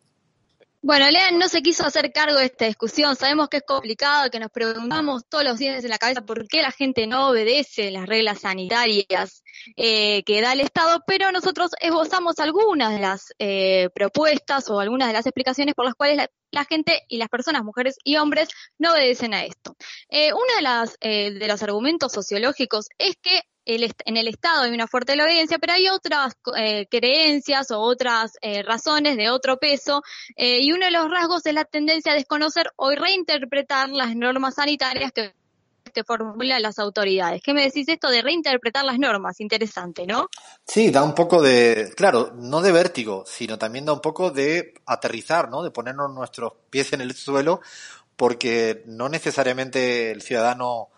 Bueno, 0.82 1.10
Lean 1.10 1.38
no 1.38 1.46
se 1.46 1.60
quiso 1.60 1.84
hacer 1.84 2.10
cargo 2.10 2.38
de 2.38 2.46
esta 2.46 2.64
discusión. 2.64 3.14
Sabemos 3.14 3.50
que 3.50 3.58
es 3.58 3.64
complicado, 3.64 4.30
que 4.30 4.40
nos 4.40 4.50
preguntamos 4.50 5.26
todos 5.28 5.44
los 5.44 5.58
días 5.58 5.84
en 5.84 5.90
la 5.90 5.98
cabeza 5.98 6.22
por 6.22 6.48
qué 6.48 6.62
la 6.62 6.70
gente 6.72 7.06
no 7.06 7.28
obedece 7.28 7.90
las 7.90 8.06
reglas 8.06 8.40
sanitarias 8.40 9.42
eh, 9.76 10.22
que 10.24 10.40
da 10.40 10.54
el 10.54 10.60
Estado, 10.60 11.02
pero 11.06 11.32
nosotros 11.32 11.72
esbozamos 11.82 12.38
algunas 12.38 12.94
de 12.94 12.98
las 12.98 13.34
eh, 13.38 13.90
propuestas 13.94 14.70
o 14.70 14.80
algunas 14.80 15.08
de 15.08 15.12
las 15.12 15.26
explicaciones 15.26 15.74
por 15.74 15.84
las 15.84 15.94
cuales 15.94 16.28
la, 16.50 16.64
gente 16.64 17.02
y 17.08 17.18
las 17.18 17.28
personas, 17.28 17.62
mujeres 17.62 17.96
y 18.02 18.16
hombres, 18.16 18.48
no 18.78 18.92
obedecen 18.92 19.34
a 19.34 19.44
esto. 19.44 19.76
Eh, 20.08 20.32
uno 20.32 20.56
de, 20.56 20.62
las, 20.62 20.96
eh, 21.02 21.32
de 21.32 21.46
los 21.46 21.62
argumentos 21.62 22.10
sociológicos 22.10 22.86
es 22.96 23.16
que 23.20 23.42
en 23.74 24.16
el 24.16 24.28
Estado 24.28 24.62
hay 24.62 24.72
una 24.72 24.86
fuerte 24.86 25.20
obediencia, 25.20 25.58
pero 25.58 25.72
hay 25.72 25.88
otras 25.88 26.34
eh, 26.56 26.86
creencias 26.90 27.70
o 27.70 27.80
otras 27.80 28.32
eh, 28.40 28.62
razones 28.62 29.16
de 29.16 29.30
otro 29.30 29.58
peso, 29.58 30.02
eh, 30.36 30.60
y 30.60 30.72
uno 30.72 30.86
de 30.86 30.90
los 30.90 31.10
rasgos 31.10 31.46
es 31.46 31.54
la 31.54 31.64
tendencia 31.64 32.12
a 32.12 32.14
desconocer 32.14 32.70
o 32.76 32.90
reinterpretar 32.90 33.90
las 33.90 34.16
normas 34.16 34.54
sanitarias 34.54 35.12
que, 35.12 35.34
que 35.92 36.04
formulan 36.04 36.62
las 36.62 36.78
autoridades. 36.78 37.42
¿Qué 37.42 37.54
me 37.54 37.62
decís 37.62 37.88
esto 37.88 38.10
de 38.10 38.22
reinterpretar 38.22 38.84
las 38.84 38.98
normas? 38.98 39.40
Interesante, 39.40 40.06
¿no? 40.06 40.28
Sí, 40.66 40.90
da 40.90 41.02
un 41.02 41.14
poco 41.14 41.42
de, 41.42 41.92
claro, 41.96 42.32
no 42.34 42.62
de 42.62 42.72
vértigo, 42.72 43.24
sino 43.26 43.58
también 43.58 43.84
da 43.84 43.92
un 43.92 44.00
poco 44.00 44.30
de 44.30 44.74
aterrizar, 44.86 45.48
¿no? 45.48 45.62
De 45.62 45.70
ponernos 45.70 46.12
nuestros 46.12 46.52
pies 46.70 46.92
en 46.92 47.00
el 47.00 47.14
suelo, 47.14 47.60
porque 48.16 48.82
no 48.86 49.08
necesariamente 49.08 50.10
el 50.10 50.22
ciudadano 50.22 50.90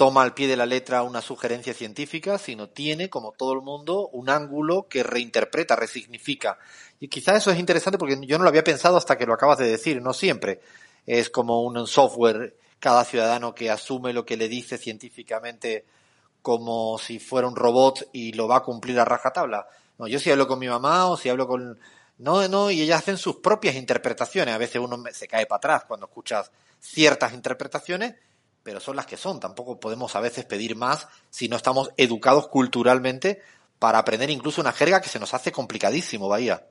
toma 0.00 0.22
al 0.22 0.32
pie 0.32 0.48
de 0.48 0.56
la 0.56 0.64
letra 0.64 1.02
una 1.02 1.20
sugerencia 1.20 1.74
científica, 1.74 2.38
sino 2.38 2.70
tiene, 2.70 3.10
como 3.10 3.32
todo 3.32 3.52
el 3.52 3.60
mundo, 3.60 4.08
un 4.14 4.30
ángulo 4.30 4.88
que 4.88 5.02
reinterpreta, 5.02 5.76
resignifica. 5.76 6.58
Y 7.00 7.08
quizá 7.08 7.36
eso 7.36 7.50
es 7.50 7.58
interesante 7.58 7.98
porque 7.98 8.18
yo 8.22 8.38
no 8.38 8.44
lo 8.44 8.48
había 8.48 8.64
pensado 8.64 8.96
hasta 8.96 9.18
que 9.18 9.26
lo 9.26 9.34
acabas 9.34 9.58
de 9.58 9.68
decir, 9.68 10.00
no 10.00 10.14
siempre. 10.14 10.62
Es 11.04 11.28
como 11.28 11.60
un 11.64 11.86
software, 11.86 12.56
cada 12.78 13.04
ciudadano 13.04 13.54
que 13.54 13.68
asume 13.68 14.14
lo 14.14 14.24
que 14.24 14.38
le 14.38 14.48
dice 14.48 14.78
científicamente 14.78 15.84
como 16.40 16.96
si 16.96 17.18
fuera 17.18 17.46
un 17.46 17.54
robot 17.54 18.08
y 18.10 18.32
lo 18.32 18.48
va 18.48 18.56
a 18.56 18.62
cumplir 18.62 18.98
a 19.00 19.04
rajatabla. 19.04 19.66
No, 19.98 20.06
yo 20.06 20.18
si 20.18 20.30
hablo 20.30 20.48
con 20.48 20.60
mi 20.60 20.68
mamá 20.68 21.10
o 21.10 21.18
si 21.18 21.28
hablo 21.28 21.46
con... 21.46 21.78
No, 22.16 22.48
no, 22.48 22.70
y 22.70 22.80
ellas 22.80 23.00
hacen 23.00 23.18
sus 23.18 23.36
propias 23.36 23.74
interpretaciones. 23.74 24.54
A 24.54 24.58
veces 24.58 24.80
uno 24.80 24.96
se 25.12 25.28
cae 25.28 25.44
para 25.44 25.58
atrás 25.58 25.84
cuando 25.86 26.06
escuchas 26.06 26.50
ciertas 26.80 27.34
interpretaciones 27.34 28.14
pero 28.62 28.80
son 28.80 28.96
las 28.96 29.06
que 29.06 29.16
son. 29.16 29.40
Tampoco 29.40 29.80
podemos 29.80 30.14
a 30.16 30.20
veces 30.20 30.44
pedir 30.44 30.76
más 30.76 31.08
si 31.30 31.48
no 31.48 31.56
estamos 31.56 31.90
educados 31.96 32.48
culturalmente 32.48 33.42
para 33.78 33.98
aprender 33.98 34.30
incluso 34.30 34.60
una 34.60 34.72
jerga 34.72 35.00
que 35.00 35.08
se 35.08 35.18
nos 35.18 35.34
hace 35.34 35.52
complicadísimo, 35.52 36.28
Bahía. 36.28 36.64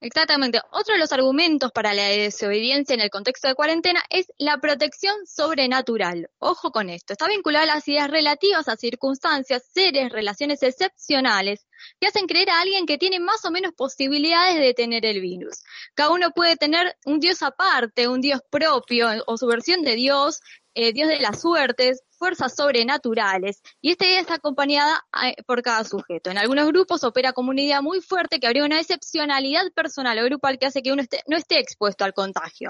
Exactamente. 0.00 0.60
Otro 0.72 0.92
de 0.92 1.00
los 1.00 1.12
argumentos 1.12 1.72
para 1.72 1.94
la 1.94 2.04
desobediencia 2.04 2.94
en 2.94 3.00
el 3.00 3.08
contexto 3.08 3.48
de 3.48 3.54
cuarentena 3.54 4.02
es 4.10 4.30
la 4.36 4.58
protección 4.58 5.26
sobrenatural. 5.26 6.28
Ojo 6.38 6.70
con 6.70 6.90
esto. 6.90 7.14
Está 7.14 7.26
vinculada 7.28 7.64
a 7.64 7.76
las 7.76 7.88
ideas 7.88 8.10
relativas 8.10 8.68
a 8.68 8.76
circunstancias, 8.76 9.64
seres, 9.72 10.12
relaciones 10.12 10.62
excepcionales 10.62 11.66
que 11.98 12.08
hacen 12.08 12.26
creer 12.26 12.50
a 12.50 12.60
alguien 12.60 12.84
que 12.84 12.98
tiene 12.98 13.20
más 13.20 13.44
o 13.46 13.50
menos 13.50 13.72
posibilidades 13.72 14.60
de 14.60 14.74
tener 14.74 15.06
el 15.06 15.20
virus. 15.22 15.62
Cada 15.94 16.10
uno 16.10 16.30
puede 16.30 16.56
tener 16.56 16.96
un 17.06 17.18
Dios 17.18 17.42
aparte, 17.42 18.06
un 18.06 18.20
Dios 18.20 18.42
propio 18.50 19.08
o 19.26 19.38
su 19.38 19.46
versión 19.46 19.82
de 19.82 19.94
Dios 19.94 20.40
eh, 20.78 20.92
Dios 20.92 21.08
de 21.08 21.18
las 21.20 21.40
suertes, 21.40 22.02
fuerzas 22.18 22.54
sobrenaturales, 22.54 23.62
y 23.80 23.92
esta 23.92 24.04
idea 24.04 24.20
está 24.20 24.34
acompañada 24.34 25.06
eh, 25.24 25.42
por 25.46 25.62
cada 25.62 25.82
sujeto. 25.84 26.30
En 26.30 26.36
algunos 26.36 26.66
grupos 26.66 27.02
opera 27.02 27.32
como 27.32 27.48
una 27.48 27.62
idea 27.62 27.80
muy 27.80 28.02
fuerte 28.02 28.38
que 28.38 28.46
habría 28.46 28.62
una 28.62 28.78
excepcionalidad 28.78 29.72
personal 29.74 30.18
o 30.18 30.24
grupal 30.24 30.58
que 30.58 30.66
hace 30.66 30.82
que 30.82 30.92
uno 30.92 31.02
no 31.28 31.36
esté 31.38 31.58
expuesto 31.60 32.04
al 32.04 32.12
contagio. 32.12 32.68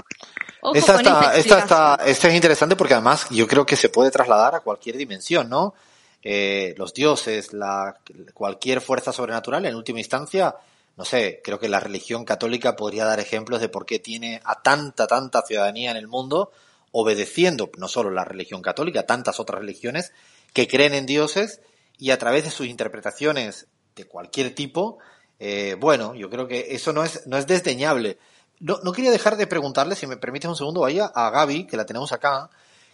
esta, 0.72 0.94
está, 0.94 1.36
esta, 1.36 1.94
esta, 2.06 2.28
es 2.28 2.34
interesante 2.34 2.76
porque 2.76 2.94
además 2.94 3.26
yo 3.30 3.48
creo 3.48 3.66
que 3.66 3.74
se 3.74 3.88
puede 3.88 4.12
trasladar 4.12 4.54
a 4.54 4.60
cualquier 4.60 4.96
dimensión, 4.96 5.48
¿no? 5.48 5.74
Eh, 6.22 6.74
los 6.78 6.94
dioses, 6.94 7.52
la, 7.52 7.98
cualquier 8.34 8.80
fuerza 8.80 9.12
sobrenatural, 9.12 9.66
en 9.66 9.74
última 9.74 9.98
instancia, 9.98 10.54
no 10.96 11.04
sé, 11.04 11.40
creo 11.42 11.58
que 11.58 11.68
la 11.68 11.80
religión 11.80 12.24
católica 12.24 12.76
podría 12.76 13.04
dar 13.04 13.18
ejemplos 13.18 13.60
de 13.60 13.68
por 13.68 13.84
qué 13.84 13.98
tiene 13.98 14.40
a 14.44 14.62
tanta, 14.62 15.08
tanta 15.08 15.42
ciudadanía 15.42 15.90
en 15.90 15.96
el 15.96 16.06
mundo 16.06 16.52
obedeciendo 16.92 17.70
no 17.78 17.88
solo 17.88 18.10
la 18.10 18.24
religión 18.24 18.62
católica, 18.62 19.06
tantas 19.06 19.40
otras 19.40 19.60
religiones 19.60 20.12
que 20.52 20.68
creen 20.68 20.94
en 20.94 21.06
dioses 21.06 21.60
y 21.98 22.10
a 22.10 22.18
través 22.18 22.44
de 22.44 22.50
sus 22.50 22.66
interpretaciones 22.66 23.68
de 23.94 24.04
cualquier 24.04 24.54
tipo, 24.54 24.98
eh, 25.38 25.76
bueno, 25.78 26.14
yo 26.14 26.30
creo 26.30 26.46
que 26.46 26.68
eso 26.70 26.92
no 26.92 27.04
es, 27.04 27.26
no 27.26 27.36
es 27.36 27.46
desdeñable. 27.46 28.18
No, 28.60 28.78
no 28.82 28.92
quería 28.92 29.10
dejar 29.10 29.36
de 29.36 29.46
preguntarle, 29.46 29.96
si 29.96 30.06
me 30.06 30.16
permites 30.16 30.48
un 30.48 30.56
segundo, 30.56 30.80
vaya 30.80 31.06
a 31.06 31.30
Gaby, 31.30 31.66
que 31.66 31.76
la 31.76 31.86
tenemos 31.86 32.12
acá, 32.12 32.50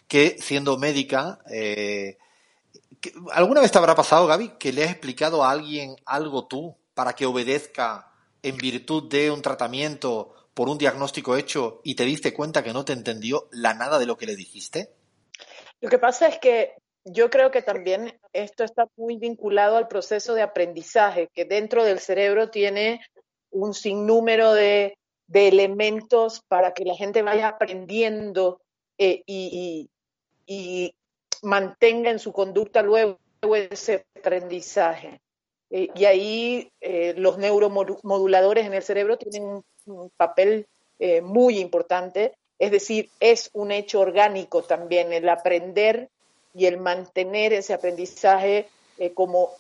que 0.09 0.36
siendo 0.40 0.77
médica, 0.78 1.39
eh, 1.51 2.19
¿alguna 3.32 3.60
vez 3.60 3.70
te 3.70 3.78
habrá 3.78 3.94
pasado, 3.94 4.27
Gaby, 4.27 4.55
que 4.59 4.73
le 4.73 4.85
has 4.85 4.90
explicado 4.90 5.44
a 5.44 5.51
alguien 5.51 5.97
algo 6.05 6.47
tú 6.47 6.77
para 6.94 7.14
que 7.14 7.27
obedezca 7.27 8.12
en 8.43 8.56
virtud 8.56 9.09
de 9.09 9.31
un 9.31 9.43
tratamiento 9.43 10.35
por 10.54 10.68
un 10.68 10.78
diagnóstico 10.78 11.36
hecho 11.36 11.80
y 11.84 11.94
te 11.94 12.04
diste 12.04 12.34
cuenta 12.34 12.62
que 12.62 12.72
no 12.72 12.84
te 12.84 12.92
entendió 12.92 13.48
la 13.52 13.74
nada 13.74 13.98
de 13.98 14.06
lo 14.06 14.16
que 14.16 14.26
le 14.26 14.36
dijiste? 14.36 14.90
Lo 15.80 15.88
que 15.88 15.98
pasa 15.98 16.28
es 16.28 16.38
que 16.38 16.74
yo 17.04 17.30
creo 17.30 17.50
que 17.50 17.62
también 17.62 18.18
esto 18.32 18.64
está 18.64 18.86
muy 18.96 19.16
vinculado 19.16 19.76
al 19.76 19.88
proceso 19.88 20.34
de 20.34 20.42
aprendizaje, 20.42 21.28
que 21.34 21.44
dentro 21.44 21.84
del 21.84 21.98
cerebro 21.98 22.50
tiene 22.50 23.00
un 23.50 23.74
sinnúmero 23.74 24.52
de, 24.52 24.96
de 25.26 25.48
elementos 25.48 26.42
para 26.46 26.72
que 26.72 26.84
la 26.84 26.94
gente 26.94 27.22
vaya 27.22 27.48
aprendiendo 27.48 28.60
eh, 28.98 29.22
y, 29.26 29.88
y, 30.46 30.94
mantenga 31.42 32.10
en 32.10 32.20
su 32.20 32.32
conducta 32.32 32.82
luego 32.82 33.18
ese 33.42 34.06
aprendizaje. 34.16 35.20
Eh, 35.74 35.89
y 35.94 36.05
ahí 36.05 36.70
eh, 36.82 37.15
los 37.16 37.39
neuromoduladores 37.39 38.66
en 38.66 38.74
el 38.74 38.82
cerebro 38.82 39.16
tienen 39.16 39.65
un, 39.86 40.11
papel 40.19 40.66
eh, 40.99 41.23
muy 41.23 41.59
importante, 41.59 42.35
es 42.59 42.70
decir, 42.70 43.09
es 43.20 43.49
un 43.55 43.73
hecho 43.73 44.01
orgánico 44.01 44.62
también 44.62 45.15
el 45.15 45.28
aprender 45.31 46.11
y 46.55 46.66
el 46.66 46.77
mantener 46.77 47.55
ese 47.55 47.73
aprendizaje 47.73 48.69
como, 49.15 49.51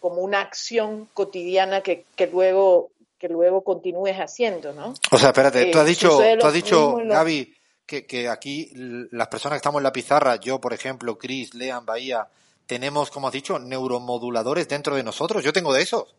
como 0.00 0.22
una 0.22 0.40
acción 0.40 1.08
cotidiana 1.14 1.82
que, 1.82 2.04
que 2.16 2.26
luego 2.26 2.90
que 3.20 3.28
luego 3.28 3.62
continúes 3.62 4.16
haciendo, 4.16 4.72
¿no? 4.72 4.94
O 5.12 5.18
sea, 5.18 5.28
espérate, 5.28 5.66
tú 5.66 5.78
has 5.78 5.86
dicho, 5.86 6.18
tú 6.40 6.46
has 6.46 6.54
dicho, 6.54 6.96
Gaby, 6.96 7.54
que, 7.86 8.06
que, 8.06 8.28
aquí 8.28 8.72
las 8.74 9.28
personas 9.28 9.56
que 9.56 9.58
estamos 9.58 9.80
en 9.80 9.84
la 9.84 9.92
pizarra, 9.92 10.36
yo, 10.36 10.58
por 10.58 10.72
ejemplo, 10.72 11.18
Chris, 11.18 11.54
Lean, 11.54 11.84
Bahía, 11.84 12.26
tenemos, 12.70 13.10
como 13.10 13.26
has 13.26 13.32
dicho, 13.32 13.58
neuromoduladores 13.58 14.68
dentro 14.68 14.94
de 14.94 15.02
nosotros. 15.02 15.42
Yo 15.42 15.52
tengo 15.52 15.72
de 15.72 15.82
esos. 15.82 16.14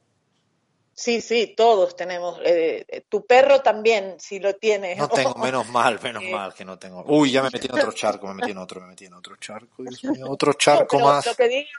Sí, 0.93 1.21
sí, 1.21 1.53
todos 1.55 1.95
tenemos. 1.95 2.41
Eh, 2.43 3.05
tu 3.07 3.25
perro 3.25 3.61
también, 3.61 4.19
si 4.19 4.37
lo 4.37 4.53
tiene. 4.57 4.97
No 4.97 5.07
tengo, 5.07 5.33
menos 5.39 5.69
mal, 5.69 5.97
menos 6.03 6.21
mal 6.25 6.53
que 6.53 6.65
no 6.65 6.77
tengo. 6.77 7.05
Uy, 7.07 7.31
ya 7.31 7.41
me 7.41 7.51
metí 7.51 7.67
en 7.67 7.79
otro 7.79 7.93
charco, 7.93 8.27
me 8.27 8.33
metí 8.33 8.51
en 8.51 8.57
otro, 8.57 8.81
me 8.81 8.87
metí 8.87 9.05
en 9.05 9.13
otro 9.13 9.37
charco, 9.37 9.81
otro 10.27 10.51
charco 10.51 10.99
más. 10.99 11.25
Lo 11.25 11.35
que, 11.35 11.47
digo, 11.47 11.69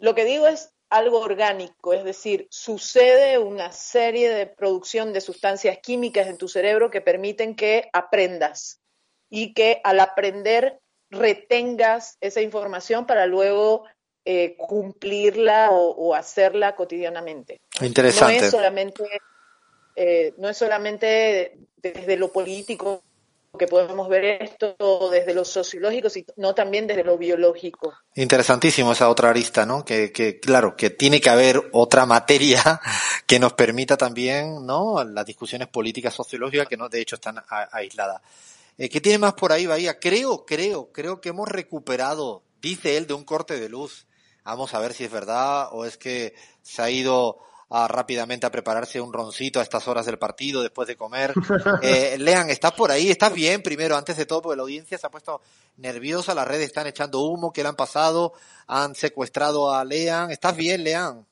lo 0.00 0.14
que 0.16 0.24
digo 0.24 0.48
es 0.48 0.72
algo 0.90 1.20
orgánico, 1.20 1.92
es 1.92 2.02
decir, 2.02 2.48
sucede 2.50 3.38
una 3.38 3.70
serie 3.70 4.30
de 4.30 4.46
producción 4.46 5.12
de 5.12 5.20
sustancias 5.20 5.78
químicas 5.80 6.26
en 6.26 6.38
tu 6.38 6.48
cerebro 6.48 6.90
que 6.90 7.00
permiten 7.00 7.54
que 7.54 7.88
aprendas 7.92 8.80
y 9.30 9.54
que 9.54 9.80
al 9.84 10.00
aprender 10.00 10.80
retengas 11.08 12.18
esa 12.20 12.40
información 12.40 13.06
para 13.06 13.26
luego 13.26 13.84
eh, 14.30 14.56
cumplirla 14.58 15.70
o, 15.70 16.14
hacerla 16.14 16.76
cotidianamente. 16.76 17.62
Interesante. 17.80 18.40
No 18.40 18.44
es 18.44 18.50
solamente, 18.50 19.04
eh, 19.96 20.34
no 20.36 20.50
es 20.50 20.56
solamente 20.58 21.56
desde 21.78 22.18
lo 22.18 22.30
político 22.30 23.02
que 23.58 23.66
podemos 23.66 24.06
ver 24.10 24.42
esto 24.42 25.08
desde 25.10 25.32
lo 25.32 25.46
sociológico, 25.46 26.10
sino 26.10 26.54
también 26.54 26.86
desde 26.86 27.04
lo 27.04 27.16
biológico. 27.16 27.94
Interesantísimo 28.16 28.92
esa 28.92 29.08
otra 29.08 29.30
arista, 29.30 29.64
¿no? 29.64 29.82
Que, 29.82 30.12
que, 30.12 30.38
claro, 30.38 30.76
que 30.76 30.90
tiene 30.90 31.22
que 31.22 31.30
haber 31.30 31.62
otra 31.72 32.04
materia 32.04 32.60
que 33.26 33.38
nos 33.38 33.54
permita 33.54 33.96
también, 33.96 34.66
¿no? 34.66 35.02
Las 35.04 35.24
discusiones 35.24 35.68
políticas 35.68 36.12
sociológicas 36.12 36.68
que 36.68 36.76
no, 36.76 36.90
de 36.90 37.00
hecho, 37.00 37.14
están 37.14 37.42
aisladas. 37.48 38.20
Eh, 38.76 38.90
¿Qué 38.90 39.00
tiene 39.00 39.16
más 39.16 39.32
por 39.32 39.52
ahí, 39.52 39.64
Bahía? 39.64 39.98
Creo, 39.98 40.44
creo, 40.44 40.92
creo 40.92 41.22
que 41.22 41.30
hemos 41.30 41.48
recuperado, 41.48 42.42
dice 42.60 42.98
él, 42.98 43.06
de 43.06 43.14
un 43.14 43.24
corte 43.24 43.58
de 43.58 43.70
luz 43.70 44.04
Vamos 44.44 44.74
a 44.74 44.78
ver 44.80 44.92
si 44.94 45.04
es 45.04 45.10
verdad 45.10 45.68
o 45.72 45.84
es 45.84 45.98
que 45.98 46.34
se 46.62 46.82
ha 46.82 46.90
ido 46.90 47.38
a, 47.70 47.86
rápidamente 47.88 48.46
a 48.46 48.50
prepararse 48.50 49.00
un 49.00 49.12
roncito 49.12 49.60
a 49.60 49.62
estas 49.62 49.86
horas 49.88 50.06
del 50.06 50.18
partido 50.18 50.62
después 50.62 50.88
de 50.88 50.96
comer. 50.96 51.34
Eh, 51.82 52.16
Lean, 52.18 52.50
¿estás 52.50 52.72
por 52.72 52.90
ahí? 52.90 53.10
¿Estás 53.10 53.32
bien 53.32 53.62
primero, 53.62 53.96
antes 53.96 54.16
de 54.16 54.26
todo? 54.26 54.42
Porque 54.42 54.56
la 54.56 54.62
audiencia 54.62 54.98
se 54.98 55.06
ha 55.06 55.10
puesto 55.10 55.40
nerviosa, 55.76 56.34
las 56.34 56.48
redes 56.48 56.66
están 56.66 56.86
echando 56.86 57.20
humo, 57.20 57.52
¿qué 57.52 57.62
le 57.62 57.68
han 57.68 57.76
pasado? 57.76 58.32
Han 58.66 58.94
secuestrado 58.94 59.72
a 59.72 59.84
Lean. 59.84 60.30
¿Estás 60.30 60.56
bien, 60.56 60.82
Lean? 60.82 61.26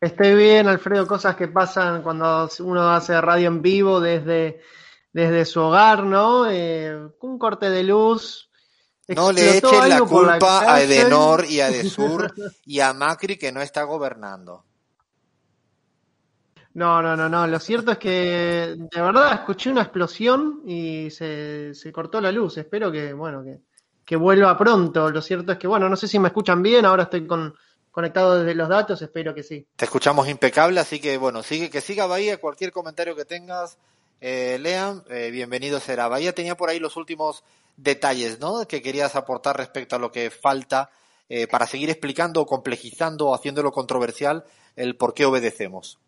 Estoy 0.00 0.34
bien, 0.34 0.68
Alfredo, 0.68 1.06
cosas 1.06 1.36
que 1.36 1.48
pasan 1.48 2.02
cuando 2.02 2.48
uno 2.60 2.90
hace 2.90 3.18
radio 3.20 3.48
en 3.48 3.62
vivo 3.62 4.00
desde, 4.00 4.60
desde 5.12 5.44
su 5.44 5.60
hogar, 5.60 6.04
¿no? 6.04 6.50
Eh, 6.50 7.08
un 7.20 7.38
corte 7.38 7.70
de 7.70 7.82
luz, 7.82 8.45
no 9.08 9.32
le 9.32 9.58
echen 9.58 9.88
la 9.88 10.00
culpa 10.00 10.72
a 10.72 10.82
Edenor 10.82 11.44
y 11.44 11.60
a 11.60 11.70
Desur 11.70 12.34
y 12.64 12.80
a 12.80 12.92
Macri 12.92 13.36
que 13.36 13.52
no 13.52 13.62
está 13.62 13.84
gobernando. 13.84 14.64
No, 16.76 17.00
no, 17.00 17.16
no, 17.16 17.26
no. 17.28 17.46
Lo 17.46 17.58
cierto 17.58 17.92
es 17.92 17.98
que 17.98 18.74
de 18.76 19.00
verdad 19.00 19.32
escuché 19.32 19.70
una 19.70 19.80
explosión 19.80 20.60
y 20.66 21.10
se, 21.10 21.72
se 21.74 21.90
cortó 21.90 22.20
la 22.20 22.30
luz. 22.30 22.58
Espero 22.58 22.92
que, 22.92 23.14
bueno, 23.14 23.42
que, 23.42 23.60
que, 24.04 24.14
vuelva 24.14 24.58
pronto. 24.58 25.10
Lo 25.10 25.22
cierto 25.22 25.52
es 25.52 25.58
que, 25.58 25.66
bueno, 25.66 25.88
no 25.88 25.96
sé 25.96 26.06
si 26.06 26.18
me 26.18 26.28
escuchan 26.28 26.62
bien. 26.62 26.84
Ahora 26.84 27.04
estoy 27.04 27.26
con, 27.26 27.54
conectado 27.90 28.40
desde 28.40 28.54
los 28.54 28.68
datos. 28.68 29.00
Espero 29.00 29.34
que 29.34 29.42
sí. 29.42 29.66
Te 29.74 29.86
escuchamos 29.86 30.28
impecable, 30.28 30.78
así 30.78 31.00
que, 31.00 31.16
bueno, 31.16 31.42
sigue, 31.42 31.70
que 31.70 31.80
siga 31.80 32.04
Bahía. 32.04 32.36
Cualquier 32.36 32.72
comentario 32.72 33.16
que 33.16 33.24
tengas, 33.24 33.78
eh, 34.20 34.58
lean. 34.60 35.02
Eh, 35.08 35.30
bienvenido 35.30 35.80
será. 35.80 36.08
Bahía 36.08 36.34
tenía 36.34 36.58
por 36.58 36.68
ahí 36.68 36.78
los 36.78 36.98
últimos 36.98 37.42
detalles 37.76 38.40
¿no? 38.40 38.66
que 38.66 38.82
querías 38.82 39.16
aportar 39.16 39.56
respecto 39.56 39.96
a 39.96 39.98
lo 39.98 40.10
que 40.10 40.30
falta 40.30 40.90
eh, 41.28 41.46
para 41.46 41.66
seguir 41.66 41.90
explicando, 41.90 42.46
complejizando 42.46 43.34
haciéndolo 43.34 43.72
controversial 43.72 44.44
el 44.76 44.96
por 44.96 45.14
qué 45.14 45.24
obedecemos. 45.24 45.98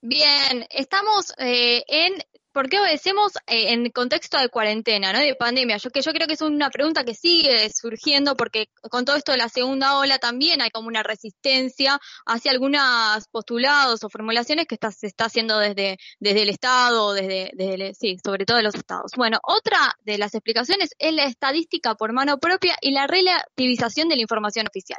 Bien, 0.00 0.66
estamos 0.70 1.32
eh, 1.38 1.82
en 1.88 2.14
¿por 2.58 2.68
qué 2.68 2.80
obedecemos 2.80 3.36
eh, 3.46 3.72
en 3.72 3.88
contexto 3.92 4.36
de 4.36 4.48
cuarentena, 4.48 5.12
¿no? 5.12 5.20
de 5.20 5.36
pandemia? 5.36 5.76
Yo, 5.76 5.90
que 5.90 6.02
yo 6.02 6.10
creo 6.12 6.26
que 6.26 6.34
es 6.34 6.40
una 6.40 6.70
pregunta 6.70 7.04
que 7.04 7.14
sigue 7.14 7.70
surgiendo 7.70 8.36
porque 8.36 8.68
con 8.90 9.04
todo 9.04 9.14
esto 9.14 9.30
de 9.30 9.38
la 9.38 9.48
segunda 9.48 9.96
ola 9.96 10.18
también 10.18 10.60
hay 10.60 10.70
como 10.70 10.88
una 10.88 11.04
resistencia 11.04 12.00
hacia 12.26 12.50
algunos 12.50 13.28
postulados 13.30 14.02
o 14.02 14.08
formulaciones 14.10 14.66
que 14.66 14.74
está, 14.74 14.90
se 14.90 15.06
está 15.06 15.26
haciendo 15.26 15.56
desde, 15.60 15.98
desde 16.18 16.42
el 16.42 16.48
Estado, 16.48 17.12
desde, 17.12 17.94
sí, 17.94 18.16
sobre 18.24 18.44
todo 18.44 18.56
de 18.56 18.64
los 18.64 18.74
Estados. 18.74 19.12
Bueno, 19.16 19.38
otra 19.44 19.78
de 20.00 20.18
las 20.18 20.34
explicaciones 20.34 20.90
es 20.98 21.12
la 21.12 21.26
estadística 21.26 21.94
por 21.94 22.12
mano 22.12 22.38
propia 22.38 22.74
y 22.80 22.90
la 22.90 23.06
relativización 23.06 24.08
de 24.08 24.16
la 24.16 24.22
información 24.22 24.66
oficial. 24.66 24.98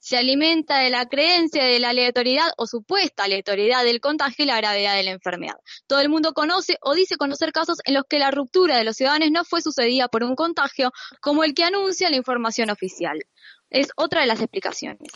Se 0.00 0.16
alimenta 0.16 0.78
de 0.80 0.90
la 0.90 1.06
creencia 1.06 1.62
de 1.62 1.78
la 1.78 1.90
aleatoriedad 1.90 2.50
o 2.56 2.66
supuesta 2.66 3.22
aleatoriedad 3.22 3.84
del 3.84 4.00
contagio 4.00 4.44
y 4.44 4.48
la 4.48 4.56
gravedad 4.56 4.96
de 4.96 5.04
la 5.04 5.12
enfermedad. 5.12 5.54
Todo 5.86 6.00
el 6.00 6.08
mundo 6.08 6.32
conoce 6.32 6.78
o 6.80 6.95
dice 6.96 7.16
conocer 7.16 7.52
casos 7.52 7.78
en 7.84 7.94
los 7.94 8.04
que 8.08 8.18
la 8.18 8.30
ruptura 8.30 8.76
de 8.76 8.84
los 8.84 8.96
ciudadanos 8.96 9.30
no 9.30 9.44
fue 9.44 9.62
sucedida 9.62 10.08
por 10.08 10.24
un 10.24 10.34
contagio 10.34 10.92
como 11.20 11.44
el 11.44 11.54
que 11.54 11.64
anuncia 11.64 12.10
la 12.10 12.16
información 12.16 12.70
oficial. 12.70 13.24
Es 13.70 13.88
otra 13.96 14.22
de 14.22 14.26
las 14.26 14.40
explicaciones. 14.40 15.08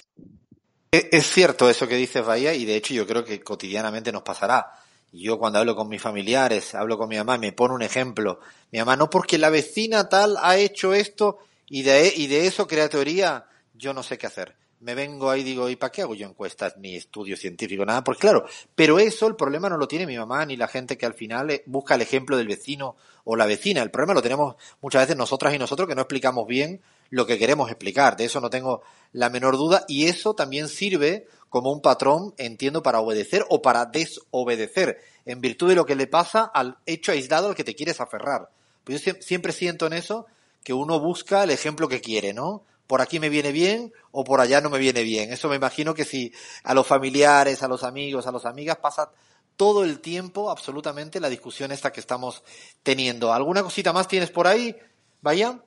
E, 0.93 1.09
es 1.11 1.27
cierto 1.27 1.69
eso 1.69 1.89
que 1.89 1.97
dices, 1.97 2.25
Bahía, 2.25 2.55
y 2.55 2.65
de 2.65 2.77
hecho 2.77 2.95
yo 2.95 3.07
creo 3.07 3.25
que 3.25 3.41
cotidianamente 3.41 4.13
nos 4.13 4.23
pasará. 4.23 4.73
Yo 5.13 5.39
cuando 5.39 5.59
hablo 5.59 5.75
con 5.75 5.89
mis 5.89 6.01
familiares, 6.01 6.75
hablo 6.77 6.97
con 6.97 7.09
mi 7.09 7.17
mamá, 7.17 7.37
me 7.39 7.53
pone 7.53 7.75
un 7.75 7.83
ejemplo. 7.83 8.41
Mi 8.71 8.79
mamá, 8.79 8.97
no 8.97 9.11
porque 9.11 9.39
la 9.39 9.51
vecina 9.51 10.09
tal 10.09 10.37
ha 10.41 10.57
hecho 10.57 10.95
esto 10.95 11.39
y 11.67 11.83
de, 11.83 12.13
y 12.15 12.29
de 12.29 12.47
eso 12.47 12.69
crea 12.69 12.89
teoría, 12.89 13.47
yo 13.75 13.93
no 13.93 14.05
sé 14.05 14.19
qué 14.19 14.29
hacer 14.29 14.60
me 14.81 14.95
vengo 14.95 15.31
ahí 15.31 15.43
y 15.43 15.45
digo, 15.45 15.69
¿y 15.69 15.77
para 15.77 15.93
qué 15.93 16.03
hago 16.03 16.15
yo 16.15 16.27
encuestas 16.27 16.77
ni 16.79 16.97
estudio 16.97 17.37
científico? 17.37 17.85
Nada, 17.85 18.03
pues 18.03 18.19
claro, 18.19 18.47
pero 18.75 18.99
eso 18.99 19.27
el 19.27 19.37
problema 19.37 19.69
no 19.69 19.77
lo 19.77 19.87
tiene 19.87 20.07
mi 20.07 20.17
mamá 20.17 20.45
ni 20.47 20.57
la 20.57 20.69
gente 20.69 20.97
que 20.97 21.05
al 21.05 21.15
final 21.15 21.51
eh, 21.51 21.63
busca 21.67 21.95
el 21.95 22.03
ejemplo 22.03 22.37
del 22.37 22.49
vecino 22.49 22.97
o 23.25 23.37
la 23.37 23.45
vecina. 23.45 23.83
El 23.83 23.91
problema 23.91 24.15
lo 24.15 24.23
tenemos 24.23 24.57
muchas 24.81 25.03
veces 25.03 25.17
nosotras 25.17 25.55
y 25.55 25.59
nosotros 25.59 25.87
que 25.87 25.95
no 25.95 26.03
explicamos 26.03 26.47
bien 26.47 26.81
lo 27.11 27.27
que 27.27 27.39
queremos 27.39 27.69
explicar. 27.69 28.17
De 28.17 28.25
eso 28.25 28.41
no 28.41 28.49
tengo 28.49 28.83
la 29.13 29.29
menor 29.29 29.59
duda 29.59 29.85
y 29.87 30.07
eso 30.07 30.35
también 30.35 30.69
sirve 30.69 31.27
como 31.51 31.73
un 31.73 31.83
patrón, 31.83 32.33
entiendo, 32.39 32.83
para 32.83 33.01
obedecer 33.01 33.45
o 33.51 33.61
para 33.61 33.85
desobedecer, 33.85 35.03
en 35.27 35.41
virtud 35.41 35.69
de 35.69 35.75
lo 35.75 35.85
que 35.85 35.97
le 35.97 36.07
pasa 36.07 36.45
al 36.45 36.79
hecho 36.87 37.13
aislado 37.13 37.49
al 37.49 37.55
que 37.55 37.65
te 37.65 37.75
quieres 37.75 38.01
aferrar. 38.01 38.49
Pues 38.85 39.05
yo 39.05 39.13
siempre 39.21 39.53
siento 39.53 39.87
en 39.87 39.93
eso 39.93 40.27
que 40.63 40.73
uno 40.73 41.01
busca 41.01 41.43
el 41.43 41.51
ejemplo 41.51 41.89
que 41.89 42.01
quiere, 42.01 42.33
¿no? 42.33 42.65
Por 42.91 43.01
aquí 43.01 43.21
me 43.21 43.29
viene 43.29 43.53
bien 43.53 43.93
o 44.11 44.25
por 44.25 44.41
allá 44.41 44.61
no 44.61 44.69
me 44.69 44.81
viene 44.81 45.05
bien. 45.05 45.33
Eso 45.33 45.49
me 45.49 45.55
imagino 45.55 45.95
que 45.95 46.05
si 46.05 46.33
a 46.65 46.75
los 46.75 46.85
familiares, 46.85 47.63
a 47.63 47.69
los 47.69 47.85
amigos, 47.85 48.27
a 48.27 48.33
las 48.33 48.45
amigas 48.45 48.79
pasa 48.79 49.13
todo 49.55 49.85
el 49.85 50.01
tiempo 50.01 50.51
absolutamente 50.51 51.21
la 51.21 51.29
discusión 51.29 51.71
esta 51.71 51.93
que 51.93 52.01
estamos 52.01 52.43
teniendo. 52.83 53.33
¿Alguna 53.33 53.63
cosita 53.63 53.93
más 53.93 54.09
tienes 54.09 54.33
por 54.33 54.49
ahí? 54.49 54.75
Vaya. 55.21 55.61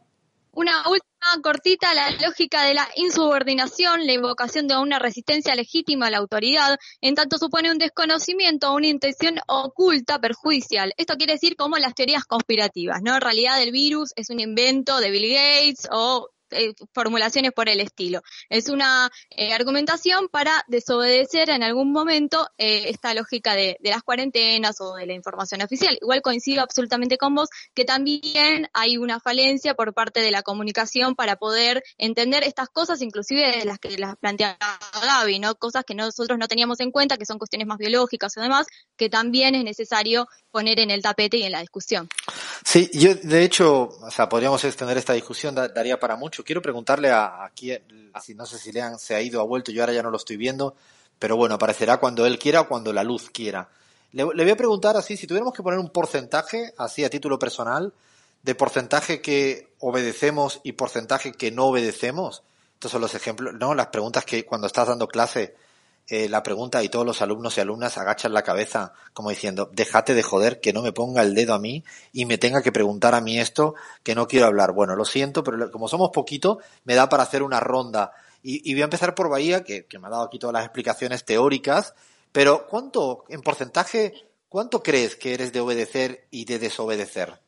Una 0.51 0.89
última 0.89 1.41
cortita, 1.41 1.93
la 1.93 2.11
lógica 2.11 2.63
de 2.63 2.73
la 2.73 2.89
insubordinación, 2.97 4.05
la 4.05 4.11
invocación 4.11 4.67
de 4.67 4.75
una 4.75 4.99
resistencia 4.99 5.55
legítima 5.55 6.07
a 6.07 6.11
la 6.11 6.17
autoridad, 6.17 6.77
en 6.99 7.15
tanto 7.15 7.37
supone 7.37 7.71
un 7.71 7.77
desconocimiento 7.77 8.73
una 8.73 8.87
intención 8.87 9.39
oculta 9.47 10.19
perjudicial. 10.19 10.93
Esto 10.97 11.15
quiere 11.15 11.33
decir 11.33 11.55
como 11.55 11.77
las 11.77 11.95
teorías 11.95 12.25
conspirativas, 12.25 13.01
¿no? 13.01 13.15
En 13.15 13.21
realidad 13.21 13.63
el 13.63 13.71
virus 13.71 14.11
es 14.17 14.29
un 14.29 14.41
invento 14.41 14.99
de 14.99 15.09
Bill 15.09 15.33
Gates 15.33 15.87
o 15.89 16.33
eh, 16.53 16.73
formulaciones 16.93 17.51
por 17.51 17.69
el 17.69 17.79
estilo. 17.79 18.21
Es 18.49 18.69
una 18.69 19.09
eh, 19.29 19.53
argumentación 19.53 20.27
para 20.29 20.63
desobedecer 20.67 21.49
en 21.49 21.63
algún 21.63 21.91
momento 21.91 22.47
eh, 22.57 22.89
esta 22.89 23.13
lógica 23.13 23.55
de, 23.55 23.77
las 23.81 24.03
cuarentenas 24.03 24.79
o 24.81 24.95
de 24.95 25.05
la 25.05 25.13
información 25.13 25.61
oficial. 25.61 25.97
Igual 26.01 26.21
coincido 26.21 26.61
absolutamente 26.61 27.17
con 27.17 27.35
vos 27.35 27.49
que 27.73 27.85
también 27.85 28.69
hay 28.73 28.97
una 28.97 29.19
falencia 29.19 29.73
por 29.73 29.93
parte 29.93 30.19
de 30.21 30.31
la 30.31 30.41
comunicación 30.41 31.15
para 31.15 31.35
poder 31.35 31.83
entender 31.97 32.43
estas 32.43 32.69
cosas, 32.69 33.01
inclusive 33.01 33.65
las 33.65 33.79
que 33.79 33.97
las 33.97 34.15
plantea 34.17 34.57
Gaby, 35.01 35.39
¿no? 35.39 35.55
Cosas 35.55 35.83
que 35.85 35.95
nosotros 35.95 36.37
no 36.37 36.47
teníamos 36.47 36.79
en 36.79 36.91
cuenta, 36.91 37.17
que 37.17 37.25
son 37.25 37.37
cuestiones 37.37 37.67
más 37.67 37.77
biológicas 37.77 38.37
o 38.37 38.41
demás, 38.41 38.67
que 38.97 39.09
también 39.09 39.55
es 39.55 39.63
necesario 39.63 40.27
poner 40.51 40.79
en 40.79 40.91
el 40.91 41.01
tapete 41.01 41.37
y 41.37 41.43
en 41.43 41.51
la 41.51 41.61
discusión. 41.61 42.07
Sí, 42.63 42.89
yo 42.93 43.15
de 43.15 43.43
hecho, 43.43 43.89
o 44.01 44.11
sea, 44.11 44.29
podríamos 44.29 44.63
extender 44.63 44.97
esta 44.97 45.13
discusión, 45.13 45.55
da- 45.55 45.67
daría 45.69 45.99
para 45.99 46.15
mucho. 46.15 46.43
Quiero 46.43 46.61
preguntarle 46.61 47.09
a 47.11 47.43
aquí, 47.45 47.71
si 48.21 48.35
no 48.35 48.45
sé 48.45 48.57
si 48.57 48.71
Lean 48.71 48.99
se 48.99 49.15
ha 49.15 49.21
ido, 49.21 49.41
ha 49.41 49.43
vuelto, 49.45 49.71
yo 49.71 49.81
ahora 49.81 49.93
ya 49.93 50.03
no 50.03 50.09
lo 50.11 50.17
estoy 50.17 50.37
viendo, 50.37 50.75
pero 51.19 51.35
bueno, 51.37 51.55
aparecerá 51.55 51.97
cuando 51.97 52.25
él 52.25 52.37
quiera 52.39 52.61
o 52.61 52.67
cuando 52.67 52.93
la 52.93 53.03
luz 53.03 53.29
quiera. 53.31 53.69
Le, 54.11 54.25
le 54.33 54.43
voy 54.43 54.51
a 54.51 54.55
preguntar 54.57 54.95
así, 54.97 55.17
si 55.17 55.25
tuviéramos 55.27 55.53
que 55.53 55.63
poner 55.63 55.79
un 55.79 55.89
porcentaje, 55.89 56.73
así 56.77 57.03
a 57.03 57.09
título 57.09 57.39
personal, 57.39 57.93
de 58.43 58.55
porcentaje 58.55 59.21
que 59.21 59.69
obedecemos 59.79 60.59
y 60.63 60.73
porcentaje 60.73 61.31
que 61.31 61.51
no 61.51 61.65
obedecemos. 61.67 62.43
Estos 62.75 62.91
son 62.91 63.01
los 63.01 63.15
ejemplos, 63.15 63.53
¿no? 63.55 63.73
Las 63.73 63.87
preguntas 63.87 64.25
que 64.25 64.45
cuando 64.45 64.67
estás 64.67 64.87
dando 64.89 65.07
clase, 65.07 65.55
eh, 66.07 66.27
la 66.27 66.43
pregunta 66.43 66.83
y 66.83 66.89
todos 66.89 67.05
los 67.05 67.21
alumnos 67.21 67.57
y 67.57 67.61
alumnas 67.61 67.97
agachan 67.97 68.33
la 68.33 68.43
cabeza 68.43 68.93
como 69.13 69.29
diciendo, 69.29 69.69
déjate 69.71 70.13
de 70.13 70.23
joder, 70.23 70.59
que 70.59 70.73
no 70.73 70.81
me 70.81 70.91
ponga 70.91 71.21
el 71.21 71.33
dedo 71.33 71.53
a 71.53 71.59
mí 71.59 71.83
y 72.11 72.25
me 72.25 72.37
tenga 72.37 72.61
que 72.61 72.71
preguntar 72.71 73.15
a 73.15 73.21
mí 73.21 73.39
esto 73.39 73.75
que 74.03 74.15
no 74.15 74.27
quiero 74.27 74.47
hablar. 74.47 74.73
Bueno, 74.73 74.95
lo 74.95 75.05
siento, 75.05 75.43
pero 75.43 75.71
como 75.71 75.87
somos 75.87 76.09
poquito, 76.11 76.59
me 76.83 76.95
da 76.95 77.07
para 77.07 77.23
hacer 77.23 77.41
una 77.41 77.59
ronda. 77.59 78.11
Y, 78.41 78.73
voy 78.73 78.81
a 78.81 78.85
empezar 78.85 79.15
por 79.15 79.29
Bahía, 79.29 79.63
que, 79.63 79.85
que 79.85 79.99
me 79.99 80.07
ha 80.07 80.09
dado 80.09 80.23
aquí 80.23 80.37
todas 80.37 80.53
las 80.53 80.65
explicaciones 80.65 81.23
teóricas, 81.23 81.93
pero 82.33 82.67
¿cuánto, 82.67 83.23
en 83.29 83.41
porcentaje, 83.41 84.13
cuánto 84.49 84.83
crees 84.83 85.15
que 85.15 85.33
eres 85.33 85.53
de 85.53 85.61
obedecer 85.61 86.27
y 86.29 86.43
de 86.43 86.59
desobedecer? 86.59 87.39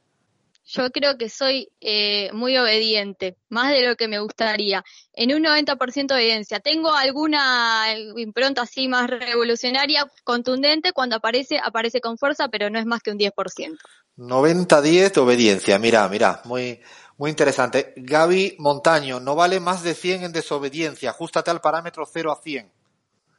Yo 0.67 0.89
creo 0.89 1.15
que 1.17 1.29
soy 1.29 1.71
eh, 1.79 2.31
muy 2.33 2.57
obediente, 2.57 3.37
más 3.49 3.71
de 3.71 3.87
lo 3.87 3.95
que 3.95 4.07
me 4.07 4.19
gustaría. 4.19 4.83
En 5.13 5.33
un 5.33 5.43
90% 5.43 6.07
de 6.07 6.13
obediencia. 6.15 6.59
Tengo 6.59 6.91
alguna 6.91 7.85
impronta 8.15 8.63
así 8.63 8.87
más 8.87 9.07
revolucionaria, 9.07 10.07
contundente, 10.23 10.91
cuando 10.91 11.17
aparece, 11.17 11.59
aparece 11.63 12.01
con 12.01 12.17
fuerza, 12.17 12.47
pero 12.47 12.71
no 12.71 12.79
es 12.79 12.85
más 12.87 13.03
que 13.03 13.11
un 13.11 13.19
10%. 13.19 13.77
90-10 14.17 15.13
de 15.13 15.21
obediencia, 15.21 15.77
mira, 15.77 16.07
mira, 16.07 16.41
muy, 16.45 16.81
muy 17.17 17.29
interesante. 17.29 17.93
Gaby 17.95 18.55
Montaño, 18.57 19.19
no 19.19 19.35
vale 19.35 19.59
más 19.59 19.83
de 19.83 19.93
100 19.93 20.23
en 20.23 20.31
desobediencia, 20.31 21.11
ajustate 21.11 21.51
al 21.51 21.61
parámetro 21.61 22.05
0 22.11 22.31
a 22.31 22.41
100. 22.41 22.71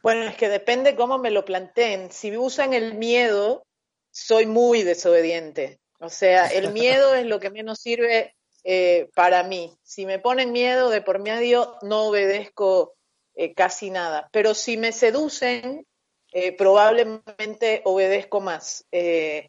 Bueno, 0.03 0.23
es 0.23 0.37
que 0.37 0.49
depende 0.49 0.95
cómo 0.95 1.19
me 1.19 1.33
lo 1.33 1.45
planteen. 1.45 2.13
Si 2.13 2.37
usan 2.37 2.73
el 2.73 2.95
miedo, 2.95 3.65
soy 4.13 4.47
muy 4.47 4.85
desobediente. 4.85 5.81
O 6.01 6.09
sea, 6.09 6.47
el 6.47 6.73
miedo 6.73 7.15
es 7.15 7.27
lo 7.27 7.41
que 7.41 7.51
menos 7.51 7.81
sirve 7.81 8.35
eh, 8.65 9.09
para 9.15 9.43
mí. 9.43 9.73
Si 9.83 10.07
me 10.07 10.19
ponen 10.19 10.53
miedo 10.53 10.91
de 10.91 11.03
por 11.03 11.19
medio, 11.19 11.77
no 11.83 12.05
obedezco 12.05 12.95
eh, 13.35 13.55
casi 13.55 13.91
nada. 13.91 14.29
Pero 14.33 14.55
si 14.55 14.77
me 14.77 14.93
seducen, 14.93 15.87
eh, 16.33 16.53
probablemente 16.53 17.83
obedezco 17.85 18.41
más. 18.41 18.85
Eh, 18.93 19.49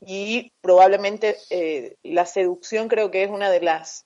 y 0.00 0.52
probablemente 0.60 1.36
eh, 1.50 1.96
la 2.02 2.26
seducción 2.26 2.88
creo 2.88 3.10
que 3.10 3.24
es 3.24 3.30
una 3.30 3.50
de 3.50 3.60
las 3.60 4.04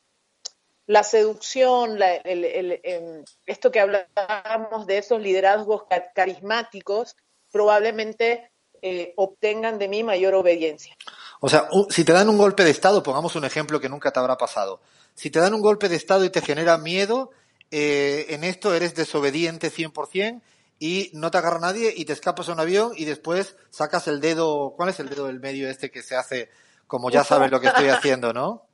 la 0.86 1.04
seducción, 1.04 1.98
la, 1.98 2.16
el, 2.16 2.44
el, 2.44 2.80
el, 2.82 3.24
esto 3.46 3.70
que 3.70 3.80
hablábamos 3.80 4.86
de 4.86 4.98
esos 4.98 5.20
liderazgos 5.20 5.84
carismáticos, 6.14 7.16
probablemente 7.52 8.50
eh, 8.82 9.12
obtengan 9.16 9.78
de 9.78 9.88
mí 9.88 10.02
mayor 10.02 10.34
obediencia. 10.34 10.96
O 11.44 11.48
sea, 11.48 11.68
si 11.90 12.04
te 12.04 12.12
dan 12.12 12.28
un 12.28 12.38
golpe 12.38 12.62
de 12.62 12.70
Estado, 12.70 13.02
pongamos 13.02 13.34
un 13.34 13.44
ejemplo 13.44 13.80
que 13.80 13.88
nunca 13.88 14.12
te 14.12 14.20
habrá 14.20 14.38
pasado. 14.38 14.80
Si 15.16 15.28
te 15.28 15.40
dan 15.40 15.54
un 15.54 15.60
golpe 15.60 15.88
de 15.88 15.96
Estado 15.96 16.24
y 16.24 16.30
te 16.30 16.40
genera 16.40 16.78
miedo, 16.78 17.32
eh, 17.72 18.26
en 18.28 18.44
esto 18.44 18.72
eres 18.72 18.94
desobediente 18.94 19.72
100% 19.72 20.40
y 20.78 21.10
no 21.14 21.32
te 21.32 21.38
agarra 21.38 21.58
nadie 21.58 21.92
y 21.96 22.04
te 22.04 22.12
escapas 22.12 22.48
a 22.48 22.52
un 22.52 22.60
avión 22.60 22.92
y 22.94 23.06
después 23.06 23.56
sacas 23.70 24.06
el 24.06 24.20
dedo, 24.20 24.74
¿cuál 24.76 24.90
es 24.90 25.00
el 25.00 25.08
dedo 25.08 25.26
del 25.26 25.40
medio 25.40 25.68
este 25.68 25.90
que 25.90 26.04
se 26.04 26.14
hace 26.14 26.48
como 26.86 27.10
ya 27.10 27.24
sabes 27.24 27.50
lo 27.50 27.60
que 27.60 27.66
estoy 27.66 27.88
haciendo, 27.88 28.32
¿no? 28.32 28.68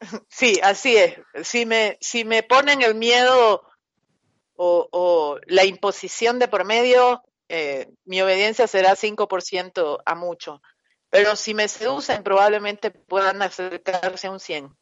Sí, 0.28 0.60
así 0.62 0.96
es. 0.98 1.18
Si 1.44 1.64
me, 1.64 1.96
si 2.00 2.26
me 2.26 2.42
ponen 2.42 2.82
el 2.82 2.94
miedo 2.94 3.62
o, 4.54 4.88
o 4.92 5.38
la 5.46 5.64
imposición 5.64 6.38
de 6.38 6.46
por 6.46 6.66
medio, 6.66 7.22
eh, 7.48 7.88
mi 8.04 8.20
obediencia 8.20 8.66
será 8.66 8.94
5% 8.94 10.02
a 10.04 10.14
mucho. 10.14 10.60
Pero 11.10 11.36
si 11.36 11.54
me 11.54 11.68
seducen, 11.68 12.22
probablemente 12.22 12.90
puedan 12.90 13.40
acercarse 13.42 14.26
a 14.26 14.30
un 14.30 14.40
100. 14.40 14.76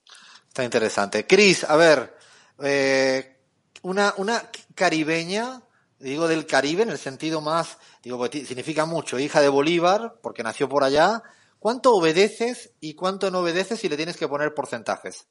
Está 0.48 0.65
interesante. 0.65 1.27
Cris, 1.27 1.65
a 1.65 1.77
ver, 1.77 2.16
eh, 2.62 3.36
una, 3.82 4.15
una 4.16 4.43
caribeña, 4.74 5.62
digo 5.98 6.27
del 6.27 6.47
Caribe 6.47 6.82
en 6.82 6.90
el 6.90 6.98
sentido 6.98 7.40
más, 7.40 7.78
digo, 8.03 8.19
porque 8.19 8.44
significa 8.44 8.86
mucho, 8.86 9.19
hija 9.19 9.40
de 9.40 9.48
Bolívar, 9.48 10.15
porque 10.23 10.43
nació 10.43 10.69
por 10.69 10.82
allá. 10.82 11.23
¿Cuánto 11.59 11.94
obedeces 11.94 12.73
y 12.81 12.94
cuánto 12.94 13.31
no 13.31 13.40
obedeces 13.40 13.81
si 13.81 13.89
le 13.89 13.97
tienes 13.97 14.16
que 14.16 14.28
poner 14.28 14.55
porcentajes? 14.55 15.28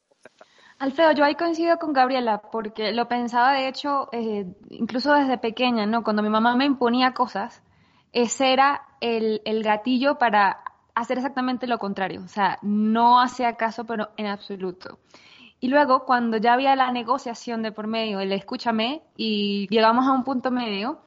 Alfredo, 0.78 1.12
yo 1.12 1.24
ahí 1.24 1.34
coincido 1.34 1.78
con 1.78 1.92
Gabriela, 1.92 2.42
porque 2.52 2.92
lo 2.92 3.08
pensaba 3.08 3.52
de 3.52 3.68
hecho, 3.68 4.08
eh, 4.12 4.46
incluso 4.68 5.12
desde 5.14 5.38
pequeña, 5.38 5.86
¿no? 5.86 6.04
Cuando 6.04 6.22
mi 6.22 6.28
mamá 6.28 6.54
me 6.54 6.66
imponía 6.66 7.14
cosas, 7.14 7.62
ese 8.12 8.52
era 8.52 8.82
el, 9.00 9.40
el 9.44 9.62
gatillo 9.62 10.18
para 10.18 10.62
hacer 10.96 11.18
exactamente 11.18 11.66
lo 11.68 11.78
contrario. 11.78 12.22
O 12.24 12.28
sea, 12.28 12.58
no 12.62 13.20
hacía 13.20 13.56
caso, 13.56 13.84
pero 13.84 14.10
en 14.16 14.26
absoluto. 14.26 14.98
Y 15.60 15.68
luego, 15.68 16.04
cuando 16.04 16.38
ya 16.38 16.54
había 16.54 16.74
la 16.74 16.90
negociación 16.90 17.62
de 17.62 17.72
por 17.72 17.86
medio, 17.86 18.18
el 18.20 18.32
escúchame, 18.32 19.02
y 19.16 19.68
llegamos 19.68 20.06
a 20.06 20.12
un 20.12 20.24
punto 20.24 20.50
medio, 20.50 20.98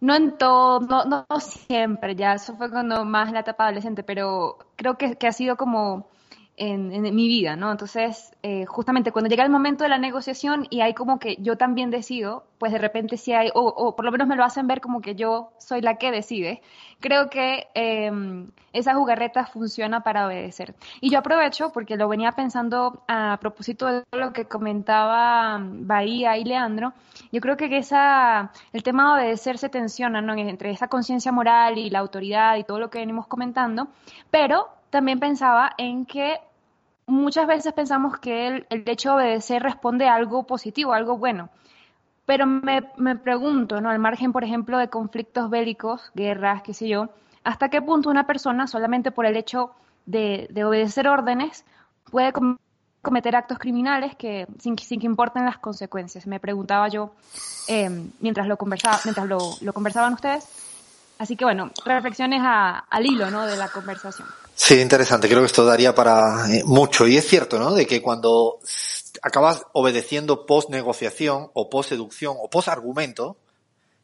no 0.00 0.14
en 0.14 0.38
todo, 0.38 0.80
no, 0.80 1.04
no, 1.04 1.26
siempre, 1.40 2.16
ya 2.16 2.34
eso 2.34 2.56
fue 2.56 2.70
cuando 2.70 3.04
más 3.04 3.32
la 3.32 3.40
etapa 3.40 3.64
adolescente, 3.64 4.02
pero 4.02 4.58
creo 4.76 4.96
que 4.96 5.26
ha 5.26 5.32
sido 5.32 5.56
como 5.56 6.06
en, 6.56 6.92
en, 6.92 7.14
mi 7.14 7.28
vida, 7.28 7.56
¿no? 7.56 7.70
Entonces, 7.70 8.34
eh, 8.42 8.64
justamente 8.66 9.12
cuando 9.12 9.28
llega 9.28 9.44
el 9.44 9.50
momento 9.50 9.84
de 9.84 9.90
la 9.90 9.98
negociación 9.98 10.66
y 10.70 10.80
hay 10.80 10.94
como 10.94 11.18
que 11.18 11.36
yo 11.40 11.56
también 11.56 11.90
decido, 11.90 12.44
pues 12.58 12.72
de 12.72 12.78
repente 12.78 13.16
sí 13.16 13.32
hay, 13.32 13.50
o, 13.54 13.60
o 13.60 13.94
por 13.94 14.04
lo 14.04 14.12
menos 14.12 14.26
me 14.26 14.36
lo 14.36 14.44
hacen 14.44 14.66
ver 14.66 14.80
como 14.80 15.00
que 15.00 15.14
yo 15.14 15.52
soy 15.58 15.82
la 15.82 15.96
que 15.96 16.10
decide, 16.10 16.62
creo 17.00 17.28
que 17.28 17.68
eh, 17.74 18.10
esa 18.72 18.94
jugarreta 18.94 19.46
funciona 19.46 20.00
para 20.00 20.26
obedecer. 20.26 20.74
Y 21.00 21.10
yo 21.10 21.18
aprovecho, 21.18 21.70
porque 21.72 21.96
lo 21.96 22.08
venía 22.08 22.32
pensando 22.32 23.02
a 23.08 23.38
propósito 23.40 23.86
de 23.86 24.04
lo 24.12 24.32
que 24.32 24.46
comentaba 24.46 25.58
Bahía 25.60 26.36
y 26.36 26.44
Leandro, 26.44 26.92
yo 27.32 27.40
creo 27.40 27.56
que 27.56 27.74
esa, 27.76 28.52
el 28.72 28.82
tema 28.82 29.16
de 29.16 29.24
obedecer 29.24 29.58
se 29.58 29.68
tensiona, 29.68 30.20
¿no? 30.20 30.34
Entre 30.34 30.70
esa 30.70 30.88
conciencia 30.88 31.32
moral 31.32 31.78
y 31.78 31.90
la 31.90 32.00
autoridad 32.00 32.56
y 32.56 32.64
todo 32.64 32.78
lo 32.78 32.90
que 32.90 32.98
venimos 32.98 33.26
comentando, 33.26 33.88
pero 34.30 34.68
también 34.96 35.20
pensaba 35.20 35.72
en 35.76 36.06
que 36.06 36.40
muchas 37.04 37.46
veces 37.46 37.74
pensamos 37.74 38.18
que 38.18 38.46
el, 38.46 38.66
hecho 38.86 39.10
de 39.10 39.16
obedecer 39.16 39.62
responde 39.62 40.08
a 40.08 40.14
algo 40.14 40.46
positivo, 40.46 40.94
a 40.94 40.96
algo 40.96 41.18
bueno. 41.18 41.50
Pero 42.24 42.46
me, 42.46 42.90
me, 42.96 43.14
pregunto, 43.14 43.82
¿no? 43.82 43.90
Al 43.90 43.98
margen, 43.98 44.32
por 44.32 44.42
ejemplo, 44.42 44.78
de 44.78 44.88
conflictos 44.88 45.50
bélicos, 45.50 46.10
guerras, 46.14 46.62
qué 46.62 46.72
sé 46.72 46.88
yo, 46.88 47.10
¿hasta 47.44 47.68
qué 47.68 47.82
punto 47.82 48.08
una 48.08 48.26
persona, 48.26 48.66
solamente 48.66 49.10
por 49.10 49.26
el 49.26 49.36
hecho 49.36 49.72
de, 50.06 50.46
de 50.48 50.64
obedecer 50.64 51.08
órdenes, 51.08 51.66
puede 52.10 52.32
com 52.32 52.56
cometer 53.02 53.36
actos 53.36 53.58
criminales 53.58 54.16
que, 54.16 54.46
sin, 54.58 54.78
sin, 54.78 54.98
que 54.98 55.06
importen 55.06 55.44
las 55.44 55.58
consecuencias? 55.58 56.26
Me 56.26 56.40
preguntaba 56.40 56.88
yo 56.88 57.12
eh, 57.68 57.90
mientras, 58.20 58.48
lo, 58.48 58.56
conversaba, 58.56 58.98
mientras 59.04 59.26
lo, 59.28 59.72
conversaban 59.74 60.14
ustedes. 60.14 60.48
Así 61.18 61.36
que 61.36 61.44
bueno, 61.44 61.70
reflexiones 61.84 62.40
al 62.42 63.04
hilo 63.04 63.30
¿no? 63.30 63.44
de 63.44 63.58
la 63.58 63.68
conversación. 63.68 64.26
Sí, 64.58 64.80
interesante. 64.80 65.28
Creo 65.28 65.40
que 65.40 65.46
esto 65.46 65.66
daría 65.66 65.94
para 65.94 66.50
eh, 66.50 66.64
mucho. 66.64 67.06
Y 67.06 67.18
es 67.18 67.26
cierto, 67.28 67.58
¿no? 67.58 67.74
De 67.74 67.86
que 67.86 68.00
cuando 68.00 68.58
acabas 69.20 69.64
obedeciendo 69.74 70.46
post 70.46 70.70
negociación 70.70 71.50
o 71.52 71.68
post 71.68 71.90
seducción 71.90 72.36
o 72.40 72.48
post 72.48 72.68
argumento, 72.68 73.36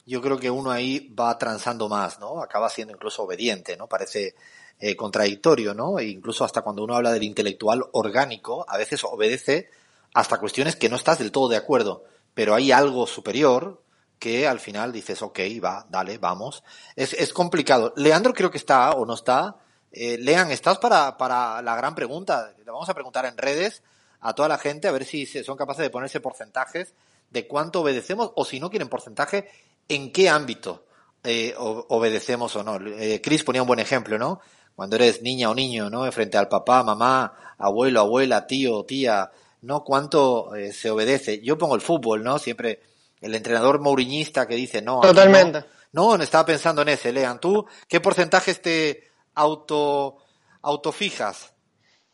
yo 0.04 0.20
creo 0.20 0.38
que 0.38 0.50
uno 0.50 0.70
ahí 0.70 1.08
va 1.18 1.38
transando 1.38 1.88
más, 1.88 2.20
¿no? 2.20 2.42
Acaba 2.42 2.68
siendo 2.68 2.92
incluso 2.92 3.22
obediente, 3.22 3.78
¿no? 3.78 3.88
Parece 3.88 4.34
eh, 4.78 4.94
contradictorio, 4.94 5.72
¿no? 5.72 5.98
E 5.98 6.08
incluso 6.08 6.44
hasta 6.44 6.60
cuando 6.60 6.84
uno 6.84 6.96
habla 6.96 7.12
del 7.12 7.22
intelectual 7.22 7.84
orgánico, 7.92 8.66
a 8.68 8.76
veces 8.76 9.04
obedece 9.04 9.70
hasta 10.12 10.38
cuestiones 10.38 10.76
que 10.76 10.90
no 10.90 10.96
estás 10.96 11.18
del 11.18 11.32
todo 11.32 11.48
de 11.48 11.56
acuerdo, 11.56 12.04
pero 12.34 12.54
hay 12.54 12.72
algo 12.72 13.06
superior 13.06 13.82
que 14.18 14.46
al 14.46 14.60
final 14.60 14.92
dices, 14.92 15.22
ok, 15.22 15.40
va, 15.64 15.86
dale, 15.88 16.18
vamos. 16.18 16.62
Es, 16.94 17.14
es 17.14 17.32
complicado. 17.32 17.94
Leandro 17.96 18.34
creo 18.34 18.50
que 18.50 18.58
está 18.58 18.90
o 18.90 19.06
no 19.06 19.14
está. 19.14 19.56
Eh, 19.92 20.18
Lean, 20.18 20.50
¿estás 20.50 20.78
para, 20.78 21.16
para 21.16 21.60
la 21.62 21.76
gran 21.76 21.94
pregunta? 21.94 22.52
Le 22.58 22.70
vamos 22.70 22.88
a 22.88 22.94
preguntar 22.94 23.26
en 23.26 23.36
redes 23.36 23.82
a 24.20 24.34
toda 24.34 24.48
la 24.48 24.58
gente 24.58 24.88
a 24.88 24.92
ver 24.92 25.04
si 25.04 25.26
son 25.26 25.56
capaces 25.56 25.82
de 25.82 25.90
ponerse 25.90 26.20
porcentajes 26.20 26.94
de 27.30 27.46
cuánto 27.46 27.80
obedecemos 27.80 28.32
o 28.36 28.44
si 28.44 28.60
no 28.60 28.70
quieren 28.70 28.88
porcentaje, 28.88 29.48
en 29.88 30.12
qué 30.12 30.28
ámbito 30.28 30.84
eh, 31.24 31.54
obedecemos 31.56 32.54
o 32.56 32.62
no. 32.62 32.76
Eh, 32.76 33.20
Chris 33.22 33.42
ponía 33.42 33.62
un 33.62 33.68
buen 33.68 33.80
ejemplo, 33.80 34.18
¿no? 34.18 34.40
Cuando 34.74 34.96
eres 34.96 35.22
niña 35.22 35.50
o 35.50 35.54
niño, 35.54 35.90
¿no? 35.90 36.10
Frente 36.12 36.38
al 36.38 36.48
papá, 36.48 36.82
mamá, 36.82 37.54
abuelo, 37.58 38.00
abuela, 38.00 38.46
tío, 38.46 38.84
tía, 38.84 39.30
¿no? 39.62 39.84
¿Cuánto 39.84 40.54
eh, 40.54 40.72
se 40.72 40.90
obedece? 40.90 41.40
Yo 41.40 41.58
pongo 41.58 41.74
el 41.74 41.80
fútbol, 41.80 42.22
¿no? 42.22 42.38
Siempre 42.38 42.80
el 43.20 43.34
entrenador 43.34 43.80
mauriñista 43.80 44.46
que 44.46 44.56
dice, 44.56 44.82
no. 44.82 45.00
Totalmente. 45.00 45.64
No, 45.92 46.16
no, 46.16 46.24
estaba 46.24 46.46
pensando 46.46 46.82
en 46.82 46.88
ese, 46.88 47.12
Lean. 47.12 47.38
¿Tú 47.38 47.66
qué 47.86 48.00
porcentajes 48.00 48.60
te 48.60 49.11
auto, 49.34 50.18
autofijas? 50.62 51.52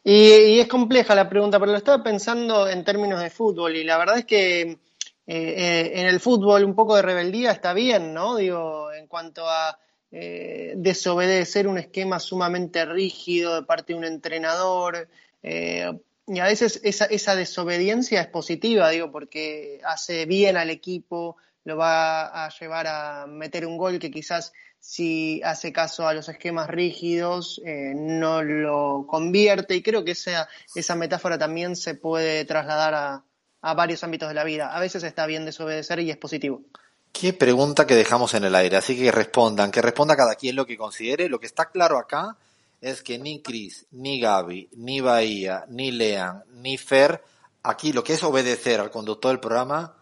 Y, 0.05 0.61
es 0.61 0.69
compleja 0.69 1.15
la 1.15 1.29
pregunta, 1.29 1.59
pero 1.61 1.73
lo 1.73 1.79
estaba 1.79 2.03
pensando 2.03 2.69
en 2.69 2.85
términos 2.85 3.21
de 3.21 3.31
fútbol 3.31 3.77
y 3.77 3.85
la 3.85 3.99
verdad 3.99 4.19
es 4.19 4.25
que 4.25 4.61
eh, 4.63 4.79
eh, 5.27 5.93
en 5.97 6.07
el 6.07 6.21
fútbol 6.21 6.65
un 6.65 6.75
poco 6.75 6.97
de 6.97 7.03
rebeldía 7.03 7.51
está 7.51 7.75
bien, 7.75 8.15
¿no? 8.15 8.37
Digo, 8.37 8.91
en 8.93 9.07
cuanto 9.07 9.47
a 9.49 9.79
eh, 10.11 10.73
desobedecer 10.77 11.69
un 11.69 11.77
esquema 11.77 12.21
sumamente 12.21 12.87
rígido 12.87 13.55
de 13.55 13.67
parte 13.67 13.93
de 13.93 13.99
un 13.99 14.05
entrenador. 14.07 15.09
y 15.43 16.39
a 16.41 16.45
veces 16.45 16.81
esa, 16.85 17.05
esa 17.07 17.35
desobediencia 17.37 18.21
es 18.21 18.29
positiva, 18.29 18.91
digo, 18.91 19.11
porque 19.13 19.81
hace 19.85 20.25
bien 20.27 20.57
al 20.57 20.71
equipo, 20.71 21.37
lo 21.65 21.77
va 21.77 22.47
a 22.47 22.49
llevar 22.49 22.87
a 22.87 23.27
meter 23.27 23.67
un 23.67 23.77
gol 23.77 23.99
que 23.99 24.11
quizás 24.11 24.53
si 24.81 25.43
hace 25.43 25.73
caso 25.73 26.07
a 26.07 26.15
los 26.15 26.29
esquemas 26.29 26.69
rígidos, 26.69 27.61
eh, 27.65 27.93
no 27.95 28.43
lo 28.43 29.07
convierte 29.07 29.75
y 29.75 29.83
creo 29.83 30.05
que 30.05 30.13
esa, 30.13 30.49
esa 30.75 30.95
metáfora 30.95 31.39
también 31.39 31.77
se 31.77 31.95
puede 31.95 32.45
trasladar 32.45 32.95
a, 32.95 33.25
a 33.61 33.75
varios 33.75 34.05
ámbitos 34.05 34.29
de 34.29 34.35
la 34.35 34.45
vida. 34.45 34.75
A 34.75 34.81
veces 34.81 35.03
está 35.03 35.27
bien 35.27 35.45
desobedecer 35.45 36.01
y 36.01 36.11
es 36.11 36.17
positivo. 36.17 36.63
Qué 37.13 37.33
pregunta 37.33 37.87
que 37.87 37.97
dejamos 37.97 38.35
en 38.35 38.45
el 38.45 38.55
aire, 38.55 38.77
así 38.77 38.97
que 38.97 39.11
respondan, 39.11 39.71
que 39.71 39.83
responda 39.83 40.17
cada 40.17 40.37
quien 40.37 40.57
lo 40.57 40.67
que 40.67 40.77
considere. 40.77 41.29
Lo 41.29 41.41
que 41.41 41.47
está 41.47 41.71
claro 41.71 41.99
acá 41.99 42.37
es 42.81 43.03
que 43.03 43.19
ni 43.19 43.43
Chris, 43.43 43.87
ni 43.91 44.21
Gaby, 44.21 44.71
ni 44.77 45.01
Bahía, 45.01 45.65
ni 45.69 45.91
Lean, 45.91 46.45
ni 46.53 46.79
Fer, 46.79 47.23
aquí 47.63 47.93
lo 47.93 48.05
que 48.05 48.13
es 48.13 48.23
obedecer 48.23 48.81
al 48.81 48.91
conductor 48.91 49.33
del 49.33 49.41
programa, 49.41 49.97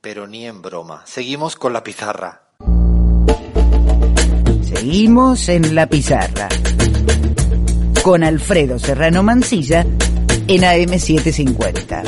pero 0.00 0.26
ni 0.26 0.46
en 0.46 0.60
broma. 0.60 1.06
Seguimos 1.06 1.56
con 1.56 1.72
la 1.72 1.82
pizarra. 1.82 2.41
Seguimos 4.82 5.48
en 5.48 5.76
la 5.76 5.86
pizarra. 5.86 6.48
Con 8.02 8.24
Alfredo 8.24 8.80
Serrano 8.80 9.22
Mancilla 9.22 9.86
en 10.48 10.62
AM750. 10.62 12.02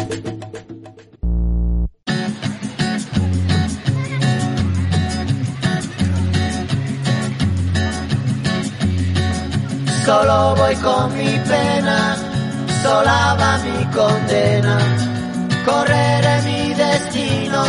Solo 10.05 10.57
voy 10.57 10.75
con 10.75 11.17
mi 11.17 11.31
pena, 11.47 12.17
sola 12.83 13.37
va 13.39 13.59
mi 13.59 13.85
condena. 13.95 14.79
Correré 15.65 16.43
mi 16.43 16.75
destino 16.75 17.63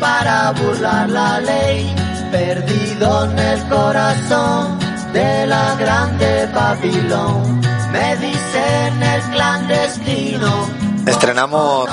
para 0.00 0.50
burlar 0.50 1.08
la 1.10 1.38
ley 1.38 2.05
perdido 2.30 3.24
en 3.24 3.38
el 3.38 3.68
corazón 3.68 4.78
de 5.12 5.46
la 5.46 5.74
grande 5.76 6.46
Babilón. 6.52 7.60
Me 7.92 8.16
dicen 8.16 9.02
el 9.02 9.22
clandestino. 9.32 10.86
Estrenamos, 11.06 11.88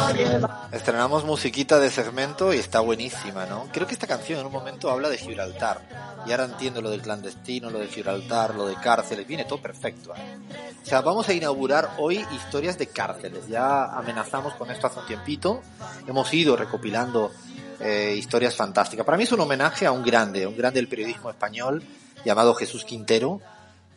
estrenamos 0.72 1.23
musiquita 1.23 1.80
de 1.80 1.91
segmento 1.91 2.51
y 2.51 2.57
está 2.57 2.80
buenísima, 2.80 3.45
¿no? 3.45 3.68
Creo 3.72 3.85
que 3.85 3.93
esta 3.93 4.07
canción 4.07 4.39
en 4.39 4.47
un 4.47 4.51
momento 4.51 4.89
habla 4.89 5.07
de 5.07 5.18
Gibraltar. 5.18 5.81
Y 6.26 6.31
ahora 6.31 6.45
entiendo 6.45 6.81
lo 6.81 6.89
del 6.89 7.03
clandestino, 7.03 7.69
lo 7.69 7.77
de 7.77 7.88
Gibraltar, 7.88 8.55
lo 8.55 8.65
de 8.65 8.76
cárceles. 8.76 9.27
Viene 9.27 9.45
todo 9.45 9.61
perfecto. 9.61 10.15
¿eh? 10.15 10.39
O 10.81 10.85
sea, 10.85 11.01
vamos 11.01 11.30
a 11.30 11.34
inaugurar 11.34 11.91
hoy 11.99 12.26
historias 12.34 12.77
de 12.80 12.88
cárceles. 12.88 13.47
Ya 13.47 13.85
amenazamos 13.85 14.55
con 14.55 14.72
esto 14.72 14.88
hace 14.88 14.99
un 14.99 15.05
tiempito. 15.05 15.61
Hemos 16.07 16.34
ido 16.34 16.55
recopilando 16.55 17.31
eh, 17.79 18.15
historias 18.17 18.55
fantásticas. 18.55 19.05
Para 19.05 19.17
mí 19.17 19.23
es 19.23 19.31
un 19.31 19.39
homenaje 19.39 19.85
a 19.85 19.91
un 19.91 20.03
grande, 20.03 20.47
un 20.47 20.57
grande 20.57 20.79
del 20.79 20.87
periodismo 20.87 21.29
español 21.29 21.83
llamado 22.25 22.53
Jesús 22.55 22.85
Quintero, 22.85 23.41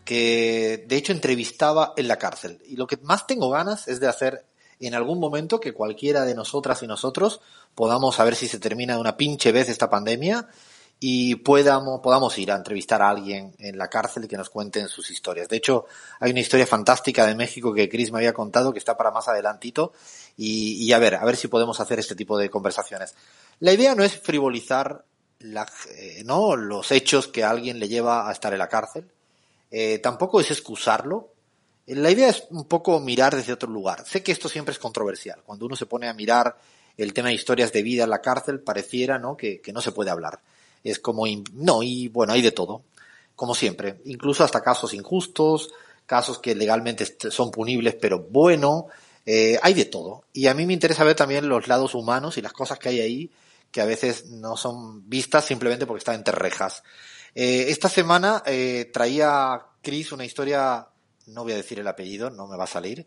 que 0.04 0.84
de 0.86 0.96
hecho 0.96 1.12
entrevistaba 1.12 1.92
en 1.96 2.08
la 2.08 2.16
cárcel. 2.16 2.60
Y 2.66 2.76
lo 2.76 2.86
que 2.86 2.96
más 2.98 3.26
tengo 3.26 3.50
ganas 3.50 3.88
es 3.88 4.00
de 4.00 4.08
hacer 4.08 4.44
en 4.80 4.94
algún 4.94 5.18
momento 5.18 5.60
que 5.60 5.72
cualquiera 5.72 6.24
de 6.24 6.34
nosotras 6.34 6.82
y 6.82 6.86
nosotros 6.86 7.40
podamos 7.74 8.16
saber 8.16 8.34
si 8.34 8.48
se 8.48 8.58
termina 8.58 8.94
de 8.94 9.00
una 9.00 9.16
pinche 9.16 9.52
vez 9.52 9.68
esta 9.68 9.88
pandemia 9.88 10.48
y 10.98 11.36
podamos, 11.36 12.00
podamos 12.00 12.38
ir 12.38 12.50
a 12.50 12.56
entrevistar 12.56 13.02
a 13.02 13.10
alguien 13.10 13.54
en 13.58 13.76
la 13.76 13.88
cárcel 13.88 14.24
y 14.24 14.28
que 14.28 14.36
nos 14.36 14.48
cuenten 14.48 14.88
sus 14.88 15.10
historias. 15.10 15.48
De 15.48 15.56
hecho, 15.56 15.84
hay 16.20 16.30
una 16.30 16.40
historia 16.40 16.66
fantástica 16.66 17.26
de 17.26 17.34
México 17.34 17.74
que 17.74 17.88
Chris 17.88 18.10
me 18.12 18.18
había 18.18 18.32
contado 18.32 18.72
que 18.72 18.78
está 18.78 18.96
para 18.96 19.10
más 19.10 19.28
adelantito 19.28 19.92
y, 20.36 20.82
y 20.82 20.92
a 20.92 20.98
ver, 20.98 21.16
a 21.16 21.24
ver 21.24 21.36
si 21.36 21.48
podemos 21.48 21.80
hacer 21.80 21.98
este 21.98 22.14
tipo 22.14 22.38
de 22.38 22.48
conversaciones. 22.48 23.14
La 23.60 23.72
idea 23.72 23.94
no 23.94 24.04
es 24.04 24.18
frivolizar 24.18 25.04
la, 25.40 25.66
eh, 25.96 26.22
¿no? 26.24 26.56
los 26.56 26.92
hechos 26.92 27.28
que 27.28 27.44
alguien 27.44 27.78
le 27.78 27.88
lleva 27.88 28.28
a 28.28 28.32
estar 28.32 28.52
en 28.52 28.58
la 28.58 28.68
cárcel. 28.68 29.06
Eh, 29.70 29.98
tampoco 29.98 30.40
es 30.40 30.50
excusarlo. 30.50 31.32
La 31.86 32.10
idea 32.10 32.28
es 32.28 32.44
un 32.50 32.64
poco 32.64 32.98
mirar 33.00 33.34
desde 33.34 33.52
otro 33.52 33.70
lugar. 33.70 34.04
Sé 34.06 34.22
que 34.22 34.32
esto 34.32 34.48
siempre 34.48 34.72
es 34.72 34.78
controversial. 34.78 35.42
Cuando 35.44 35.66
uno 35.66 35.76
se 35.76 35.86
pone 35.86 36.08
a 36.08 36.14
mirar 36.14 36.58
el 36.96 37.12
tema 37.12 37.28
de 37.28 37.34
historias 37.34 37.72
de 37.72 37.82
vida 37.82 38.04
en 38.04 38.10
la 38.10 38.20
cárcel, 38.20 38.60
pareciera 38.60 39.18
¿no? 39.18 39.36
Que, 39.36 39.60
que 39.60 39.72
no 39.72 39.80
se 39.80 39.92
puede 39.92 40.10
hablar. 40.10 40.40
Es 40.82 40.98
como, 40.98 41.24
no, 41.52 41.82
y 41.82 42.08
bueno, 42.08 42.32
hay 42.32 42.42
de 42.42 42.52
todo. 42.52 42.82
Como 43.34 43.54
siempre. 43.54 44.00
Incluso 44.04 44.44
hasta 44.44 44.62
casos 44.62 44.94
injustos, 44.94 45.70
casos 46.06 46.38
que 46.38 46.54
legalmente 46.54 47.06
son 47.30 47.50
punibles, 47.50 47.94
pero 47.94 48.20
bueno, 48.20 48.86
eh, 49.26 49.58
hay 49.60 49.74
de 49.74 49.84
todo. 49.84 50.24
Y 50.32 50.46
a 50.46 50.54
mí 50.54 50.64
me 50.64 50.72
interesa 50.72 51.04
ver 51.04 51.16
también 51.16 51.48
los 51.48 51.68
lados 51.68 51.94
humanos 51.94 52.38
y 52.38 52.42
las 52.42 52.52
cosas 52.52 52.78
que 52.78 52.88
hay 52.88 53.00
ahí 53.00 53.30
que 53.70 53.80
a 53.80 53.86
veces 53.86 54.30
no 54.30 54.56
son 54.56 55.09
vistas 55.09 55.44
simplemente 55.44 55.86
porque 55.86 55.98
están 55.98 56.16
entre 56.16 56.34
rejas. 56.34 56.82
Eh, 57.34 57.66
esta 57.68 57.88
semana 57.88 58.43
eh, 58.47 58.90
traía 58.93 59.60
Chris 59.82 60.12
una 60.12 60.24
historia, 60.24 60.88
no 61.26 61.43
voy 61.43 61.52
a 61.52 61.56
decir 61.56 61.78
el 61.78 61.86
apellido, 61.86 62.30
no 62.30 62.47
me 62.47 62.56
va 62.56 62.64
a 62.64 62.68
salir, 62.68 63.06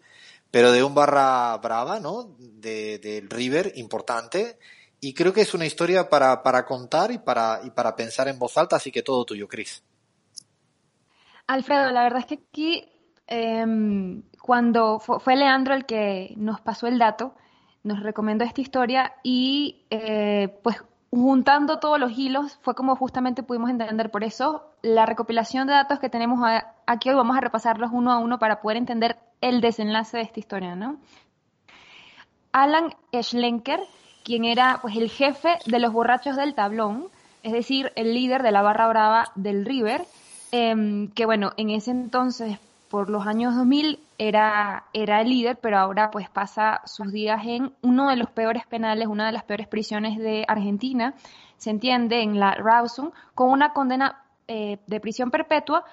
pero 0.52 0.72
de 0.72 0.84
un 0.84 0.94
barra 0.94 1.58
brava, 1.58 2.00
¿no? 2.00 2.36
De, 2.38 3.00
del 3.00 3.30
River, 3.30 3.74
importante. 3.76 4.60
Y 5.02 5.14
creo 5.14 5.34
que 5.34 5.42
es 5.42 5.54
una 5.54 5.66
historia 5.66 6.10
para, 6.10 6.44
para 6.44 6.66
contar 6.66 7.12
y 7.12 7.18
para, 7.18 7.62
y 7.64 7.72
para 7.72 7.96
pensar 7.96 8.28
en 8.28 8.38
voz 8.38 8.58
alta, 8.58 8.76
así 8.76 8.92
que 8.92 9.02
todo 9.02 9.26
tuyo, 9.26 9.48
Chris. 9.48 9.82
Alfredo, 11.48 11.92
la 11.92 12.04
verdad 12.04 12.20
es 12.20 12.26
que 12.28 12.40
aquí, 12.48 12.90
eh, 13.26 13.66
cuando 14.40 15.00
fue 15.00 15.36
Leandro 15.36 15.74
el 15.74 15.86
que 15.86 16.34
nos 16.38 16.62
pasó 16.62 16.86
el 16.86 17.00
dato, 17.00 17.34
nos 17.84 18.04
recomendó 18.04 18.44
esta 18.44 18.62
historia 18.62 19.14
y 19.24 19.86
eh, 19.90 20.60
pues 20.64 20.78
juntando 21.12 21.80
todos 21.80 22.00
los 22.00 22.18
hilos 22.18 22.60
fue 22.62 22.76
como 22.76 22.96
justamente 22.96 23.44
pudimos 23.44 23.70
entender. 23.70 24.12
Por 24.12 24.24
eso 24.24 24.66
la 24.82 25.06
recopilación 25.06 25.68
de 25.68 25.74
datos 25.74 26.00
que 26.00 26.10
tenemos 26.10 26.40
aquí 26.86 27.10
hoy 27.10 27.16
vamos 27.16 27.38
a 27.38 27.42
repasarlos 27.42 27.92
uno 27.94 28.12
a 28.12 28.20
uno 28.20 28.40
para 28.40 28.62
poder 28.62 28.78
entender 28.78 29.18
el 29.42 29.62
desenlace 29.62 30.18
de 30.18 30.24
esta 30.24 30.40
historia, 30.40 30.76
¿no? 30.76 30.98
Alan 32.52 32.96
Schlenker, 33.14 33.80
quien 34.24 34.46
era 34.46 34.80
pues 34.82 34.96
el 34.98 35.10
jefe 35.10 35.58
de 35.66 35.80
los 35.80 35.94
borrachos 35.94 36.36
del 36.36 36.56
tablón, 36.56 37.08
es 37.44 37.54
decir, 37.54 37.92
el 37.96 38.14
líder 38.14 38.44
de 38.44 38.52
la 38.52 38.62
barra 38.62 38.88
brava 38.88 39.32
del 39.36 39.66
River, 39.66 40.06
em, 40.52 41.10
que 41.12 41.26
bueno, 41.26 41.52
en 41.58 41.70
ese 41.70 41.92
entonces, 41.92 42.58
por 42.90 43.10
los 43.10 43.26
años 43.28 43.56
2000, 43.56 44.00
era, 44.18 44.86
era 44.94 45.22
el 45.22 45.30
líder, 45.30 45.58
pero 45.62 45.78
ahora 45.78 46.12
pues 46.12 46.30
pasa 46.30 46.82
sus 46.86 47.12
días 47.12 47.42
en 47.46 47.72
uno 47.82 48.10
de 48.10 48.18
los 48.18 48.30
peores 48.30 48.66
penales, 48.66 49.08
una 49.08 49.28
de 49.28 49.32
las 49.32 49.44
peores 49.44 49.68
prisiones 49.68 50.18
de 50.18 50.44
Argentina, 50.48 51.14
se 51.58 51.70
entiende, 51.70 52.22
en 52.22 52.40
la 52.40 52.56
Rawson, 52.56 53.12
con 53.36 53.52
una 53.52 53.74
condena 53.74 54.22
eh, 54.48 54.80
de 54.88 55.00
prisión 55.00 55.30
perpetua 55.30 55.86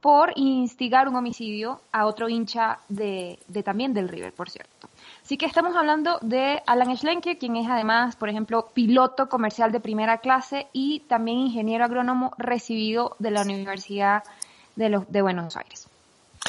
por 0.00 0.32
instigar 0.36 1.08
un 1.08 1.16
homicidio 1.16 1.80
a 1.92 2.06
otro 2.06 2.28
hincha 2.28 2.78
de, 2.88 3.38
de, 3.48 3.62
también 3.62 3.92
del 3.92 4.08
River, 4.08 4.32
por 4.32 4.48
cierto. 4.48 4.88
Así 5.22 5.36
que 5.36 5.46
estamos 5.46 5.76
hablando 5.76 6.18
de 6.22 6.62
Alan 6.66 6.96
Schlenker, 6.96 7.38
quien 7.38 7.56
es 7.56 7.68
además, 7.68 8.16
por 8.16 8.28
ejemplo, 8.28 8.68
piloto 8.72 9.28
comercial 9.28 9.72
de 9.72 9.80
primera 9.80 10.18
clase 10.18 10.68
y 10.72 11.00
también 11.00 11.38
ingeniero 11.38 11.84
agrónomo 11.84 12.32
recibido 12.38 13.14
de 13.18 13.30
la 13.30 13.42
Universidad 13.42 14.22
de, 14.80 14.88
los, 14.88 15.10
de 15.10 15.22
Buenos 15.22 15.56
Aires. 15.56 15.86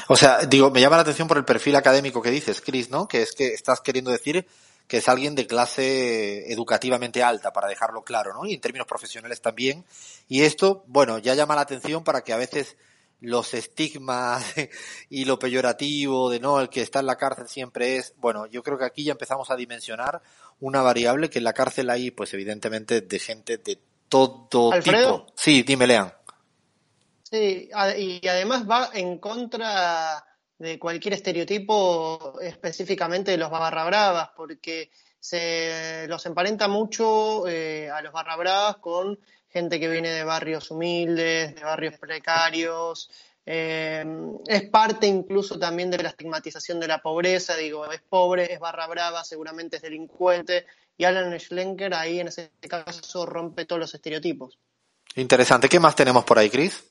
O 0.07 0.15
sea, 0.15 0.39
digo, 0.45 0.71
me 0.71 0.81
llama 0.81 0.95
la 0.95 1.03
atención 1.03 1.27
por 1.27 1.37
el 1.37 1.45
perfil 1.45 1.75
académico 1.75 2.21
que 2.21 2.31
dices, 2.31 2.61
Chris, 2.61 2.89
¿no? 2.89 3.07
Que 3.07 3.21
es 3.21 3.33
que 3.33 3.53
estás 3.53 3.81
queriendo 3.81 4.09
decir 4.09 4.47
que 4.87 4.97
es 4.97 5.07
alguien 5.07 5.35
de 5.35 5.47
clase 5.47 6.51
educativamente 6.51 7.23
alta, 7.23 7.53
para 7.53 7.67
dejarlo 7.67 8.03
claro, 8.03 8.33
¿no? 8.33 8.45
Y 8.45 8.53
en 8.53 8.61
términos 8.61 8.87
profesionales 8.87 9.41
también. 9.41 9.85
Y 10.27 10.41
esto, 10.41 10.83
bueno, 10.87 11.17
ya 11.17 11.35
llama 11.35 11.55
la 11.55 11.61
atención 11.61 12.03
para 12.03 12.21
que 12.23 12.33
a 12.33 12.37
veces 12.37 12.77
los 13.21 13.53
estigmas 13.53 14.43
y 15.09 15.25
lo 15.25 15.39
peyorativo 15.39 16.29
de 16.29 16.39
no, 16.39 16.59
el 16.59 16.69
que 16.69 16.81
está 16.81 16.99
en 16.99 17.05
la 17.05 17.17
cárcel 17.17 17.47
siempre 17.47 17.97
es, 17.97 18.13
bueno, 18.17 18.47
yo 18.47 18.63
creo 18.63 18.77
que 18.77 18.85
aquí 18.85 19.03
ya 19.03 19.11
empezamos 19.11 19.51
a 19.51 19.55
dimensionar 19.55 20.21
una 20.59 20.81
variable 20.81 21.29
que 21.29 21.39
en 21.39 21.45
la 21.45 21.53
cárcel 21.53 21.89
hay, 21.89 22.11
pues 22.11 22.33
evidentemente, 22.33 23.01
de 23.01 23.19
gente 23.19 23.57
de 23.57 23.79
todo 24.09 24.71
tipo. 24.81 25.25
Sí, 25.35 25.63
dime, 25.63 25.87
Lean. 25.87 26.13
Sí, 27.31 27.69
y 27.97 28.27
además 28.27 28.69
va 28.69 28.89
en 28.93 29.17
contra 29.17 30.23
de 30.57 30.77
cualquier 30.77 31.13
estereotipo 31.13 32.39
específicamente 32.41 33.31
de 33.31 33.37
los 33.37 33.49
barra 33.49 33.85
bravas, 33.85 34.29
porque 34.35 34.91
se 35.19 36.05
los 36.07 36.25
emparenta 36.25 36.67
mucho 36.67 37.47
eh, 37.47 37.89
a 37.89 38.01
los 38.01 38.11
barra 38.11 38.35
bravas 38.35 38.77
con 38.77 39.17
gente 39.47 39.79
que 39.79 39.87
viene 39.87 40.09
de 40.09 40.23
barrios 40.23 40.69
humildes, 40.71 41.55
de 41.55 41.63
barrios 41.63 41.97
precarios, 41.97 43.09
Eh, 43.43 44.05
es 44.45 44.69
parte 44.69 45.07
incluso 45.07 45.57
también 45.57 45.89
de 45.89 45.97
la 45.97 46.09
estigmatización 46.09 46.79
de 46.79 46.87
la 46.87 47.01
pobreza, 47.01 47.55
digo, 47.57 47.91
es 47.91 48.01
pobre, 48.01 48.53
es 48.53 48.59
barra 48.59 48.85
brava, 48.87 49.23
seguramente 49.23 49.77
es 49.77 49.81
delincuente, 49.81 50.67
y 50.95 51.05
Alan 51.05 51.37
Schlenker 51.39 51.93
ahí 51.93 52.19
en 52.19 52.27
ese 52.27 52.51
caso 52.69 53.25
rompe 53.25 53.65
todos 53.65 53.79
los 53.79 53.93
estereotipos. 53.95 54.59
Interesante. 55.15 55.67
¿Qué 55.67 55.79
más 55.79 55.95
tenemos 55.95 56.23
por 56.23 56.37
ahí, 56.37 56.49
Cris? 56.49 56.90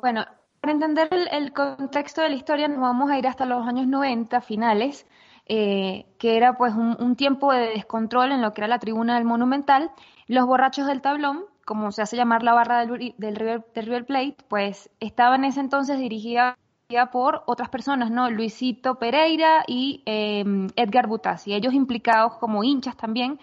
Bueno, 0.00 0.24
para 0.60 0.72
entender 0.72 1.08
el, 1.10 1.28
el, 1.30 1.52
contexto 1.52 2.22
de 2.22 2.30
la 2.30 2.34
historia 2.34 2.66
nos 2.66 2.80
vamos 2.80 3.10
a 3.10 3.18
ir 3.18 3.26
hasta 3.26 3.44
los 3.44 3.66
años 3.66 3.86
90, 3.86 4.40
finales, 4.40 5.06
eh, 5.46 6.06
que 6.18 6.38
era 6.38 6.56
pues 6.56 6.72
un, 6.72 6.96
un, 6.98 7.14
tiempo 7.14 7.52
de 7.52 7.68
descontrol 7.68 8.32
en 8.32 8.40
lo 8.40 8.54
que 8.54 8.62
era 8.62 8.68
la 8.68 8.78
tribuna 8.78 9.16
del 9.16 9.26
Monumental. 9.26 9.90
Los 10.28 10.46
borrachos 10.46 10.86
del 10.86 11.02
tablón, 11.02 11.44
como 11.66 11.92
se 11.92 12.00
hace 12.00 12.16
llamar 12.16 12.42
la 12.42 12.54
barra 12.54 12.86
del, 12.86 13.14
del, 13.18 13.36
River, 13.36 13.66
River 13.74 14.06
Plate, 14.06 14.36
pues 14.48 14.88
estaba 14.98 15.34
en 15.34 15.44
ese 15.44 15.60
entonces 15.60 15.98
dirigida 15.98 16.56
por 17.10 17.42
otras 17.46 17.68
personas, 17.68 18.10
¿no? 18.10 18.30
Luisito 18.30 18.98
Pereira 18.98 19.64
y 19.66 20.02
eh, 20.06 20.44
Edgar 20.76 21.06
Butasi, 21.06 21.52
ellos 21.52 21.74
implicados 21.74 22.36
como 22.36 22.64
hinchas 22.64 22.96
también 22.96 23.38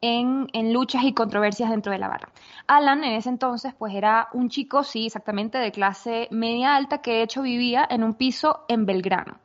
en, 0.00 0.48
en, 0.52 0.72
luchas 0.72 1.04
y 1.04 1.12
controversias 1.12 1.70
dentro 1.70 1.92
de 1.92 1.98
la 1.98 2.08
barra. 2.08 2.28
Alan 2.66 3.04
en 3.04 3.14
ese 3.14 3.28
entonces 3.28 3.74
pues 3.78 3.94
era 3.94 4.28
un 4.32 4.48
chico, 4.50 4.84
sí, 4.84 5.06
exactamente 5.06 5.58
de 5.58 5.72
clase 5.72 6.28
media 6.30 6.76
alta 6.76 6.98
que 6.98 7.12
de 7.12 7.22
hecho 7.22 7.42
vivía 7.42 7.86
en 7.88 8.04
un 8.04 8.14
piso 8.14 8.64
en 8.68 8.86
Belgrano. 8.86 9.38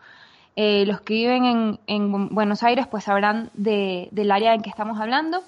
Eh, 0.56 0.86
los 0.86 1.02
que 1.02 1.14
viven 1.14 1.45
en, 1.45 1.80
en, 1.88 2.30
Buenos 2.30 2.64
Aires 2.64 2.88
pues 2.88 3.06
sabrán 3.06 3.49
de, 3.53 4.10
del 4.11 4.32
área 4.32 4.53
en 4.53 4.61
que 4.61 4.69
estamos 4.69 4.99
hablando. 4.99 5.41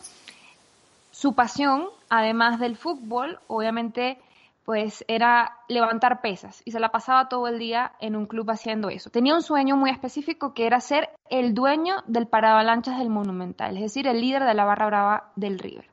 Su 1.12 1.34
pasión, 1.34 1.86
además 2.10 2.60
del 2.60 2.78
fútbol, 2.78 3.40
obviamente 3.48 4.18
pues 4.66 5.04
era 5.08 5.58
levantar 5.68 6.22
pesas 6.22 6.62
y 6.66 6.72
se 6.72 6.80
la 6.80 6.90
pasaba 6.90 7.28
todo 7.28 7.48
el 7.48 7.60
día 7.60 7.94
en 8.00 8.16
un 8.16 8.26
club 8.26 8.50
haciendo 8.50 8.90
eso. 8.90 9.10
Tenía 9.10 9.36
un 9.36 9.42
sueño 9.42 9.76
muy 9.76 9.90
específico 9.90 10.54
que 10.54 10.66
era 10.66 10.80
ser 10.80 11.10
el 11.30 11.54
dueño 11.54 12.04
del 12.08 12.28
paravalanchas 12.28 12.98
del 12.98 13.10
Monumental, 13.10 13.76
es 13.76 13.84
decir, 13.84 14.08
el 14.08 14.22
líder 14.22 14.46
de 14.46 14.54
la 14.54 14.66
barra 14.66 14.86
brava 14.86 15.32
del 15.36 15.60
River. 15.60 15.88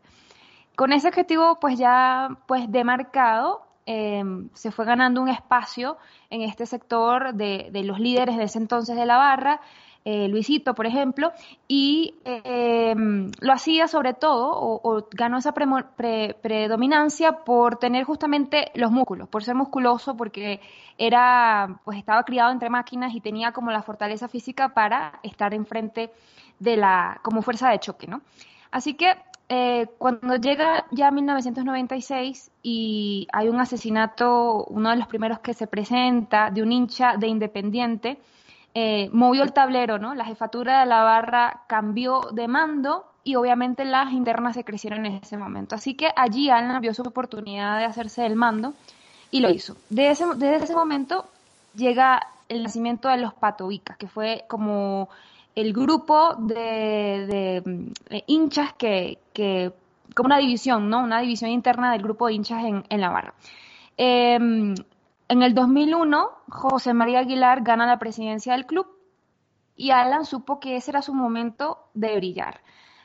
Con 0.77 0.93
ese 0.93 1.09
objetivo 1.09 1.59
pues 1.61 1.79
ya 1.79 2.29
pues 2.47 2.71
demarcado, 2.71 3.67
eh, 3.87 4.23
se 4.55 4.71
fue 4.71 4.85
ganando 4.85 5.21
un 5.21 5.29
espacio 5.29 5.99
en 6.31 6.43
este 6.43 6.65
sector 6.65 7.35
de, 7.35 7.71
de 7.73 7.83
los 7.83 7.99
líderes 7.99 8.37
de 8.37 8.45
ese 8.45 8.59
entonces 8.59 8.97
de 8.97 9.05
la 9.05 9.17
barra, 9.17 9.61
eh, 10.05 10.29
Luisito, 10.29 10.75
por 10.75 10.87
ejemplo, 10.87 11.33
y 11.69 12.15
eh, 12.25 12.95
lo 12.97 13.53
hacía 13.53 13.87
sobre 13.87 14.15
todo, 14.15 14.51
o, 14.53 14.81
o 14.83 15.09
ganó 15.11 15.39
esa 15.39 15.53
pre, 15.53 16.37
predominancia 16.41 17.33
por 17.45 17.77
tener 17.77 18.05
justamente 18.05 18.71
los 18.75 18.91
músculos, 18.91 19.29
por 19.29 19.45
ser 19.45 19.55
musculoso, 19.55 20.17
porque 20.17 20.61
era, 20.97 21.81
pues 21.85 21.99
estaba 21.99 22.25
criado 22.25 22.51
entre 22.51 22.71
máquinas 22.71 23.15
y 23.15 23.21
tenía 23.21 23.53
como 23.53 23.71
la 23.71 23.83
fortaleza 23.83 24.29
física 24.29 24.71
para 24.71 25.21
estar 25.23 25.53
enfrente 25.53 26.11
de 26.59 26.77
la, 26.77 27.21
como 27.23 27.43
fuerza 27.43 27.71
de 27.71 27.81
choque, 27.81 28.07
¿no? 28.07 28.23
Así 28.71 28.95
que 28.95 29.17
eh, 29.49 29.89
cuando 29.99 30.37
llega 30.37 30.87
ya 30.93 31.11
1996 31.11 32.53
y 32.63 33.27
hay 33.33 33.49
un 33.49 33.59
asesinato, 33.59 34.65
uno 34.67 34.91
de 34.91 34.97
los 34.97 35.09
primeros 35.09 35.41
que 35.41 35.55
se 35.55 35.67
presenta, 35.67 36.51
de 36.51 36.63
un 36.63 36.71
hincha 36.71 37.17
de 37.17 37.27
Independiente, 37.27 38.19
eh, 38.75 39.11
movió 39.13 39.43
el 39.43 39.53
tablero, 39.53 39.99
¿no? 39.99 40.15
La 40.15 40.25
jefatura 40.25 40.81
de 40.81 40.87
la 40.87 41.03
barra 41.03 41.63
cambió 41.67 42.21
de 42.33 42.47
mando 42.49 43.05
y 43.25 43.35
obviamente 43.35 43.85
las 43.85 44.13
internas 44.13 44.55
se 44.55 44.65
crecieron 44.65 45.07
en 45.07 45.15
ese 45.15 45.37
momento. 45.37 45.75
Así 45.75 45.95
que 45.95 46.11
allí 46.15 46.51
Alan 46.51 46.81
vio 46.81 46.95
su 46.95 47.03
oportunidad 47.03 47.79
de 47.79 47.85
hacerse 47.85 48.23
del 48.23 48.37
mando 48.37 48.75
y 49.31 49.41
lo 49.41 49.51
hizo. 49.51 49.77
Desde 49.89 50.11
ese, 50.11 50.25
desde 50.37 50.65
ese 50.65 50.75
momento 50.75 51.27
llega 51.75 52.27
el 52.49 52.63
nacimiento 52.63 53.09
de 53.09 53.19
los 53.19 53.35
Patovicas, 53.35 53.97
que 53.97 54.09
fue 54.09 54.45
como 54.49 55.09
el 55.55 55.73
grupo 55.73 56.37
de, 56.37 57.27
de, 57.27 57.93
de 58.09 58.25
hinchas 58.27 58.73
que, 58.75 59.19
que, 59.33 59.73
como 60.15 60.29
una 60.29 60.39
división, 60.39 60.89
¿no? 60.89 61.03
Una 61.03 61.21
división 61.21 61.51
interna 61.51 61.93
del 61.93 62.03
grupo 62.03 62.27
de 62.27 62.35
hinchas 62.35 62.65
en, 62.65 62.85
en 62.89 63.01
la 63.01 63.11
barra. 63.11 63.35
Eh, 63.97 64.75
en 65.31 65.45
el 65.45 65.55
2001, 65.55 66.29
José 66.49 66.93
María 66.93 67.21
Aguilar 67.21 67.63
gana 67.63 67.87
la 67.87 68.01
presidencia 68.01 68.53
del 68.55 68.67
club 68.67 68.89
y 69.77 69.93
Alan 69.93 70.25
supo 70.25 70.59
que 70.59 70.75
ese 70.75 70.91
era 70.91 71.03
su 71.03 71.15
momento 71.15 71.79
de 71.95 72.17
brillar. 72.17 72.61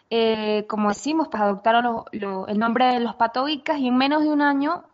Eh, 0.09 0.65
como 0.67 0.89
decimos, 0.89 1.27
pues 1.29 1.43
adoptaron 1.43 2.03
el 2.11 2.57
nombre 2.57 2.85
de 2.87 2.99
los 2.99 3.13
Patovicas 3.13 3.77
y 3.77 3.89
en 3.89 3.97
menos 3.97 4.23
de 4.23 4.29
un 4.29 4.41
año 4.41 4.85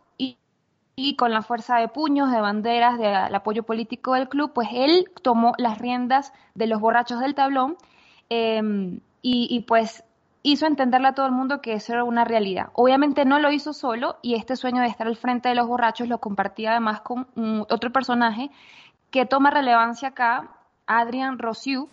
y, 0.94 1.16
con 1.16 1.32
la 1.32 1.40
fuerza 1.40 1.78
de 1.78 1.88
puños, 1.88 2.30
de 2.30 2.38
banderas, 2.38 2.98
del 2.98 3.30
de 3.30 3.36
apoyo 3.36 3.62
político 3.62 4.12
del 4.12 4.28
club, 4.28 4.52
pues 4.52 4.68
él 4.70 5.10
tomó 5.22 5.54
las 5.56 5.78
riendas 5.78 6.34
de 6.54 6.66
los 6.66 6.82
borrachos 6.82 7.18
del 7.18 7.34
tablón 7.34 7.78
y, 8.28 9.00
y 9.22 9.60
pues 9.60 10.04
hizo 10.42 10.66
entenderle 10.66 11.08
a 11.08 11.14
todo 11.14 11.26
el 11.26 11.32
mundo 11.32 11.60
que 11.60 11.74
eso 11.74 11.92
era 11.92 12.04
una 12.04 12.24
realidad. 12.24 12.68
Obviamente 12.74 13.24
no 13.24 13.38
lo 13.38 13.52
hizo 13.52 13.72
solo 13.72 14.16
y 14.22 14.34
este 14.34 14.56
sueño 14.56 14.82
de 14.82 14.88
estar 14.88 15.06
al 15.06 15.16
frente 15.16 15.48
de 15.48 15.54
los 15.54 15.66
borrachos 15.66 16.08
lo 16.08 16.18
compartía 16.18 16.72
además 16.72 17.00
con 17.00 17.26
otro 17.68 17.92
personaje 17.92 18.50
que 19.10 19.26
toma 19.26 19.50
relevancia 19.50 20.08
acá, 20.08 20.48
Adrian 20.86 21.38
Rossiu. 21.38 21.88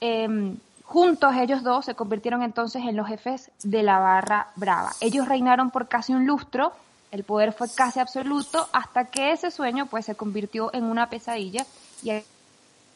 Eh, 0.00 0.56
juntos 0.84 1.34
ellos 1.36 1.62
dos 1.62 1.84
se 1.84 1.94
convirtieron 1.94 2.42
entonces 2.42 2.82
en 2.84 2.96
los 2.96 3.06
jefes 3.06 3.50
de 3.62 3.82
la 3.82 3.98
barra 3.98 4.48
brava. 4.56 4.90
Ellos 5.00 5.28
reinaron 5.28 5.70
por 5.70 5.88
casi 5.88 6.12
un 6.12 6.26
lustro, 6.26 6.72
el 7.12 7.24
poder 7.24 7.52
fue 7.52 7.68
casi 7.74 8.00
absoluto 8.00 8.68
hasta 8.72 9.04
que 9.04 9.32
ese 9.32 9.50
sueño 9.50 9.86
pues 9.86 10.06
se 10.06 10.14
convirtió 10.14 10.70
en 10.74 10.84
una 10.84 11.08
pesadilla 11.08 11.64
y 12.02 12.10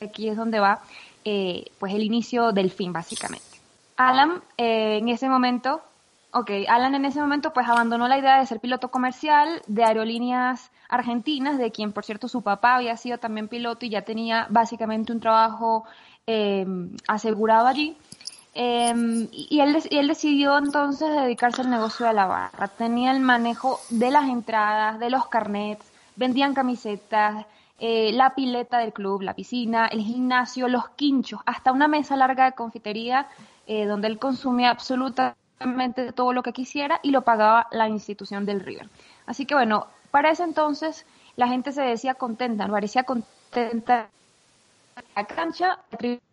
aquí 0.03 0.29
es 0.29 0.37
donde 0.37 0.59
va 0.59 0.81
eh, 1.25 1.71
pues 1.79 1.95
el 1.95 2.03
inicio 2.03 2.53
del 2.53 2.71
fin 2.71 2.93
básicamente. 2.93 3.56
Alan 3.97 4.43
eh, 4.57 4.99
en 4.99 5.09
ese 5.09 5.29
momento, 5.29 5.83
ok, 6.33 6.51
Alan 6.69 6.95
en 6.95 7.05
ese 7.05 7.21
momento 7.21 7.53
pues 7.53 7.69
abandonó 7.69 8.09
la 8.09 8.19
idea 8.19 8.39
de 8.39 8.47
ser 8.47 8.61
piloto 8.61 8.89
comercial 8.91 9.63
de 9.67 9.85
aerolíneas 9.85 10.71
argentinas, 10.89 11.59
de 11.59 11.71
quien 11.71 11.93
por 11.93 12.05
cierto 12.05 12.29
su 12.29 12.43
papá 12.43 12.77
había 12.77 12.97
sido 12.97 13.19
también 13.19 13.49
piloto 13.49 13.87
y 13.87 13.91
ya 13.91 14.03
tenía 14.03 14.47
básicamente 14.51 15.13
un 15.13 15.21
trabajo 15.21 15.85
eh, 16.27 16.67
asegurado 17.09 17.67
allí. 17.67 17.97
Eh, 18.59 19.29
y, 19.33 19.61
él, 19.61 19.77
y 19.91 19.99
él 19.99 20.09
decidió 20.09 20.57
entonces 20.57 21.11
dedicarse 21.11 21.61
al 21.61 21.69
negocio 21.69 22.07
de 22.07 22.15
la 22.15 22.27
barra. 22.27 22.69
Tenía 22.69 23.13
el 23.13 23.21
manejo 23.21 23.81
de 23.91 24.11
las 24.11 24.29
entradas, 24.29 24.99
de 24.99 25.11
los 25.11 25.27
carnets, 25.27 25.85
vendían 26.17 26.55
camisetas, 26.55 27.45
eh, 27.79 28.13
la 28.13 28.35
pileta 28.35 28.79
del 28.79 28.93
club, 28.93 29.23
la 29.23 29.35
piscina, 29.35 29.87
el 29.87 30.01
gimnasio, 30.01 30.69
los 30.69 30.89
quinchos, 30.91 31.41
hasta 31.45 31.73
una 31.73 31.89
mesa 31.89 32.17
larga 32.17 32.47
de 32.47 32.53
confitería 32.53 33.29
eh, 33.67 33.85
donde 33.85 34.09
él 34.09 34.19
consumía 34.19 34.71
absolutamente 34.71 36.13
todo 36.13 36.33
lo 36.33 36.43
que 36.43 36.53
quisiera 36.53 37.01
y 37.03 37.11
lo 37.11 37.23
pagaba 37.23 37.67
la 37.73 37.89
institución 37.89 38.47
del 38.47 38.61
River. 38.61 38.89
Así 39.27 39.45
que 39.45 39.55
bueno, 39.55 39.87
para 40.11 40.31
ese 40.31 40.45
entonces 40.45 41.05
la 41.37 41.49
gente 41.49 41.73
se 41.73 41.83
decía 41.83 42.15
contenta, 42.15 42.67
parecía 42.67 43.05
contenta 43.05 44.09
la 45.15 45.25
cancha, 45.27 45.79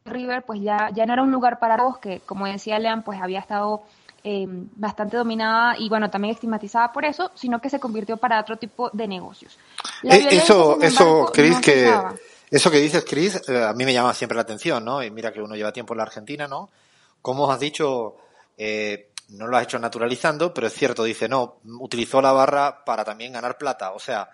River 0.05 0.43
pues 0.43 0.61
ya, 0.61 0.89
ya 0.91 1.05
no 1.05 1.13
era 1.13 1.23
un 1.23 1.31
lugar 1.31 1.59
para 1.59 1.75
vos 1.83 1.97
que 1.97 2.21
como 2.21 2.45
decía 2.45 2.79
Lean 2.79 3.03
pues 3.03 3.21
había 3.21 3.39
estado 3.39 3.83
eh, 4.23 4.45
bastante 4.47 5.17
dominada 5.17 5.75
y 5.77 5.89
bueno 5.89 6.09
también 6.09 6.33
estigmatizada 6.33 6.91
por 6.91 7.05
eso, 7.05 7.31
sino 7.35 7.59
que 7.59 7.69
se 7.69 7.79
convirtió 7.79 8.17
para 8.17 8.39
otro 8.39 8.57
tipo 8.57 8.89
de 8.91 9.07
negocios. 9.07 9.57
Eh, 10.03 10.27
eso, 10.31 10.79
eso, 10.81 11.29
Cris, 11.33 11.55
no 11.55 11.61
que 11.61 11.93
eso 12.53 12.69
que 12.69 12.77
dices, 12.77 13.03
Cris, 13.03 13.41
eh, 13.49 13.63
a 13.63 13.73
mí 13.73 13.83
me 13.83 13.93
llama 13.93 14.13
siempre 14.13 14.35
la 14.35 14.43
atención, 14.43 14.85
¿no? 14.85 15.01
Y 15.01 15.09
mira 15.09 15.33
que 15.33 15.41
uno 15.41 15.55
lleva 15.55 15.73
tiempo 15.73 15.95
en 15.95 15.97
la 15.97 16.03
Argentina, 16.03 16.47
¿no? 16.47 16.69
Como 17.19 17.51
has 17.51 17.59
dicho, 17.59 18.17
eh, 18.55 19.09
no 19.29 19.47
lo 19.47 19.57
has 19.57 19.63
hecho 19.63 19.79
naturalizando, 19.79 20.53
pero 20.53 20.67
es 20.67 20.73
cierto, 20.73 21.03
dice, 21.03 21.27
no, 21.27 21.57
utilizó 21.79 22.21
la 22.21 22.31
barra 22.31 22.85
para 22.85 23.03
también 23.03 23.33
ganar 23.33 23.57
plata. 23.57 23.93
O 23.93 23.99
sea, 23.99 24.29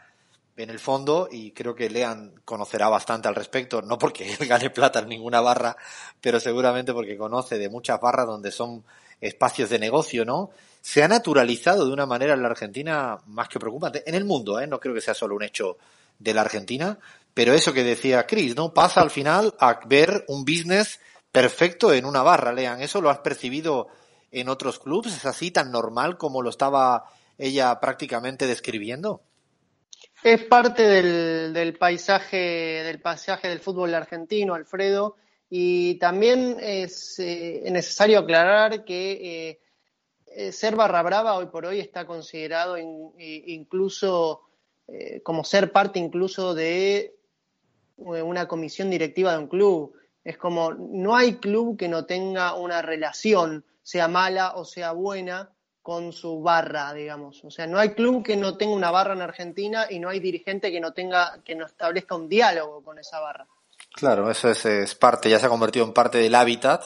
en 0.58 0.70
el 0.70 0.80
fondo, 0.80 1.30
y 1.32 1.52
creo 1.52 1.74
que 1.74 1.90
Lean 1.90 2.34
conocerá 2.44 2.90
bastante 2.90 3.30
al 3.30 3.36
respecto, 3.36 3.82
no 3.82 3.98
porque 3.98 4.34
él 4.34 4.38
gane 4.50 4.70
plata 4.70 5.00
en 5.00 5.08
ninguna 5.08 5.40
barra, 5.40 5.78
pero 6.20 6.42
seguramente 6.42 6.92
porque 6.92 7.18
conoce 7.18 7.58
de 7.58 7.70
muchas 7.70 8.02
barras 8.02 8.28
donde 8.28 8.52
son 8.52 8.84
espacios 9.22 9.70
de 9.70 9.80
negocio, 9.80 10.26
¿no? 10.26 10.52
Se 10.82 11.04
ha 11.04 11.08
naturalizado 11.08 11.86
de 11.86 11.94
una 11.94 12.06
manera 12.06 12.34
en 12.34 12.42
la 12.42 12.50
Argentina 12.50 13.18
más 13.28 13.50
que 13.50 13.60
preocupante. 13.60 14.04
En 14.08 14.16
el 14.16 14.26
mundo, 14.26 14.60
¿eh? 14.60 14.68
No 14.68 14.80
creo 14.80 14.94
que 14.94 15.02
sea 15.02 15.14
solo 15.14 15.36
un 15.36 15.44
hecho 15.44 15.78
de 16.18 16.34
la 16.34 16.42
Argentina, 16.42 16.98
pero 17.34 17.54
eso 17.54 17.74
que 17.74 17.84
decía 17.84 18.26
Chris, 18.26 18.56
¿no? 18.56 18.74
Pasa 18.74 19.02
al 19.02 19.12
final 19.12 19.56
a 19.60 19.80
ver 19.86 20.26
un 20.28 20.46
business 20.46 21.00
perfecto 21.32 21.94
en 21.94 22.06
una 22.06 22.24
barra, 22.24 22.54
Lean. 22.54 22.82
¿Eso 22.82 23.02
lo 23.02 23.10
has 23.10 23.20
percibido 23.20 23.88
en 24.32 24.50
otros 24.50 24.80
clubes? 24.80 25.16
¿Es 25.16 25.26
así 25.26 25.52
tan 25.52 25.72
normal 25.72 26.18
como 26.18 26.42
lo 26.42 26.50
estaba 26.50 27.06
ella 27.38 27.80
prácticamente 27.80 28.48
describiendo? 28.48 29.22
Es 30.24 30.44
parte 30.44 30.84
del, 30.84 31.54
del 31.54 31.78
paisaje, 31.78 32.38
del 32.84 33.00
paisaje 33.00 33.48
del 33.48 33.60
fútbol 33.60 33.94
argentino, 33.94 34.54
Alfredo, 34.54 35.16
y 35.50 35.96
también 35.96 36.58
es 36.60 37.18
eh, 37.20 37.64
necesario 37.72 38.20
aclarar 38.20 38.86
que 38.86 39.60
eh, 40.28 40.52
ser 40.52 40.76
barra 40.76 41.02
brava 41.02 41.36
hoy 41.36 41.48
por 41.48 41.66
hoy 41.66 41.80
está 41.80 42.06
considerado 42.06 42.78
in, 42.78 43.12
incluso 43.18 44.44
eh, 44.88 45.22
como 45.24 45.44
ser 45.44 45.72
parte 45.72 45.98
incluso 45.98 46.54
de 46.54 47.16
una 47.98 48.48
comisión 48.48 48.90
directiva 48.90 49.34
de 49.34 49.40
un 49.40 49.48
club. 49.48 49.94
Es 50.24 50.38
como, 50.38 50.72
no 50.74 51.16
hay 51.16 51.36
club 51.36 51.78
que 51.78 51.88
no 51.88 52.06
tenga 52.06 52.54
una 52.54 52.82
relación, 52.82 53.66
sea 53.82 54.08
mala 54.08 54.54
o 54.56 54.64
sea 54.66 54.92
buena, 54.92 55.52
con 55.82 56.14
su 56.14 56.42
barra, 56.42 56.94
digamos. 56.94 57.44
O 57.44 57.52
sea, 57.52 57.66
no 57.66 57.80
hay 57.80 57.90
club 57.90 58.24
que 58.24 58.38
no 58.38 58.56
tenga 58.56 58.74
una 58.74 58.92
barra 58.92 59.14
en 59.14 59.22
Argentina 59.22 59.88
y 59.90 60.00
no 60.00 60.10
hay 60.10 60.20
dirigente 60.20 60.72
que 60.72 60.80
no 60.80 60.94
tenga, 60.94 61.42
que 61.44 61.56
no 61.56 61.66
establezca 61.66 62.16
un 62.16 62.30
diálogo 62.30 62.84
con 62.84 63.00
esa 63.00 63.20
barra. 63.20 63.48
Claro, 63.94 64.30
eso 64.30 64.50
es, 64.50 64.96
parte, 64.96 65.30
ya 65.30 65.40
se 65.40 65.46
ha 65.46 65.50
convertido 65.50 65.86
en 65.86 65.94
parte 65.94 66.20
del 66.20 66.36
hábitat 66.36 66.84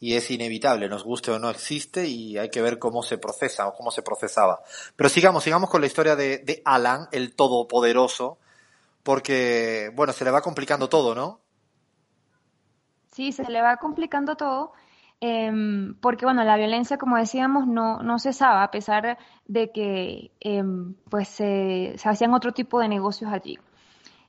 y 0.00 0.16
es 0.16 0.30
inevitable, 0.30 0.88
nos 0.88 1.04
guste 1.04 1.30
o 1.30 1.38
no 1.38 1.48
existe 1.48 2.06
y 2.06 2.36
hay 2.36 2.50
que 2.50 2.60
ver 2.60 2.78
cómo 2.78 3.02
se 3.02 3.18
procesa 3.18 3.68
o 3.68 3.74
cómo 3.74 3.90
se 3.90 4.02
procesaba. 4.02 4.60
Pero 4.96 5.08
sigamos, 5.08 5.44
sigamos 5.44 5.70
con 5.70 5.80
la 5.80 5.86
historia 5.86 6.16
de, 6.16 6.38
de 6.38 6.60
Alan, 6.64 7.08
el 7.12 7.34
todopoderoso, 7.34 8.38
porque, 9.02 9.90
bueno, 9.94 10.12
se 10.12 10.24
le 10.24 10.30
va 10.30 10.42
complicando 10.42 10.88
todo, 10.88 11.14
¿no? 11.14 11.40
Sí, 13.12 13.32
se 13.32 13.44
le 13.44 13.62
va 13.62 13.76
complicando 13.76 14.36
todo, 14.36 14.72
em, 15.20 15.94
porque, 16.00 16.24
bueno, 16.24 16.42
la 16.44 16.56
violencia, 16.56 16.98
como 16.98 17.16
decíamos, 17.16 17.66
no, 17.66 18.02
no 18.02 18.18
cesaba, 18.18 18.64
a 18.64 18.70
pesar 18.70 19.18
de 19.46 19.70
que, 19.70 20.32
em, 20.40 20.94
pues, 21.10 21.28
se 21.28 21.94
hacían 22.04 22.34
otro 22.34 22.52
tipo 22.52 22.80
de 22.80 22.88
negocios 22.88 23.32
allí. 23.32 23.58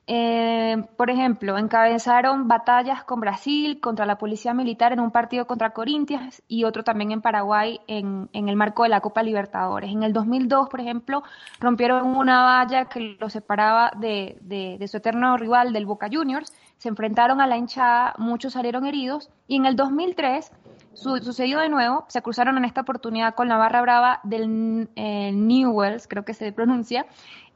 Eh, 0.06 0.82
por 0.98 1.08
ejemplo, 1.08 1.56
encabezaron 1.56 2.46
batallas 2.46 3.04
con 3.04 3.20
Brasil, 3.20 3.80
contra 3.80 4.04
la 4.04 4.18
policía 4.18 4.52
militar 4.52 4.92
en 4.92 5.00
un 5.00 5.10
partido 5.10 5.46
contra 5.46 5.70
Corinthians 5.70 6.42
y 6.46 6.64
otro 6.64 6.84
también 6.84 7.10
en 7.10 7.22
Paraguay 7.22 7.80
en, 7.86 8.28
el 8.32 8.56
marco 8.56 8.82
de 8.82 8.90
la 8.90 9.00
Copa 9.00 9.22
Libertadores. 9.22 9.90
En 9.90 10.02
el 10.02 10.12
2002, 10.12 10.68
por 10.68 10.80
ejemplo, 10.80 11.22
rompieron 11.58 12.16
una 12.16 12.42
valla 12.42 12.84
que 12.84 13.16
los 13.18 13.32
separaba 13.32 13.92
de, 13.96 14.36
de 14.42 14.88
su 14.88 14.98
eterno 14.98 15.38
rival 15.38 15.72
del 15.72 15.86
Boca 15.86 16.08
Juniors, 16.12 16.52
se 16.76 16.90
enfrentaron 16.90 17.40
a 17.40 17.46
la 17.46 17.56
hinchada, 17.56 18.14
muchos 18.18 18.52
salieron 18.52 18.84
heridos 18.84 19.30
y 19.48 19.56
en 19.56 19.64
el 19.64 19.74
2003 19.74 20.52
sucedió 20.94 21.58
de 21.58 21.68
nuevo, 21.68 22.04
se 22.08 22.22
cruzaron 22.22 22.58
en 22.58 22.64
esta 22.64 22.82
oportunidad 22.82 23.34
con 23.34 23.48
la 23.48 23.56
barra 23.56 23.82
brava 23.82 24.20
del 24.22 24.88
eh, 24.96 25.32
Newells, 25.32 26.06
creo 26.08 26.24
que 26.24 26.34
se 26.34 26.52
pronuncia, 26.52 27.06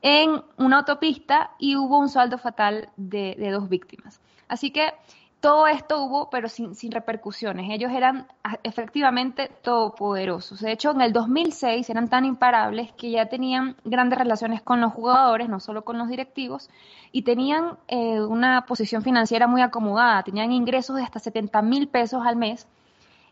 en 0.03 0.43
una 0.57 0.79
autopista 0.79 1.51
y 1.59 1.77
hubo 1.77 1.99
un 1.99 2.09
saldo 2.09 2.39
fatal 2.39 2.89
de, 2.97 3.37
dos 3.51 3.69
víctimas. 3.69 4.21
Así 4.49 4.71
que 4.71 4.93
todo 5.41 5.67
esto 5.69 6.03
hubo, 6.03 6.31
pero 6.31 6.49
sin, 6.49 6.75
repercusiones. 6.91 7.71
Ellos 7.71 7.93
eran 7.93 8.27
ah, 8.43 8.59
efectivamente 8.63 9.51
todopoderosos. 9.63 10.61
De 10.61 10.73
hecho, 10.73 10.91
en 10.91 11.01
el 11.01 11.13
2006 11.13 11.89
eran 11.91 12.09
tan 12.09 12.25
imparables 12.25 12.93
que 12.93 13.11
ya 13.11 13.27
tenían 13.27 13.77
grandes 13.85 14.19
relaciones 14.19 14.63
con 14.63 14.81
los 14.81 14.93
jugadores, 14.93 15.49
no 15.49 15.61
solo 15.61 15.85
con 15.85 15.99
los 15.99 16.09
directivos, 16.09 16.71
y 17.13 17.23
tenían 17.23 17.79
eh, 17.87 18.21
una 18.21 18.67
posición 18.67 19.03
financiera 19.03 19.47
muy 19.47 19.63
acomodada. 19.63 20.23
Tenían 20.25 20.51
ingresos 20.51 20.97
de 20.97 21.03
hasta 21.03 21.21
70 21.21 21.63
mil 21.63 21.89
pesos 21.89 22.27
al 22.27 22.37
mes 22.37 22.67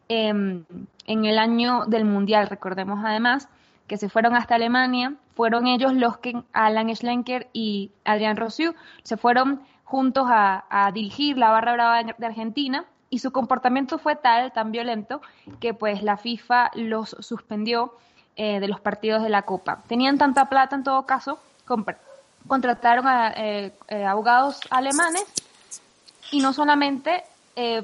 em, 0.08 0.64
en 1.06 1.24
el 1.24 1.38
año 1.38 1.86
del 1.86 2.04
Mundial, 2.04 2.46
recordemos 2.46 3.00
además 3.04 3.48
que 3.88 3.96
se 3.96 4.08
fueron 4.08 4.34
hasta 4.34 4.56
Alemania, 4.56 5.14
fueron 5.36 5.66
ellos 5.66 5.92
los 5.92 6.16
que, 6.16 6.42
Alan 6.54 6.88
Schlenker 6.96 7.48
y 7.52 7.92
Adrián 8.04 8.38
Rossiu, 8.38 8.74
se 9.02 9.18
fueron 9.18 9.60
juntos 9.84 10.26
a, 10.28 10.90
dirigir 10.92 11.36
la 11.36 11.50
barra 11.50 11.74
brava 11.74 12.02
de 12.02 12.26
Argentina 12.26 12.86
y 13.10 13.18
su 13.18 13.30
comportamiento 13.30 13.98
fue 13.98 14.16
tal, 14.16 14.50
tan 14.52 14.72
violento, 14.72 15.20
que 15.60 15.74
pues 15.74 16.02
la 16.02 16.16
FIFA 16.16 16.70
los 16.74 17.16
suspendió 17.20 17.92
eh, 18.34 18.58
de 18.60 18.66
los 18.66 18.80
partidos 18.80 19.22
de 19.22 19.28
la 19.28 19.42
Copa. 19.42 19.82
Tenían 19.86 20.18
tanta 20.18 20.46
plata 20.46 20.74
en 20.74 20.82
todo 20.82 21.04
caso, 21.04 21.38
contrataron 22.48 23.06
a 23.06 23.32
eh, 23.36 23.72
eh, 23.88 24.04
abogados 24.04 24.60
alemanes 24.70 25.24
y 26.32 26.40
no 26.40 26.52
solamente 26.52 27.24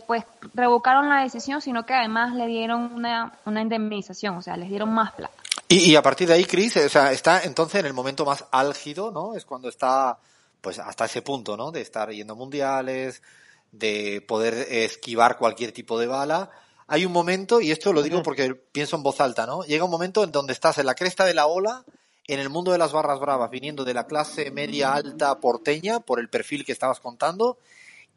pues 0.06 0.24
revocaron 0.52 1.08
la 1.08 1.22
decisión, 1.22 1.62
sino 1.62 1.86
que 1.86 1.94
además 1.94 2.34
le 2.34 2.46
dieron 2.46 2.92
una, 2.92 3.32
una 3.46 3.62
indemnización, 3.62 4.36
o 4.36 4.42
sea, 4.42 4.54
les 4.58 4.68
dieron 4.68 4.92
más 4.92 5.12
plata. 5.12 5.41
Y, 5.74 5.96
a 5.96 6.02
partir 6.02 6.28
de 6.28 6.34
ahí, 6.34 6.44
Chris, 6.44 6.76
o 6.76 6.88
sea, 6.90 7.12
está 7.12 7.44
entonces 7.44 7.80
en 7.80 7.86
el 7.86 7.94
momento 7.94 8.26
más 8.26 8.44
álgido, 8.52 9.10
¿no? 9.10 9.34
Es 9.34 9.46
cuando 9.46 9.70
está, 9.70 10.18
pues 10.60 10.78
hasta 10.78 11.06
ese 11.06 11.22
punto, 11.22 11.56
¿no? 11.56 11.70
De 11.70 11.80
estar 11.80 12.10
yendo 12.10 12.36
mundiales, 12.36 13.22
de 13.70 14.22
poder 14.28 14.52
esquivar 14.52 15.38
cualquier 15.38 15.72
tipo 15.72 15.98
de 15.98 16.06
bala. 16.06 16.50
Hay 16.88 17.06
un 17.06 17.12
momento, 17.12 17.62
y 17.62 17.70
esto 17.70 17.94
lo 17.94 18.02
digo 18.02 18.22
porque 18.22 18.54
pienso 18.54 18.96
en 18.96 19.02
voz 19.02 19.22
alta, 19.22 19.46
¿no? 19.46 19.64
Llega 19.64 19.86
un 19.86 19.90
momento 19.90 20.24
en 20.24 20.30
donde 20.30 20.52
estás 20.52 20.76
en 20.76 20.84
la 20.84 20.94
cresta 20.94 21.24
de 21.24 21.32
la 21.32 21.46
ola, 21.46 21.86
en 22.26 22.38
el 22.38 22.50
mundo 22.50 22.72
de 22.72 22.78
las 22.78 22.92
barras 22.92 23.18
bravas, 23.18 23.50
viniendo 23.50 23.82
de 23.84 23.94
la 23.94 24.06
clase 24.06 24.50
media 24.50 24.92
alta 24.92 25.40
porteña, 25.40 26.00
por 26.00 26.20
el 26.20 26.28
perfil 26.28 26.66
que 26.66 26.72
estabas 26.72 27.00
contando, 27.00 27.56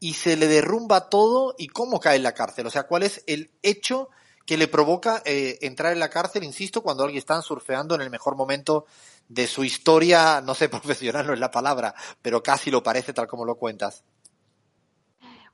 y 0.01 0.15
se 0.15 0.35
le 0.35 0.47
derrumba 0.47 1.09
todo, 1.09 1.55
y 1.57 1.67
cómo 1.67 2.01
cae 2.01 2.17
en 2.17 2.23
la 2.23 2.33
cárcel. 2.33 2.67
O 2.67 2.69
sea, 2.69 2.83
¿cuál 2.83 3.03
es 3.03 3.23
el 3.27 3.49
hecho 3.63 4.09
que 4.45 4.57
le 4.57 4.67
provoca 4.67 5.21
eh, 5.25 5.57
entrar 5.61 5.93
en 5.93 5.99
la 5.99 6.09
cárcel, 6.09 6.43
insisto, 6.43 6.81
cuando 6.81 7.03
alguien 7.03 7.19
está 7.19 7.41
surfeando 7.41 7.95
en 7.95 8.01
el 8.01 8.09
mejor 8.09 8.35
momento 8.35 8.85
de 9.27 9.47
su 9.47 9.63
historia, 9.63 10.41
no 10.41 10.53
sé, 10.53 10.69
profesional 10.69 11.25
no 11.25 11.33
es 11.33 11.39
la 11.39 11.51
palabra, 11.51 11.95
pero 12.21 12.43
casi 12.43 12.71
lo 12.71 12.83
parece 12.83 13.13
tal 13.13 13.27
como 13.27 13.45
lo 13.45 13.55
cuentas. 13.55 14.03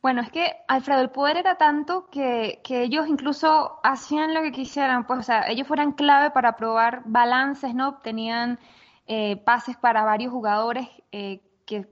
Bueno, 0.01 0.21
es 0.21 0.31
que 0.31 0.51
Alfredo, 0.67 1.01
el 1.01 1.11
poder 1.11 1.37
era 1.37 1.57
tanto 1.57 2.07
que, 2.09 2.59
que, 2.63 2.81
ellos 2.81 3.07
incluso 3.07 3.79
hacían 3.83 4.33
lo 4.33 4.41
que 4.41 4.51
quisieran, 4.51 5.05
pues, 5.05 5.19
o 5.19 5.23
sea, 5.23 5.47
ellos 5.47 5.67
fueran 5.67 5.91
clave 5.91 6.31
para 6.31 6.55
probar 6.55 7.03
balances, 7.05 7.75
¿no? 7.75 7.89
Obtenían 7.89 8.57
eh, 9.05 9.37
pases 9.37 9.77
para 9.77 10.03
varios 10.03 10.31
jugadores 10.31 10.87
eh, 11.11 11.41
que 11.65 11.87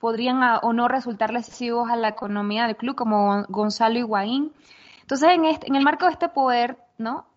podrían 0.00 0.40
o 0.62 0.72
no 0.72 0.88
resultar 0.88 1.32
lesivos 1.32 1.90
a 1.90 1.96
la 1.96 2.08
economía 2.08 2.66
del 2.66 2.76
club, 2.76 2.96
como 2.96 3.44
Gonzalo 3.48 3.98
Higuaín. 3.98 4.52
Entonces, 5.12 5.28
en, 5.36 5.44
este, 5.44 5.66
en 5.68 5.76
el 5.76 5.84
marco 5.84 6.06
de 6.06 6.12
este 6.12 6.28
poder. 6.30 6.78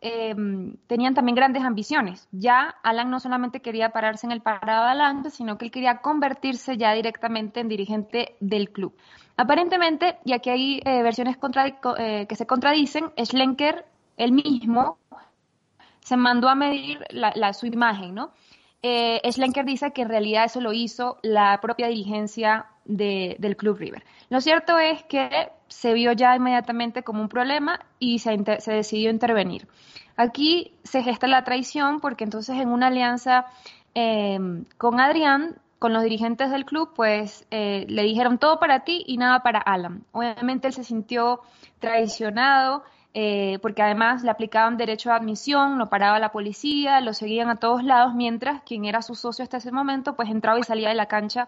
Em, 0.01 0.77
tenían 0.87 1.13
también 1.13 1.35
grandes 1.35 1.63
ambiciones. 1.63 2.27
Ya 2.31 2.75
Alan 2.83 3.09
no 3.09 3.19
solamente 3.19 3.61
quería 3.61 3.89
pararse 3.89 4.27
en 4.27 4.31
el 4.31 4.41
parado 4.41 5.29
sino 5.29 5.57
que 5.57 5.65
él 5.65 5.71
quería 5.71 5.97
convertirse 5.97 6.77
ya 6.77 6.93
directamente 6.93 7.61
en 7.61 7.67
dirigente 7.67 8.35
del 8.39 8.69
club. 8.69 8.95
Aparentemente, 9.37 10.17
y 10.23 10.33
aquí 10.33 10.49
hay 10.49 10.81
eh, 10.85 11.01
versiones 11.03 11.37
eh, 11.97 12.25
que 12.27 12.35
se 12.35 12.45
contradicen, 12.45 13.11
Schlenker, 13.17 13.85
él 14.17 14.31
mismo, 14.31 14.97
se 15.99 16.15
mandó 16.15 16.47
a 16.47 16.55
medir 16.55 16.99
su 17.53 17.65
imagen, 17.65 18.13
¿no? 18.13 18.31
Eh, 18.83 19.19
Schlenker 19.31 19.65
dice 19.65 19.91
que 19.91 20.03
en 20.03 20.09
realidad 20.09 20.45
eso 20.45 20.61
lo 20.61 20.71
hizo 20.71 21.17
la 21.23 21.59
propia 21.59 21.87
dirigencia 21.87 22.67
del 22.85 23.57
Club 23.57 23.77
River. 23.79 24.03
Lo 24.29 24.41
cierto 24.41 24.77
es 24.77 25.03
que 25.05 25.49
se 25.75 25.93
vio 25.93 26.13
ya 26.13 26.33
inmediatamente 26.37 27.03
como 27.03 27.21
un 27.21 27.27
problema 27.27 27.81
y 27.99 28.19
se, 28.19 28.37
decidió 28.37 29.09
intervenir. 29.09 29.67
Aquí 30.15 30.71
se 30.83 31.03
gesta 31.03 31.27
la 31.27 31.43
traición 31.43 31.99
porque 31.99 32.23
entonces 32.23 32.55
en 32.61 32.69
una 32.69 32.87
alianza 32.87 33.47
eh, 33.93 34.39
con 34.77 35.01
Adrián, 35.01 35.57
con 35.77 35.91
los 35.91 36.01
dirigentes 36.01 36.49
del 36.49 36.63
club, 36.63 36.93
pues 36.95 37.45
eh, 37.51 37.85
le 37.89 38.03
dijeron 38.03 38.37
todo 38.37 38.57
para 38.57 38.85
ti 38.85 39.03
y 39.05 39.17
nada 39.17 39.43
para 39.43 39.59
Alan. 39.59 40.05
Obviamente 40.13 40.69
él 40.69 40.73
se 40.73 40.85
sintió 40.85 41.41
traicionado. 41.79 42.83
Eh, 43.17 43.59
porque 43.61 43.81
además 43.81 44.23
le 44.23 44.29
aplicaban 44.29 44.75
derecho 44.75 45.09
a 45.09 45.15
admisión, 45.15 45.77
lo 45.77 45.87
paraba 45.87 46.19
la 46.19 46.33
policía, 46.33 46.99
lo 46.99 47.13
seguían 47.13 47.47
a 47.47 47.55
todos 47.55 47.81
lados, 47.81 48.13
mientras 48.13 48.61
quien 48.63 48.83
era 48.83 49.01
su 49.01 49.15
socio 49.15 49.41
hasta 49.41 49.55
ese 49.55 49.71
momento, 49.71 50.17
pues 50.17 50.29
entraba 50.29 50.59
y 50.59 50.63
salía 50.63 50.89
de 50.89 50.95
la 50.95 51.05
cancha 51.05 51.47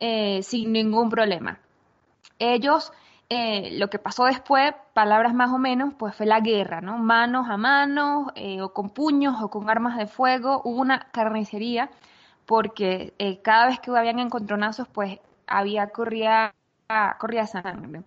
sin 0.00 0.72
ningún 0.72 1.10
problema. 1.10 1.58
Ellos 2.38 2.94
eh, 3.34 3.78
lo 3.78 3.88
que 3.88 3.98
pasó 3.98 4.26
después, 4.26 4.74
palabras 4.92 5.32
más 5.32 5.50
o 5.50 5.58
menos, 5.58 5.94
pues 5.94 6.14
fue 6.14 6.26
la 6.26 6.40
guerra, 6.40 6.82
¿no? 6.82 6.98
Manos 6.98 7.48
a 7.48 7.56
manos, 7.56 8.26
eh, 8.34 8.60
o 8.60 8.74
con 8.74 8.90
puños, 8.90 9.42
o 9.42 9.48
con 9.48 9.70
armas 9.70 9.96
de 9.96 10.06
fuego, 10.06 10.60
hubo 10.64 10.80
una 10.80 11.08
carnicería, 11.12 11.90
porque 12.44 13.14
eh, 13.18 13.40
cada 13.40 13.68
vez 13.68 13.80
que 13.80 13.90
habían 13.96 14.18
encontronazos, 14.18 14.86
pues 14.88 15.18
había 15.46 15.88
corría, 15.88 16.54
corría 17.18 17.46
sangre. 17.46 18.02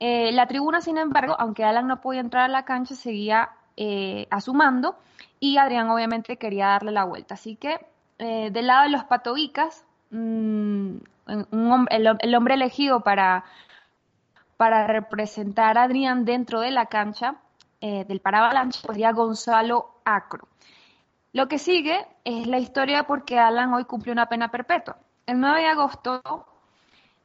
la 0.00 0.46
tribuna, 0.48 0.80
sin 0.80 0.98
embargo, 0.98 1.36
aunque 1.38 1.64
Alan 1.64 1.86
no 1.86 2.00
podía 2.00 2.20
entrar 2.20 2.44
a 2.44 2.48
la 2.48 2.64
cancha, 2.64 2.96
seguía 2.96 3.50
a 4.30 4.40
su 4.40 4.54
mando, 4.54 4.96
y 5.38 5.56
Adrián 5.58 5.88
obviamente 5.90 6.36
quería 6.36 6.66
darle 6.68 6.90
la 6.90 7.04
vuelta. 7.04 7.34
Así 7.34 7.56
que 7.56 7.86
del 8.18 8.66
lado 8.66 8.84
de 8.84 8.90
los 8.90 9.04
patobicas, 9.04 9.84
mm, 10.10 10.96
el 11.90 12.34
hombre 12.34 12.54
elegido 12.54 13.00
para 13.00 13.44
para 14.56 14.86
representar 14.86 15.78
a 15.78 15.84
Adrián 15.84 16.24
dentro 16.24 16.60
de 16.60 16.70
la 16.70 16.86
cancha 16.86 17.36
eh, 17.80 18.04
del 18.06 18.20
Paravalanche 18.20 18.80
sería 18.80 19.12
Gonzalo 19.12 19.90
Acro. 20.04 20.48
Lo 21.32 21.48
que 21.48 21.58
sigue 21.58 22.06
es 22.24 22.46
la 22.46 22.58
historia 22.58 23.04
porque 23.04 23.38
Alan 23.38 23.74
hoy 23.74 23.84
cumplió 23.84 24.12
una 24.12 24.28
pena 24.28 24.50
perpetua. 24.50 24.96
El 25.26 25.40
9 25.40 25.60
de 25.60 25.66
agosto, 25.66 26.46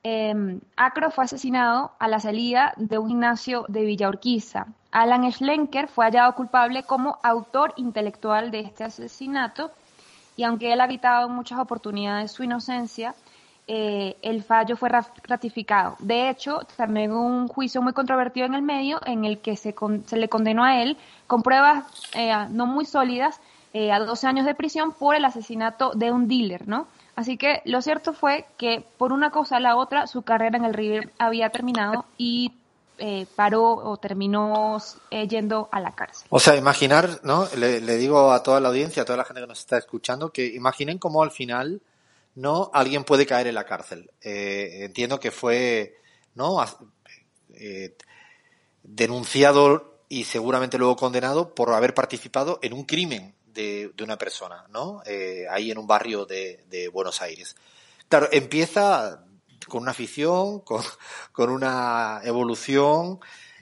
em, 0.04 0.60
Acro 0.76 1.12
fue 1.12 1.26
asesinado 1.26 1.92
a 2.00 2.08
la 2.08 2.20
salida 2.20 2.74
de 2.78 2.98
un 2.98 3.10
gimnasio 3.10 3.66
de 3.68 3.86
Villa 3.86 4.10
Urquiza. 4.10 4.68
Alan 4.92 5.32
Schlenker 5.32 5.88
fue 5.88 6.06
hallado 6.06 6.34
culpable 6.34 6.84
como 6.84 7.20
autor 7.22 7.74
intelectual 7.76 8.50
de 8.50 8.62
este 8.62 8.84
asesinato 8.84 9.72
y 10.36 10.44
aunque 10.44 10.74
él 10.74 10.82
ha 10.82 10.88
gritado 10.88 11.28
en 11.28 11.36
muchas 11.36 11.60
oportunidades 11.60 12.32
su 12.32 12.44
inocencia, 12.44 13.14
eh, 13.72 14.18
el 14.24 14.42
fallo 14.42 14.76
fue 14.76 14.90
ratificado. 14.90 15.96
De 16.00 16.28
hecho, 16.30 16.62
también 16.76 17.12
hubo 17.12 17.22
un 17.22 17.48
juicio 17.48 17.84
muy 17.84 17.94
controvertido 17.94 18.48
en 18.48 18.56
el 18.56 18.64
medio 18.64 19.00
en 19.06 19.26
el 19.26 19.38
que 19.38 19.56
se, 19.56 19.76
se 20.08 20.18
le 20.18 20.28
condenó 20.28 20.64
a 20.64 20.82
él 20.82 20.98
con 21.28 21.44
pruebas 21.44 21.86
eh, 22.16 22.34
no 22.50 22.66
muy 22.66 22.86
sólidas 22.86 23.40
eh, 23.74 23.92
a 23.92 24.00
12 24.00 24.26
años 24.26 24.48
de 24.48 24.56
prisión 24.56 24.92
por 24.92 25.14
el 25.14 25.24
asesinato 25.24 25.92
de 25.94 26.12
un 26.12 26.28
dealer, 26.28 26.68
¿no? 26.68 26.88
Así 27.16 27.38
que 27.38 27.62
lo 27.66 27.84
cierto 27.84 28.14
fue 28.14 28.48
que 28.58 28.84
por 28.98 29.14
una 29.14 29.30
cosa 29.30 29.58
a 29.58 29.60
la 29.60 29.76
otra 29.76 30.08
su 30.08 30.24
carrera 30.24 30.58
en 30.58 30.66
el 30.66 30.74
River 30.74 31.12
había 31.20 31.52
terminado 31.52 32.06
y 32.18 32.54
eh, 32.98 33.28
paró 33.36 33.76
o 33.76 33.98
terminó 33.98 34.78
eh, 35.12 35.28
yendo 35.28 35.70
a 35.72 35.80
la 35.80 35.92
cárcel. 35.92 36.28
O 36.32 36.40
sea, 36.40 36.56
imaginar, 36.56 37.20
¿no? 37.24 37.48
Le, 37.56 37.80
digo 37.98 38.32
a 38.32 38.42
toda 38.42 38.60
la 38.60 38.70
audiencia, 38.70 39.04
a 39.04 39.06
toda 39.06 39.18
la 39.18 39.26
gente 39.26 39.42
que 39.42 39.48
nos 39.48 39.60
está 39.60 39.78
escuchando, 39.78 40.32
que 40.32 40.48
imaginen 40.48 40.98
cómo 40.98 41.22
al 41.22 41.30
final, 41.30 41.82
¿no? 42.36 42.72
Alguien 42.74 43.04
puede 43.04 43.26
caer 43.26 43.48
en 43.48 43.56
la 43.56 43.66
cárcel. 43.66 44.12
Eh, 44.22 44.80
entiendo 44.84 45.20
que 45.20 45.32
fue, 45.32 45.96
¿no? 46.36 46.64
denunciado 48.84 50.00
y 50.08 50.24
seguramente 50.24 50.78
luego 50.78 50.96
condenado 50.96 51.54
por 51.54 51.74
haber 51.74 51.94
participado 51.94 52.60
en 52.62 52.74
un 52.74 52.86
crimen 52.86 53.36
de, 53.46 53.92
una 54.02 54.18
persona, 54.18 54.66
¿no? 54.70 55.02
ahí 55.50 55.70
en 55.70 55.78
un 55.78 55.86
barrio 55.86 56.26
de, 56.26 56.64
de 56.70 56.88
Buenos 56.88 57.22
Aires. 57.22 57.56
Claro, 58.08 58.30
empieza 58.32 59.26
con 59.68 59.84
una 59.84 59.92
afición, 59.92 60.60
con, 60.66 60.84
con 61.32 61.50
una 61.50 62.22
evolución, 62.24 63.20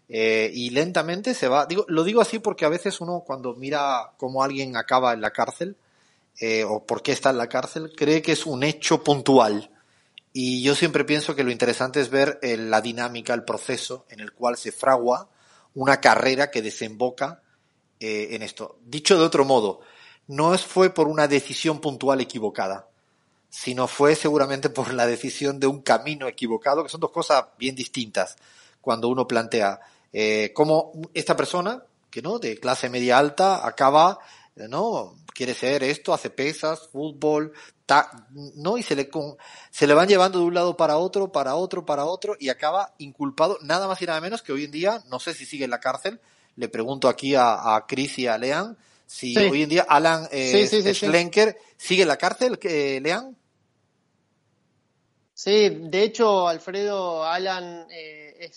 eh, 0.10 0.50
y 0.54 0.70
lentamente 0.70 1.34
se 1.34 1.48
va. 1.48 1.66
Digo, 1.66 1.86
lo 1.88 2.04
digo 2.04 2.22
así 2.22 2.40
porque 2.40 2.66
a 2.66 2.70
veces 2.70 3.02
uno 3.02 3.24
cuando 3.26 3.54
mira 3.56 4.14
cómo 4.18 4.44
alguien 4.44 4.78
acaba 4.78 5.14
en 5.14 5.22
la 5.22 5.32
cárcel, 5.32 5.76
eh, 6.40 6.64
o 6.64 6.86
por 6.86 7.02
qué 7.02 7.12
está 7.12 7.30
en 7.30 7.38
la 7.38 7.50
cárcel, 7.50 7.94
cree 7.96 8.22
que 8.22 8.34
es 8.34 8.46
un 8.46 8.64
hecho 8.64 9.04
puntual. 9.04 9.72
Y 10.34 10.62
yo 10.62 10.76
siempre 10.76 11.04
pienso 11.04 11.36
que 11.36 11.44
lo 11.44 11.52
interesante 11.52 12.00
es 12.00 12.10
ver 12.10 12.40
eh, 12.42 12.58
la 12.58 12.82
dinámica, 12.82 13.34
el 13.34 13.44
proceso 13.44 14.06
en 14.10 14.20
el 14.20 14.34
cual 14.34 14.58
se 14.58 14.72
fragua 14.72 15.30
una 15.74 16.00
carrera 16.00 16.52
que 16.52 16.62
desemboca 16.62 17.42
en 18.00 18.44
esto. 18.44 18.78
Dicho 18.86 19.18
de 19.18 19.26
otro 19.26 19.44
modo, 19.44 19.80
no 20.28 20.56
fue 20.58 20.92
por 20.92 21.08
una 21.08 21.28
decisión 21.28 21.80
puntual 21.80 22.22
equivocada, 22.22 22.88
sino 23.50 23.88
fue 23.88 24.16
seguramente 24.16 24.70
por 24.70 24.94
la 24.94 25.08
decisión 25.08 25.60
de 25.60 25.68
un 25.68 25.82
camino 25.82 26.28
equivocado, 26.28 26.84
que 26.84 26.90
son 26.90 27.02
dos 27.02 27.12
cosas 27.12 27.46
bien 27.58 27.76
distintas 27.76 28.36
cuando 28.82 29.08
uno 29.08 29.28
plantea 29.28 29.80
eh, 30.14 30.52
cómo 30.54 30.92
esta 31.14 31.36
persona, 31.36 31.84
que 32.10 32.22
no, 32.22 32.40
de 32.40 32.60
clase 32.60 32.90
media 32.90 33.18
alta, 33.18 33.66
acaba, 33.66 34.20
¿no? 34.70 35.16
Quiere 35.34 35.54
ser 35.54 35.84
esto, 35.84 36.14
hace 36.14 36.30
pesas, 36.30 36.88
fútbol, 36.88 37.54
¿no? 38.56 38.78
Y 38.78 38.84
se 38.84 38.96
le, 38.96 39.10
se 39.70 39.88
le 39.88 39.94
van 39.94 40.08
llevando 40.08 40.40
de 40.40 40.46
un 40.46 40.54
lado 40.54 40.76
para 40.76 40.98
otro, 40.98 41.32
para 41.32 41.56
otro, 41.56 41.86
para 41.86 42.06
otro, 42.06 42.36
y 42.40 42.50
acaba 42.50 42.96
inculpado, 42.98 43.58
nada 43.62 43.88
más 43.88 44.02
y 44.02 44.06
nada 44.06 44.22
menos 44.22 44.42
que 44.42 44.52
hoy 44.52 44.64
en 44.64 44.72
día, 44.72 45.04
no 45.08 45.20
sé 45.20 45.34
si 45.34 45.46
sigue 45.46 45.66
en 45.66 45.72
la 45.72 45.80
cárcel, 45.80 46.20
le 46.56 46.70
pregunto 46.70 47.08
aquí 47.08 47.36
a, 47.36 47.76
a 47.76 47.86
Chris 47.86 48.18
y 48.20 48.28
a 48.28 48.38
Lean, 48.38 48.78
si 49.08 49.38
hoy 49.38 49.64
en 49.64 49.70
día 49.70 49.86
Alan 49.88 50.28
eh, 50.32 50.68
Schlenker 50.94 51.58
sigue 51.78 52.02
en 52.02 52.10
la 52.10 52.18
cárcel, 52.18 52.60
que 52.60 53.00
Lean. 53.00 53.38
Sí, 55.34 55.70
de 55.70 56.04
hecho, 56.04 56.48
Alfredo 56.48 57.24
Alan 57.24 57.88
eh, 57.90 58.52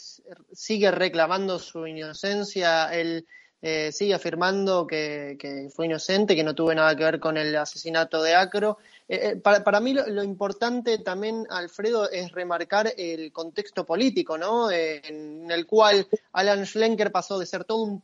sigue 0.53 0.91
reclamando 0.91 1.59
su 1.59 1.87
inocencia. 1.87 2.87
Él 2.93 3.27
eh, 3.63 3.93
sigue 3.93 4.15
afirmando 4.15 4.87
que, 4.87 5.69
fue 5.75 5.87
inocente, 5.87 6.35
que 6.35 6.45
no 6.45 6.55
tuvo 6.55 6.75
nada 6.75 6.97
que 6.97 7.05
ver 7.05 7.21
con 7.21 7.37
el 7.37 7.55
asesinato 7.57 8.23
de 8.23 8.35
Acro. 8.35 8.79
Eh, 9.09 9.37
para, 9.37 9.81
mí 9.81 9.93
lo, 9.93 10.23
importante 10.23 10.99
también, 10.99 11.47
Alfredo, 11.51 12.11
es 12.11 12.33
remarcar 12.33 12.93
el 12.97 13.33
contexto 13.33 13.85
político, 13.85 14.39
¿no? 14.39 14.71
en 14.71 15.51
el 15.51 15.67
cual 15.67 16.07
Alan 16.33 16.65
Schlenker 16.65 17.13
pasó 17.13 17.39
de 17.39 17.47
ser 17.47 17.65
todo 17.65 17.83
un, 17.83 18.03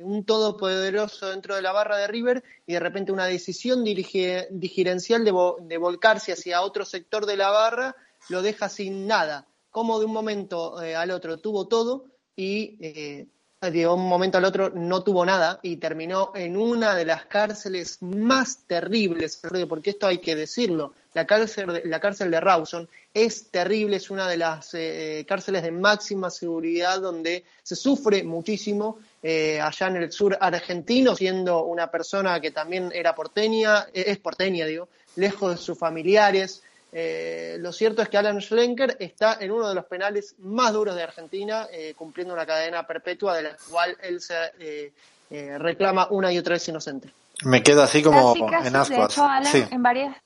un 0.00 0.24
todopoderoso 0.24 1.28
dentro 1.28 1.54
de 1.54 1.62
la 1.62 1.72
barra 1.72 1.98
de 1.98 2.06
River 2.06 2.42
y 2.66 2.72
de 2.72 2.80
repente 2.80 3.12
una 3.12 3.26
decisión 3.26 3.84
dirigencial 3.84 5.24
de, 5.24 5.32
de 5.60 5.76
volcarse 5.78 6.32
hacia 6.32 6.62
otro 6.62 6.84
sector 6.84 7.26
de 7.26 7.36
la 7.36 7.50
barra 7.50 7.96
lo 8.28 8.42
deja 8.42 8.68
sin 8.68 9.06
nada. 9.06 9.46
Como 9.70 9.98
de 9.98 10.06
un 10.06 10.12
momento 10.12 10.82
eh, 10.82 10.96
al 10.96 11.10
otro 11.10 11.38
tuvo 11.38 11.68
todo 11.68 12.06
y 12.34 12.78
eh, 12.80 13.26
de 13.60 13.88
un 13.88 14.06
momento 14.06 14.36
al 14.36 14.44
otro 14.44 14.70
no 14.70 15.02
tuvo 15.02 15.24
nada 15.24 15.58
y 15.62 15.76
terminó 15.76 16.32
en 16.34 16.56
una 16.56 16.94
de 16.94 17.06
las 17.06 17.24
cárceles 17.24 18.02
más 18.02 18.58
terribles, 18.66 19.40
porque 19.68 19.90
esto 19.90 20.06
hay 20.06 20.18
que 20.18 20.36
decirlo, 20.36 20.92
la 21.14 21.26
cárcel 21.26 21.72
de, 21.72 21.82
la 21.86 21.98
cárcel 21.98 22.30
de 22.30 22.40
Rawson 22.40 22.86
es 23.14 23.50
terrible, 23.50 23.96
es 23.96 24.10
una 24.10 24.28
de 24.28 24.36
las 24.36 24.74
eh, 24.74 25.24
cárceles 25.26 25.62
de 25.62 25.70
máxima 25.70 26.28
seguridad 26.28 27.00
donde 27.00 27.44
se 27.62 27.76
sufre 27.76 28.22
muchísimo 28.22 28.98
allá 29.22 29.88
en 29.88 29.96
el 29.96 30.12
sur 30.12 30.36
argentino, 30.40 31.16
siendo 31.16 31.64
una 31.64 31.90
persona 31.90 32.38
que 32.40 32.52
también 32.52 32.92
era 32.94 33.14
porteña, 33.14 33.86
es 33.92 34.18
porteña, 34.18 34.66
digo, 34.66 34.88
lejos 35.16 35.50
de 35.52 35.56
sus 35.56 35.76
familiares, 35.76 36.62
eh, 36.92 37.56
lo 37.60 37.72
cierto 37.72 38.02
es 38.02 38.08
que 38.08 38.16
Alan 38.16 38.40
Schlenker 38.40 38.96
está 39.00 39.38
en 39.40 39.50
uno 39.50 39.68
de 39.68 39.74
los 39.74 39.84
penales 39.86 40.34
más 40.38 40.72
duros 40.72 40.94
de 40.94 41.02
Argentina, 41.02 41.66
eh, 41.70 41.94
cumpliendo 41.96 42.32
una 42.32 42.46
cadena 42.46 42.86
perpetua 42.86 43.36
de 43.36 43.42
la 43.42 43.56
cual 43.70 43.96
él 44.02 44.20
se 44.20 44.34
eh, 44.58 45.58
reclama 45.58 46.06
una 46.10 46.32
y 46.32 46.38
otra 46.38 46.54
vez 46.54 46.68
inocente. 46.68 47.12
Me 47.44 47.62
quedo 47.62 47.82
así 47.82 48.02
como 48.02 48.34
en 48.36 48.76
ascuas. 48.76 49.18
en 49.70 49.82
varias 49.82 50.16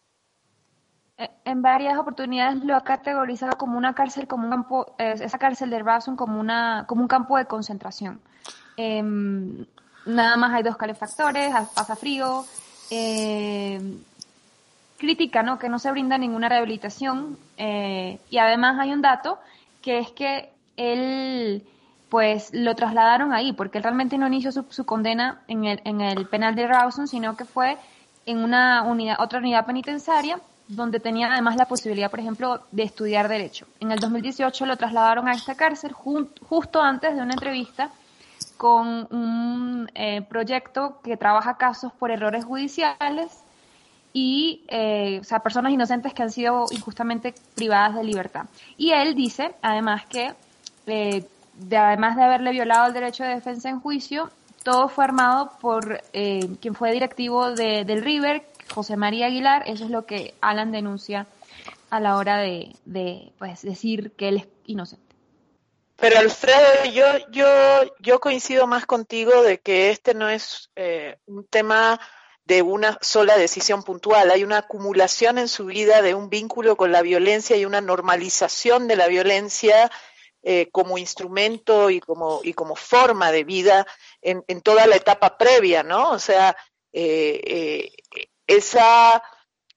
en 1.45 1.61
varias 1.61 1.99
oportunidades 1.99 2.65
lo 2.65 2.75
ha 2.75 2.83
categorizado 2.83 3.59
como 3.59 3.77
una 3.77 3.95
cárcel, 3.95 4.27
como 4.27 4.45
un 4.45 4.51
campo, 4.51 4.95
esa 4.99 5.39
cárcel 5.39 5.69
de 5.69 5.79
Rawson 5.81 6.17
como 6.17 6.41
una 6.41 6.85
como 6.87 7.03
un 7.03 7.09
campo 7.09 7.37
de 7.37 7.45
concentración. 7.45 8.23
Em, 8.77 9.67
nada 10.07 10.37
más 10.37 10.55
hay 10.55 10.63
dos 10.63 10.77
calefactores, 10.77 11.53
pasa 11.75 11.97
frío. 11.97 12.45
Eh, 12.91 13.79
crítica, 15.01 15.43
¿no? 15.43 15.59
Que 15.59 15.69
no 15.69 15.79
se 15.81 15.91
brinda 15.91 16.19
ninguna 16.19 16.49
rehabilitación. 16.49 17.37
Eh, 17.57 18.21
y 18.31 18.39
además 18.39 18.79
hay 18.79 18.93
un 18.93 19.03
dato 19.03 19.39
que 19.83 19.99
es 19.99 20.11
que 20.13 20.51
él, 20.77 21.65
pues, 22.09 22.51
lo 22.53 22.75
trasladaron 22.77 23.33
ahí, 23.33 23.53
porque 23.53 23.79
él 23.79 23.85
realmente 23.85 24.19
no 24.19 24.29
inició 24.29 24.53
su, 24.53 24.85
condena 24.85 25.41
en 25.49 25.65
el, 25.65 25.81
en 25.85 26.01
el 26.03 26.27
penal 26.27 26.55
de 26.55 26.67
Rawson, 26.69 27.09
sino 27.09 27.37
que 27.37 27.45
fue 27.45 27.79
en 28.27 28.39
una 28.39 28.83
unidad, 28.83 29.17
otra 29.19 29.41
unidad 29.41 29.67
penitenciaria 29.67 30.39
donde 30.69 31.01
tenía 31.01 31.33
además 31.33 31.57
la 31.57 31.67
posibilidad, 31.67 32.11
por 32.11 32.21
ejemplo, 32.21 32.61
de 32.71 32.85
estudiar 32.85 33.29
derecho. 33.29 33.67
En 33.81 33.91
el 33.91 33.99
2018 33.99 34.67
lo 34.67 34.77
trasladaron 34.77 35.27
a 35.27 35.33
esta 35.33 35.57
cárcel 35.57 35.93
justo 35.93 36.81
antes 36.81 37.17
de 37.17 37.23
una 37.23 37.33
entrevista 37.33 37.91
con 38.57 39.09
un 39.11 39.91
eh, 39.95 40.23
proyecto 40.23 41.01
que 41.03 41.17
trabaja 41.17 41.57
casos 41.57 41.93
por 41.93 42.13
errores 42.13 42.45
judiciales 42.45 43.43
y 44.13 44.65
eh, 44.69 45.19
o 45.21 45.25
sea, 45.25 45.41
personas 45.41 45.73
inocentes 45.73 46.13
que 46.13 46.23
han 46.23 46.31
sido 46.31 46.67
injustamente 46.71 47.35
privadas 47.55 47.95
de 47.95 48.05
libertad. 48.05 48.47
Y 48.77 48.91
él 48.91 49.15
dice, 49.15 49.55
además, 49.63 50.05
que 50.07 50.35
eh, 50.87 51.25
de, 51.55 51.77
además 51.77 52.17
de 52.17 52.25
haberle 52.25 52.51
violado 52.51 52.89
el 52.89 52.95
derecho 52.95 53.25
de 53.25 53.35
defensa 53.35 53.69
en 53.69 53.81
juicio, 53.81 54.31
todo 54.65 54.89
fue 54.89 55.05
armado 55.05 55.53
por 55.61 56.03
eh, 56.13 56.49
quien 56.61 56.75
fue 56.75 56.93
directivo 56.93 57.53
de, 57.53 57.85
del 57.85 58.03
River, 58.03 58.45
José 58.75 58.97
María 58.97 59.27
Aguilar. 59.27 59.63
Eso 59.67 59.85
es 59.85 59.91
lo 59.91 60.07
que 60.07 60.35
Alan 60.41 60.73
denuncia 60.73 61.27
a 61.91 62.01
la 62.01 62.17
hora 62.17 62.39
de, 62.39 62.75
de 62.85 63.33
pues, 63.39 63.63
decir 63.63 64.13
que 64.13 64.29
él 64.29 64.37
es 64.39 64.49
inocente. 64.67 65.05
Pero 65.97 66.19
Alfredo, 66.19 66.85
yo, 66.93 67.05
yo, 67.31 67.47
yo 68.01 68.21
coincido 68.21 68.67
más 68.67 68.87
contigo 68.87 69.43
de 69.43 69.61
que 69.61 69.91
este 69.91 70.15
no 70.15 70.31
es 70.31 70.71
un 71.27 71.45
tema 71.45 72.01
de 72.51 72.63
una 72.63 72.99
sola 73.01 73.37
decisión 73.37 73.85
puntual. 73.85 74.29
Hay 74.33 74.43
una 74.43 74.59
acumulación 74.59 75.39
en 75.39 75.47
su 75.47 75.67
vida 75.67 76.03
de 76.03 76.17
un 76.17 76.29
vínculo 76.29 76.77
con 76.77 76.91
la 76.91 77.01
violencia 77.01 77.57
y 77.57 77.65
una 77.65 77.81
normalización 77.81 78.89
de 78.89 78.97
la 78.97 79.07
violencia 79.07 79.89
eh, 80.43 80.69
como 80.73 80.99
instrumento 80.99 81.91
y 81.91 82.01
como, 82.01 82.41
y 82.43 82.53
como 82.55 82.75
forma 82.75 83.31
de 83.31 83.45
vida 83.45 83.87
en, 84.21 84.43
toda 84.63 84.89
la 84.89 84.97
etapa 84.97 85.39
previa, 85.39 85.85
¿no? 85.85 86.11
O 86.11 86.19
sea, 86.19 86.57
eh, 86.93 87.41
eh, 87.45 88.29
esa 88.49 89.23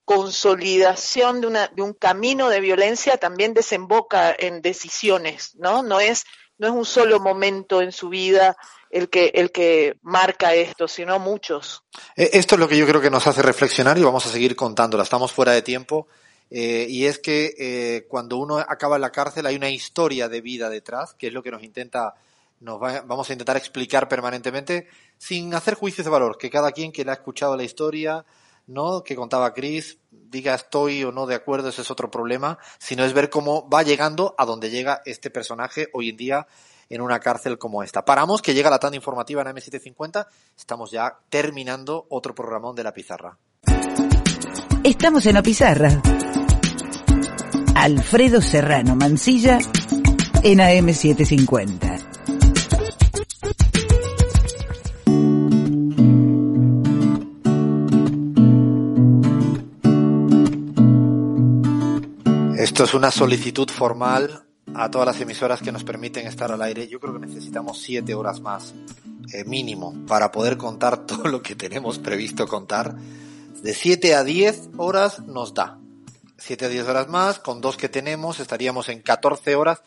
consolidación 0.04 1.42
de, 1.42 1.48
una, 1.48 1.68
de 1.68 1.84
un 1.84 1.94
camino 1.94 2.50
de 2.50 2.60
violencia 2.60 3.18
también 3.18 3.54
desemboca 3.54 4.36
en 4.36 4.64
decisiones, 4.64 5.54
¿no? 5.58 5.84
No 5.84 6.00
es, 6.00 6.26
no 6.58 6.70
es 6.70 6.74
un 6.74 6.86
solo 6.86 7.20
momento 7.20 7.84
en 7.84 7.92
su 7.92 8.10
vida 8.10 8.58
el 8.94 9.10
que, 9.10 9.32
el 9.34 9.52
que 9.52 9.98
marca 10.04 10.54
esto, 10.54 10.88
sino 10.88 11.20
muchos. 11.20 11.84
Eh, 12.16 12.30
esto 12.34 12.56
es 12.56 12.60
lo 12.60 12.68
que 12.68 12.78
yo 12.78 12.86
creo 12.86 13.02
que 13.02 13.10
nos 13.10 13.26
hace 13.28 13.42
reflexionar 13.42 13.98
y 13.98 14.04
vamos 14.04 14.26
a 14.26 14.30
seguir 14.30 14.56
contándola. 14.56 15.04
Estamos 15.04 15.32
fuera 15.32 15.52
de 15.52 15.62
tiempo. 15.62 16.08
Eh, 16.52 16.86
y 16.88 17.06
es 17.06 17.18
que 17.18 17.56
eh, 17.58 18.06
cuando 18.08 18.38
uno 18.38 18.58
acaba 18.60 18.98
en 18.98 19.02
la 19.02 19.12
cárcel 19.12 19.48
hay 19.48 19.56
una 19.56 19.72
historia 19.72 20.30
de 20.30 20.42
vida 20.42 20.70
detrás, 20.70 21.16
que 21.16 21.28
es 21.28 21.34
lo 21.34 21.42
que 21.42 21.50
nos 21.50 21.64
intenta, 21.64 22.14
nos 22.60 22.80
vamos 22.80 23.28
a 23.30 23.34
intentar 23.34 23.58
explicar 23.58 24.08
permanentemente, 24.08 24.88
sin 25.18 25.56
hacer 25.56 25.74
juicios 25.74 26.06
de 26.06 26.12
valor, 26.12 26.38
que 26.38 26.52
cada 26.52 26.72
quien 26.72 26.92
que 26.92 27.04
le 27.04 27.12
ha 27.12 27.16
escuchado 27.16 27.58
la 27.58 27.64
historia 27.64 28.24
¿no? 28.68 29.04
Que 29.04 29.16
contaba 29.16 29.54
Chris, 29.54 29.98
diga 30.10 30.56
estoy 30.56 31.04
o 31.04 31.12
no 31.12 31.26
de 31.26 31.36
acuerdo, 31.36 31.70
ese 31.70 31.82
es 31.82 31.92
otro 31.92 32.10
problema, 32.10 32.58
sino 32.80 33.04
es 33.04 33.14
ver 33.14 33.30
cómo 33.30 33.68
va 33.70 33.84
llegando 33.84 34.36
a 34.38 34.46
donde 34.46 34.70
llega 34.70 35.02
este 35.06 35.30
personaje 35.30 35.90
hoy 35.94 36.10
en 36.10 36.18
día 36.18 36.48
en 36.90 37.02
una 37.02 37.20
cárcel 37.20 37.58
como 37.58 37.84
esta. 37.84 38.06
Paramos, 38.06 38.42
que 38.42 38.54
llega 38.54 38.70
la 38.70 38.80
tanda 38.80 38.96
informativa 38.96 39.42
en 39.42 39.48
M750, 39.48 40.28
estamos 40.58 40.92
ya 40.92 41.18
terminando 41.30 42.06
otro 42.10 42.36
programón 42.36 42.76
de 42.76 42.84
la 42.84 42.94
pizarra. 42.94 43.38
Estamos 44.84 45.26
en 45.26 45.36
la 45.36 45.44
pizarra. 45.44 46.02
Alfredo 47.76 48.42
Serrano 48.42 48.96
Mancilla 48.96 49.60
en 50.44 50.60
AM750. 50.60 51.94
Esto 62.58 62.86
es 62.86 62.94
una 62.94 63.12
solicitud 63.12 63.70
formal 63.70 64.46
a 64.76 64.90
todas 64.90 65.08
las 65.08 65.22
emisoras 65.22 65.62
que 65.62 65.72
nos 65.72 65.84
permiten 65.84 66.28
estar 66.28 66.52
al 66.52 66.62
aire. 66.62 66.88
Yo 66.88 67.00
creo 67.00 67.14
que 67.14 67.26
necesitamos 67.26 67.82
siete 67.82 68.16
horas 68.16 68.40
más, 68.42 68.74
eh, 69.32 69.44
mínimo, 69.46 69.94
para 70.08 70.32
poder 70.32 70.58
contar 70.58 70.98
todo 71.06 71.26
lo 71.26 71.42
que 71.42 71.56
tenemos 71.56 72.00
previsto 72.00 72.48
contar. 72.48 72.96
De 73.62 73.74
siete 73.74 74.16
a 74.16 74.24
diez 74.24 74.70
horas 74.78 75.20
nos 75.20 75.54
da. 75.54 75.80
Siete 76.38 76.66
a 76.66 76.70
diez 76.70 76.88
horas 76.88 77.08
más, 77.08 77.40
con 77.40 77.62
dos 77.62 77.78
que 77.78 77.88
tenemos, 77.88 78.40
estaríamos 78.40 78.90
en 78.90 79.02
14 79.02 79.56
horas. 79.56 79.82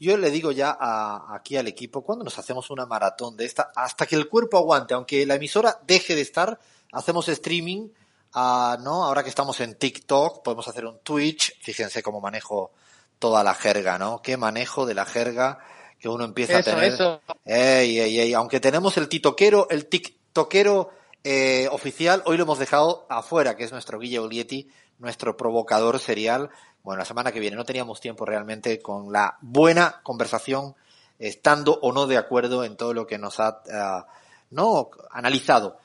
Yo 0.00 0.16
le 0.16 0.30
digo 0.30 0.50
ya 0.50 0.76
a, 0.78 1.34
aquí 1.34 1.56
al 1.56 1.68
equipo, 1.68 2.02
cuando 2.02 2.24
nos 2.24 2.38
hacemos 2.38 2.70
una 2.70 2.86
maratón 2.86 3.36
de 3.36 3.44
esta, 3.44 3.70
hasta 3.76 4.06
que 4.06 4.16
el 4.16 4.28
cuerpo 4.28 4.58
aguante, 4.58 4.94
aunque 4.94 5.24
la 5.24 5.36
emisora 5.36 5.78
deje 5.86 6.16
de 6.16 6.22
estar, 6.22 6.58
hacemos 6.92 7.28
streaming, 7.28 7.88
ah, 8.32 8.76
¿no? 8.82 9.04
Ahora 9.04 9.22
que 9.22 9.28
estamos 9.28 9.60
en 9.60 9.76
TikTok, 9.76 10.42
podemos 10.42 10.66
hacer 10.66 10.84
un 10.86 10.98
Twitch, 10.98 11.56
fíjense 11.60 12.02
cómo 12.02 12.20
manejo 12.20 12.72
toda 13.18 13.44
la 13.44 13.54
jerga, 13.54 13.98
¿no? 13.98 14.22
Qué 14.22 14.36
manejo 14.36 14.86
de 14.86 14.94
la 14.94 15.04
jerga 15.04 15.58
que 15.98 16.08
uno 16.08 16.24
empieza 16.24 16.58
Eso, 16.58 16.70
a 16.70 16.74
tener. 16.74 16.92
eso. 16.92 17.20
Ey, 17.44 17.98
ey, 17.98 18.20
ey. 18.20 18.34
Aunque 18.34 18.60
tenemos 18.60 18.96
el 18.96 19.08
titoquero, 19.08 19.68
el 19.70 19.86
tiktokero 19.86 20.90
eh, 21.22 21.68
oficial, 21.70 22.22
hoy 22.26 22.36
lo 22.36 22.42
hemos 22.42 22.58
dejado 22.58 23.06
afuera, 23.08 23.56
que 23.56 23.64
es 23.64 23.72
nuestro 23.72 23.98
Guille 23.98 24.18
Olietti, 24.18 24.68
nuestro 24.98 25.36
provocador 25.36 25.98
serial. 25.98 26.50
Bueno, 26.82 26.98
la 26.98 27.06
semana 27.06 27.32
que 27.32 27.40
viene 27.40 27.56
no 27.56 27.64
teníamos 27.64 28.00
tiempo 28.00 28.26
realmente 28.26 28.82
con 28.82 29.12
la 29.12 29.38
buena 29.40 30.00
conversación, 30.02 30.74
estando 31.18 31.78
o 31.80 31.92
no 31.92 32.06
de 32.06 32.18
acuerdo 32.18 32.64
en 32.64 32.76
todo 32.76 32.92
lo 32.92 33.06
que 33.06 33.16
nos 33.16 33.40
ha 33.40 33.62
ah, 33.72 34.06
no 34.50 34.90
analizado 35.10 35.78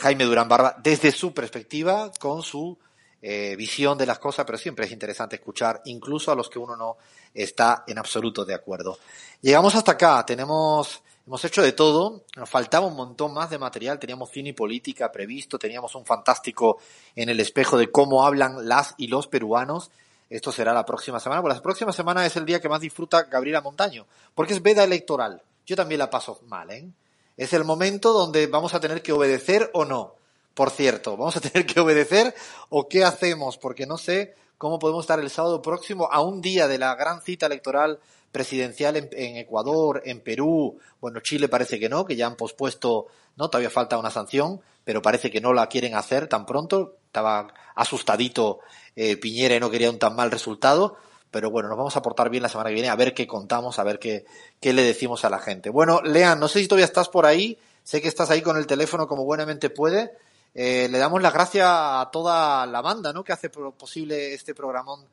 Jaime 0.00 0.24
Durán 0.24 0.48
Barba 0.48 0.76
desde 0.82 1.12
su 1.12 1.34
perspectiva, 1.34 2.10
con 2.18 2.42
su 2.42 2.78
eh, 3.22 3.56
visión 3.56 3.96
de 3.96 4.06
las 4.06 4.18
cosas, 4.18 4.44
pero 4.44 4.58
siempre 4.58 4.86
es 4.86 4.92
interesante 4.92 5.36
escuchar, 5.36 5.80
incluso 5.86 6.30
a 6.30 6.34
los 6.34 6.48
que 6.48 6.58
uno 6.58 6.76
no 6.76 6.96
está 7.34 7.84
en 7.86 7.98
absoluto 7.98 8.44
de 8.44 8.54
acuerdo. 8.54 8.98
Llegamos 9.40 9.74
hasta 9.74 9.92
acá, 9.92 10.24
tenemos, 10.26 11.02
hemos 11.26 11.44
hecho 11.44 11.62
de 11.62 11.72
todo, 11.72 12.24
nos 12.36 12.48
faltaba 12.48 12.86
un 12.86 12.96
montón 12.96 13.32
más 13.34 13.50
de 13.50 13.58
material, 13.58 13.98
teníamos 13.98 14.30
cine 14.30 14.50
y 14.50 14.52
política 14.52 15.10
previsto, 15.10 15.58
teníamos 15.58 15.94
un 15.94 16.04
fantástico 16.04 16.78
en 17.14 17.28
el 17.28 17.40
espejo 17.40 17.76
de 17.76 17.90
cómo 17.90 18.26
hablan 18.26 18.68
las 18.68 18.94
y 18.96 19.08
los 19.08 19.26
peruanos. 19.26 19.90
Esto 20.28 20.50
será 20.50 20.74
la 20.74 20.84
próxima 20.84 21.20
semana, 21.20 21.40
porque 21.40 21.56
la 21.56 21.62
próxima 21.62 21.92
semana 21.92 22.26
es 22.26 22.36
el 22.36 22.44
día 22.44 22.60
que 22.60 22.68
más 22.68 22.80
disfruta 22.80 23.24
Gabriela 23.24 23.60
Montaño, 23.60 24.06
porque 24.34 24.54
es 24.54 24.62
veda 24.62 24.82
electoral. 24.84 25.42
Yo 25.64 25.76
también 25.76 26.00
la 26.00 26.10
paso 26.10 26.40
mal, 26.46 26.70
¿eh? 26.70 26.88
Es 27.36 27.52
el 27.52 27.64
momento 27.64 28.12
donde 28.12 28.46
vamos 28.46 28.74
a 28.74 28.80
tener 28.80 29.02
que 29.02 29.12
obedecer 29.12 29.70
o 29.74 29.84
no. 29.84 30.14
Por 30.56 30.70
cierto, 30.70 31.18
vamos 31.18 31.36
a 31.36 31.40
tener 31.42 31.66
que 31.66 31.80
obedecer 31.80 32.34
o 32.70 32.88
qué 32.88 33.04
hacemos, 33.04 33.58
porque 33.58 33.84
no 33.84 33.98
sé 33.98 34.34
cómo 34.56 34.78
podemos 34.78 35.04
estar 35.04 35.20
el 35.20 35.28
sábado 35.28 35.60
próximo 35.60 36.08
a 36.10 36.22
un 36.22 36.40
día 36.40 36.66
de 36.66 36.78
la 36.78 36.94
gran 36.94 37.20
cita 37.20 37.44
electoral 37.44 38.00
presidencial 38.32 38.96
en, 38.96 39.36
Ecuador, 39.36 40.00
en 40.06 40.20
Perú, 40.20 40.78
bueno, 40.98 41.20
Chile 41.20 41.48
parece 41.48 41.78
que 41.78 41.90
no, 41.90 42.06
que 42.06 42.16
ya 42.16 42.26
han 42.26 42.36
pospuesto, 42.36 43.06
no, 43.36 43.50
todavía 43.50 43.68
falta 43.68 43.98
una 43.98 44.10
sanción, 44.10 44.62
pero 44.82 45.02
parece 45.02 45.30
que 45.30 45.42
no 45.42 45.52
la 45.52 45.68
quieren 45.68 45.94
hacer 45.94 46.26
tan 46.26 46.46
pronto. 46.46 46.96
Estaba 47.04 47.48
asustadito 47.74 48.60
eh, 48.94 49.18
Piñera 49.18 49.56
y 49.56 49.60
no 49.60 49.70
quería 49.70 49.90
un 49.90 49.98
tan 49.98 50.16
mal 50.16 50.30
resultado, 50.30 50.96
pero 51.30 51.50
bueno, 51.50 51.68
nos 51.68 51.76
vamos 51.76 51.96
a 51.96 52.02
portar 52.02 52.30
bien 52.30 52.42
la 52.42 52.48
semana 52.48 52.70
que 52.70 52.74
viene, 52.74 52.88
a 52.88 52.96
ver 52.96 53.12
qué 53.12 53.26
contamos, 53.26 53.78
a 53.78 53.84
ver 53.84 53.98
qué, 53.98 54.24
qué 54.58 54.72
le 54.72 54.84
decimos 54.84 55.26
a 55.26 55.28
la 55.28 55.38
gente. 55.38 55.68
Bueno, 55.68 56.00
Lean, 56.02 56.40
no 56.40 56.48
sé 56.48 56.60
si 56.60 56.66
todavía 56.66 56.86
estás 56.86 57.10
por 57.10 57.26
ahí, 57.26 57.58
sé 57.82 58.00
que 58.00 58.08
estás 58.08 58.30
ahí 58.30 58.40
con 58.40 58.56
el 58.56 58.66
teléfono 58.66 59.06
como 59.06 59.26
buenamente 59.26 59.68
puede. 59.68 60.12
Eh, 60.58 60.88
le 60.90 60.96
damos 60.96 61.20
las 61.20 61.34
gracias 61.34 61.66
a 61.68 62.08
toda 62.10 62.64
la 62.64 62.80
banda, 62.80 63.12
¿no? 63.12 63.22
Que 63.22 63.34
hace 63.34 63.50
posible 63.50 64.32
este 64.32 64.54
programón 64.54 65.04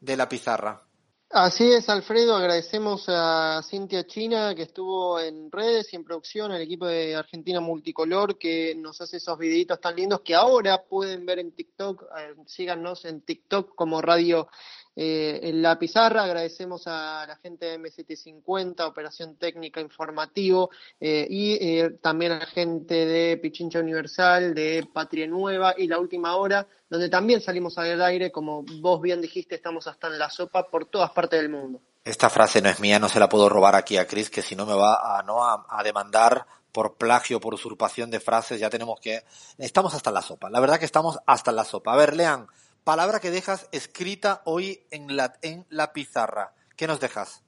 de 0.00 0.16
la 0.16 0.28
pizarra. 0.28 0.80
Así 1.28 1.72
es, 1.72 1.88
Alfredo. 1.88 2.36
Agradecemos 2.36 3.06
a 3.08 3.62
Cintia 3.68 4.06
China 4.06 4.54
que 4.54 4.62
estuvo 4.62 5.18
en 5.18 5.50
redes 5.50 5.92
y 5.92 5.96
en 5.96 6.04
producción, 6.04 6.52
al 6.52 6.62
equipo 6.62 6.86
de 6.86 7.16
Argentina 7.16 7.58
Multicolor 7.58 8.38
que 8.38 8.76
nos 8.76 9.00
hace 9.00 9.16
esos 9.16 9.36
videitos 9.36 9.80
tan 9.80 9.96
lindos 9.96 10.20
que 10.20 10.36
ahora 10.36 10.80
pueden 10.84 11.26
ver 11.26 11.40
en 11.40 11.50
TikTok. 11.50 12.02
Eh, 12.02 12.34
síganos 12.46 13.04
en 13.04 13.22
TikTok 13.22 13.74
como 13.74 14.00
Radio 14.02 14.46
eh, 14.94 15.40
en 15.42 15.62
La 15.62 15.78
Pizarra. 15.78 16.24
Agradecemos 16.24 16.86
a 16.86 17.24
la 17.26 17.36
gente 17.36 17.66
de 17.66 17.80
M750, 17.80 18.86
Operación 18.86 19.36
Técnica 19.36 19.80
Informativo 19.80 20.70
eh, 21.00 21.26
y 21.28 21.54
eh, 21.54 21.98
también 22.02 22.32
a 22.32 22.38
la 22.40 22.46
gente 22.46 23.06
de 23.06 23.36
Pichincha 23.38 23.80
Universal, 23.80 24.54
de 24.54 24.86
Patria 24.92 25.26
Nueva 25.26 25.74
y 25.76 25.86
La 25.88 25.98
Última 25.98 26.36
Hora, 26.36 26.66
donde 26.88 27.08
también 27.08 27.40
salimos 27.40 27.78
al 27.78 28.02
aire, 28.02 28.30
como 28.30 28.64
vos 28.80 29.00
bien 29.00 29.20
dijiste, 29.20 29.54
estamos 29.54 29.86
hasta 29.86 30.08
en 30.08 30.18
la 30.18 30.30
sopa 30.30 30.68
por 30.68 30.86
todas 30.86 31.10
partes 31.12 31.40
del 31.40 31.50
mundo. 31.50 31.80
Esta 32.04 32.28
frase 32.28 32.60
no 32.60 32.68
es 32.68 32.80
mía, 32.80 32.98
no 32.98 33.08
se 33.08 33.20
la 33.20 33.28
puedo 33.28 33.48
robar 33.48 33.76
aquí 33.76 33.96
a 33.96 34.06
Chris, 34.06 34.28
que 34.28 34.42
si 34.42 34.56
no 34.56 34.66
me 34.66 34.74
va 34.74 35.18
a, 35.18 35.22
no 35.22 35.44
a, 35.44 35.66
a 35.68 35.82
demandar 35.82 36.46
por 36.72 36.96
plagio, 36.96 37.38
por 37.38 37.54
usurpación 37.54 38.10
de 38.10 38.18
frases, 38.18 38.58
ya 38.58 38.70
tenemos 38.70 38.98
que... 38.98 39.22
Estamos 39.58 39.94
hasta 39.94 40.10
la 40.10 40.22
sopa, 40.22 40.50
la 40.50 40.58
verdad 40.58 40.78
que 40.78 40.86
estamos 40.86 41.18
hasta 41.26 41.50
en 41.50 41.56
la 41.56 41.64
sopa. 41.64 41.92
A 41.92 41.96
ver, 41.96 42.16
lean, 42.16 42.48
palabra 42.84 43.20
que 43.20 43.30
dejas 43.30 43.68
escrita 43.72 44.42
hoy 44.44 44.86
en 44.90 45.16
la, 45.16 45.34
en 45.42 45.66
la 45.70 45.92
pizarra. 45.92 46.54
¿Qué 46.76 46.86
nos 46.86 47.00
dejas? 47.00 47.42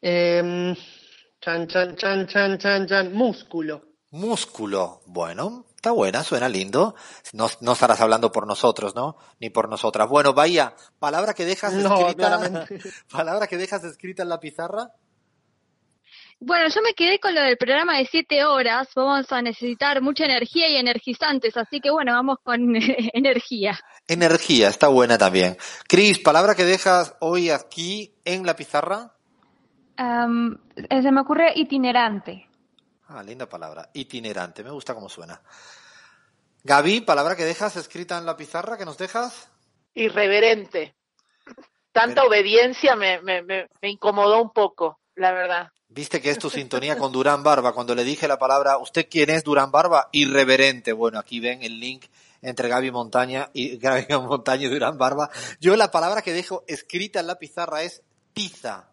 Eh, 0.00 0.74
chan, 1.40 1.66
chan, 1.66 1.96
chan, 1.96 2.26
chan, 2.26 2.58
chan, 2.58 2.86
chan, 2.86 3.12
músculo. 3.12 3.94
Músculo. 4.10 5.00
Bueno, 5.06 5.66
está 5.74 5.90
buena, 5.90 6.22
suena 6.22 6.48
lindo. 6.48 6.94
No, 7.32 7.48
no 7.60 7.72
estarás 7.72 8.00
hablando 8.00 8.30
por 8.30 8.46
nosotros, 8.46 8.94
¿no? 8.94 9.16
Ni 9.40 9.50
por 9.50 9.68
nosotras. 9.68 10.08
Bueno, 10.08 10.34
Bahía, 10.34 10.76
palabra 11.00 11.34
que 11.34 11.44
dejas 11.44 11.72
No, 11.74 11.98
escrita... 11.98 12.14
claramente. 12.14 12.80
palabra 13.10 13.46
que 13.46 13.56
dejas 13.56 13.82
escrita 13.84 14.22
en 14.22 14.28
la 14.28 14.40
pizarra. 14.40 14.92
Bueno, 16.40 16.68
yo 16.68 16.82
me 16.82 16.94
quedé 16.94 17.18
con 17.20 17.34
lo 17.34 17.40
del 17.40 17.56
programa 17.56 17.96
de 17.98 18.06
siete 18.06 18.44
horas. 18.44 18.88
Vamos 18.94 19.30
a 19.32 19.40
necesitar 19.40 20.02
mucha 20.02 20.24
energía 20.26 20.68
y 20.68 20.76
energizantes, 20.76 21.56
así 21.56 21.80
que 21.80 21.90
bueno, 21.90 22.12
vamos 22.12 22.38
con 22.42 22.60
energía. 23.14 23.78
Energía, 24.06 24.68
está 24.68 24.88
buena 24.88 25.16
también. 25.16 25.56
Cris, 25.88 26.18
palabra 26.18 26.54
que 26.54 26.64
dejas 26.64 27.16
hoy 27.20 27.50
aquí 27.50 28.14
en 28.24 28.44
la 28.44 28.56
pizarra. 28.56 29.12
Eh, 29.96 31.02
se 31.02 31.12
me 31.12 31.20
ocurre 31.20 31.52
itinerante. 31.54 32.48
Ah, 33.08 33.22
linda 33.22 33.48
palabra. 33.48 33.88
Itinerante, 33.94 34.64
me 34.64 34.70
gusta 34.70 34.94
cómo 34.94 35.08
suena. 35.08 35.40
Gaby, 36.64 37.02
palabra 37.02 37.36
que 37.36 37.44
dejas 37.44 37.76
escrita 37.76 38.18
en 38.18 38.26
la 38.26 38.36
pizarra, 38.36 38.76
que 38.76 38.84
nos 38.84 38.98
dejas. 38.98 39.50
Irreverente. 39.94 40.94
Tanta 41.92 42.16
Pero- 42.22 42.28
obediencia 42.28 42.96
me, 42.96 43.20
me, 43.22 43.42
me, 43.42 43.68
me 43.80 43.88
incomodó 43.90 44.42
un 44.42 44.50
poco, 44.52 44.98
la 45.16 45.32
verdad. 45.32 45.68
Viste 45.88 46.20
que 46.20 46.30
es 46.30 46.38
tu 46.38 46.50
sintonía 46.50 46.96
con 46.98 47.12
Durán 47.12 47.42
Barba. 47.42 47.72
Cuando 47.72 47.94
le 47.94 48.04
dije 48.04 48.26
la 48.28 48.38
palabra, 48.38 48.78
¿usted 48.78 49.06
quién 49.10 49.30
es 49.30 49.44
Durán 49.44 49.70
Barba? 49.70 50.08
Irreverente. 50.12 50.92
Bueno, 50.92 51.18
aquí 51.18 51.40
ven 51.40 51.62
el 51.62 51.78
link 51.78 52.06
entre 52.42 52.68
Gaby 52.68 52.90
Montaña 52.90 53.50
y 53.52 53.76
Gaby 53.78 54.06
Montaña 54.26 54.66
y 54.66 54.68
Durán 54.70 54.98
Barba. 54.98 55.30
Yo 55.60 55.76
la 55.76 55.90
palabra 55.90 56.22
que 56.22 56.32
dejo 56.32 56.64
escrita 56.66 57.20
en 57.20 57.26
la 57.26 57.38
pizarra 57.38 57.82
es 57.82 58.02
tiza. 58.32 58.88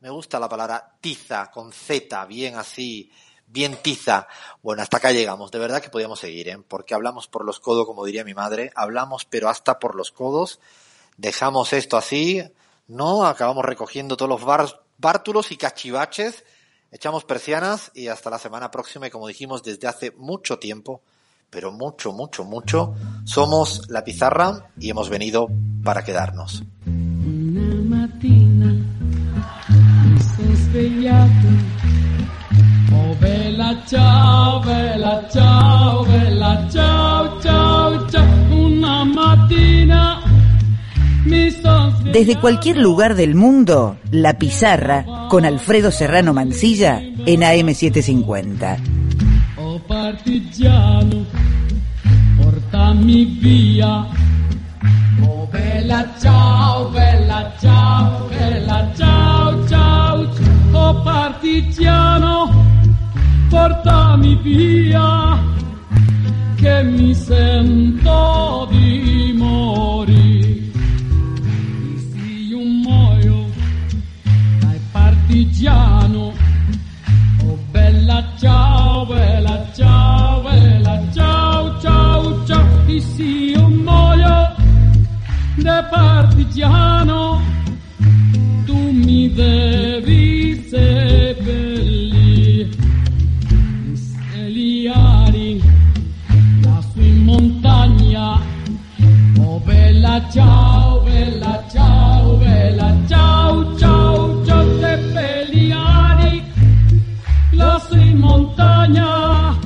Me 0.00 0.08
gusta 0.10 0.40
la 0.40 0.48
palabra 0.48 0.96
tiza, 1.00 1.50
con 1.50 1.72
Z, 1.72 2.24
bien 2.24 2.54
así, 2.56 3.12
bien 3.46 3.76
tiza. 3.82 4.26
Bueno, 4.62 4.80
hasta 4.82 4.96
acá 4.96 5.12
llegamos. 5.12 5.50
De 5.50 5.58
verdad 5.58 5.82
que 5.82 5.90
podíamos 5.90 6.18
seguir, 6.20 6.48
¿eh? 6.48 6.58
Porque 6.66 6.94
hablamos 6.94 7.28
por 7.28 7.44
los 7.44 7.60
codos, 7.60 7.84
como 7.84 8.06
diría 8.06 8.24
mi 8.24 8.32
madre. 8.32 8.70
Hablamos, 8.76 9.26
pero 9.26 9.50
hasta 9.50 9.78
por 9.78 9.94
los 9.94 10.10
codos. 10.10 10.58
Dejamos 11.18 11.74
esto 11.74 11.98
así, 11.98 12.42
¿no? 12.86 13.26
Acabamos 13.26 13.62
recogiendo 13.66 14.16
todos 14.16 14.30
los 14.30 14.42
bar- 14.42 14.80
bártulos 15.00 15.50
y 15.52 15.56
cachivaches. 15.56 16.44
Echamos 16.92 17.24
persianas 17.24 17.90
y 17.94 18.08
hasta 18.08 18.30
la 18.30 18.38
semana 18.38 18.70
próxima. 18.70 19.06
Y 19.06 19.10
como 19.10 19.28
dijimos 19.28 19.62
desde 19.62 19.88
hace 19.88 20.10
mucho 20.12 20.58
tiempo, 20.58 21.02
pero 21.48 21.72
mucho, 21.72 22.12
mucho, 22.12 22.44
mucho, 22.44 22.94
somos 23.24 23.88
la 23.88 24.04
pizarra 24.04 24.70
y 24.78 24.90
hemos 24.90 25.08
venido 25.08 25.48
para 25.82 26.04
quedarnos. 26.04 26.62
Una. 26.86 27.60
Desde 42.12 42.40
cualquier 42.40 42.76
lugar 42.76 43.14
del 43.14 43.36
mundo, 43.36 43.96
La 44.10 44.36
Pizarra 44.36 45.28
con 45.28 45.44
Alfredo 45.44 45.92
Serrano 45.92 46.34
Mancilla 46.34 47.00
en 47.24 47.42
AM750. 47.42 48.78
Oh 49.56 49.78
partigiano, 49.86 51.24
portami 52.42 53.24
via. 53.24 54.06
Oh 55.22 55.48
bella 55.52 56.12
ciao, 56.20 56.90
bella 56.90 57.54
ciao, 57.60 58.28
bella 58.28 58.92
ciao, 58.96 59.68
ciao. 59.68 60.28
Oh 60.72 61.02
partigiano, 61.04 62.50
portami 63.48 64.34
via. 64.42 65.38
Che 66.56 66.82
mi 66.82 67.14
sento 67.14 68.66
di 68.68 69.32
morire. 69.36 70.49
Partigiano. 75.30 76.34
Oh 77.44 77.58
bella 77.70 78.32
ciao, 78.36 79.06
bella 79.06 79.64
ciao, 79.72 80.42
bella 80.42 81.00
ciao, 81.12 81.80
ciao, 81.80 82.44
ciao. 82.46 82.66
E 82.86 83.00
se 83.00 83.22
io 83.22 83.68
muoio 83.68 84.54
da 85.54 85.84
partigiano, 85.84 87.40
tu 88.64 88.76
mi 88.90 89.32
devi 89.32 90.66
seppellire. 90.68 92.68
Segliare 93.92 95.58
lassù 96.62 97.00
in 97.00 97.22
montagna. 97.22 98.40
Oh 99.38 99.60
bella 99.60 100.28
ciao, 100.32 100.89
montagna 108.80 109.58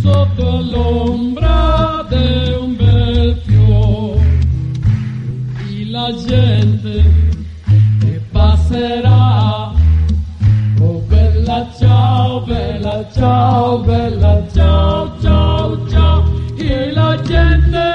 sotto 0.00 0.60
l'ombra 0.60 2.06
di 2.08 2.52
un 2.60 2.76
bel 2.76 3.36
fiore 3.44 4.38
e 5.68 5.90
la 5.90 6.14
gente 6.26 7.04
che 7.98 8.20
passerà. 8.30 9.72
Oh 10.80 10.98
bella 11.08 11.68
ciao 11.78 12.40
bella 12.42 13.10
ciao 13.12 13.78
bella 13.80 14.46
ciao 14.52 15.20
ciao 15.20 15.88
ciao. 15.88 16.24
E 16.56 16.92
la 16.92 17.20
gente 17.22 17.91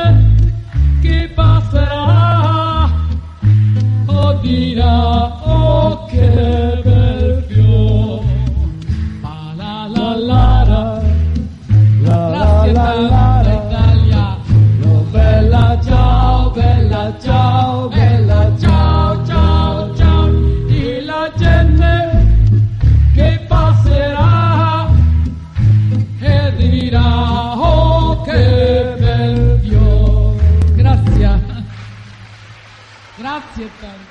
cedo. 33.58 34.07